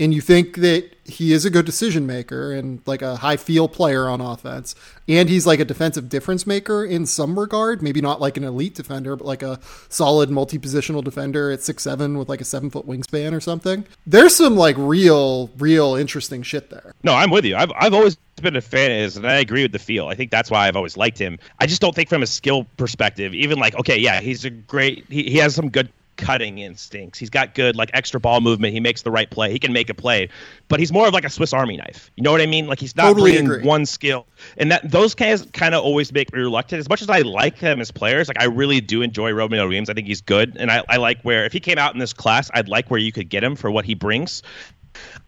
and 0.00 0.14
you 0.14 0.22
think 0.22 0.56
that 0.56 0.96
he 1.04 1.32
is 1.32 1.44
a 1.44 1.50
good 1.50 1.66
decision 1.66 2.06
maker 2.06 2.52
and 2.52 2.80
like 2.86 3.02
a 3.02 3.16
high 3.16 3.36
feel 3.36 3.68
player 3.68 4.08
on 4.08 4.20
offense, 4.20 4.74
and 5.06 5.28
he's 5.28 5.46
like 5.46 5.60
a 5.60 5.64
defensive 5.64 6.08
difference 6.08 6.46
maker 6.46 6.84
in 6.84 7.04
some 7.04 7.38
regard, 7.38 7.82
maybe 7.82 8.00
not 8.00 8.20
like 8.20 8.38
an 8.38 8.44
elite 8.44 8.74
defender, 8.74 9.14
but 9.14 9.26
like 9.26 9.42
a 9.42 9.60
solid 9.90 10.30
multi 10.30 10.58
positional 10.58 11.04
defender 11.04 11.50
at 11.50 11.62
six 11.62 11.82
seven 11.82 12.16
with 12.16 12.30
like 12.30 12.40
a 12.40 12.44
seven 12.44 12.70
foot 12.70 12.86
wingspan 12.86 13.34
or 13.34 13.40
something. 13.40 13.84
There's 14.06 14.34
some 14.34 14.56
like 14.56 14.76
real, 14.78 15.48
real 15.58 15.94
interesting 15.94 16.42
shit 16.42 16.70
there. 16.70 16.94
No, 17.04 17.12
I'm 17.12 17.30
with 17.30 17.44
you. 17.44 17.54
I've 17.54 17.72
I've 17.76 17.94
always 17.94 18.16
been 18.40 18.56
a 18.56 18.62
fan 18.62 18.90
of 18.90 18.96
his, 18.96 19.16
and 19.18 19.26
I 19.26 19.34
agree 19.34 19.62
with 19.62 19.72
the 19.72 19.78
feel. 19.78 20.06
I 20.06 20.14
think 20.14 20.30
that's 20.30 20.50
why 20.50 20.66
I've 20.66 20.76
always 20.76 20.96
liked 20.96 21.18
him. 21.18 21.38
I 21.58 21.66
just 21.66 21.82
don't 21.82 21.94
think 21.94 22.08
from 22.08 22.22
a 22.22 22.26
skill 22.26 22.64
perspective, 22.78 23.34
even 23.34 23.58
like 23.58 23.74
okay, 23.74 23.98
yeah, 23.98 24.20
he's 24.20 24.46
a 24.46 24.50
great. 24.50 25.04
He, 25.10 25.24
he 25.24 25.36
has 25.38 25.54
some 25.54 25.68
good 25.68 25.92
cutting 26.20 26.58
instincts. 26.58 27.18
He's 27.18 27.30
got 27.30 27.54
good 27.54 27.76
like 27.76 27.90
extra 27.94 28.20
ball 28.20 28.40
movement. 28.40 28.74
He 28.74 28.80
makes 28.80 29.02
the 29.02 29.10
right 29.10 29.28
play. 29.28 29.50
He 29.50 29.58
can 29.58 29.72
make 29.72 29.90
a 29.90 29.94
play, 29.94 30.28
but 30.68 30.78
he's 30.78 30.92
more 30.92 31.08
of 31.08 31.14
like 31.14 31.24
a 31.24 31.30
Swiss 31.30 31.52
Army 31.52 31.76
knife. 31.76 32.10
You 32.16 32.22
know 32.22 32.32
what 32.32 32.40
I 32.40 32.46
mean? 32.46 32.66
Like 32.66 32.78
he's 32.78 32.94
not 32.96 33.04
totally 33.04 33.32
bringing 33.32 33.50
agree. 33.50 33.64
one 33.64 33.86
skill, 33.86 34.26
and 34.56 34.70
that 34.70 34.90
those 34.90 35.14
guys 35.14 35.46
kind 35.52 35.74
of 35.74 35.82
always 35.82 36.12
make 36.12 36.32
me 36.32 36.40
reluctant. 36.40 36.80
As 36.80 36.88
much 36.88 37.02
as 37.02 37.10
I 37.10 37.20
like 37.20 37.58
them 37.58 37.80
as 37.80 37.90
players, 37.90 38.28
like 38.28 38.40
I 38.40 38.44
really 38.44 38.80
do 38.80 39.02
enjoy 39.02 39.32
Romeo 39.32 39.66
Weems. 39.68 39.90
I 39.90 39.94
think 39.94 40.06
he's 40.06 40.20
good, 40.20 40.56
and 40.58 40.70
I, 40.70 40.84
I 40.88 40.96
like 40.98 41.22
where 41.22 41.44
if 41.44 41.52
he 41.52 41.60
came 41.60 41.78
out 41.78 41.94
in 41.94 41.98
this 41.98 42.12
class, 42.12 42.50
I'd 42.54 42.68
like 42.68 42.90
where 42.90 43.00
you 43.00 43.12
could 43.12 43.28
get 43.28 43.42
him 43.42 43.56
for 43.56 43.70
what 43.70 43.84
he 43.84 43.94
brings. 43.94 44.42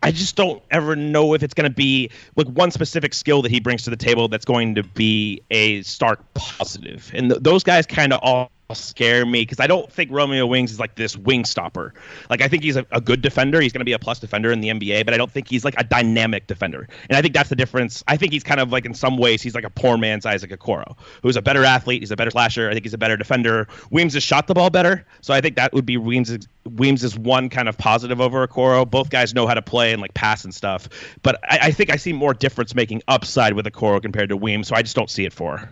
I 0.03 0.11
just 0.11 0.36
don't 0.36 0.62
ever 0.70 0.97
know 0.97 1.34
if 1.34 1.43
it's 1.43 1.55
going 1.55 1.70
to 1.70 1.74
be 1.74 2.11
like 2.36 2.49
one 2.49 2.70
specific 2.70 3.14
skill 3.14 3.43
that 3.43 3.51
he 3.51 3.61
brings 3.61 3.84
to 3.84 3.90
the 3.90 3.97
table 3.97 4.28
that's 4.28 4.45
going 4.45 4.74
to 4.74 4.82
be 4.82 5.40
a 5.51 5.82
stark 5.82 6.20
positive. 6.34 7.11
And 7.14 7.30
th- 7.30 7.43
those 7.43 7.62
guys 7.62 7.86
kind 7.86 8.12
of 8.12 8.20
all 8.22 8.51
scare 8.75 9.25
me 9.25 9.43
because 9.43 9.61
I 9.61 9.66
don't 9.66 9.91
think 9.93 10.11
Romeo 10.11 10.47
Weems 10.47 10.70
is 10.73 10.81
like 10.81 10.95
this 10.95 11.16
wing 11.16 11.45
stopper. 11.45 11.95
Like 12.31 12.43
I 12.43 12.49
think 12.49 12.62
he's 12.62 12.77
a, 12.77 12.87
a 12.91 13.01
good 13.01 13.23
defender. 13.23 13.61
He's 13.61 13.73
going 13.73 13.81
to 13.81 13.85
be 13.85 13.93
a 13.93 13.99
plus 13.99 14.18
defender 14.18 14.53
in 14.53 14.61
the 14.61 14.68
NBA, 14.68 15.05
but 15.05 15.14
I 15.14 15.16
don't 15.16 15.31
think 15.31 15.49
he's 15.49 15.64
like 15.64 15.75
a 15.79 15.85
dynamic 15.85 16.47
defender. 16.47 16.89
And 17.09 17.16
I 17.16 17.23
think 17.23 17.35
that's 17.35 17.49
the 17.49 17.57
difference. 17.57 18.03
I 18.09 18.16
think 18.16 18.33
he's 18.33 18.43
kind 18.43 18.61
of 18.61 18.73
like 18.73 18.85
in 18.85 18.95
some 18.95 19.16
ways 19.16 19.43
he's 19.43 19.55
like 19.55 19.64
a 19.64 19.70
poor 19.70 19.97
man's 19.97 20.27
Isaac 20.27 20.51
Okoro, 20.51 20.97
who's 21.23 21.37
a 21.37 21.43
better 21.43 21.64
athlete. 21.64 22.03
He's 22.03 22.11
a 22.11 22.16
better 22.16 22.31
slasher. 22.31 22.68
I 22.68 22.73
think 22.73 22.85
he's 22.85 22.95
a 22.95 22.99
better 22.99 23.16
defender. 23.16 23.68
Weems 23.91 24.14
has 24.14 24.23
shot 24.23 24.47
the 24.47 24.55
ball 24.55 24.70
better, 24.70 25.05
so 25.20 25.35
I 25.35 25.41
think 25.41 25.57
that 25.57 25.73
would 25.73 25.87
be 25.87 25.97
Weems. 25.97 26.49
Weems 26.77 27.03
is 27.03 27.18
one 27.18 27.49
kind 27.49 27.68
of 27.68 27.77
positive 27.77 28.20
over 28.20 28.47
Okoro. 28.47 28.89
Both 28.89 29.11
guys 29.11 29.35
know 29.35 29.47
how 29.47 29.55
to 29.55 29.62
play 29.62 29.93
and 29.93 30.01
like 30.01 30.14
pass 30.14 30.45
and 30.45 30.55
stuff, 30.55 30.89
but 31.23 31.39
I, 31.49 31.59
I 31.62 31.70
think 31.70 31.91
I 31.91 31.97
see 31.97 32.12
more 32.12 32.35
difference 32.35 32.75
making 32.75 33.03
upside 33.09 33.55
with 33.55 33.66
Okoro 33.66 34.01
compared 34.01 34.29
to 34.29 34.37
Weems, 34.37 34.68
so 34.68 34.77
I 34.77 34.83
just 34.83 34.97
don't 34.97 35.11
see 35.11 35.25
it 35.25 35.33
for. 35.33 35.68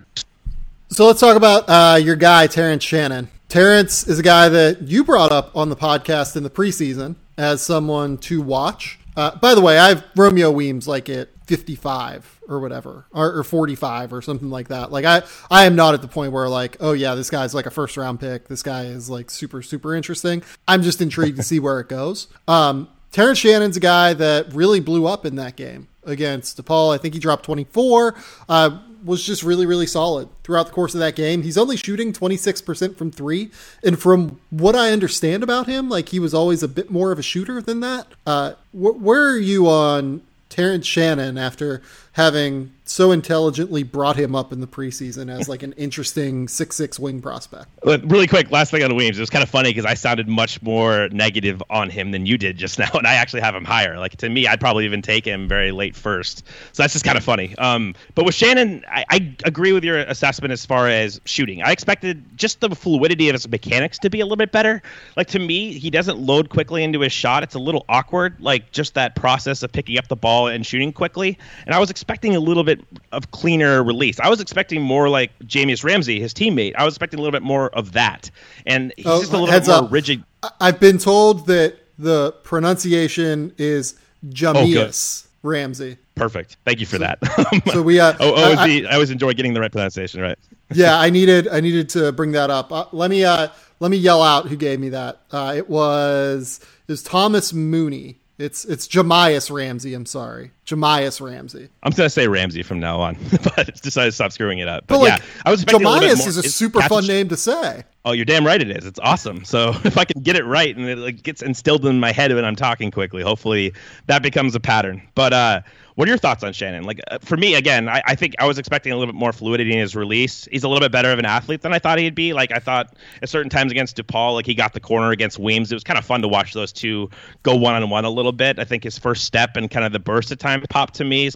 So 0.92 1.06
let's 1.06 1.20
talk 1.20 1.36
about 1.36 1.68
uh, 1.68 1.98
your 2.02 2.16
guy, 2.16 2.48
Terrence 2.48 2.82
Shannon. 2.82 3.28
Terrence 3.48 4.08
is 4.08 4.18
a 4.18 4.24
guy 4.24 4.48
that 4.48 4.82
you 4.82 5.04
brought 5.04 5.30
up 5.30 5.56
on 5.56 5.68
the 5.68 5.76
podcast 5.76 6.36
in 6.36 6.42
the 6.42 6.50
preseason 6.50 7.14
as 7.38 7.62
someone 7.62 8.18
to 8.18 8.42
watch. 8.42 8.98
Uh, 9.16 9.36
by 9.36 9.54
the 9.54 9.60
way, 9.60 9.78
I 9.78 9.90
have 9.90 10.04
Romeo 10.16 10.50
Weems 10.50 10.88
like 10.88 11.08
at 11.08 11.28
55 11.46 12.40
or 12.48 12.58
whatever, 12.58 13.06
or, 13.12 13.38
or, 13.38 13.44
45 13.44 14.12
or 14.12 14.20
something 14.20 14.50
like 14.50 14.66
that. 14.68 14.90
Like 14.90 15.04
I, 15.04 15.22
I 15.48 15.66
am 15.66 15.76
not 15.76 15.94
at 15.94 16.02
the 16.02 16.08
point 16.08 16.32
where 16.32 16.48
like, 16.48 16.76
oh 16.80 16.92
yeah, 16.92 17.14
this 17.14 17.30
guy's 17.30 17.54
like 17.54 17.66
a 17.66 17.70
first 17.70 17.96
round 17.96 18.18
pick. 18.18 18.48
This 18.48 18.64
guy 18.64 18.86
is 18.86 19.08
like 19.08 19.30
super, 19.30 19.62
super 19.62 19.94
interesting. 19.94 20.42
I'm 20.66 20.82
just 20.82 21.00
intrigued 21.00 21.36
to 21.36 21.44
see 21.44 21.60
where 21.60 21.78
it 21.78 21.88
goes. 21.88 22.26
Um, 22.48 22.88
Terrence 23.12 23.38
Shannon's 23.38 23.76
a 23.76 23.80
guy 23.80 24.12
that 24.14 24.52
really 24.52 24.80
blew 24.80 25.06
up 25.06 25.24
in 25.24 25.36
that 25.36 25.54
game 25.54 25.86
against 26.02 26.60
DePaul. 26.60 26.92
I 26.92 26.98
think 26.98 27.14
he 27.14 27.20
dropped 27.20 27.44
24. 27.44 28.16
Uh, 28.48 28.80
was 29.04 29.24
just 29.24 29.42
really, 29.42 29.66
really 29.66 29.86
solid 29.86 30.28
throughout 30.42 30.66
the 30.66 30.72
course 30.72 30.94
of 30.94 31.00
that 31.00 31.16
game. 31.16 31.42
He's 31.42 31.58
only 31.58 31.76
shooting 31.76 32.12
26% 32.12 32.96
from 32.96 33.10
three. 33.10 33.50
And 33.82 33.98
from 33.98 34.40
what 34.50 34.76
I 34.76 34.90
understand 34.90 35.42
about 35.42 35.66
him, 35.66 35.88
like 35.88 36.10
he 36.10 36.18
was 36.18 36.34
always 36.34 36.62
a 36.62 36.68
bit 36.68 36.90
more 36.90 37.12
of 37.12 37.18
a 37.18 37.22
shooter 37.22 37.62
than 37.62 37.80
that. 37.80 38.06
Uh, 38.26 38.52
wh- 38.72 39.00
where 39.00 39.30
are 39.30 39.38
you 39.38 39.68
on 39.68 40.22
Terrence 40.48 40.86
Shannon 40.86 41.38
after 41.38 41.80
having 42.12 42.72
so 42.90 43.12
intelligently 43.12 43.82
brought 43.82 44.16
him 44.16 44.34
up 44.34 44.52
in 44.52 44.60
the 44.60 44.66
preseason 44.66 45.30
as 45.30 45.48
like 45.48 45.62
an 45.62 45.72
interesting 45.74 46.48
six 46.48 46.76
six 46.76 46.98
wing 46.98 47.22
prospect. 47.22 47.68
Really 47.84 48.26
quick, 48.26 48.50
last 48.50 48.70
thing 48.70 48.82
on 48.82 48.96
Weems. 48.96 49.16
It 49.16 49.20
was 49.20 49.30
kind 49.30 49.42
of 49.42 49.48
funny 49.48 49.70
because 49.70 49.84
I 49.84 49.94
sounded 49.94 50.28
much 50.28 50.60
more 50.60 51.08
negative 51.10 51.62
on 51.70 51.88
him 51.88 52.10
than 52.10 52.26
you 52.26 52.36
did 52.36 52.56
just 52.56 52.78
now, 52.80 52.90
and 52.94 53.06
I 53.06 53.14
actually 53.14 53.42
have 53.42 53.54
him 53.54 53.64
higher. 53.64 53.98
Like 53.98 54.16
to 54.18 54.28
me, 54.28 54.46
I'd 54.46 54.60
probably 54.60 54.84
even 54.84 55.02
take 55.02 55.24
him 55.24 55.48
very 55.48 55.70
late 55.70 55.94
first. 55.94 56.44
So 56.72 56.82
that's 56.82 56.92
just 56.92 57.04
kind 57.04 57.16
of 57.16 57.24
funny. 57.24 57.56
Um, 57.58 57.94
but 58.14 58.24
with 58.24 58.34
Shannon, 58.34 58.84
I, 58.88 59.04
I 59.08 59.34
agree 59.44 59.72
with 59.72 59.84
your 59.84 59.98
assessment 59.98 60.52
as 60.52 60.66
far 60.66 60.88
as 60.88 61.20
shooting. 61.24 61.62
I 61.62 61.70
expected 61.70 62.24
just 62.36 62.60
the 62.60 62.70
fluidity 62.70 63.28
of 63.28 63.34
his 63.34 63.48
mechanics 63.48 63.98
to 64.00 64.10
be 64.10 64.20
a 64.20 64.24
little 64.24 64.36
bit 64.36 64.50
better. 64.50 64.82
Like 65.16 65.28
to 65.28 65.38
me, 65.38 65.78
he 65.78 65.90
doesn't 65.90 66.18
load 66.18 66.48
quickly 66.48 66.82
into 66.82 67.00
his 67.00 67.12
shot. 67.12 67.44
It's 67.44 67.54
a 67.54 67.60
little 67.60 67.84
awkward. 67.88 68.40
Like 68.40 68.72
just 68.72 68.94
that 68.94 69.14
process 69.14 69.62
of 69.62 69.70
picking 69.70 69.96
up 69.96 70.08
the 70.08 70.16
ball 70.16 70.48
and 70.48 70.66
shooting 70.66 70.92
quickly. 70.92 71.38
And 71.66 71.74
I 71.74 71.78
was 71.78 71.90
expecting 72.00 72.34
a 72.34 72.40
little 72.40 72.64
bit 72.64 72.80
of 73.12 73.30
cleaner 73.30 73.84
release. 73.84 74.18
I 74.20 74.30
was 74.30 74.40
expecting 74.40 74.80
more 74.80 75.10
like 75.10 75.38
Jahmi'us 75.40 75.84
Ramsey, 75.84 76.18
his 76.18 76.32
teammate. 76.32 76.74
I 76.74 76.84
was 76.84 76.94
expecting 76.94 77.20
a 77.20 77.22
little 77.22 77.38
bit 77.38 77.42
more 77.42 77.68
of 77.70 77.92
that, 77.92 78.30
and 78.64 78.94
he's 78.96 79.06
oh, 79.06 79.20
just 79.20 79.34
a 79.34 79.38
little 79.38 79.54
bit 79.54 79.66
more 79.66 79.84
up. 79.84 79.92
rigid. 79.92 80.24
I've 80.60 80.80
been 80.80 80.96
told 80.96 81.46
that 81.48 81.76
the 81.98 82.32
pronunciation 82.42 83.52
is 83.58 83.96
Jahmi'us 84.28 85.26
oh, 85.26 85.30
Ramsey. 85.42 85.98
Perfect. 86.14 86.56
Thank 86.64 86.80
you 86.80 86.86
for 86.86 86.96
so, 86.96 87.04
that. 87.04 87.62
so 87.72 87.82
we. 87.82 88.00
Uh, 88.00 88.14
oh, 88.20 88.34
oh 88.34 88.54
I, 88.56 88.66
I, 88.66 88.84
I 88.90 88.94
always 88.94 89.10
enjoy 89.10 89.34
getting 89.34 89.52
the 89.52 89.60
right 89.60 89.70
pronunciation 89.70 90.22
right. 90.22 90.38
yeah, 90.72 90.98
I 90.98 91.10
needed 91.10 91.48
I 91.48 91.60
needed 91.60 91.90
to 91.90 92.12
bring 92.12 92.32
that 92.32 92.48
up. 92.48 92.72
Uh, 92.72 92.86
let 92.92 93.10
me 93.10 93.24
uh, 93.24 93.48
let 93.78 93.90
me 93.90 93.98
yell 93.98 94.22
out 94.22 94.48
who 94.48 94.56
gave 94.56 94.80
me 94.80 94.88
that. 94.88 95.20
Uh, 95.30 95.52
it 95.54 95.68
was 95.68 96.60
it 96.88 96.92
was 96.92 97.02
Thomas 97.02 97.52
Mooney 97.52 98.19
it's 98.40 98.64
it's 98.64 98.88
Jahmi'us 98.88 99.50
Ramsey. 99.50 99.94
I'm 99.94 100.06
sorry, 100.06 100.52
Jahmi'us 100.66 101.20
Ramsey. 101.20 101.68
I'm 101.82 101.92
gonna 101.92 102.10
say 102.10 102.26
Ramsey 102.26 102.62
from 102.62 102.80
now 102.80 103.00
on, 103.00 103.16
but 103.56 103.80
decided 103.82 104.10
to 104.10 104.12
stop 104.12 104.32
screwing 104.32 104.58
it 104.58 104.68
up. 104.68 104.84
But, 104.86 104.94
but 104.94 105.00
like, 105.00 105.20
yeah, 105.20 105.26
I 105.44 105.50
was 105.50 105.64
Jahmi'us 105.64 106.26
is 106.26 106.36
a 106.36 106.42
super 106.44 106.80
fun 106.82 107.06
name 107.06 107.28
to 107.28 107.36
say. 107.36 107.84
Oh, 108.04 108.12
you're 108.12 108.24
damn 108.24 108.46
right 108.46 108.60
it 108.60 108.70
is. 108.70 108.86
It's 108.86 108.98
awesome. 109.00 109.44
So 109.44 109.70
if 109.84 109.98
I 109.98 110.04
can 110.04 110.22
get 110.22 110.36
it 110.36 110.44
right 110.44 110.74
and 110.74 110.86
it 110.86 110.98
like, 110.98 111.22
gets 111.22 111.42
instilled 111.42 111.84
in 111.84 112.00
my 112.00 112.12
head 112.12 112.32
when 112.34 112.44
I'm 112.44 112.56
talking 112.56 112.90
quickly, 112.90 113.22
hopefully 113.22 113.74
that 114.06 114.22
becomes 114.22 114.54
a 114.54 114.60
pattern. 114.60 115.02
But 115.14 115.32
uh, 115.32 115.60
What 116.00 116.08
are 116.08 116.12
your 116.12 116.18
thoughts 116.18 116.42
on 116.42 116.54
Shannon? 116.54 116.84
Like 116.84 116.98
uh, 117.10 117.18
for 117.20 117.36
me, 117.36 117.56
again, 117.56 117.86
I, 117.86 118.00
I, 118.06 118.14
think 118.14 118.34
I 118.38 118.46
was 118.46 118.56
expecting 118.56 118.90
a 118.90 118.96
little 118.96 119.12
bit 119.12 119.18
more 119.18 119.34
fluidity 119.34 119.72
in 119.72 119.78
his 119.78 119.94
release. 119.94 120.48
He's 120.50 120.64
a 120.64 120.68
little 120.68 120.80
bit 120.80 120.90
better 120.90 121.12
of 121.12 121.18
an 121.18 121.26
athlete 121.26 121.60
than 121.60 121.74
I 121.74 121.78
thought 121.78 121.98
he'd 121.98 122.14
be. 122.14 122.32
Like 122.32 122.52
I 122.52 122.58
thought 122.58 122.96
at 123.20 123.28
certain 123.28 123.50
times 123.50 123.70
against 123.70 123.98
DePaul, 123.98 124.32
like 124.32 124.46
he 124.46 124.54
got 124.54 124.72
the 124.72 124.80
corner 124.80 125.10
against 125.10 125.38
Weems. 125.38 125.70
It 125.70 125.74
was 125.74 125.84
kind 125.84 125.98
of 125.98 126.06
fun 126.06 126.22
to 126.22 126.28
watch 126.28 126.54
those 126.54 126.72
two 126.72 127.10
go 127.42 127.54
one 127.54 127.74
on 127.74 127.90
one 127.90 128.06
a 128.06 128.10
little 128.10 128.32
bit. 128.32 128.58
I 128.58 128.64
think 128.64 128.82
his 128.82 128.98
first 128.98 129.24
step 129.24 129.58
and 129.58 129.70
kind 129.70 129.84
of 129.84 129.92
the 129.92 129.98
burst 129.98 130.32
of 130.32 130.38
time 130.38 130.62
popped 130.70 130.94
to 130.94 131.04
me, 131.04 131.30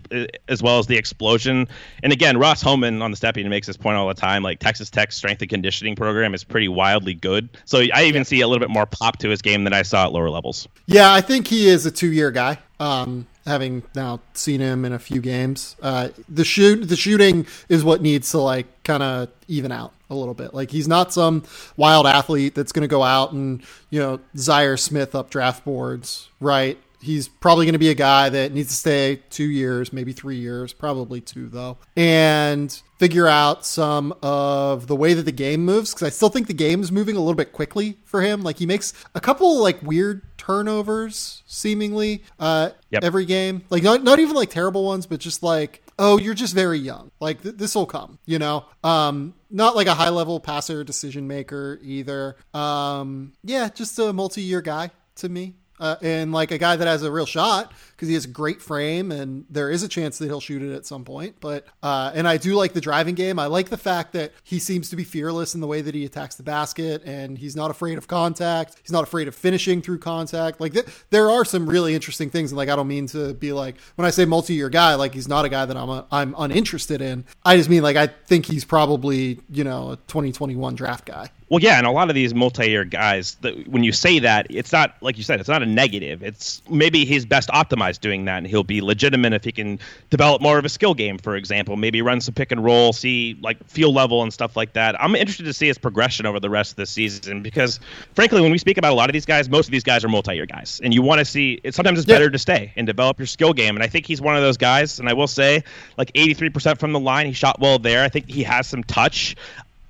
as 0.48 0.62
well 0.62 0.78
as 0.78 0.86
the 0.86 0.96
explosion. 0.96 1.68
And 2.02 2.10
again, 2.10 2.38
Ross 2.38 2.62
Homan 2.62 3.02
on 3.02 3.10
the 3.10 3.18
Stepien 3.18 3.46
makes 3.50 3.66
this 3.66 3.76
point 3.76 3.98
all 3.98 4.08
the 4.08 4.14
time. 4.14 4.42
Like 4.42 4.60
Texas 4.60 4.88
Tech's 4.88 5.14
strength 5.14 5.42
and 5.42 5.50
conditioning 5.50 5.94
program 5.94 6.32
is 6.32 6.42
pretty 6.42 6.68
wildly 6.68 7.12
good. 7.12 7.50
So 7.66 7.82
I 7.92 8.04
even 8.04 8.24
see 8.24 8.40
a 8.40 8.48
little 8.48 8.60
bit 8.60 8.70
more 8.70 8.86
pop 8.86 9.18
to 9.18 9.28
his 9.28 9.42
game 9.42 9.64
than 9.64 9.74
I 9.74 9.82
saw 9.82 10.06
at 10.06 10.12
lower 10.12 10.30
levels. 10.30 10.66
Yeah, 10.86 11.12
I 11.12 11.20
think 11.20 11.48
he 11.48 11.68
is 11.68 11.84
a 11.84 11.90
two 11.90 12.10
year 12.10 12.30
guy. 12.30 12.60
Um, 12.84 13.26
having 13.46 13.82
now 13.94 14.20
seen 14.34 14.60
him 14.60 14.84
in 14.84 14.92
a 14.92 14.98
few 14.98 15.22
games, 15.22 15.74
uh, 15.80 16.10
the 16.28 16.44
shoot 16.44 16.86
the 16.86 16.96
shooting 16.96 17.46
is 17.70 17.82
what 17.82 18.02
needs 18.02 18.30
to 18.32 18.38
like 18.38 18.66
kind 18.84 19.02
of 19.02 19.30
even 19.48 19.72
out 19.72 19.94
a 20.10 20.14
little 20.14 20.34
bit. 20.34 20.52
Like 20.52 20.70
he's 20.70 20.86
not 20.86 21.10
some 21.10 21.44
wild 21.78 22.06
athlete 22.06 22.54
that's 22.54 22.72
going 22.72 22.82
to 22.82 22.88
go 22.88 23.02
out 23.02 23.32
and 23.32 23.62
you 23.88 24.00
know 24.00 24.20
Zhaire 24.36 24.78
Smith 24.78 25.14
up 25.14 25.30
draft 25.30 25.64
boards, 25.64 26.28
right? 26.40 26.76
He's 27.00 27.26
probably 27.26 27.64
going 27.64 27.74
to 27.74 27.78
be 27.78 27.88
a 27.88 27.94
guy 27.94 28.28
that 28.28 28.52
needs 28.52 28.68
to 28.68 28.74
stay 28.74 29.22
two 29.30 29.44
years, 29.44 29.90
maybe 29.90 30.12
three 30.12 30.36
years, 30.36 30.74
probably 30.74 31.22
two 31.22 31.48
though, 31.48 31.78
and 31.96 32.82
figure 32.98 33.26
out 33.26 33.64
some 33.64 34.14
of 34.22 34.88
the 34.88 34.96
way 34.96 35.14
that 35.14 35.22
the 35.22 35.32
game 35.32 35.64
moves. 35.64 35.94
Because 35.94 36.06
I 36.06 36.10
still 36.10 36.28
think 36.28 36.48
the 36.48 36.54
game 36.54 36.82
is 36.82 36.92
moving 36.92 37.16
a 37.16 37.20
little 37.20 37.34
bit 37.34 37.52
quickly 37.52 37.96
for 38.04 38.20
him. 38.20 38.42
Like 38.42 38.58
he 38.58 38.66
makes 38.66 38.92
a 39.14 39.20
couple 39.20 39.58
like 39.62 39.82
weird 39.82 40.20
turnovers, 40.44 41.42
seemingly 41.46 42.22
uh, 42.38 42.70
yep. 42.90 43.04
every 43.04 43.24
game. 43.24 43.62
Like 43.70 43.82
not 43.82 44.02
not 44.02 44.18
even 44.18 44.34
like 44.34 44.50
terrible 44.50 44.84
ones, 44.84 45.06
but 45.06 45.20
just 45.20 45.42
like 45.42 45.82
oh, 45.98 46.18
you're 46.18 46.34
just 46.34 46.54
very 46.54 46.78
young. 46.78 47.10
Like 47.20 47.42
th- 47.42 47.56
this 47.56 47.74
will 47.74 47.86
come, 47.86 48.18
you 48.26 48.38
know. 48.38 48.66
Um, 48.82 49.34
not 49.50 49.76
like 49.76 49.86
a 49.86 49.94
high 49.94 50.08
level 50.08 50.40
passer 50.40 50.84
decision 50.84 51.28
maker 51.28 51.78
either. 51.82 52.36
Um, 52.52 53.32
yeah, 53.42 53.68
just 53.68 53.98
a 53.98 54.12
multi 54.12 54.42
year 54.42 54.60
guy 54.60 54.90
to 55.16 55.28
me 55.28 55.54
uh, 55.80 55.96
and 56.02 56.32
like 56.32 56.50
a 56.50 56.58
guy 56.58 56.76
that 56.76 56.86
has 56.86 57.02
a 57.02 57.10
real 57.10 57.26
shot 57.26 57.72
because 57.92 58.08
he 58.08 58.14
has 58.14 58.24
a 58.24 58.28
great 58.28 58.62
frame 58.62 59.10
and 59.10 59.44
there 59.50 59.70
is 59.70 59.82
a 59.82 59.88
chance 59.88 60.18
that 60.18 60.26
he'll 60.26 60.40
shoot 60.40 60.62
it 60.62 60.74
at 60.74 60.86
some 60.86 61.04
point. 61.04 61.36
But 61.40 61.66
uh, 61.82 62.12
and 62.14 62.28
I 62.28 62.36
do 62.36 62.54
like 62.54 62.72
the 62.72 62.80
driving 62.80 63.14
game. 63.14 63.38
I 63.38 63.46
like 63.46 63.70
the 63.70 63.76
fact 63.76 64.12
that 64.12 64.32
he 64.42 64.58
seems 64.58 64.90
to 64.90 64.96
be 64.96 65.04
fearless 65.04 65.54
in 65.54 65.60
the 65.60 65.66
way 65.66 65.80
that 65.80 65.94
he 65.94 66.04
attacks 66.04 66.36
the 66.36 66.42
basket 66.42 67.02
and 67.04 67.36
he's 67.38 67.56
not 67.56 67.70
afraid 67.70 67.98
of 67.98 68.08
contact. 68.08 68.76
He's 68.82 68.92
not 68.92 69.02
afraid 69.02 69.28
of 69.28 69.34
finishing 69.34 69.82
through 69.82 69.98
contact. 69.98 70.60
Like 70.60 70.72
th- 70.72 70.86
there 71.10 71.30
are 71.30 71.44
some 71.44 71.68
really 71.68 71.94
interesting 71.94 72.30
things. 72.30 72.52
And 72.52 72.56
like 72.56 72.68
I 72.68 72.76
don't 72.76 72.88
mean 72.88 73.06
to 73.08 73.34
be 73.34 73.52
like 73.52 73.76
when 73.96 74.06
I 74.06 74.10
say 74.10 74.24
multi-year 74.24 74.68
guy, 74.68 74.94
like 74.94 75.14
he's 75.14 75.28
not 75.28 75.44
a 75.44 75.48
guy 75.48 75.66
that 75.66 75.76
I'm 75.76 75.88
a, 75.88 76.06
I'm 76.10 76.34
uninterested 76.38 77.00
in. 77.00 77.24
I 77.44 77.56
just 77.56 77.68
mean 77.68 77.82
like 77.82 77.96
I 77.96 78.06
think 78.06 78.46
he's 78.46 78.64
probably 78.64 79.40
you 79.50 79.64
know 79.64 79.92
a 79.92 79.96
2021 79.96 80.74
draft 80.74 81.04
guy. 81.04 81.30
Well, 81.54 81.62
yeah, 81.62 81.78
and 81.78 81.86
a 81.86 81.92
lot 81.92 82.08
of 82.08 82.16
these 82.16 82.34
multi-year 82.34 82.84
guys, 82.84 83.36
that, 83.42 83.68
when 83.68 83.84
you 83.84 83.92
say 83.92 84.18
that, 84.18 84.48
it's 84.50 84.72
not 84.72 84.96
like 85.00 85.16
you 85.16 85.22
said, 85.22 85.38
it's 85.38 85.48
not 85.48 85.62
a 85.62 85.66
negative. 85.66 86.20
It's 86.20 86.60
maybe 86.68 87.04
he's 87.04 87.24
best 87.24 87.48
optimized 87.50 88.00
doing 88.00 88.24
that, 88.24 88.38
and 88.38 88.46
he'll 88.48 88.64
be 88.64 88.80
legitimate 88.80 89.32
if 89.34 89.44
he 89.44 89.52
can 89.52 89.78
develop 90.10 90.42
more 90.42 90.58
of 90.58 90.64
a 90.64 90.68
skill 90.68 90.94
game, 90.94 91.16
for 91.16 91.36
example. 91.36 91.76
Maybe 91.76 92.02
run 92.02 92.20
some 92.20 92.34
pick 92.34 92.50
and 92.50 92.64
roll, 92.64 92.92
see 92.92 93.38
like 93.40 93.64
field 93.68 93.94
level 93.94 94.24
and 94.24 94.32
stuff 94.32 94.56
like 94.56 94.72
that. 94.72 95.00
I'm 95.00 95.14
interested 95.14 95.44
to 95.44 95.52
see 95.52 95.68
his 95.68 95.78
progression 95.78 96.26
over 96.26 96.40
the 96.40 96.50
rest 96.50 96.72
of 96.72 96.76
the 96.76 96.86
season 96.86 97.40
because, 97.40 97.78
frankly, 98.16 98.40
when 98.40 98.50
we 98.50 98.58
speak 98.58 98.76
about 98.76 98.92
a 98.92 98.96
lot 98.96 99.08
of 99.08 99.12
these 99.12 99.24
guys, 99.24 99.48
most 99.48 99.68
of 99.68 99.70
these 99.70 99.84
guys 99.84 100.04
are 100.04 100.08
multi-year 100.08 100.46
guys, 100.46 100.80
and 100.82 100.92
you 100.92 101.02
want 101.02 101.20
to 101.20 101.24
see. 101.24 101.60
It, 101.62 101.76
sometimes 101.76 102.00
it's 102.00 102.08
yeah. 102.08 102.16
better 102.16 102.30
to 102.30 102.38
stay 102.40 102.72
and 102.74 102.84
develop 102.84 103.20
your 103.20 103.26
skill 103.26 103.52
game, 103.52 103.76
and 103.76 103.84
I 103.84 103.86
think 103.86 104.06
he's 104.06 104.20
one 104.20 104.34
of 104.34 104.42
those 104.42 104.56
guys. 104.56 104.98
And 104.98 105.08
I 105.08 105.12
will 105.12 105.28
say, 105.28 105.62
like 105.98 106.12
83% 106.14 106.80
from 106.80 106.90
the 106.90 106.98
line, 106.98 107.26
he 107.26 107.32
shot 107.32 107.60
well 107.60 107.78
there. 107.78 108.02
I 108.02 108.08
think 108.08 108.28
he 108.28 108.42
has 108.42 108.66
some 108.66 108.82
touch. 108.82 109.36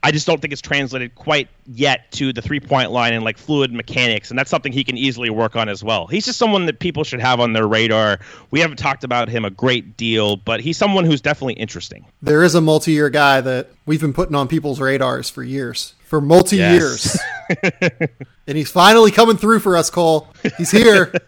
I 0.05 0.11
just 0.11 0.27
don't 0.27 0.39
think 0.39 0.53
it's 0.53 0.61
translated 0.61 1.15
quite 1.15 1.49
yet 1.67 2.13
to 2.13 2.31
the 2.35 2.43
three 2.43 2.61
point 2.61 2.91
line 2.91 3.15
and 3.15 3.25
like 3.25 3.39
fluid 3.39 3.73
mechanics, 3.73 4.29
and 4.29 4.39
that's 4.39 4.51
something 4.51 4.71
he 4.71 4.85
can 4.85 4.99
easily 4.99 5.31
work 5.31 5.57
on 5.57 5.71
as 5.71 5.83
well. 5.83 6.07
He's 6.07 6.27
just 6.27 6.39
someone 6.39 6.67
that 6.67 6.79
people 6.79 7.05
should 7.05 7.21
have 7.21 7.41
on 7.41 7.55
their 7.55 7.67
radar. 7.67 8.21
We 8.51 8.61
haven't 8.61 8.77
talked 8.77 9.03
about 9.03 9.31
him 9.31 9.47
a 9.47 9.51
great 9.51 9.97
deal, 9.97 10.37
but 10.37 10.61
he's 10.61 10.77
someone 10.77 11.07
who's 11.07 11.23
definitely 11.23 11.55
interesting. 11.55 12.05
There 12.21 12.43
is 12.43 12.55
a 12.55 12.61
multi 12.61 12.93
year 12.93 13.09
guy 13.09 13.41
that 13.41 13.71
we've 13.87 14.01
been 14.01 14.13
putting 14.13 14.35
on 14.35 14.47
people's 14.47 14.79
radars 14.79 15.31
for 15.31 15.43
years, 15.43 15.95
for 16.05 16.21
multi 16.21 16.57
years. 16.57 17.19
Yes. 17.49 17.71
and 18.47 18.59
he's 18.59 18.71
finally 18.71 19.11
coming 19.11 19.39
through 19.39 19.61
for 19.61 19.75
us, 19.75 19.89
Cole. 19.89 20.29
He's 20.59 20.71
here. 20.71 21.15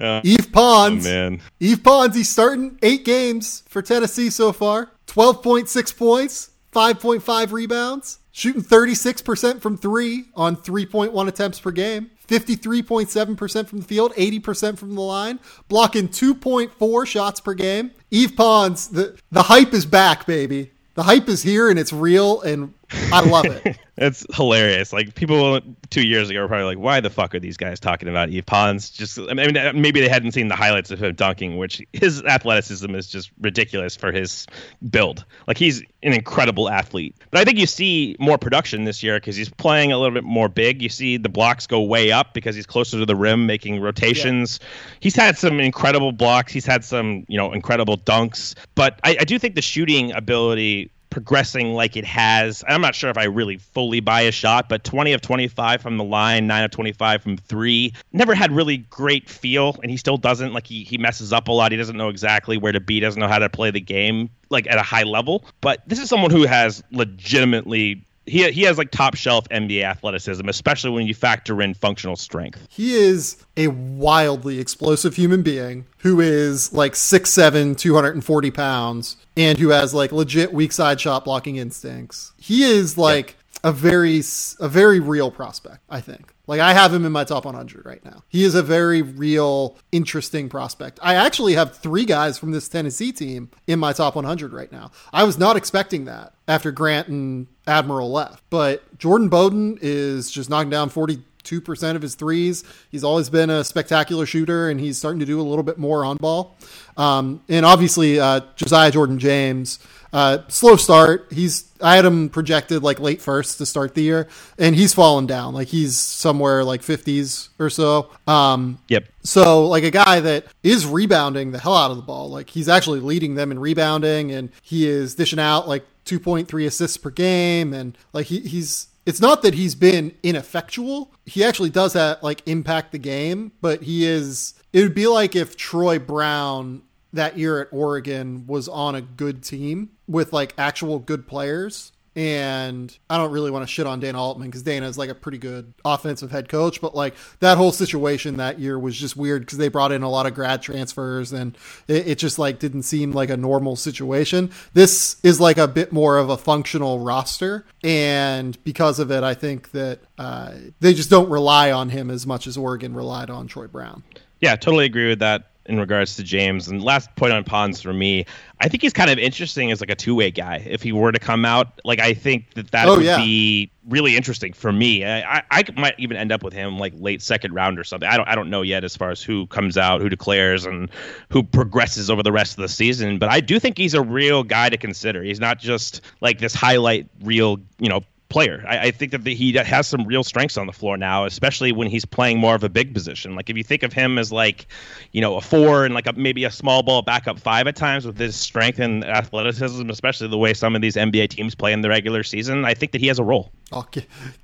Uh, 0.00 0.20
Yves 0.24 0.46
Pons. 0.48 1.06
Oh, 1.06 1.10
man. 1.10 1.40
Yves 1.60 1.78
Pons, 1.78 2.16
he's 2.16 2.28
starting 2.28 2.76
eight 2.82 3.04
games 3.04 3.62
for 3.68 3.82
Tennessee 3.82 4.30
so 4.30 4.52
far. 4.52 4.90
12.6 5.06 5.96
points, 5.96 6.50
5.5 6.72 7.52
rebounds, 7.52 8.18
shooting 8.30 8.62
36% 8.62 9.60
from 9.60 9.76
three 9.76 10.24
on 10.34 10.56
3.1 10.56 11.28
attempts 11.28 11.60
per 11.60 11.70
game, 11.70 12.10
53.7% 12.26 13.68
from 13.68 13.78
the 13.78 13.84
field, 13.84 14.12
80% 14.14 14.78
from 14.78 14.94
the 14.94 15.00
line, 15.00 15.38
blocking 15.68 16.08
2.4 16.08 17.06
shots 17.06 17.40
per 17.40 17.54
game. 17.54 17.90
Yves 18.10 18.32
Pons, 18.32 18.88
the, 18.88 19.18
the 19.30 19.44
hype 19.44 19.74
is 19.74 19.84
back, 19.84 20.26
baby. 20.26 20.70
The 20.94 21.04
hype 21.04 21.28
is 21.28 21.42
here 21.42 21.70
and 21.70 21.78
it's 21.78 21.92
real, 21.92 22.40
and 22.42 22.74
I 23.12 23.20
love 23.20 23.46
it. 23.46 23.78
It's 23.98 24.24
hilarious. 24.34 24.90
Like 24.90 25.14
people 25.14 25.60
two 25.90 26.06
years 26.06 26.30
ago 26.30 26.40
were 26.40 26.48
probably 26.48 26.64
like, 26.64 26.78
"Why 26.78 27.00
the 27.00 27.10
fuck 27.10 27.34
are 27.34 27.38
these 27.38 27.58
guys 27.58 27.78
talking 27.78 28.08
about 28.08 28.30
Yves 28.30 28.46
Pons?" 28.46 28.88
Just, 28.88 29.18
I 29.18 29.34
mean, 29.34 29.54
uh, 29.54 29.72
maybe 29.74 30.00
they 30.00 30.08
hadn't 30.08 30.32
seen 30.32 30.48
the 30.48 30.56
highlights 30.56 30.90
of 30.90 30.98
him 30.98 31.14
dunking, 31.14 31.58
which 31.58 31.82
his 31.92 32.22
athleticism 32.22 32.94
is 32.94 33.06
just 33.06 33.30
ridiculous 33.42 33.94
for 33.94 34.10
his 34.10 34.46
build. 34.90 35.26
Like 35.46 35.58
he's 35.58 35.82
an 36.02 36.14
incredible 36.14 36.70
athlete. 36.70 37.14
But 37.30 37.42
I 37.42 37.44
think 37.44 37.58
you 37.58 37.66
see 37.66 38.16
more 38.18 38.38
production 38.38 38.84
this 38.84 39.02
year 39.02 39.18
because 39.18 39.36
he's 39.36 39.50
playing 39.50 39.92
a 39.92 39.98
little 39.98 40.14
bit 40.14 40.24
more 40.24 40.48
big. 40.48 40.80
You 40.80 40.88
see 40.88 41.18
the 41.18 41.28
blocks 41.28 41.66
go 41.66 41.82
way 41.82 42.10
up 42.10 42.32
because 42.32 42.56
he's 42.56 42.66
closer 42.66 42.98
to 42.98 43.04
the 43.04 43.14
rim, 43.14 43.44
making 43.44 43.78
rotations. 43.78 44.58
Yeah. 44.60 44.68
He's 45.00 45.16
had 45.16 45.36
some 45.36 45.60
incredible 45.60 46.12
blocks. 46.12 46.50
He's 46.50 46.66
had 46.66 46.82
some, 46.82 47.26
you 47.28 47.36
know, 47.36 47.52
incredible 47.52 47.98
dunks. 47.98 48.54
But 48.74 48.98
I, 49.04 49.18
I 49.20 49.24
do 49.24 49.38
think 49.38 49.54
the 49.54 49.62
shooting 49.62 50.12
ability 50.12 50.90
progressing 51.12 51.74
like 51.74 51.96
it 51.96 52.04
has. 52.04 52.64
I'm 52.66 52.80
not 52.80 52.94
sure 52.94 53.10
if 53.10 53.18
I 53.18 53.24
really 53.24 53.58
fully 53.58 54.00
buy 54.00 54.22
a 54.22 54.32
shot, 54.32 54.68
but 54.68 54.82
20 54.82 55.12
of 55.12 55.20
25 55.20 55.80
from 55.80 55.98
the 55.98 56.04
line, 56.04 56.46
9 56.46 56.64
of 56.64 56.70
25 56.70 57.22
from 57.22 57.36
3. 57.36 57.92
Never 58.12 58.34
had 58.34 58.50
really 58.50 58.78
great 58.78 59.28
feel 59.28 59.76
and 59.82 59.90
he 59.90 59.96
still 59.96 60.16
doesn't 60.16 60.52
like 60.52 60.66
he 60.66 60.82
he 60.84 60.98
messes 60.98 61.32
up 61.32 61.48
a 61.48 61.52
lot. 61.52 61.70
He 61.70 61.78
doesn't 61.78 61.96
know 61.96 62.08
exactly 62.08 62.56
where 62.56 62.72
to 62.72 62.80
be, 62.80 62.98
doesn't 62.98 63.20
know 63.20 63.28
how 63.28 63.38
to 63.38 63.48
play 63.48 63.70
the 63.70 63.80
game 63.80 64.30
like 64.50 64.66
at 64.66 64.78
a 64.78 64.82
high 64.82 65.04
level. 65.04 65.44
But 65.60 65.82
this 65.86 65.98
is 65.98 66.08
someone 66.08 66.30
who 66.30 66.44
has 66.44 66.82
legitimately 66.90 68.04
he 68.26 68.50
he 68.50 68.62
has 68.62 68.78
like 68.78 68.90
top 68.90 69.16
shelf 69.16 69.48
NBA 69.48 69.82
athleticism, 69.82 70.48
especially 70.48 70.90
when 70.90 71.06
you 71.06 71.14
factor 71.14 71.60
in 71.62 71.74
functional 71.74 72.16
strength. 72.16 72.66
He 72.68 72.94
is 72.94 73.44
a 73.56 73.68
wildly 73.68 74.60
explosive 74.60 75.16
human 75.16 75.42
being 75.42 75.86
who 75.98 76.20
is 76.20 76.72
like 76.72 76.92
6'7", 76.94 77.76
240 77.76 78.50
pounds, 78.50 79.16
and 79.36 79.58
who 79.58 79.70
has 79.70 79.94
like 79.94 80.12
legit 80.12 80.52
weak 80.52 80.72
side 80.72 81.00
shot 81.00 81.24
blocking 81.24 81.56
instincts. 81.56 82.32
He 82.38 82.64
is 82.64 82.96
like 82.96 83.36
a 83.64 83.72
very 83.72 84.22
a 84.60 84.68
very 84.68 85.00
real 85.00 85.30
prospect, 85.30 85.80
I 85.88 86.00
think. 86.00 86.32
Like 86.52 86.60
I 86.60 86.74
have 86.74 86.92
him 86.92 87.06
in 87.06 87.12
my 87.12 87.24
top 87.24 87.46
100 87.46 87.86
right 87.86 88.04
now. 88.04 88.24
He 88.28 88.44
is 88.44 88.54
a 88.54 88.62
very 88.62 89.00
real, 89.00 89.78
interesting 89.90 90.50
prospect. 90.50 90.98
I 91.02 91.14
actually 91.14 91.54
have 91.54 91.74
three 91.74 92.04
guys 92.04 92.36
from 92.36 92.50
this 92.50 92.68
Tennessee 92.68 93.10
team 93.10 93.50
in 93.66 93.78
my 93.78 93.94
top 93.94 94.16
100 94.16 94.52
right 94.52 94.70
now. 94.70 94.90
I 95.14 95.24
was 95.24 95.38
not 95.38 95.56
expecting 95.56 96.04
that 96.04 96.34
after 96.46 96.70
Grant 96.70 97.08
and 97.08 97.46
Admiral 97.66 98.12
left, 98.12 98.44
but 98.50 98.98
Jordan 98.98 99.30
Bowden 99.30 99.78
is 99.80 100.30
just 100.30 100.50
knocking 100.50 100.68
down 100.68 100.90
40 100.90 101.22
two 101.44 101.60
percent 101.60 101.96
of 101.96 102.02
his 102.02 102.14
threes. 102.14 102.64
He's 102.90 103.04
always 103.04 103.30
been 103.30 103.50
a 103.50 103.64
spectacular 103.64 104.26
shooter, 104.26 104.70
and 104.70 104.80
he's 104.80 104.98
starting 104.98 105.20
to 105.20 105.26
do 105.26 105.40
a 105.40 105.42
little 105.42 105.62
bit 105.62 105.78
more 105.78 106.04
on 106.04 106.16
ball. 106.16 106.56
Um, 106.96 107.42
and 107.48 107.64
obviously, 107.64 108.20
uh, 108.20 108.40
Josiah 108.56 108.90
Jordan 108.90 109.18
James, 109.18 109.78
uh, 110.12 110.38
slow 110.48 110.76
start. 110.76 111.28
He's 111.30 111.70
I 111.80 111.96
had 111.96 112.04
him 112.04 112.28
projected 112.28 112.82
like 112.82 113.00
late 113.00 113.22
first 113.22 113.58
to 113.58 113.66
start 113.66 113.94
the 113.94 114.02
year, 114.02 114.28
and 114.58 114.76
he's 114.76 114.92
fallen 114.92 115.26
down. 115.26 115.54
Like 115.54 115.68
he's 115.68 115.96
somewhere 115.96 116.64
like 116.64 116.82
fifties 116.82 117.48
or 117.58 117.70
so. 117.70 118.10
Um, 118.26 118.78
yep. 118.88 119.04
So 119.22 119.66
like 119.66 119.84
a 119.84 119.90
guy 119.90 120.20
that 120.20 120.46
is 120.62 120.86
rebounding 120.86 121.52
the 121.52 121.58
hell 121.58 121.76
out 121.76 121.90
of 121.90 121.96
the 121.96 122.02
ball. 122.02 122.28
Like 122.30 122.50
he's 122.50 122.68
actually 122.68 123.00
leading 123.00 123.34
them 123.34 123.50
in 123.50 123.58
rebounding, 123.58 124.32
and 124.32 124.50
he 124.62 124.86
is 124.86 125.14
dishing 125.14 125.38
out 125.38 125.66
like 125.66 125.84
2.3 126.04 126.66
assists 126.66 126.96
per 126.96 127.10
game, 127.10 127.72
and 127.72 127.96
like 128.12 128.26
he, 128.26 128.40
he's 128.40 128.88
it's 129.04 129.20
not 129.20 129.42
that 129.42 129.54
he's 129.54 129.74
been 129.74 130.14
ineffectual. 130.22 131.12
He 131.26 131.44
actually 131.44 131.70
does 131.70 131.92
that 131.94 132.22
like 132.22 132.42
impact 132.46 132.92
the 132.92 132.98
game, 132.98 133.52
but 133.60 133.82
he 133.82 134.06
is 134.06 134.54
it 134.72 134.82
would 134.82 134.94
be 134.94 135.06
like 135.06 135.36
if 135.36 135.56
Troy 135.56 135.98
Brown 135.98 136.82
that 137.12 137.36
year 137.36 137.60
at 137.60 137.68
Oregon 137.72 138.46
was 138.46 138.68
on 138.68 138.94
a 138.94 139.02
good 139.02 139.42
team 139.42 139.90
with 140.08 140.32
like 140.32 140.54
actual 140.56 140.98
good 140.98 141.26
players 141.26 141.91
And 142.14 142.96
I 143.08 143.16
don't 143.16 143.32
really 143.32 143.50
want 143.50 143.62
to 143.62 143.66
shit 143.66 143.86
on 143.86 144.00
Dana 144.00 144.20
Altman 144.20 144.48
because 144.48 144.62
Dana 144.62 144.86
is 144.86 144.98
like 144.98 145.08
a 145.08 145.14
pretty 145.14 145.38
good 145.38 145.72
offensive 145.84 146.30
head 146.30 146.48
coach, 146.48 146.80
but 146.80 146.94
like 146.94 147.14
that 147.40 147.56
whole 147.56 147.72
situation 147.72 148.36
that 148.36 148.58
year 148.58 148.78
was 148.78 148.96
just 148.96 149.16
weird 149.16 149.42
because 149.42 149.56
they 149.56 149.68
brought 149.68 149.92
in 149.92 150.02
a 150.02 150.10
lot 150.10 150.26
of 150.26 150.34
grad 150.34 150.60
transfers 150.60 151.32
and 151.32 151.56
it, 151.88 152.08
it 152.08 152.18
just 152.18 152.38
like 152.38 152.58
didn't 152.58 152.82
seem 152.82 153.12
like 153.12 153.30
a 153.30 153.36
normal 153.36 153.76
situation. 153.76 154.50
This 154.74 155.16
is 155.22 155.40
like 155.40 155.56
a 155.56 155.66
bit 155.66 155.90
more 155.92 156.18
of 156.18 156.28
a 156.28 156.36
functional 156.36 156.98
roster. 156.98 157.64
And 157.82 158.62
because 158.62 158.98
of 158.98 159.10
it, 159.10 159.22
I 159.22 159.32
think 159.32 159.70
that 159.70 160.00
uh, 160.18 160.52
they 160.80 160.92
just 160.92 161.08
don't 161.08 161.30
rely 161.30 161.72
on 161.72 161.88
him 161.88 162.10
as 162.10 162.26
much 162.26 162.46
as 162.46 162.58
Oregon 162.58 162.94
relied 162.94 163.30
on 163.30 163.46
Troy 163.46 163.68
Brown. 163.68 164.02
Yeah, 164.40 164.56
totally 164.56 164.84
agree 164.84 165.08
with 165.08 165.20
that 165.20 165.51
in 165.66 165.78
regards 165.78 166.16
to 166.16 166.22
James. 166.22 166.68
And 166.68 166.82
last 166.82 167.14
point 167.16 167.32
on 167.32 167.44
Pons 167.44 167.80
for 167.80 167.92
me, 167.92 168.26
I 168.60 168.68
think 168.68 168.82
he's 168.82 168.92
kind 168.92 169.10
of 169.10 169.18
interesting 169.18 169.70
as 169.70 169.80
like 169.80 169.90
a 169.90 169.94
two 169.94 170.14
way 170.14 170.30
guy. 170.30 170.64
If 170.68 170.82
he 170.82 170.92
were 170.92 171.12
to 171.12 171.18
come 171.18 171.44
out, 171.44 171.80
like 171.84 172.00
I 172.00 172.14
think 172.14 172.54
that 172.54 172.70
that 172.72 172.88
oh, 172.88 172.96
would 172.96 173.04
yeah. 173.04 173.16
be 173.16 173.70
really 173.88 174.16
interesting 174.16 174.52
for 174.52 174.72
me. 174.72 175.04
I, 175.04 175.38
I, 175.38 175.42
I 175.50 175.64
might 175.76 175.94
even 175.98 176.16
end 176.16 176.30
up 176.32 176.42
with 176.42 176.52
him 176.52 176.78
like 176.78 176.92
late 176.96 177.22
second 177.22 177.54
round 177.54 177.78
or 177.78 177.84
something. 177.84 178.08
I 178.08 178.16
don't 178.16 178.28
I 178.28 178.34
don't 178.34 178.50
know 178.50 178.62
yet 178.62 178.84
as 178.84 178.96
far 178.96 179.10
as 179.10 179.22
who 179.22 179.46
comes 179.48 179.76
out, 179.76 180.00
who 180.00 180.08
declares, 180.08 180.64
and 180.64 180.88
who 181.30 181.42
progresses 181.42 182.10
over 182.10 182.22
the 182.22 182.32
rest 182.32 182.58
of 182.58 182.62
the 182.62 182.68
season. 182.68 183.18
But 183.18 183.30
I 183.30 183.40
do 183.40 183.58
think 183.58 183.78
he's 183.78 183.94
a 183.94 184.02
real 184.02 184.42
guy 184.42 184.68
to 184.68 184.76
consider. 184.76 185.22
He's 185.22 185.40
not 185.40 185.58
just 185.58 186.00
like 186.20 186.38
this 186.38 186.54
highlight 186.54 187.08
real, 187.22 187.58
you 187.78 187.88
know, 187.88 188.02
player. 188.32 188.64
I, 188.66 188.78
I 188.78 188.90
think 188.90 189.12
that 189.12 189.24
the, 189.24 189.34
he 189.34 189.52
has 189.52 189.86
some 189.86 190.04
real 190.06 190.24
strengths 190.24 190.56
on 190.56 190.66
the 190.66 190.72
floor 190.72 190.96
now, 190.96 191.26
especially 191.26 191.70
when 191.70 191.88
he's 191.88 192.06
playing 192.06 192.38
more 192.38 192.54
of 192.54 192.64
a 192.64 192.70
big 192.70 192.94
position. 192.94 193.36
Like 193.36 193.50
if 193.50 193.56
you 193.58 193.62
think 193.62 193.82
of 193.82 193.92
him 193.92 194.18
as 194.18 194.32
like, 194.32 194.66
you 195.12 195.20
know, 195.20 195.36
a 195.36 195.40
four 195.42 195.84
and 195.84 195.94
like 195.94 196.06
a, 196.06 196.14
maybe 196.14 196.44
a 196.44 196.50
small 196.50 196.82
ball 196.82 197.02
backup 197.02 197.38
five 197.38 197.66
at 197.66 197.76
times 197.76 198.06
with 198.06 198.18
his 198.18 198.34
strength 198.34 198.78
and 198.78 199.04
athleticism, 199.04 199.88
especially 199.90 200.28
the 200.28 200.38
way 200.38 200.54
some 200.54 200.74
of 200.74 200.80
these 200.80 200.96
NBA 200.96 201.28
teams 201.28 201.54
play 201.54 201.74
in 201.74 201.82
the 201.82 201.90
regular 201.90 202.22
season, 202.22 202.64
I 202.64 202.72
think 202.72 202.92
that 202.92 203.02
he 203.02 203.08
has 203.08 203.18
a 203.18 203.24
role. 203.24 203.52
Oh, 203.70 203.86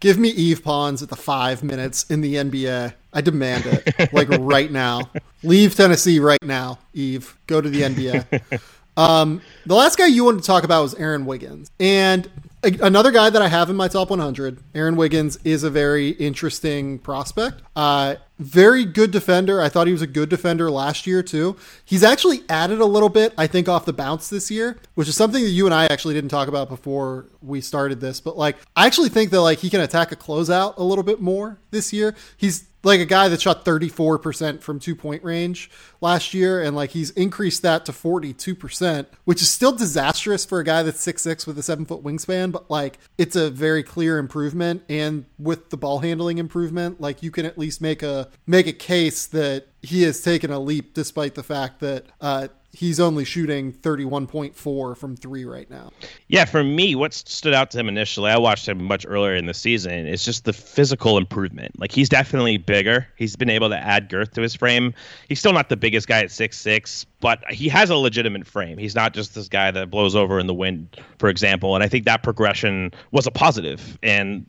give 0.01 0.19
me 0.19 0.31
Yves 0.31 0.61
Pons 0.61 1.03
at 1.03 1.09
the 1.09 1.17
five 1.17 1.63
minutes 1.63 2.05
in 2.11 2.21
the 2.21 2.35
NBA. 2.35 2.93
I 3.15 3.21
demand 3.23 3.65
it, 3.67 4.13
like 4.13 4.29
right 4.29 4.71
now. 4.71 5.11
Leave 5.43 5.75
Tennessee 5.75 6.21
right 6.21 6.43
now, 6.43 6.79
Yves. 6.95 7.35
Go 7.47 7.63
to 7.63 7.69
the 7.69 7.83
NBA. 7.83 8.61
Um, 8.99 9.43
the 9.65 9.77
last 9.77 9.97
guy 9.97 10.07
you 10.07 10.25
wanted 10.25 10.41
to 10.41 10.47
talk 10.49 10.65
about 10.65 10.83
was 10.83 10.93
Aaron 10.97 11.25
Wiggins, 11.25 11.71
and 11.79 12.29
Another 12.63 13.13
guy 13.13 13.31
that 13.31 13.41
I 13.41 13.47
have 13.47 13.71
in 13.71 13.77
my 13.77 13.87
top 13.87 14.11
100, 14.11 14.59
Aaron 14.75 14.97
Wiggins, 14.97 15.39
is 15.45 15.63
a 15.63 15.71
very 15.71 16.11
interesting 16.11 16.99
prospect. 16.99 17.63
Uh, 17.77 18.17
very 18.39 18.85
good 18.85 19.13
defender. 19.13 19.61
I 19.61 19.69
thought 19.69 19.87
he 19.87 19.93
was 19.93 20.03
a 20.03 20.09
good 20.09 20.29
defender 20.29 20.69
last 20.71 21.07
year 21.07 21.23
too. 21.23 21.57
He's 21.85 22.03
actually 22.03 22.43
added 22.49 22.81
a 22.81 22.85
little 22.85 23.09
bit, 23.09 23.33
I 23.39 23.47
think, 23.47 23.69
off 23.69 23.85
the 23.85 23.93
bounce 23.93 24.29
this 24.29 24.51
year, 24.51 24.77
which 24.95 25.09
is 25.09 25.17
something 25.17 25.43
that 25.43 25.51
you 25.51 25.67
and 25.67 25.75
I 25.75 25.87
actually 25.87 26.15
didn't 26.15 26.31
talk 26.31 26.49
about 26.49 26.69
before 26.69 27.27
we 27.43 27.61
started 27.61 28.01
this. 28.01 28.21
But 28.21 28.37
like, 28.37 28.57
I 28.75 28.87
actually 28.87 29.09
think 29.09 29.31
that 29.31 29.41
like 29.41 29.59
he 29.59 29.71
can 29.71 29.81
attack 29.81 30.11
a 30.11 30.17
closeout 30.17 30.77
a 30.79 30.83
little 30.83 31.05
bit 31.05 31.21
more 31.21 31.59
this 31.71 31.93
year. 31.93 32.15
He's 32.37 32.68
like 32.83 33.01
a 33.01 33.07
guy 33.07 33.29
that 33.29 33.41
shot 33.41 33.65
34% 33.65 34.61
from 34.61 34.79
two 34.79 34.95
point 34.95 35.23
range 35.25 35.71
last 36.01 36.33
year 36.33 36.63
and 36.63 36.77
like 36.77 36.91
he's 36.91 37.11
increased 37.11 37.63
that 37.63 37.85
to 37.87 37.93
42% 37.93 39.07
which 39.25 39.43
is 39.43 39.51
still 39.51 39.73
disastrous 39.73 40.45
for 40.45 40.61
a 40.61 40.65
guy 40.65 40.83
that's 40.83 41.01
six 41.01 41.23
six 41.23 41.47
with 41.47 41.59
a 41.59 41.63
seven 41.63 41.85
foot 41.85 42.03
wingspan 42.03 42.53
but 42.53 42.71
like 42.71 42.99
it's 43.17 43.37
a 43.37 43.51
very 43.51 43.83
clear 43.83 44.19
improvement 44.19 44.83
and 44.89 45.25
with 45.39 45.71
the 45.71 45.77
ball 45.77 46.01
handling 46.01 46.39
improvement 46.39 47.01
like 47.01 47.23
you 47.23 47.31
can 47.31 47.45
at 47.45 47.59
least 47.59 47.81
make 47.81 48.03
a 48.03 48.29
make 48.47 48.67
a 48.67 48.73
case 48.73 49.27
that 49.27 49.67
he 49.83 50.03
has 50.03 50.21
taken 50.21 50.51
a 50.51 50.59
leap 50.59 50.95
despite 50.95 51.35
the 51.35 51.43
fact 51.43 51.81
that 51.81 52.07
uh, 52.21 52.49
he's 52.73 53.01
only 53.01 53.25
shooting 53.25 53.73
31.4 53.73 54.97
from 54.97 55.17
three 55.17 55.45
right 55.45 55.69
now. 55.71 55.91
Yeah, 56.29 56.45
for 56.45 56.63
me, 56.63 56.95
what 56.95 57.15
stood 57.15 57.55
out 57.55 57.71
to 57.73 57.79
him 57.79 57.89
initially, 57.89 58.31
I 58.31 58.39
watched 58.39 58.69
him 58.69 58.85
much 58.85 59.07
earlier 59.09 59.35
in 59.35 59.47
the 59.47 59.55
season, 59.55 60.07
is 60.07 60.25
just 60.25 60.45
the 60.45 60.53
physical 60.53 61.17
improvement. 61.17 61.79
Like 61.79 61.93
he's 61.93 62.09
definitely 62.09 62.59
bigger. 62.59 63.07
He's 63.17 63.37
been 63.37 63.51
able 63.51 63.69
to 63.71 63.79
add 63.79 64.09
girth 64.09 64.33
to 64.33 64.43
his 64.43 64.55
frame. 64.55 64.95
He's 65.29 65.39
still 65.39 65.53
not 65.53 65.69
the 65.69 65.77
biggest 65.77 66.09
guy 66.09 66.21
at 66.21 66.31
six 66.31 66.59
six, 66.59 67.05
but 67.21 67.43
he 67.51 67.69
has 67.69 67.91
a 67.91 67.97
legitimate 67.97 68.47
frame. 68.47 68.79
He's 68.79 68.95
not 68.95 69.15
just 69.15 69.35
this 69.35 69.49
guy 69.49 69.71
that 69.71 69.91
blows 69.91 70.15
over 70.15 70.39
in 70.39 70.47
the 70.47 70.55
wind, 70.55 71.01
for 71.19 71.29
example. 71.29 71.75
And 71.75 71.83
I 71.83 71.89
think 71.89 72.05
that 72.05 72.23
progression 72.23 72.93
was 73.11 73.27
a 73.27 73.31
positive. 73.31 73.99
And 74.03 74.47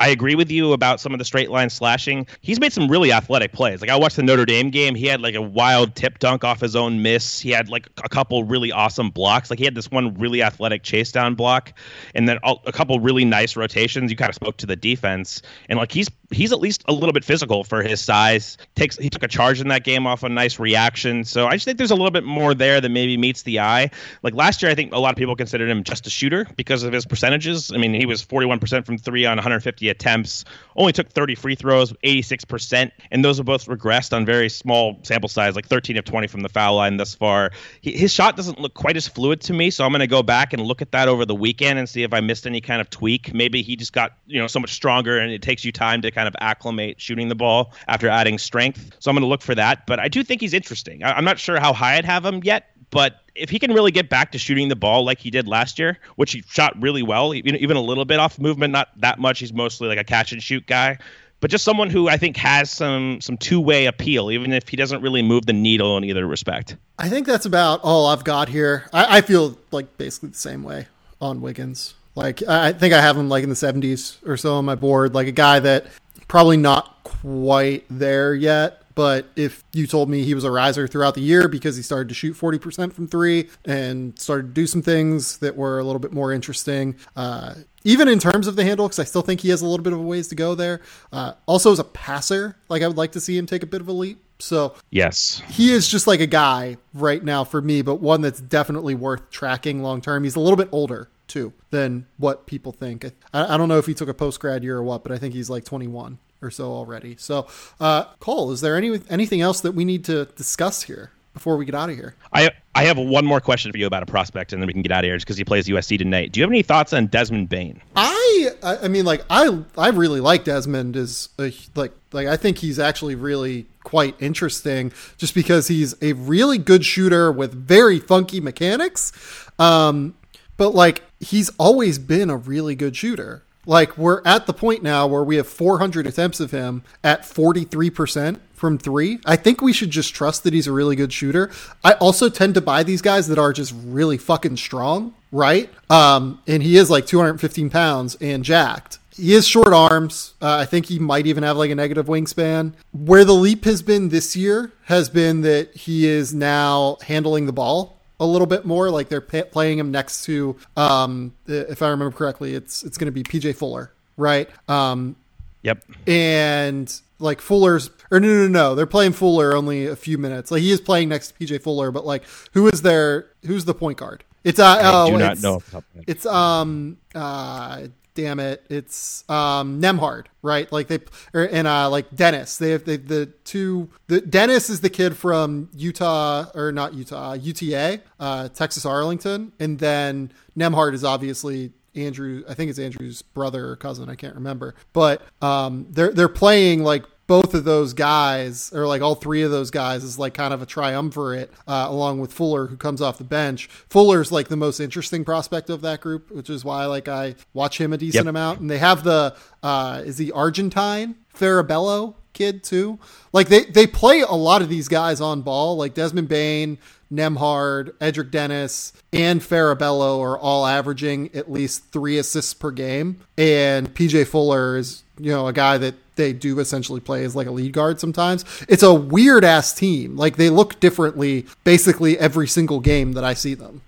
I 0.00 0.08
agree 0.08 0.34
with 0.34 0.50
you 0.50 0.72
about 0.72 0.98
some 0.98 1.12
of 1.12 1.18
the 1.18 1.26
straight 1.26 1.50
line 1.50 1.68
slashing. 1.68 2.26
He's 2.40 2.58
made 2.58 2.72
some 2.72 2.90
really 2.90 3.12
athletic 3.12 3.52
plays. 3.52 3.82
Like 3.82 3.90
I 3.90 3.96
watched 3.96 4.16
the 4.16 4.22
Notre 4.22 4.46
Dame 4.46 4.70
game, 4.70 4.94
he 4.94 5.06
had 5.06 5.20
like 5.20 5.34
a 5.34 5.42
wild 5.42 5.94
tip 5.94 6.18
dunk 6.18 6.42
off 6.42 6.60
his 6.60 6.74
own 6.74 7.02
miss. 7.02 7.38
He 7.38 7.50
had 7.50 7.68
like 7.68 7.86
a 8.02 8.08
couple 8.08 8.44
really 8.44 8.72
awesome 8.72 9.10
blocks. 9.10 9.50
Like 9.50 9.58
he 9.58 9.64
had 9.66 9.74
this 9.74 9.90
one 9.90 10.14
really 10.14 10.42
athletic 10.42 10.82
chase 10.82 11.12
down 11.12 11.34
block, 11.34 11.74
and 12.14 12.26
then 12.26 12.38
a 12.44 12.72
couple 12.72 12.98
really 12.98 13.26
nice 13.26 13.56
rotations. 13.56 14.10
You 14.10 14.16
kind 14.16 14.30
of 14.30 14.34
spoke 14.34 14.56
to 14.58 14.66
the 14.66 14.76
defense, 14.76 15.42
and 15.68 15.78
like 15.78 15.92
he's 15.92 16.08
he's 16.30 16.52
at 16.52 16.60
least 16.60 16.84
a 16.86 16.92
little 16.92 17.12
bit 17.12 17.24
physical 17.24 17.64
for 17.64 17.82
his 17.82 18.00
size. 18.00 18.56
Takes 18.74 18.96
he 18.96 19.10
took 19.10 19.22
a 19.22 19.28
charge 19.28 19.60
in 19.60 19.68
that 19.68 19.84
game 19.84 20.06
off 20.06 20.22
a 20.22 20.28
nice 20.28 20.58
reaction. 20.58 21.24
So 21.24 21.46
I 21.46 21.52
just 21.52 21.64
think 21.64 21.78
there's 21.78 21.90
a 21.90 21.96
little 21.96 22.10
bit 22.10 22.24
more 22.24 22.54
there 22.54 22.80
that 22.80 22.88
maybe 22.88 23.16
meets 23.16 23.42
the 23.42 23.60
eye. 23.60 23.90
Like 24.22 24.34
last 24.34 24.62
year, 24.62 24.70
I 24.70 24.74
think 24.74 24.92
a 24.92 24.98
lot 24.98 25.10
of 25.10 25.16
people 25.16 25.36
considered 25.36 25.68
him 25.68 25.82
just 25.82 26.06
a 26.06 26.10
shooter 26.10 26.46
because 26.56 26.82
of 26.82 26.92
his 26.92 27.06
percentages. 27.06 27.72
I 27.72 27.76
mean, 27.76 27.94
he 27.94 28.06
was 28.06 28.24
41% 28.24 28.86
from 28.86 28.98
three 28.98 29.26
on 29.26 29.36
150 29.36 29.88
attempts, 29.88 30.44
only 30.76 30.92
took 30.92 31.08
30 31.10 31.34
free 31.34 31.54
throws, 31.54 31.92
86%, 32.04 32.90
and 33.10 33.24
those 33.24 33.38
have 33.38 33.46
both 33.46 33.66
regressed 33.66 34.14
on 34.14 34.24
very 34.24 34.48
small 34.48 34.98
sample 35.02 35.28
size, 35.28 35.56
like 35.56 35.66
13 35.66 35.96
of 35.96 36.04
20 36.04 36.26
from 36.26 36.40
the 36.40 36.48
foul 36.48 36.76
line 36.76 36.96
thus 36.96 37.14
far. 37.14 37.50
He, 37.80 37.92
his 37.92 38.12
shot 38.12 38.36
doesn't 38.36 38.60
look 38.60 38.74
quite 38.74 38.96
as 38.96 39.08
fluid 39.08 39.40
to 39.42 39.52
me, 39.52 39.70
so 39.70 39.84
I'm 39.84 39.90
going 39.90 40.00
to 40.00 40.06
go 40.06 40.22
back 40.22 40.52
and 40.52 40.62
look 40.62 40.82
at 40.82 40.92
that 40.92 41.08
over 41.08 41.24
the 41.24 41.34
weekend 41.34 41.78
and 41.78 41.88
see 41.88 42.02
if 42.02 42.12
I 42.12 42.20
missed 42.20 42.46
any 42.46 42.60
kind 42.60 42.80
of 42.80 42.90
tweak. 42.90 43.34
Maybe 43.34 43.62
he 43.62 43.76
just 43.76 43.92
got 43.92 44.12
you 44.26 44.40
know 44.40 44.46
so 44.46 44.60
much 44.60 44.72
stronger, 44.72 45.18
and 45.18 45.32
it 45.32 45.42
takes 45.42 45.64
you 45.64 45.72
time 45.72 46.02
to 46.02 46.10
kind 46.10 46.19
of 46.26 46.36
acclimate 46.40 47.00
shooting 47.00 47.28
the 47.28 47.34
ball 47.34 47.72
after 47.88 48.08
adding 48.08 48.38
strength. 48.38 48.96
So 48.98 49.10
I'm 49.10 49.14
going 49.14 49.22
to 49.22 49.28
look 49.28 49.42
for 49.42 49.54
that, 49.54 49.86
but 49.86 49.98
I 49.98 50.08
do 50.08 50.22
think 50.22 50.40
he's 50.40 50.54
interesting. 50.54 51.02
I, 51.02 51.12
I'm 51.12 51.24
not 51.24 51.38
sure 51.38 51.60
how 51.60 51.72
high 51.72 51.96
I'd 51.96 52.04
have 52.04 52.24
him 52.24 52.40
yet, 52.44 52.70
but 52.90 53.20
if 53.34 53.50
he 53.50 53.58
can 53.58 53.72
really 53.72 53.92
get 53.92 54.08
back 54.08 54.32
to 54.32 54.38
shooting 54.38 54.68
the 54.68 54.76
ball 54.76 55.04
like 55.04 55.18
he 55.18 55.30
did 55.30 55.46
last 55.46 55.78
year, 55.78 55.98
which 56.16 56.32
he 56.32 56.42
shot 56.48 56.80
really 56.80 57.02
well, 57.02 57.34
even, 57.34 57.56
even 57.56 57.76
a 57.76 57.80
little 57.80 58.04
bit 58.04 58.18
off 58.18 58.38
movement, 58.38 58.72
not 58.72 58.88
that 59.00 59.18
much. 59.18 59.38
He's 59.38 59.52
mostly 59.52 59.88
like 59.88 59.98
a 59.98 60.04
catch 60.04 60.32
and 60.32 60.42
shoot 60.42 60.66
guy, 60.66 60.98
but 61.40 61.50
just 61.50 61.64
someone 61.64 61.90
who 61.90 62.08
I 62.08 62.16
think 62.16 62.36
has 62.36 62.70
some 62.70 63.20
some 63.20 63.36
two 63.36 63.60
way 63.60 63.86
appeal, 63.86 64.30
even 64.30 64.52
if 64.52 64.68
he 64.68 64.76
doesn't 64.76 65.02
really 65.02 65.22
move 65.22 65.46
the 65.46 65.52
needle 65.52 65.96
in 65.96 66.04
either 66.04 66.26
respect. 66.26 66.76
I 66.98 67.08
think 67.08 67.26
that's 67.26 67.46
about 67.46 67.80
all 67.82 68.06
I've 68.06 68.24
got 68.24 68.48
here. 68.48 68.84
I, 68.92 69.18
I 69.18 69.20
feel 69.22 69.56
like 69.70 69.96
basically 69.96 70.30
the 70.30 70.38
same 70.38 70.62
way 70.62 70.88
on 71.20 71.40
Wiggins. 71.40 71.94
Like 72.14 72.42
I 72.46 72.72
think 72.72 72.92
I 72.92 73.00
have 73.00 73.16
him 73.16 73.28
like 73.28 73.44
in 73.44 73.48
the 73.48 73.54
70s 73.54 74.16
or 74.26 74.36
so 74.36 74.54
on 74.54 74.64
my 74.64 74.74
board, 74.74 75.14
like 75.14 75.28
a 75.28 75.32
guy 75.32 75.60
that 75.60 75.86
probably 76.28 76.56
not 76.56 77.02
quite 77.02 77.84
there 77.90 78.34
yet, 78.34 78.82
but 78.94 79.26
if 79.36 79.64
you 79.72 79.86
told 79.86 80.08
me 80.10 80.24
he 80.24 80.34
was 80.34 80.44
a 80.44 80.50
riser 80.50 80.86
throughout 80.86 81.14
the 81.14 81.20
year 81.20 81.48
because 81.48 81.76
he 81.76 81.82
started 81.82 82.08
to 82.08 82.14
shoot 82.14 82.36
40% 82.36 82.92
from 82.92 83.08
three 83.08 83.48
and 83.64 84.18
started 84.18 84.48
to 84.48 84.52
do 84.52 84.66
some 84.66 84.82
things 84.82 85.38
that 85.38 85.56
were 85.56 85.78
a 85.78 85.84
little 85.84 86.00
bit 86.00 86.12
more 86.12 86.32
interesting, 86.32 86.96
uh, 87.16 87.54
even 87.84 88.08
in 88.08 88.18
terms 88.18 88.46
of 88.46 88.56
the 88.56 88.64
handle, 88.64 88.86
because 88.86 88.98
I 88.98 89.04
still 89.04 89.22
think 89.22 89.40
he 89.40 89.48
has 89.48 89.62
a 89.62 89.66
little 89.66 89.82
bit 89.82 89.92
of 89.92 90.00
a 90.00 90.02
ways 90.02 90.28
to 90.28 90.34
go 90.34 90.54
there. 90.54 90.82
Uh, 91.12 91.32
also, 91.46 91.72
as 91.72 91.78
a 91.78 91.84
passer, 91.84 92.56
like 92.68 92.82
I 92.82 92.88
would 92.88 92.96
like 92.96 93.12
to 93.12 93.20
see 93.20 93.38
him 93.38 93.46
take 93.46 93.62
a 93.62 93.66
bit 93.66 93.80
of 93.80 93.88
a 93.88 93.92
leap. 93.92 94.22
So 94.38 94.74
yes, 94.90 95.42
he 95.48 95.72
is 95.72 95.88
just 95.88 96.06
like 96.06 96.20
a 96.20 96.26
guy 96.26 96.76
right 96.94 97.22
now 97.22 97.44
for 97.44 97.60
me, 97.60 97.82
but 97.82 97.96
one 97.96 98.20
that's 98.20 98.40
definitely 98.40 98.94
worth 98.94 99.30
tracking 99.30 99.82
long 99.82 100.00
term. 100.00 100.24
He's 100.24 100.36
a 100.36 100.40
little 100.40 100.56
bit 100.56 100.68
older 100.72 101.08
too 101.30 101.52
than 101.70 102.06
what 102.18 102.46
people 102.46 102.72
think. 102.72 103.06
I, 103.32 103.54
I 103.54 103.56
don't 103.56 103.68
know 103.68 103.78
if 103.78 103.86
he 103.86 103.94
took 103.94 104.08
a 104.08 104.14
post 104.14 104.40
grad 104.40 104.62
year 104.62 104.76
or 104.76 104.82
what, 104.82 105.02
but 105.02 105.12
I 105.12 105.18
think 105.18 105.32
he's 105.32 105.48
like 105.48 105.64
21 105.64 106.18
or 106.42 106.50
so 106.50 106.72
already. 106.72 107.16
So, 107.18 107.46
uh, 107.80 108.04
Cole, 108.18 108.52
is 108.52 108.60
there 108.60 108.76
any 108.76 109.00
anything 109.08 109.40
else 109.40 109.60
that 109.62 109.72
we 109.72 109.84
need 109.84 110.04
to 110.06 110.26
discuss 110.36 110.82
here 110.82 111.10
before 111.32 111.56
we 111.56 111.64
get 111.64 111.74
out 111.74 111.90
of 111.90 111.96
here? 111.96 112.14
I 112.32 112.50
I 112.74 112.84
have 112.84 112.98
one 112.98 113.24
more 113.24 113.40
question 113.40 113.72
for 113.72 113.78
you 113.78 113.86
about 113.86 114.02
a 114.02 114.06
prospect, 114.06 114.52
and 114.52 114.62
then 114.62 114.66
we 114.66 114.72
can 114.72 114.82
get 114.82 114.92
out 114.92 115.04
of 115.04 115.08
here 115.08 115.18
because 115.18 115.36
he 115.36 115.44
plays 115.44 115.68
USC 115.68 115.98
tonight. 115.98 116.32
Do 116.32 116.40
you 116.40 116.44
have 116.44 116.50
any 116.50 116.62
thoughts 116.62 116.92
on 116.92 117.06
Desmond 117.06 117.48
Bane? 117.48 117.80
I 117.94 118.50
I 118.62 118.88
mean, 118.88 119.04
like 119.04 119.24
I 119.30 119.62
I 119.76 119.88
really 119.88 120.20
like 120.20 120.44
Desmond 120.44 120.96
as 120.96 121.28
a, 121.38 121.52
like 121.74 121.92
like 122.12 122.26
I 122.26 122.36
think 122.36 122.58
he's 122.58 122.78
actually 122.78 123.14
really 123.14 123.66
quite 123.82 124.14
interesting 124.20 124.92
just 125.16 125.34
because 125.34 125.68
he's 125.68 125.94
a 126.02 126.12
really 126.12 126.58
good 126.58 126.84
shooter 126.84 127.32
with 127.32 127.52
very 127.52 127.98
funky 127.98 128.40
mechanics. 128.40 129.12
Um, 129.58 130.14
but 130.60 130.74
like 130.74 131.02
he's 131.20 131.48
always 131.58 131.98
been 131.98 132.28
a 132.28 132.36
really 132.36 132.74
good 132.74 132.94
shooter. 132.94 133.42
Like 133.64 133.96
we're 133.96 134.20
at 134.26 134.44
the 134.44 134.52
point 134.52 134.82
now 134.82 135.06
where 135.06 135.24
we 135.24 135.36
have 135.36 135.48
400 135.48 136.06
attempts 136.06 136.38
of 136.38 136.50
him 136.50 136.82
at 137.02 137.22
43% 137.22 138.38
from 138.52 138.76
three. 138.76 139.20
I 139.24 139.36
think 139.36 139.62
we 139.62 139.72
should 139.72 139.88
just 139.88 140.14
trust 140.14 140.44
that 140.44 140.52
he's 140.52 140.66
a 140.66 140.72
really 140.72 140.96
good 140.96 141.14
shooter. 141.14 141.50
I 141.82 141.94
also 141.94 142.28
tend 142.28 142.52
to 142.56 142.60
buy 142.60 142.82
these 142.82 143.00
guys 143.00 143.26
that 143.28 143.38
are 143.38 143.54
just 143.54 143.74
really 143.86 144.18
fucking 144.18 144.58
strong, 144.58 145.14
right? 145.32 145.70
Um, 145.88 146.42
and 146.46 146.62
he 146.62 146.76
is 146.76 146.90
like 146.90 147.06
215 147.06 147.70
pounds 147.70 148.18
and 148.20 148.44
jacked. 148.44 148.98
He 149.16 149.32
has 149.32 149.48
short 149.48 149.72
arms. 149.72 150.34
Uh, 150.42 150.56
I 150.56 150.66
think 150.66 150.86
he 150.86 150.98
might 150.98 151.26
even 151.26 151.42
have 151.42 151.56
like 151.56 151.70
a 151.70 151.74
negative 151.74 152.04
wingspan. 152.04 152.74
Where 152.92 153.24
the 153.24 153.32
leap 153.32 153.64
has 153.64 153.80
been 153.80 154.10
this 154.10 154.36
year 154.36 154.72
has 154.84 155.08
been 155.08 155.40
that 155.40 155.74
he 155.74 156.06
is 156.06 156.34
now 156.34 156.98
handling 157.06 157.46
the 157.46 157.52
ball 157.52 157.99
a 158.20 158.26
little 158.26 158.46
bit 158.46 158.64
more. 158.64 158.90
Like 158.90 159.08
they're 159.08 159.20
p- 159.20 159.42
playing 159.42 159.78
him 159.78 159.90
next 159.90 160.24
to, 160.26 160.56
um, 160.76 161.34
if 161.48 161.82
I 161.82 161.88
remember 161.88 162.16
correctly, 162.16 162.54
it's 162.54 162.84
it's 162.84 162.96
going 162.98 163.06
to 163.06 163.12
be 163.12 163.22
PJ 163.24 163.56
Fuller, 163.56 163.92
right? 164.16 164.48
Um, 164.68 165.16
Yep. 165.62 165.82
and 166.06 167.00
like 167.18 167.40
Fuller's 167.42 167.90
or 168.10 168.18
no 168.18 168.28
no 168.28 168.48
no 168.48 168.74
they're 168.74 168.86
playing 168.86 169.12
Fuller 169.12 169.54
only 169.54 169.86
a 169.86 169.96
few 169.96 170.16
minutes. 170.16 170.50
Like 170.50 170.62
he 170.62 170.70
is 170.70 170.80
playing 170.80 171.08
next 171.10 171.28
to 171.28 171.34
PJ 171.34 171.60
Fuller, 171.62 171.90
but 171.90 172.06
like 172.06 172.22
who 172.52 172.66
is 172.68 172.80
their 172.82 173.26
who's 173.44 173.64
the 173.66 173.74
point 173.74 173.98
guard? 173.98 174.24
It's 174.42 174.58
uh 174.58 174.64
I 174.80 174.80
oh 175.02 175.10
do 175.10 175.18
not 175.18 175.42
know. 175.42 175.56
off 175.56 175.66
the 175.66 175.70
top 175.72 175.84
of 175.90 175.94
my 175.94 175.98
head. 176.00 176.04
it's 176.08 176.24
um 176.24 176.96
uh 177.14 177.82
damn 178.20 178.40
it 178.40 178.64
it's 178.68 179.28
um 179.28 179.80
Nembhard 179.80 180.26
right? 180.42 180.70
Like 180.72 180.88
they 180.88 180.98
or, 181.34 181.44
and 181.44 181.66
uh 181.66 181.90
like 181.90 182.14
Dennis. 182.14 182.56
They 182.56 182.70
have 182.70 182.84
they, 182.84 182.96
the 182.96 183.26
two 183.44 183.90
the 184.06 184.20
Dennis 184.20 184.70
is 184.70 184.80
the 184.80 184.90
kid 184.90 185.16
from 185.16 185.68
Utah 185.74 186.46
or 186.54 186.72
not 186.72 186.94
Utah 186.94 187.34
UTA 187.34 188.00
uh 188.18 188.48
Texas 188.48 188.84
Arlington. 188.84 189.52
And 189.58 189.78
then 189.78 190.32
Nembhard 190.56 190.94
is 190.94 191.04
obviously 191.04 191.72
Andrew 191.94 192.44
I 192.48 192.54
think 192.54 192.70
it's 192.70 192.78
Andrew's 192.78 193.22
brother 193.22 193.68
or 193.68 193.76
cousin 193.76 194.08
I 194.08 194.14
can't 194.14 194.34
remember. 194.34 194.74
But 194.92 195.22
um 195.42 195.86
they're 195.90 196.12
they're 196.12 196.28
playing 196.28 196.82
like 196.82 197.04
both 197.30 197.54
of 197.54 197.62
those 197.62 197.92
guys, 197.92 198.72
or 198.74 198.88
like 198.88 199.02
all 199.02 199.14
three 199.14 199.42
of 199.42 199.52
those 199.52 199.70
guys, 199.70 200.02
is 200.02 200.18
like 200.18 200.34
kind 200.34 200.52
of 200.52 200.62
a 200.62 200.66
triumvirate, 200.66 201.48
uh, 201.68 201.86
along 201.88 202.18
with 202.18 202.32
Fuller, 202.32 202.66
who 202.66 202.76
comes 202.76 203.00
off 203.00 203.18
the 203.18 203.24
bench. 203.24 203.68
Fuller's 203.88 204.32
like 204.32 204.48
the 204.48 204.56
most 204.56 204.80
interesting 204.80 205.24
prospect 205.24 205.70
of 205.70 205.80
that 205.82 206.00
group, 206.00 206.28
which 206.32 206.50
is 206.50 206.64
why 206.64 206.86
like 206.86 207.06
I 207.06 207.36
watch 207.54 207.80
him 207.80 207.92
a 207.92 207.96
decent 207.96 208.24
Yep. 208.24 208.30
amount. 208.30 208.58
And 208.58 208.68
they 208.68 208.78
have 208.78 209.04
the 209.04 209.36
uh, 209.62 210.02
is 210.04 210.16
the 210.16 210.32
Argentine 210.32 211.14
Farabello 211.32 212.14
kid 212.32 212.64
too. 212.64 212.98
Like 213.32 213.46
they 213.48 213.64
they 213.64 213.86
play 213.86 214.22
a 214.22 214.32
lot 214.34 214.60
of 214.60 214.68
these 214.68 214.88
guys 214.88 215.20
on 215.20 215.42
ball, 215.42 215.76
like 215.76 215.94
Desmond 215.94 216.28
Bane. 216.28 216.78
Nembhard, 217.12 217.92
Edric 218.00 218.30
Dennis, 218.30 218.92
and 219.12 219.40
Farabello 219.40 220.20
are 220.20 220.38
all 220.38 220.64
averaging 220.64 221.28
at 221.34 221.50
least 221.50 221.90
three 221.90 222.18
assists 222.18 222.54
per 222.54 222.70
game. 222.70 223.18
And 223.36 223.92
PJ 223.92 224.28
Fuller 224.28 224.76
is, 224.76 225.02
you 225.18 225.32
know, 225.32 225.48
a 225.48 225.52
guy 225.52 225.76
that 225.78 225.94
they 226.20 226.32
do 226.32 226.58
essentially 226.60 227.00
play 227.00 227.24
as 227.24 227.34
like 227.34 227.46
a 227.46 227.50
lead 227.50 227.72
guard 227.72 227.98
sometimes. 228.00 228.44
It's 228.68 228.82
a 228.82 228.92
weird 228.94 229.44
ass 229.44 229.72
team. 229.72 230.16
Like 230.16 230.36
they 230.36 230.50
look 230.50 230.78
differently 230.80 231.46
basically 231.64 232.18
every 232.18 232.46
single 232.46 232.80
game 232.80 233.12
that 233.12 233.24
I 233.24 233.34
see 233.34 233.54
them. 233.54 233.82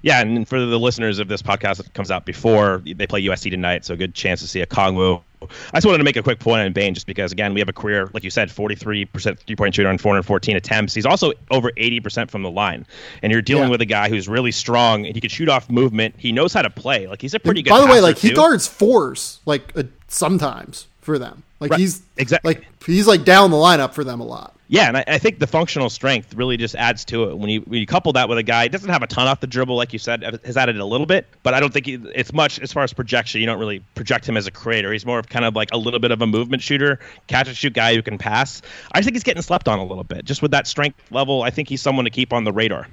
Yeah, 0.00 0.20
and 0.20 0.46
for 0.46 0.60
the 0.64 0.78
listeners 0.78 1.18
of 1.18 1.26
this 1.26 1.42
podcast 1.42 1.78
that 1.78 1.92
comes 1.92 2.10
out 2.12 2.24
before 2.24 2.82
they 2.86 3.06
play 3.08 3.20
USC 3.24 3.50
tonight, 3.50 3.84
so 3.84 3.94
a 3.94 3.96
good 3.96 4.14
chance 4.14 4.40
to 4.40 4.46
see 4.46 4.62
Okongwu. 4.64 5.20
I 5.42 5.76
just 5.76 5.86
wanted 5.86 5.98
to 5.98 6.04
make 6.04 6.16
a 6.16 6.22
quick 6.22 6.38
point 6.38 6.60
on 6.64 6.72
Bane, 6.72 6.94
just 6.94 7.06
because 7.06 7.32
again 7.32 7.52
we 7.52 7.60
have 7.60 7.68
a 7.68 7.72
career, 7.72 8.08
like 8.12 8.22
you 8.22 8.30
said, 8.30 8.48
43% 8.48 9.38
three 9.40 9.56
point 9.56 9.74
shooter 9.74 9.88
on 9.88 9.98
414 9.98 10.56
attempts. 10.56 10.94
He's 10.94 11.04
also 11.06 11.32
over 11.50 11.72
80% 11.72 12.30
from 12.30 12.42
the 12.44 12.50
line, 12.50 12.86
and 13.22 13.32
you're 13.32 13.42
dealing 13.42 13.64
Yeah. 13.64 13.70
with 13.70 13.80
a 13.80 13.86
guy 13.86 14.08
who's 14.08 14.28
really 14.28 14.52
strong 14.52 15.04
and 15.04 15.16
he 15.16 15.20
can 15.20 15.30
shoot 15.30 15.48
off 15.48 15.68
movement. 15.68 16.14
He 16.16 16.30
knows 16.30 16.52
how 16.52 16.62
to 16.62 16.70
play. 16.70 17.08
Like 17.08 17.20
he's 17.20 17.34
a 17.34 17.40
pretty 17.40 17.62
good. 17.62 17.70
By 17.70 17.80
the 17.80 17.86
way, 17.88 18.00
like 18.00 18.18
he 18.18 18.32
guards 18.32 18.68
fours 18.68 19.40
like 19.46 19.72
uh, 19.76 19.82
sometimes 20.06 20.86
for 21.00 21.18
them. 21.18 21.42
Like 21.60 21.72
Right. 21.72 21.80
he's 21.80 22.02
Exactly. 22.16 22.54
like 22.54 22.66
he's 22.86 23.06
like 23.06 23.24
down 23.24 23.50
the 23.50 23.56
lineup 23.56 23.92
for 23.94 24.04
them 24.04 24.20
a 24.20 24.24
lot. 24.24 24.54
Yeah, 24.70 24.88
and 24.88 24.98
I, 24.98 25.04
I 25.08 25.18
think 25.18 25.38
the 25.38 25.46
functional 25.46 25.88
strength 25.88 26.34
really 26.34 26.58
just 26.58 26.74
adds 26.74 27.06
to 27.06 27.30
it 27.30 27.38
when 27.38 27.48
you 27.48 27.60
when 27.62 27.80
you 27.80 27.86
couple 27.86 28.12
that 28.12 28.28
with 28.28 28.36
a 28.36 28.42
guy 28.42 28.68
doesn't 28.68 28.90
have 28.90 29.02
a 29.02 29.06
ton 29.06 29.26
off 29.26 29.40
the 29.40 29.46
dribble, 29.46 29.74
like 29.76 29.94
you 29.94 29.98
said, 29.98 30.22
has 30.44 30.58
added 30.58 30.76
a 30.76 30.84
little 30.84 31.06
bit, 31.06 31.26
but 31.42 31.54
I 31.54 31.60
don't 31.60 31.72
think 31.72 31.86
he, 31.86 31.94
it's 32.14 32.34
much 32.34 32.60
as 32.60 32.70
far 32.70 32.82
as 32.84 32.92
projection. 32.92 33.40
You 33.40 33.46
don't 33.46 33.58
really 33.58 33.80
project 33.94 34.28
him 34.28 34.36
as 34.36 34.46
a 34.46 34.50
creator. 34.50 34.92
He's 34.92 35.06
more 35.06 35.18
of 35.18 35.28
kind 35.30 35.46
of 35.46 35.56
like 35.56 35.70
a 35.72 35.78
little 35.78 36.00
bit 36.00 36.10
of 36.10 36.20
a 36.20 36.26
movement 36.26 36.62
shooter, 36.62 37.00
catch 37.28 37.48
and 37.48 37.56
shoot 37.56 37.72
guy 37.72 37.94
who 37.94 38.02
can 38.02 38.18
pass. 38.18 38.60
I 38.92 39.00
think 39.00 39.14
he's 39.14 39.22
getting 39.24 39.42
slept 39.42 39.68
on 39.68 39.78
a 39.78 39.84
little 39.84 40.04
bit, 40.04 40.26
just 40.26 40.42
with 40.42 40.50
that 40.50 40.66
strength 40.66 41.00
level. 41.10 41.42
I 41.42 41.48
think 41.50 41.68
he's 41.70 41.80
someone 41.80 42.04
to 42.04 42.10
keep 42.10 42.34
on 42.34 42.44
the 42.44 42.52
radar. 42.52 42.88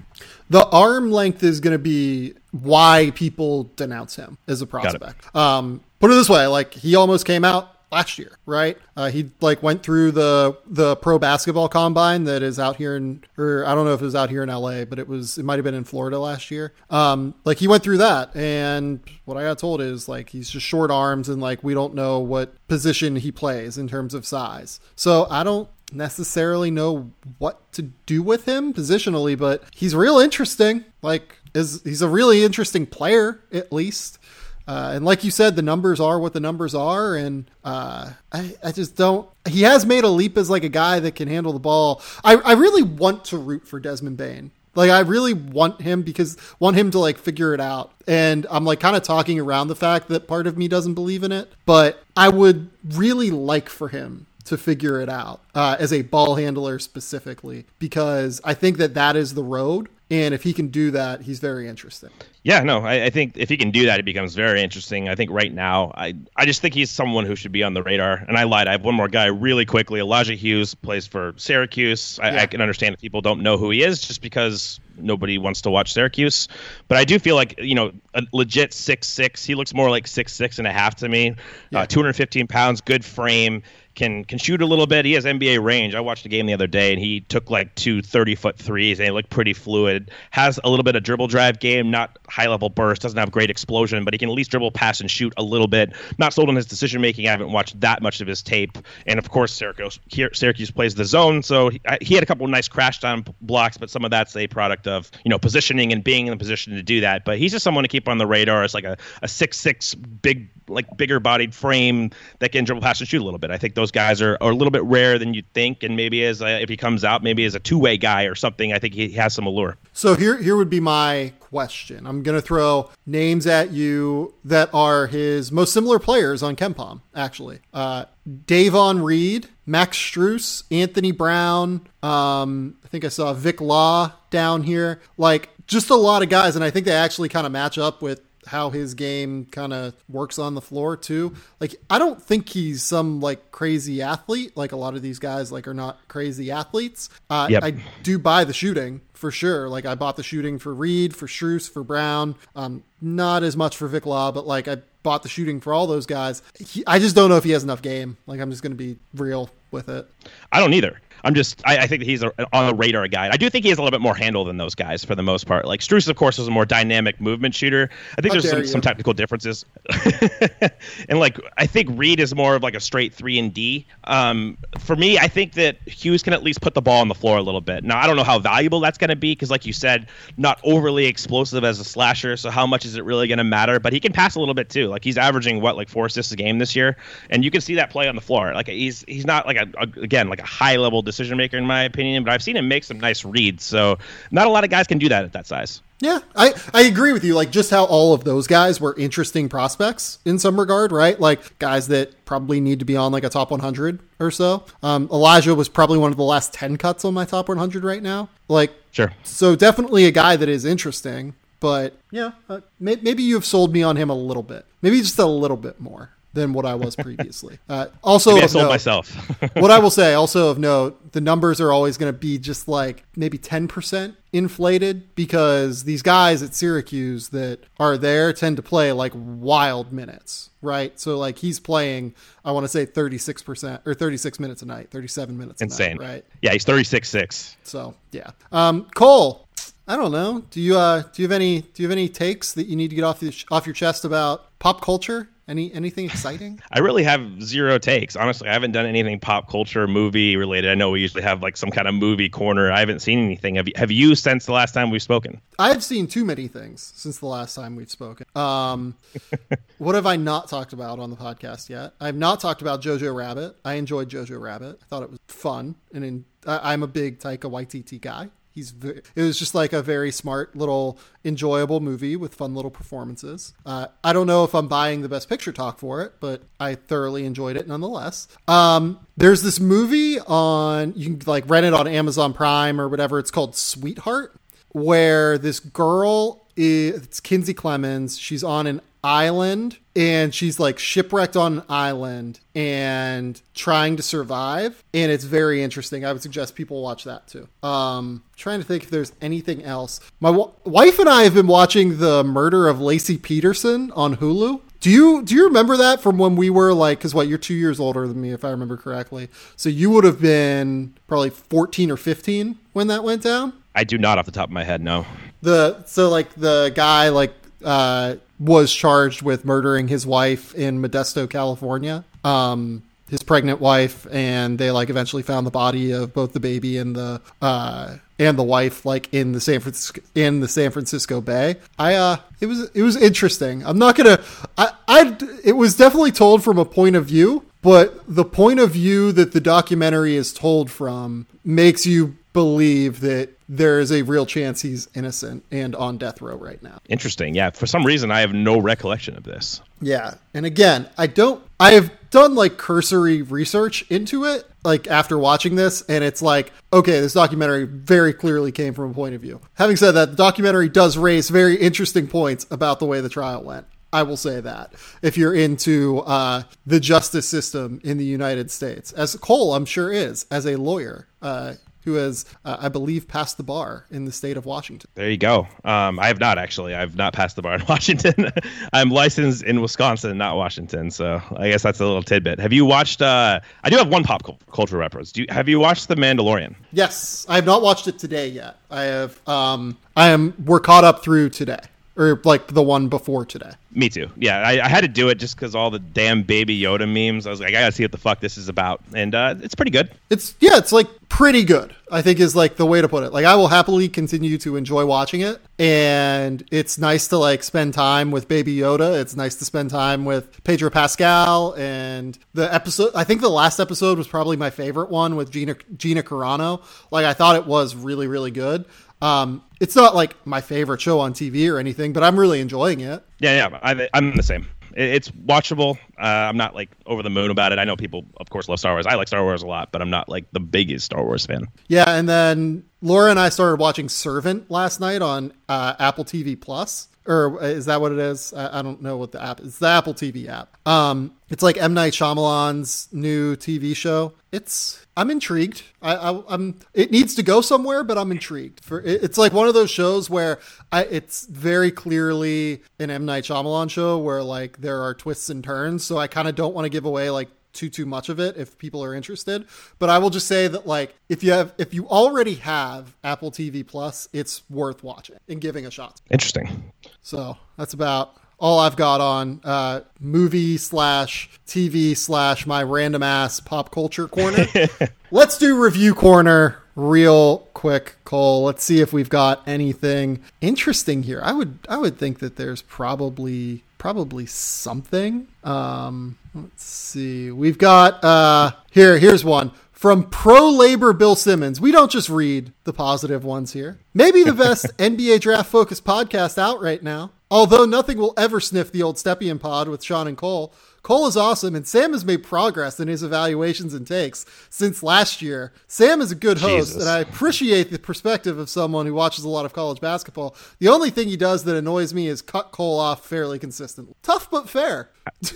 The 0.50 0.66
arm 0.70 1.12
length 1.12 1.44
is 1.44 1.60
going 1.60 1.74
to 1.74 1.78
be 1.80 2.36
why 2.52 3.12
people 3.16 3.70
denounce 3.76 4.16
him 4.16 4.38
as 4.48 4.62
a 4.62 4.66
prospect. 4.66 5.36
Um, 5.36 5.82
put 6.00 6.10
it 6.10 6.14
this 6.14 6.30
way, 6.30 6.48
like 6.48 6.74
he 6.74 6.96
almost 6.96 7.26
came 7.26 7.44
out 7.44 7.75
last 7.96 8.20
year, 8.20 8.38
right? 8.46 8.78
Uh, 8.98 9.10
he 9.10 9.32
like 9.40 9.64
went 9.64 9.82
through 9.82 10.12
the 10.12 10.58
the 10.66 10.98
pro 10.98 11.18
basketball 11.18 11.70
combine 11.70 12.26
that 12.26 12.44
is 12.44 12.60
out 12.60 12.76
here 12.76 12.98
in, 12.98 13.24
or 13.38 13.66
I 13.66 13.74
don't 13.74 13.86
know 13.86 13.94
if 13.94 14.02
it 14.02 14.06
was 14.06 14.16
out 14.16 14.30
here 14.30 14.44
in 14.44 14.50
LA, 14.50 14.84
but 14.84 15.00
it 15.00 15.08
was 15.08 15.38
it 15.38 15.44
might 15.44 15.56
have 15.56 15.64
been 15.64 15.74
in 15.74 15.86
Florida 15.86 16.20
last 16.20 16.52
year. 16.52 16.74
Um, 16.90 17.34
like 17.46 17.58
he 17.58 17.68
went 17.68 17.84
through 17.84 18.00
that, 18.00 18.36
and 18.36 19.00
what 19.24 19.38
I 19.38 19.44
got 19.44 19.60
told 19.60 19.82
is 19.82 20.10
like 20.10 20.30
he's 20.30 20.50
just 20.50 20.66
short 20.66 20.92
arms, 20.92 21.30
and 21.30 21.42
like 21.42 21.64
we 21.64 21.74
don't 21.74 21.96
know 21.96 22.20
what 22.20 22.68
position 22.68 23.16
he 23.16 23.32
plays 23.32 23.78
in 23.78 23.88
terms 23.88 24.14
of 24.14 24.26
size. 24.26 24.82
So 24.96 25.28
I 25.30 25.44
don't 25.44 25.70
necessarily 25.94 26.72
know 26.72 27.12
what 27.38 27.72
to 27.74 27.84
do 28.06 28.22
with 28.22 28.46
him 28.46 28.74
positionally, 28.74 29.38
but 29.38 29.64
he's 29.74 29.96
real 29.96 30.20
interesting. 30.20 30.84
Like 31.02 31.38
is 31.54 31.82
he's 31.84 32.02
a 32.02 32.10
really 32.10 32.44
interesting 32.44 32.86
player 32.86 33.40
at 33.52 33.72
least. 33.72 34.20
Uh, 34.68 34.94
and 34.96 35.06
like 35.06 35.24
you 35.24 35.32
said, 35.32 35.56
the 35.56 35.62
numbers 35.62 36.00
are 36.00 36.20
what 36.20 36.34
the 36.34 36.40
numbers 36.40 36.74
are, 36.74 37.16
and 37.16 37.50
uh, 37.64 38.12
I, 38.32 38.56
I 38.64 38.72
just 38.72 38.96
don't. 38.96 39.30
He 39.48 39.62
has 39.62 39.86
made 39.86 40.04
a 40.04 40.10
leap 40.10 40.38
as 40.38 40.50
like 40.50 40.64
a 40.64 40.70
guy 40.70 41.00
that 41.00 41.16
can 41.16 41.28
handle 41.28 41.54
the 41.54 41.60
ball. 41.60 42.02
I, 42.24 42.36
I 42.36 42.54
really 42.54 42.82
want 42.82 43.26
to 43.26 43.38
root 43.38 43.68
for 43.68 43.80
Desmond 43.80 44.18
Bane. 44.18 44.52
Like 44.76 44.92
I 44.92 45.00
really 45.00 45.34
want 45.34 45.82
him 45.82 46.02
because 46.02 46.38
want 46.60 46.76
him 46.76 46.92
to 46.92 47.00
like 47.00 47.18
figure 47.18 47.54
it 47.54 47.62
out. 47.62 47.94
And 48.08 48.46
I'm 48.50 48.66
like 48.66 48.80
kind 48.80 48.96
of 48.96 49.04
talking 49.04 49.40
around 49.40 49.70
the 49.70 49.76
fact 49.76 50.10
that 50.10 50.28
part 50.28 50.48
of 50.48 50.58
me 50.58 50.68
doesn't 50.68 50.94
believe 50.94 51.24
in 51.24 51.32
it, 51.32 51.52
but 51.66 52.04
I 52.16 52.30
would 52.30 52.70
really 52.84 53.32
like 53.32 53.70
for 53.70 53.88
him 53.88 54.28
to 54.46 54.58
figure 54.58 55.02
it 55.02 55.10
out 55.10 55.42
uh, 55.56 55.76
as 55.80 55.92
a 55.92 56.04
ball 56.04 56.36
handler 56.36 56.78
specifically 56.78 57.66
because 57.80 58.40
I 58.44 58.54
think 58.54 58.78
that 58.78 58.94
that 58.94 59.16
is 59.16 59.34
the 59.34 59.44
road. 59.44 59.90
And 60.12 60.36
if 60.36 60.44
he 60.44 60.54
can 60.54 60.68
do 60.68 60.92
that, 60.92 61.22
he's 61.22 61.40
very 61.40 61.68
interesting. 61.68 62.12
Yeah, 62.44 62.62
no, 62.62 62.82
I, 62.82 63.06
I 63.06 63.10
think 63.10 63.38
if 63.38 63.50
he 63.50 63.58
can 63.58 63.72
do 63.72 63.88
that, 63.88 64.00
it 64.00 64.04
becomes 64.04 64.36
very 64.36 64.62
interesting. 64.62 65.10
I 65.10 65.16
think 65.16 65.32
right 65.32 65.52
now, 65.52 65.94
I, 65.96 66.14
I 66.36 66.46
just 66.46 66.62
think 66.62 66.76
he's 66.76 66.92
someone 66.92 67.26
who 67.26 67.36
should 67.36 67.52
be 67.52 67.64
on 67.64 67.74
the 67.74 67.82
radar. 67.82 68.24
And 68.28 68.38
I 68.38 68.44
lied. 68.44 68.68
I 68.68 68.74
have 68.74 68.84
one 68.84 68.94
more 68.94 69.08
guy 69.08 69.26
really 69.26 69.66
quickly. 69.66 70.00
Elijah 70.00 70.36
Hughes 70.36 70.76
plays 70.76 71.08
for 71.08 71.34
Syracuse. 71.38 72.20
I, 72.20 72.30
Yeah. 72.30 72.42
I 72.44 72.46
can 72.46 72.62
understand 72.62 72.94
if 72.94 73.02
people 73.02 73.22
don't 73.22 73.42
know 73.42 73.58
who 73.58 73.72
he 73.72 73.82
is 73.82 74.00
just 74.00 74.22
because 74.22 74.80
nobody 74.96 75.40
wants 75.40 75.62
to 75.62 75.72
watch 75.72 75.92
Syracuse. 75.94 76.48
But 76.88 77.00
I 77.00 77.04
do 77.04 77.18
feel 77.18 77.36
like, 77.36 77.56
you 77.58 77.74
know, 77.74 77.92
a 78.14 78.22
legit 78.32 78.74
six 78.74 79.08
six. 79.08 79.44
He 79.44 79.56
looks 79.56 79.74
more 79.74 79.90
like 79.90 80.06
six 80.06 80.34
six 80.34 80.60
and 80.60 80.68
a 80.68 80.72
half 80.72 80.94
to 80.98 81.10
me. 81.10 81.36
Yeah. 81.72 81.80
Uh, 81.80 81.86
215 81.88 82.46
pounds, 82.46 82.80
good 82.80 83.04
frame. 83.04 83.64
Can 83.96 84.26
can 84.26 84.38
shoot 84.38 84.62
a 84.62 84.66
little 84.66 84.88
bit. 84.88 85.06
He 85.06 85.14
has 85.14 85.26
NBA 85.26 85.64
range. 85.64 85.96
I 85.96 86.02
watched 86.02 86.26
a 86.26 86.30
game 86.30 86.46
the 86.46 86.54
other 86.54 86.68
day 86.68 86.92
and 86.92 87.02
he 87.02 87.22
took 87.22 87.50
like 87.50 87.74
two 87.76 88.02
30 88.02 88.36
foot 88.36 88.58
threes 88.58 89.00
and 89.00 89.06
he 89.06 89.12
looked 89.12 89.30
pretty 89.30 89.54
fluid. 89.54 90.12
Has 90.32 90.60
a 90.64 90.70
little 90.70 90.84
bit 90.84 90.96
of 90.96 91.04
dribble 91.04 91.28
drive 91.28 91.60
game, 91.60 91.92
not 91.92 92.20
high 92.28 92.48
level 92.48 92.70
burst, 92.70 93.02
doesn't 93.02 93.18
have 93.18 93.32
great 93.32 93.50
explosion, 93.50 94.04
but 94.04 94.14
he 94.14 94.18
can 94.18 94.30
at 94.30 94.36
least 94.36 94.52
dribble, 94.52 94.72
pass, 94.72 95.00
and 95.00 95.10
shoot 95.10 95.34
a 95.38 95.44
little 95.44 95.68
bit. 95.68 95.94
Not 96.18 96.34
sold 96.34 96.50
on 96.50 96.56
his 96.56 96.66
decision 96.66 97.02
making. 97.02 97.28
I 97.28 97.32
haven't 97.32 97.52
watched 97.52 97.80
that 97.80 98.02
much 98.02 98.22
of 98.22 98.28
his 98.28 98.42
tape. 98.42 98.78
And 99.06 99.18
of 99.18 99.30
course, 99.30 99.54
Syracuse 99.54 100.00
Syracuse 100.34 100.72
plays 100.72 100.96
the 100.96 101.06
zone, 101.06 101.42
so 101.42 101.70
he, 101.70 101.82
he 102.02 102.16
had 102.16 102.24
a 102.24 102.28
couple 102.28 102.46
nice 102.48 102.68
crash 102.68 103.00
down 103.00 103.26
blocks, 103.42 103.78
but 103.78 103.90
some 103.90 104.04
of 104.04 104.12
that's 104.12 104.36
a 104.36 104.48
product 104.48 104.88
of 104.88 105.10
you 105.24 105.30
know 105.30 105.40
positioning 105.40 105.94
and 105.94 106.04
being 106.04 106.28
in 106.28 106.32
the 106.32 106.38
position 106.38 106.74
to 106.74 106.84
do 106.84 107.02
that. 107.02 107.24
But 107.24 107.38
he's 107.38 107.52
just 107.52 107.64
someone 107.64 107.84
to 107.84 107.88
keep 107.88 108.10
on 108.10 108.18
the 108.18 108.28
radar 108.28 108.64
as 108.64 108.74
like 108.74 108.84
a, 108.84 108.98
a 109.22 109.28
six 109.28 109.58
six 109.58 109.96
big 109.96 110.50
like 110.68 110.98
bigger 110.98 111.20
bodied 111.20 111.54
frame 111.54 112.12
that 112.40 112.52
can 112.52 112.66
dribble, 112.66 112.82
pass, 112.82 113.00
and 113.00 113.08
shoot 113.08 113.22
a 113.22 113.24
little 113.24 113.40
bit. 113.40 113.52
I 113.52 113.58
think 113.58 113.76
those 113.76 113.92
guys 113.92 114.22
are, 114.22 114.38
are 114.42 114.52
a 114.52 114.56
little 114.56 114.72
bit 114.72 114.84
rarer 114.84 115.18
than 115.18 115.34
you'd 115.34 115.52
think, 115.54 115.84
and 115.84 115.96
maybe 115.96 116.24
as 116.24 116.42
a, 116.42 116.62
if 116.62 116.70
he 116.70 116.78
comes 116.78 117.04
out, 117.04 117.24
maybe 117.24 117.46
as 117.46 117.56
a 117.56 117.60
two 117.60 117.78
way 117.78 117.98
guy 117.98 118.24
or 118.24 118.36
something, 118.36 118.74
I 118.74 118.80
think 118.80 118.94
he 118.94 119.10
has 119.12 119.34
some 119.34 119.46
allure. 119.46 119.78
So 119.94 120.16
here, 120.16 120.38
here 120.38 120.56
would 120.56 120.70
be 120.70 120.80
my 120.80 121.34
question. 121.40 122.06
I'm 122.06 122.24
going 122.24 122.36
to 122.38 122.42
throw 122.42 122.90
names 123.06 123.48
at 123.48 123.72
you 123.72 124.34
that 124.44 124.70
are 124.74 125.08
his 125.08 125.52
most 125.52 125.74
similar 125.74 126.00
players 126.00 126.44
on 126.44 126.56
KenPom, 126.56 127.02
actually. 127.16 127.60
Uh, 127.74 128.06
Davon 128.46 129.02
Reed, 129.02 129.48
Max 129.66 129.98
Strus, 129.98 130.64
Anthony 130.72 131.12
Brown. 131.12 131.88
Um, 132.02 132.76
I 132.84 132.88
think 132.88 133.06
I 133.06 133.10
saw 133.10 133.34
Vic 133.34 133.62
Law 133.62 134.12
down 134.32 134.64
here. 134.64 135.02
Like 135.18 135.50
just 135.68 135.90
a 135.90 135.96
lot 135.96 136.24
of 136.24 136.30
guys, 136.30 136.56
and 136.56 136.66
I 136.66 136.70
think 136.72 136.86
they 136.86 136.92
actually 136.92 137.30
kind 137.30 137.46
of 137.46 137.52
match 137.52 137.78
up 137.78 138.02
with 138.02 138.22
how 138.46 138.70
his 138.70 138.94
game 138.94 139.46
kind 139.46 139.74
of 139.74 139.94
works 140.10 140.38
on 140.40 140.54
the 140.56 140.62
floor 140.62 140.96
too. 140.98 141.34
Like 141.60 141.76
I 141.90 142.00
don't 142.00 142.22
think 142.22 142.50
he's 142.50 142.84
some 142.84 143.20
like 143.22 143.52
crazy 143.52 144.02
athlete. 144.02 144.56
Like 144.56 144.72
a 144.72 144.76
lot 144.78 144.96
of 144.96 145.02
these 145.02 145.20
guys 145.20 145.52
like 145.52 145.68
are 145.68 145.74
not 145.74 145.98
crazy 146.08 146.52
athletes. 146.52 147.10
Uh, 147.30 147.48
Yep. 147.50 147.64
I 147.64 147.72
do 148.04 148.18
buy 148.20 148.44
the 148.44 148.54
shooting 148.54 149.02
for 149.14 149.32
sure. 149.32 149.70
Like 149.70 149.86
I 149.86 149.96
bought 149.96 150.16
the 150.16 150.24
shooting 150.24 150.60
for 150.60 150.74
Reed, 150.74 151.16
for 151.16 151.28
Strus, 151.28 151.70
for 151.70 151.84
Brown. 151.84 152.36
Um, 152.56 152.84
not 153.02 153.44
as 153.44 153.56
much 153.56 153.78
for 153.78 153.88
Vic 153.88 154.06
Law, 154.06 154.32
but 154.32 154.46
like 154.48 154.68
I 154.68 154.78
bought 155.04 155.24
the 155.24 155.30
shooting 155.30 155.62
for 155.62 155.74
all 155.74 155.86
those 155.88 156.06
guys. 156.06 156.42
He, 156.60 156.84
I 156.88 157.00
just 157.00 157.16
don't 157.16 157.30
know 157.30 157.38
if 157.38 157.44
he 157.44 157.52
has 157.52 157.64
enough 157.64 157.82
game. 157.82 158.18
Like 158.28 158.40
I'm 158.40 158.50
just 158.50 158.62
going 158.64 158.72
to 158.72 158.78
be 158.78 158.98
real 159.14 159.50
with 159.72 159.88
it. 159.90 160.08
I 160.52 160.60
don't 160.60 160.74
either. 160.74 161.00
I'm 161.26 161.34
just 161.34 161.62
I, 161.66 161.78
I 161.80 161.88
think 161.88 162.02
that 162.02 162.06
he's 162.06 162.24
a, 162.24 162.32
on 162.54 162.68
the 162.68 162.76
radar 162.76 163.08
guy. 163.08 163.30
I 163.32 163.38
do 163.38 163.50
think 163.50 163.64
he 163.64 163.70
has 163.70 163.78
a 163.78 163.82
little 163.82 163.96
bit 163.96 164.02
more 164.02 164.16
handle 164.16 164.46
than 164.46 164.58
those 164.58 164.76
guys 164.76 165.06
for 165.06 165.16
the 165.16 165.24
most 165.24 165.48
part. 165.48 165.66
Like 165.66 165.80
Strus, 165.80 166.08
of 166.08 166.16
course, 166.16 166.38
is 166.40 166.48
a 166.48 166.52
more 166.52 166.66
dynamic 166.66 167.22
movement 167.22 167.56
shooter. 167.56 167.90
I 168.18 168.22
think 168.22 168.34
How 168.34 168.42
there's 168.42 168.50
some, 168.50 168.60
you. 168.60 168.68
some 168.68 168.82
technical 168.82 169.14
differences, 169.14 169.66
and 171.10 171.20
like 171.20 171.40
I 171.58 171.66
think 171.66 171.90
Reed 171.94 172.20
is 172.20 172.36
more 172.36 172.56
of 172.56 172.64
like 172.64 172.76
a 172.76 172.82
straight 172.82 173.14
three 173.14 173.40
and 173.40 173.54
D. 173.54 173.88
Um, 174.04 174.58
for 174.78 174.96
me, 174.96 175.18
I 175.18 175.28
think 175.30 175.54
that 175.54 175.78
Hughes 175.88 176.22
can 176.22 176.34
at 176.34 176.44
least 176.44 176.62
put 176.62 176.74
the 176.74 176.82
ball 176.82 177.02
on 177.02 177.08
the 177.08 177.16
floor 177.16 177.38
a 177.38 177.42
little 177.42 177.62
bit. 177.62 177.84
Now 177.84 177.98
I 177.98 178.08
don't 178.08 178.18
know 178.18 178.24
how 178.24 178.40
valuable 178.40 178.82
that's 178.82 178.98
going 178.98 179.06
going 179.06 179.16
to 179.16 179.20
be 179.20 179.32
because, 179.32 179.52
like 179.52 179.66
you 179.66 179.74
said, 179.74 180.08
not 180.38 180.60
overly 180.64 181.06
explosive 181.06 181.64
as 181.64 181.80
a 181.80 181.84
slasher. 181.84 182.38
So 182.38 182.50
how 182.50 182.66
much 182.66 182.86
is 182.86 182.96
it 182.96 183.04
really 183.04 183.28
going 183.28 183.38
to 183.38 183.44
matter? 183.44 183.80
But 183.80 183.94
he 183.94 184.00
can 184.00 184.12
pass 184.12 184.36
a 184.36 184.40
little 184.40 184.54
bit 184.54 184.70
too. 184.70 184.88
Like 184.88 185.04
he's 185.04 185.18
averaging 185.18 185.62
what 185.62 185.76
like 185.76 185.90
four 185.90 186.08
assists 186.08 186.32
a 186.32 186.36
game 186.36 186.60
this 186.60 186.76
year, 186.76 186.98
and 187.30 187.44
you 187.44 187.52
can 187.52 187.62
see 187.62 187.76
that 187.76 187.90
play 187.90 188.08
on 188.08 188.16
the 188.16 188.22
floor. 188.22 188.54
Like 188.54 188.68
he's 188.68 189.04
he's 189.08 189.26
not 189.26 189.46
like 189.46 189.58
a, 189.58 189.68
a 189.78 190.02
again 190.02 190.30
like 190.30 190.40
a 190.40 190.46
high 190.46 190.78
level 190.78 191.02
decision 191.16 191.38
maker 191.38 191.58
in 191.58 191.66
my 191.66 191.84
opinion, 191.84 192.24
but 192.24 192.34
I've 192.34 192.44
seen 192.44 192.58
him 192.58 192.68
make 192.68 192.84
some 192.84 193.00
nice 193.00 193.24
reads. 193.24 193.64
So 193.64 193.98
not 194.32 194.48
a 194.48 194.50
lot 194.50 194.64
of 194.64 194.70
guys 194.70 194.88
can 194.88 194.98
do 194.98 195.10
that 195.10 195.24
at 195.24 195.34
that 195.34 195.48
size. 195.48 195.82
Yeah, 196.02 196.20
I, 196.36 196.54
I 196.74 196.82
agree 196.84 197.14
with 197.14 197.24
you. 197.24 197.36
Like, 197.36 197.52
just 197.52 197.72
how 197.72 197.86
all 197.86 198.14
of 198.14 198.26
those 198.26 198.48
guys 198.48 198.82
were 198.82 198.94
interesting 198.98 199.48
prospects 199.48 200.20
in 200.26 200.38
some 200.40 200.60
regard, 200.60 200.92
right? 200.92 201.18
Like, 201.18 201.58
guys 201.58 201.88
that 201.88 202.26
probably 202.26 202.60
need 202.60 202.80
to 202.80 202.86
be 202.86 202.98
on 202.98 203.14
like 203.14 203.24
a 203.24 203.30
top 203.30 203.50
100 203.50 204.00
or 204.20 204.30
so. 204.30 204.66
Um, 204.84 205.08
Elijah 205.12 205.56
was 205.56 205.70
probably 205.70 205.98
one 205.98 206.12
of 206.12 206.18
the 206.18 206.24
last 206.24 206.54
10 206.54 206.78
cuts 206.78 207.06
on 207.06 207.14
my 207.14 207.24
top 207.24 207.48
100 207.48 207.84
right 207.86 208.04
now. 208.04 208.28
Like, 208.50 208.74
sure. 208.92 209.14
So, 209.24 209.56
definitely 209.56 210.06
a 210.06 210.12
guy 210.12 210.36
that 210.36 210.50
is 210.50 210.66
interesting, 210.66 211.34
but 211.62 211.98
yeah, 212.12 212.32
uh, 212.50 212.60
may, 212.78 212.98
maybe 212.98 213.24
you've 213.24 213.46
sold 213.46 213.72
me 213.72 213.82
on 213.82 213.96
him 213.96 214.10
a 214.10 214.16
little 214.16 214.44
bit. 214.44 214.66
Maybe 214.82 215.00
just 215.00 215.18
a 215.18 215.26
little 215.26 215.58
bit 215.58 215.80
more 215.80 216.10
than 216.36 216.54
what 216.54 216.66
I 216.66 216.76
was 216.76 216.96
previously. 216.96 217.58
Uh, 217.68 217.88
also, 218.04 218.34
maybe 218.34 218.44
I 218.44 218.48
sold 218.48 218.66
note, 218.66 218.70
myself. 218.70 219.10
what 219.56 219.72
I 219.72 219.80
will 219.80 219.90
say, 219.90 220.14
also 220.14 220.50
of 220.50 220.60
note, 220.60 221.14
the 221.14 221.22
numbers 221.22 221.60
are 221.60 221.72
always 221.72 221.98
going 221.98 222.14
to 222.14 222.18
be 222.18 222.38
just 222.38 222.68
like 222.68 223.04
maybe 223.16 223.40
10% 223.40 224.16
inflated 224.32 225.16
because 225.16 225.84
these 225.84 226.02
guys 226.04 226.44
at 226.44 226.54
Syracuse 226.54 227.30
that 227.30 227.62
are 227.80 227.98
there 227.98 228.34
tend 228.34 228.58
to 228.58 228.64
play 228.64 228.92
like 228.92 229.14
wild 229.16 229.92
minutes, 229.92 230.52
right? 230.62 230.98
So 231.00 231.18
like 231.18 231.40
he's 231.40 231.60
playing, 231.60 232.14
I 232.44 232.52
want 232.52 232.66
to 232.66 232.68
say 232.68 232.86
36% 232.86 233.88
or 233.88 233.94
36 233.96 234.40
minutes 234.40 234.62
a 234.62 234.66
night, 234.66 234.92
37 234.92 235.38
minutes 235.38 235.62
Insane. 235.62 235.98
Night, 235.98 236.08
right? 236.08 236.26
Yeah, 236.42 236.52
he's 236.52 236.66
36-6. 236.66 237.56
So, 237.64 237.96
yeah. 238.12 238.30
Um, 238.52 238.88
Cole, 238.94 239.48
I 239.88 239.96
don't 239.96 240.12
know. 240.12 240.44
Do 240.50 240.62
you 240.62 240.78
uh 240.78 241.02
do 241.02 241.22
you 241.22 241.28
have 241.28 241.32
any 241.32 241.62
do 241.62 241.84
you 241.84 241.88
have 241.88 241.92
any 241.92 242.10
takes 242.10 242.54
that 242.54 242.66
you 242.68 242.76
need 242.76 242.90
to 242.90 242.96
get 242.96 243.04
off 243.04 243.20
the, 243.20 243.46
off 243.52 243.68
your 243.68 243.74
chest 243.74 244.04
about 244.04 244.58
pop 244.60 244.82
culture? 244.82 245.30
Any 245.48 245.72
anything 245.74 246.06
exciting? 246.06 246.60
I 246.72 246.80
really 246.80 247.04
have 247.04 247.44
zero 247.44 247.78
takes. 247.78 248.16
Honestly, 248.16 248.50
I 248.50 248.54
haven't 248.54 248.72
done 248.72 248.88
anything 248.88 249.20
pop 249.20 249.48
culture 249.50 249.88
movie 249.88 250.38
related. 250.38 250.72
I 250.72 250.76
know 250.76 250.90
we 250.90 251.02
usually 251.02 251.22
have 251.22 251.44
like 251.44 251.56
some 251.56 251.70
kind 251.70 251.88
of 251.88 251.94
movie 251.94 252.30
corner. 252.30 252.72
I 252.72 252.80
haven't 252.80 253.02
seen 253.02 253.20
anything. 253.20 253.56
Have 253.56 253.68
you, 253.68 253.74
have 253.76 253.92
you 253.92 254.16
since 254.16 254.48
the 254.48 254.54
last 254.54 254.74
time 254.74 254.90
we've 254.90 255.04
spoken? 255.04 255.40
I've 255.60 255.84
seen 255.84 256.08
too 256.08 256.26
many 256.26 256.48
things 256.48 256.94
since 256.96 257.20
the 257.20 257.28
last 257.28 257.54
time 257.54 257.76
we've 257.76 257.92
spoken. 257.92 258.26
Um, 258.36 258.96
what 259.78 259.94
have 259.94 260.08
I 260.08 260.16
not 260.16 260.50
talked 260.50 260.74
about 260.74 260.98
on 260.98 261.12
the 261.12 261.16
podcast 261.16 261.70
yet? 261.70 261.94
I've 262.02 262.18
not 262.18 262.40
talked 262.40 262.64
about 262.64 262.82
Jojo 262.82 263.14
Rabbit. 263.16 263.56
I 263.64 263.76
enjoyed 263.76 264.10
Jojo 264.10 264.42
Rabbit. 264.42 264.80
I 264.82 264.86
thought 264.86 265.04
it 265.04 265.12
was 265.12 265.20
fun, 265.28 265.76
and 265.94 266.04
in, 266.04 266.26
I, 266.48 266.74
I'm 266.74 266.82
a 266.82 266.88
big 266.88 267.20
Taika 267.20 267.52
Waititi 267.52 268.02
guy 268.02 268.30
he's 268.56 268.74
it 268.84 269.04
was 269.22 269.38
just 269.38 269.54
like 269.54 269.74
a 269.74 269.82
very 269.84 270.12
smart 270.12 270.56
little 270.56 270.98
enjoyable 271.24 271.82
movie 271.82 272.16
with 272.16 272.34
fun 272.34 272.56
little 272.56 272.72
performances. 272.72 273.54
Uh, 273.66 273.88
i 274.04 274.14
don't 274.14 274.26
know 274.26 274.44
if 274.44 274.56
i'm 274.56 274.68
buying 274.68 275.02
the 275.02 275.10
best 275.10 275.30
picture 275.30 275.52
talk 275.52 275.78
for 275.78 276.02
it 276.02 276.14
but 276.20 276.42
i 276.60 276.74
thoroughly 276.74 277.26
enjoyed 277.26 277.58
it 277.58 277.68
nonetheless. 277.68 278.28
Um, 278.48 279.06
there's 279.18 279.44
this 279.44 279.60
movie 279.60 280.20
on 280.20 280.94
you 280.96 281.18
can 281.18 281.22
like 281.28 281.48
rent 281.48 281.66
it 281.66 281.74
on 281.74 281.88
amazon 281.88 282.34
prime 282.34 282.82
or 282.82 282.88
whatever. 282.88 283.20
It's 283.20 283.32
called 283.32 283.56
sweetheart 283.56 284.40
where 284.70 285.38
this 285.38 285.60
girl 285.60 286.45
it's 286.56 287.20
Kiersey 287.20 287.54
Clemons. 287.54 288.20
she's 288.20 288.44
on 288.44 288.68
an 288.68 288.82
island 289.04 289.78
and 289.96 290.34
she's 290.34 290.60
like 290.60 290.80
shipwrecked 290.80 291.36
on 291.38 291.60
an 291.60 291.64
island 291.70 292.40
and 292.56 293.40
trying 293.54 293.96
to 293.98 294.02
survive 294.04 294.84
and 294.96 295.12
it's 295.12 295.24
very 295.26 295.62
interesting. 295.62 296.04
I 296.04 296.12
would 296.12 296.24
suggest 296.24 296.56
people 296.56 296.82
watch 296.82 297.04
that 297.04 297.28
too. 297.28 297.48
Um 297.62 298.24
trying 298.36 298.60
to 298.60 298.66
think 298.66 298.84
if 298.84 298.90
there's 298.90 299.14
anything 299.22 299.64
else. 299.64 300.00
My 300.20 300.32
w- 300.32 300.52
wife 300.64 300.98
and 300.98 301.08
i 301.08 301.24
have 301.24 301.36
been 301.36 301.48
watching 301.48 302.00
the 302.00 302.24
murder 302.24 302.68
of 302.68 302.78
laci 302.78 303.22
peterson 303.22 303.92
on 303.92 304.16
hulu. 304.18 304.62
Do 304.80 304.90
you 304.90 305.22
do 305.24 305.36
you 305.36 305.46
remember 305.46 305.78
that 305.78 306.02
from 306.02 306.18
when 306.18 306.36
we 306.36 306.50
were 306.50 306.74
like 306.74 306.98
because 306.98 307.14
what 307.14 307.28
you're 307.28 307.38
two 307.38 307.54
years 307.54 307.80
older 307.80 308.08
than 308.08 308.20
me 308.20 308.32
if 308.32 308.44
i 308.44 308.50
remember 308.50 308.76
correctly. 308.76 309.30
So 309.56 309.70
you 309.70 309.92
would 309.92 310.04
have 310.04 310.20
been 310.20 310.96
probably 311.08 311.30
14 311.30 311.92
or 311.92 311.98
15 311.98 312.58
when 312.74 312.88
that 312.88 313.04
went 313.04 313.22
down? 313.22 313.54
I 313.76 313.84
do 313.84 313.98
not 314.00 314.18
off 314.18 314.26
the 314.26 314.32
top 314.32 314.50
of 314.50 314.54
my 314.54 314.64
head 314.64 314.82
no 314.82 315.06
the 315.46 315.84
so 315.86 316.10
like 316.10 316.34
the 316.36 316.72
guy 316.76 317.10
like 317.10 317.34
uh, 317.64 318.16
was 318.40 318.74
charged 318.74 319.22
with 319.22 319.46
murdering 319.46 319.88
his 319.88 320.06
wife 320.06 320.54
in 320.56 320.82
Modesto, 320.82 321.30
California. 321.30 322.04
Um, 322.24 322.84
his 323.10 323.22
pregnant 323.22 323.62
wife, 323.62 324.08
and 324.12 324.58
they 324.58 324.72
like 324.72 324.90
eventually 324.90 325.22
found 325.22 325.46
the 325.46 325.52
body 325.52 325.92
of 325.92 326.14
both 326.14 326.34
the 326.34 326.40
baby 326.40 326.78
and 326.78 326.96
the 326.96 327.22
uh, 327.42 327.98
and 328.18 328.38
the 328.38 328.44
wife 328.44 328.84
like 328.86 329.14
in 329.14 329.32
the 329.32 329.40
San 329.40 329.60
Francisco 329.60 330.02
in 330.16 330.40
the 330.40 330.48
San 330.48 330.72
Francisco 330.72 331.22
Bay. 331.22 331.56
I 331.78 331.94
uh, 331.94 332.18
it 332.42 332.48
was 332.48 332.70
it 332.72 332.82
was 332.82 332.96
interesting. 332.98 333.64
I'm 333.66 333.78
not 333.78 333.96
gonna. 333.96 334.24
I 334.58 334.72
I 334.88 335.18
it 335.44 335.54
was 335.54 335.76
definitely 335.78 336.12
told 336.12 336.44
from 336.44 336.58
a 336.58 336.66
point 336.66 336.96
of 336.96 337.06
view, 337.06 337.46
but 337.66 338.00
the 338.08 338.24
point 338.24 338.60
of 338.60 338.70
view 338.70 339.12
that 339.14 339.32
the 339.32 339.42
documentary 339.42 340.16
is 340.16 340.32
told 340.32 340.70
from 340.70 341.26
makes 341.44 341.84
you 341.84 342.16
believe 342.32 343.00
that 343.00 343.30
there 343.50 343.80
is 343.80 343.92
a 343.92 344.04
real 344.04 344.28
chance 344.28 344.62
he's 344.62 344.88
innocent 344.94 345.44
and 345.50 345.76
on 345.76 345.98
death 345.98 346.22
row 346.22 346.36
right 346.36 346.62
now. 346.62 346.78
Interesting. 346.90 347.34
Yeah. 347.34 347.50
For 347.50 347.66
some 347.66 347.84
reason, 347.84 348.12
I 348.12 348.20
have 348.20 348.34
no 348.34 348.60
recollection 348.60 349.18
of 349.18 349.24
this. 349.24 349.62
Yeah. 349.82 350.14
And 350.36 350.46
again, 350.46 350.88
I 350.96 351.08
don't, 351.08 351.44
I 351.60 351.72
have 351.72 351.92
done 352.12 352.36
like 352.36 352.58
cursory 352.58 353.24
research 353.24 353.84
into 353.90 354.26
it, 354.26 354.46
like 354.64 354.86
after 354.86 355.18
watching 355.18 355.56
this, 355.56 355.82
and 355.90 356.04
it's 356.04 356.22
like, 356.22 356.54
okay, 356.72 357.00
this 357.00 357.14
documentary 357.14 357.64
very 357.66 358.14
clearly 358.14 358.52
came 358.52 358.76
from 358.76 358.92
a 358.92 358.94
point 358.94 359.16
of 359.16 359.22
view. 359.22 359.42
Having 359.56 359.78
said 359.78 359.92
that, 359.94 360.12
the 360.12 360.18
documentary 360.18 360.70
does 360.70 361.00
raise 361.00 361.30
very 361.30 361.56
interesting 361.56 362.08
points 362.08 362.46
about 362.52 362.78
the 362.78 362.86
way 362.86 363.02
the 363.02 363.10
trial 363.10 363.42
went. 363.42 363.66
I 363.96 364.04
will 364.04 364.18
say 364.18 364.42
that 364.42 364.74
if 365.02 365.18
you're 365.18 365.34
into 365.34 366.00
uh, 366.00 366.44
the 366.66 366.82
justice 366.82 367.26
system 367.30 367.80
in 367.82 367.98
the 367.98 368.04
United 368.04 368.52
States, 368.52 368.92
as 368.92 369.16
Cole, 369.16 369.54
I'm 369.54 369.64
sure 369.64 369.90
is 369.90 370.26
as 370.30 370.46
a 370.46 370.58
lawyer, 370.58 371.08
uh, 371.22 371.54
who 371.86 371.94
has, 371.94 372.26
uh, 372.44 372.58
I 372.60 372.68
believe, 372.68 373.08
passed 373.08 373.38
the 373.38 373.44
bar 373.44 373.86
in 373.90 374.04
the 374.04 374.12
state 374.12 374.36
of 374.36 374.46
Washington. 374.46 374.90
There 374.96 375.10
you 375.10 375.16
go. 375.16 375.48
Um, 375.64 375.98
I 375.98 376.08
have 376.08 376.20
not 376.20 376.38
actually. 376.38 376.76
I've 376.76 376.98
not 376.98 377.14
passed 377.14 377.38
the 377.38 377.42
bar 377.42 377.56
in 377.56 377.64
Washington. 377.70 378.32
I'm 378.74 378.90
licensed 378.90 379.44
in 379.44 379.62
Wisconsin, 379.62 380.18
not 380.18 380.36
Washington. 380.36 380.92
So 380.92 381.22
I 381.38 381.50
guess 381.50 381.64
that's 381.64 381.80
a 381.80 381.86
little 381.86 382.04
tidbit. 382.04 382.40
Have 382.40 382.52
you 382.52 382.66
watched? 382.66 383.02
Uh, 383.02 383.40
I 383.64 383.70
do 383.70 383.78
have 383.78 383.88
one 383.88 384.04
pop 384.04 384.24
culture 384.52 384.78
reference. 384.78 385.14
Do 385.14 385.22
you, 385.22 385.28
have 385.30 385.48
you 385.48 385.60
watched 385.60 385.88
The 385.88 385.96
Mandalorian? 385.96 386.56
Yes, 386.74 387.26
I 387.30 387.36
have 387.36 387.46
not 387.46 387.62
watched 387.62 387.88
it 387.88 387.98
today 387.98 388.28
yet. 388.28 388.58
I 388.70 388.82
have. 388.82 389.30
Um, 389.30 389.78
I 389.96 390.10
am. 390.10 390.34
We're 390.44 390.60
caught 390.60 390.84
up 390.84 391.02
through 391.02 391.30
today 391.30 391.62
or 391.98 392.20
like 392.24 392.48
the 392.48 392.62
one 392.62 392.88
before 392.90 393.26
today. 393.26 393.52
Me 393.72 393.90
too. 393.90 394.10
Yeah, 394.18 394.40
I, 394.40 394.64
I 394.64 394.68
had 394.68 394.82
to 394.82 394.88
do 394.88 395.10
it 395.10 395.16
just 395.16 395.36
because 395.36 395.56
all 395.56 395.70
the 395.72 395.80
damn 395.80 396.24
Baby 396.24 396.60
Yoda 396.60 396.88
memes. 396.88 397.26
I 397.26 397.30
was 397.30 397.40
like, 397.40 397.50
I 397.50 397.52
gotta 397.52 397.72
see 397.72 397.84
what 397.84 397.92
the 397.92 397.98
fuck 397.98 398.20
this 398.20 398.38
is 398.38 398.50
about, 398.50 398.82
and 398.94 399.16
uh, 399.16 399.36
it's 399.42 399.56
pretty 399.56 399.72
good. 399.72 399.92
It's 400.10 400.36
yeah, 400.40 400.58
it's 400.58 400.72
like 400.72 400.88
pretty 401.10 401.44
good. 401.44 401.76
I 401.92 402.02
think 402.02 402.20
is 402.20 402.36
like 402.36 402.58
the 402.58 402.66
way 402.66 402.82
to 402.82 402.90
put 402.90 403.04
it. 403.04 403.14
Like 403.14 403.26
I 403.26 403.36
will 403.36 403.48
happily 403.48 403.88
continue 403.88 404.38
to 404.40 404.56
enjoy 404.58 404.86
watching 404.86 405.22
it, 405.22 405.40
and 405.58 406.44
it's 406.52 406.78
nice 406.78 407.08
to 407.10 407.18
like 407.18 407.44
spend 407.44 407.74
time 407.74 408.12
with 408.12 408.28
Baby 408.28 408.56
Yoda. 408.58 409.00
It's 409.00 409.16
nice 409.16 409.36
to 409.36 409.46
spend 409.46 409.70
time 409.70 410.04
with 410.04 410.44
Pedro 410.44 410.70
Pascal, 410.70 411.54
and 411.56 412.18
the 412.34 412.54
episode. 412.54 412.92
I 412.96 413.04
think 413.04 413.22
the 413.22 413.30
last 413.30 413.60
episode 413.60 413.98
was 413.98 414.08
probably 414.08 414.38
my 414.38 414.50
favorite 414.50 414.90
one 414.90 415.16
with 415.16 415.32
Gina 415.32 415.56
Gina 415.78 416.04
Carano. 416.04 416.62
Like 416.92 417.06
I 417.06 417.14
thought 417.14 417.36
it 417.36 417.46
was 417.46 417.76
really 417.76 418.08
really 418.08 418.32
good. 418.32 418.66
Um, 419.02 419.44
it's 419.60 419.76
not 419.76 419.96
like 419.96 420.16
my 420.26 420.42
favorite 420.42 420.82
show 420.82 421.00
on 421.00 421.14
TV 421.14 421.52
or 421.52 421.60
anything, 421.60 421.94
but 421.94 422.04
I'm 422.04 422.20
really 422.20 422.40
enjoying 422.42 422.82
it. 422.82 423.04
Yeah, 423.20 423.50
yeah, 423.50 423.60
I, 423.62 423.90
I'm 423.94 424.16
the 424.16 424.24
same. 424.24 424.48
It's 424.76 425.10
watchable. 425.10 425.78
Uh, 425.98 426.02
I'm 426.02 426.36
not 426.36 426.54
like 426.54 426.70
over 426.86 427.02
the 427.02 427.10
moon 427.10 427.32
about 427.32 427.54
it. 427.54 427.60
I 427.60 427.64
know 427.64 427.78
people, 427.78 428.06
of 428.18 428.30
course, 428.30 428.50
love 428.50 428.60
Star 428.60 428.74
Wars. 428.74 428.86
I 428.86 428.96
like 428.96 429.08
Star 429.08 429.24
Wars 429.24 429.42
a 429.42 429.48
lot, 429.48 429.72
but 429.72 429.82
I'm 429.82 429.90
not 429.90 430.10
like 430.10 430.30
the 430.34 430.42
biggest 430.42 430.86
Star 430.86 431.04
Wars 431.04 431.26
fan. 431.26 431.48
Yeah, 431.68 431.86
and 431.88 432.10
then 432.10 432.66
Laura 432.82 433.10
and 433.10 433.20
I 433.20 433.30
started 433.30 433.60
watching 433.60 433.88
Servant 433.88 434.52
last 434.52 434.82
night 434.82 435.02
on 435.02 435.32
uh, 435.48 435.76
Apple 435.80 436.04
TV 436.04 436.40
Plus 436.40 436.90
or 437.08 437.44
is 437.44 437.66
that 437.66 437.82
what 437.82 437.92
it 437.92 438.00
is? 438.00 438.34
I, 438.34 438.60
I, 438.60 438.62
don't 438.62 438.82
know 438.82 438.98
what 438.98 439.12
the 439.12 439.22
app 439.22 439.40
is. 439.40 439.48
It's 439.48 439.60
the 439.60 439.68
Apple 439.68 439.94
TV 439.94 440.28
app. 440.28 440.56
Um, 440.68 441.12
it's 441.30 441.44
like 441.44 441.58
M 441.58 441.74
Night 441.74 441.94
Shyamalan's 441.94 442.88
new 442.92 443.36
TV 443.36 443.76
show. 443.76 444.14
It's 444.32 444.86
I'm 444.98 445.12
intrigued. 445.12 445.64
I, 445.82 446.22
am 446.30 446.60
it 446.74 446.92
needs 446.92 447.16
to 447.16 447.24
go 447.24 447.42
somewhere, 447.42 447.84
but 447.84 447.98
I'm 447.98 448.12
intrigued. 448.12 448.64
For 448.64 448.82
it, 448.82 449.04
it's 449.04 449.18
like 449.18 449.34
one 449.34 449.48
of 449.48 449.54
those 449.54 449.70
shows 449.70 450.10
where 450.10 450.40
I 450.72 450.84
it's 450.86 451.26
very 451.28 451.72
clearly 451.72 452.64
an 452.80 452.90
M 452.90 453.06
Night 453.06 453.26
Shyamalan 453.26 453.70
show 453.70 453.98
where 453.98 454.24
like 454.24 454.62
there 454.62 454.82
are 454.82 454.94
twists 454.94 455.30
and 455.30 455.44
turns. 455.44 455.84
So 455.84 455.98
I 455.98 456.08
kind 456.08 456.28
of 456.28 456.36
don't 456.36 456.56
want 456.56 456.66
to 456.66 456.70
give 456.70 456.86
away 456.86 457.10
like 457.10 457.30
too 457.56 457.70
too 457.70 457.86
much 457.86 458.10
of 458.10 458.20
it 458.20 458.38
if 458.38 458.58
people 458.58 458.84
are 458.84 458.94
interested 458.94 459.48
but 459.80 459.90
i 459.90 459.98
will 459.98 460.10
just 460.10 460.28
say 460.28 460.48
that 460.48 460.68
like 460.68 460.94
if 461.10 461.24
you 461.24 461.32
have 461.32 461.54
if 461.58 461.74
you 461.74 461.88
already 461.88 462.36
have 462.36 462.96
apple 463.04 463.32
tv 463.32 463.66
plus 463.66 464.08
it's 464.14 464.48
worth 464.50 464.84
watching 464.84 465.16
and 465.30 465.40
giving 465.42 465.66
a 465.66 465.72
shot 465.72 466.02
interesting 466.12 466.72
so 467.06 467.38
that's 467.56 467.74
about 467.74 468.16
all 468.40 468.60
i've 468.60 468.76
got 468.76 469.00
on 469.00 469.40
uh 469.44 469.82
movie 470.00 470.58
slash 470.58 471.30
tv 471.48 471.96
slash 471.96 472.48
my 472.48 472.64
random 472.64 473.04
ass 473.04 473.40
pop 473.40 473.70
culture 473.70 474.08
corner 474.08 474.46
let's 475.12 475.38
do 475.38 475.62
review 475.62 475.94
corner 475.94 476.58
real 476.76 477.40
quick, 477.54 477.96
Cole. 478.04 478.44
Let's 478.44 478.64
see 478.64 478.82
if 478.82 478.94
we've 478.94 479.10
got 479.10 479.42
anything 479.48 480.22
interesting 480.42 481.04
here. 481.04 481.22
I 481.24 481.34
would 481.34 481.60
I 481.68 481.78
would 481.78 481.98
think 481.98 482.20
that 482.20 482.36
there's 482.36 482.62
probably 482.62 483.64
probably 483.78 484.26
something. 484.26 485.28
Um, 485.44 486.18
let's 486.34 486.64
see. 486.64 487.32
We've 487.32 487.58
got 487.58 488.04
uh, 488.04 488.52
here. 488.72 488.98
Here's 488.98 489.24
one 489.24 489.52
from 489.86 490.02
pro 490.02 490.50
labor 490.50 490.94
Bill 490.94 491.16
Simmons. 491.16 491.62
We 491.62 491.72
don't 491.72 491.92
just 491.92 492.10
read 492.10 492.54
the 492.64 492.74
positive 492.74 493.24
ones 493.24 493.54
here. 493.54 493.78
Maybe 493.94 494.24
the 494.24 494.34
best 494.34 494.66
NBA 494.80 495.22
draft 495.22 495.52
focused 495.52 495.86
podcast 495.86 496.40
out 496.40 496.60
right 496.60 496.82
now. 496.82 497.12
Although 497.30 497.66
nothing 497.66 498.00
will 498.00 498.16
ever 498.18 498.40
sniff 498.40 498.72
the 498.72 498.82
old 498.82 498.96
Stepien 498.96 499.40
pod 499.40 499.68
with 499.68 499.84
Sean 499.84 500.08
and 500.08 500.18
Cole. 500.18 500.56
Cole 500.86 501.08
is 501.08 501.18
awesome, 501.18 501.56
and 501.56 501.68
Sam 501.68 501.94
has 501.94 502.06
made 502.06 502.24
progress 502.24 502.80
in 502.80 502.88
his 502.88 503.02
evaluations 503.02 503.74
and 503.74 503.88
takes 503.88 504.24
since 504.52 504.84
last 504.84 505.20
year. 505.20 505.52
Sam 505.68 506.00
is 506.00 506.12
a 506.12 506.16
good 506.16 506.38
host, 506.38 506.68
Jesus. 506.74 506.84
and 506.84 506.88
I 506.88 507.00
appreciate 507.00 507.72
the 507.72 507.80
perspective 507.80 508.38
of 508.38 508.52
someone 508.52 508.86
who 508.86 508.94
watches 508.94 509.24
a 509.24 509.30
lot 509.30 509.46
of 509.46 509.54
college 509.54 509.82
basketball. 509.82 510.36
The 510.60 510.68
only 510.68 510.92
thing 510.92 511.08
he 511.08 511.18
does 511.18 511.44
that 511.46 511.56
annoys 511.56 511.92
me 511.92 512.08
is 512.08 512.22
cut 512.22 512.52
Cole 512.52 512.80
off 512.80 513.04
fairly 513.04 513.40
consistently. 513.40 513.96
Tough 514.04 514.30
but 514.30 514.48
fair. 514.48 514.92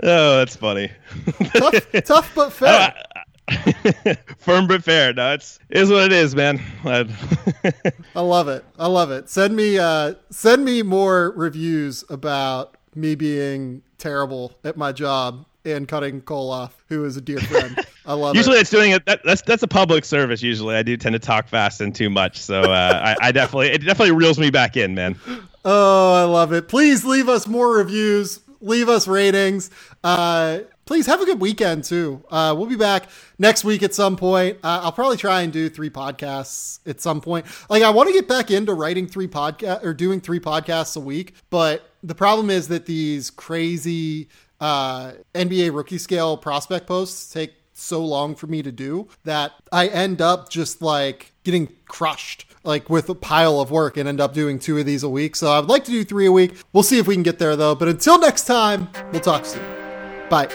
Oh, 0.00 0.36
that's 0.38 0.54
funny. 0.56 0.90
Tough, 1.54 1.92
tough 2.04 2.32
but 2.34 2.52
fair. 2.52 2.94
Firm 4.38 4.68
but 4.68 4.84
fair. 4.84 5.12
No, 5.12 5.34
it's 5.34 5.58
is 5.70 5.90
what 5.90 6.04
it 6.04 6.12
is, 6.12 6.34
man. 6.36 6.62
I- 6.84 7.08
I 8.14 8.20
love 8.20 8.46
it. 8.48 8.64
I 8.78 8.86
love 8.86 9.10
it. 9.10 9.28
Send 9.28 9.56
me 9.56 9.76
uh 9.78 10.14
send 10.30 10.64
me 10.64 10.82
more 10.82 11.32
reviews 11.32 12.04
about 12.08 12.76
me 12.98 13.14
being 13.14 13.82
terrible 13.98 14.52
at 14.64 14.76
my 14.76 14.92
job 14.92 15.46
and 15.64 15.86
cutting 15.86 16.20
Cole 16.22 16.50
off, 16.50 16.82
who 16.88 17.04
is 17.04 17.16
a 17.16 17.20
dear 17.20 17.38
friend. 17.40 17.84
I 18.06 18.14
love 18.14 18.34
it. 18.34 18.38
usually 18.38 18.58
it. 18.58 18.62
it's 18.62 18.70
doing 18.70 18.92
it. 18.92 19.04
That, 19.06 19.20
that's 19.24 19.42
that's 19.42 19.62
a 19.62 19.68
public 19.68 20.04
service. 20.04 20.42
Usually, 20.42 20.74
I 20.74 20.82
do 20.82 20.96
tend 20.96 21.12
to 21.12 21.18
talk 21.18 21.48
fast 21.48 21.80
and 21.80 21.94
too 21.94 22.10
much. 22.10 22.38
So 22.40 22.62
uh, 22.62 23.14
I, 23.20 23.28
I 23.28 23.32
definitely 23.32 23.68
it 23.68 23.78
definitely 23.78 24.12
reels 24.12 24.38
me 24.38 24.50
back 24.50 24.76
in, 24.76 24.94
man. 24.94 25.16
Oh, 25.64 26.14
I 26.14 26.24
love 26.24 26.52
it. 26.52 26.68
Please 26.68 27.04
leave 27.04 27.28
us 27.28 27.46
more 27.46 27.72
reviews. 27.76 28.40
Leave 28.60 28.88
us 28.88 29.06
ratings. 29.06 29.70
Uh 30.02 30.60
please 30.84 31.04
have 31.04 31.20
a 31.20 31.26
good 31.26 31.40
weekend 31.40 31.84
too. 31.84 32.24
Uh 32.30 32.54
we'll 32.56 32.66
be 32.66 32.76
back 32.76 33.08
next 33.38 33.62
week 33.64 33.82
at 33.82 33.94
some 33.94 34.16
point. 34.16 34.58
Uh, 34.64 34.80
I'll 34.82 34.92
probably 34.92 35.16
try 35.16 35.42
and 35.42 35.52
do 35.52 35.68
three 35.68 35.90
podcasts 35.90 36.80
at 36.88 37.00
some 37.00 37.20
point. 37.20 37.46
Like 37.68 37.82
I 37.82 37.90
want 37.90 38.08
to 38.08 38.12
get 38.12 38.26
back 38.26 38.50
into 38.50 38.74
writing 38.74 39.06
three 39.06 39.28
podcast 39.28 39.84
or 39.84 39.94
doing 39.94 40.20
three 40.20 40.40
podcasts 40.40 40.96
a 40.96 41.00
week, 41.00 41.34
but 41.50 41.87
the 42.02 42.14
problem 42.14 42.50
is 42.50 42.68
that 42.68 42.86
these 42.86 43.30
crazy 43.30 44.28
uh, 44.60 45.12
NBA 45.34 45.74
rookie 45.74 45.98
scale 45.98 46.36
prospect 46.36 46.86
posts 46.86 47.32
take 47.32 47.54
so 47.72 48.04
long 48.04 48.34
for 48.34 48.48
me 48.48 48.60
to 48.60 48.72
do 48.72 49.06
that 49.22 49.52
I 49.70 49.86
end 49.86 50.20
up 50.20 50.48
just 50.48 50.82
like 50.82 51.32
getting 51.44 51.68
crushed 51.86 52.46
like 52.64 52.90
with 52.90 53.08
a 53.08 53.14
pile 53.14 53.60
of 53.60 53.70
work 53.70 53.96
and 53.96 54.08
end 54.08 54.20
up 54.20 54.34
doing 54.34 54.58
two 54.58 54.78
of 54.78 54.86
these 54.86 55.02
a 55.02 55.08
week. 55.08 55.36
So 55.36 55.50
I 55.50 55.60
would 55.60 55.68
like 55.68 55.84
to 55.84 55.90
do 55.90 56.04
three 56.04 56.26
a 56.26 56.32
week. 56.32 56.54
We'll 56.72 56.82
see 56.82 56.98
if 56.98 57.06
we 57.06 57.14
can 57.14 57.22
get 57.22 57.38
there 57.38 57.56
though. 57.56 57.74
But 57.74 57.88
until 57.88 58.18
next 58.18 58.44
time, 58.44 58.88
we'll 59.12 59.20
talk 59.20 59.44
soon. 59.46 59.62
Bye. 60.28 60.48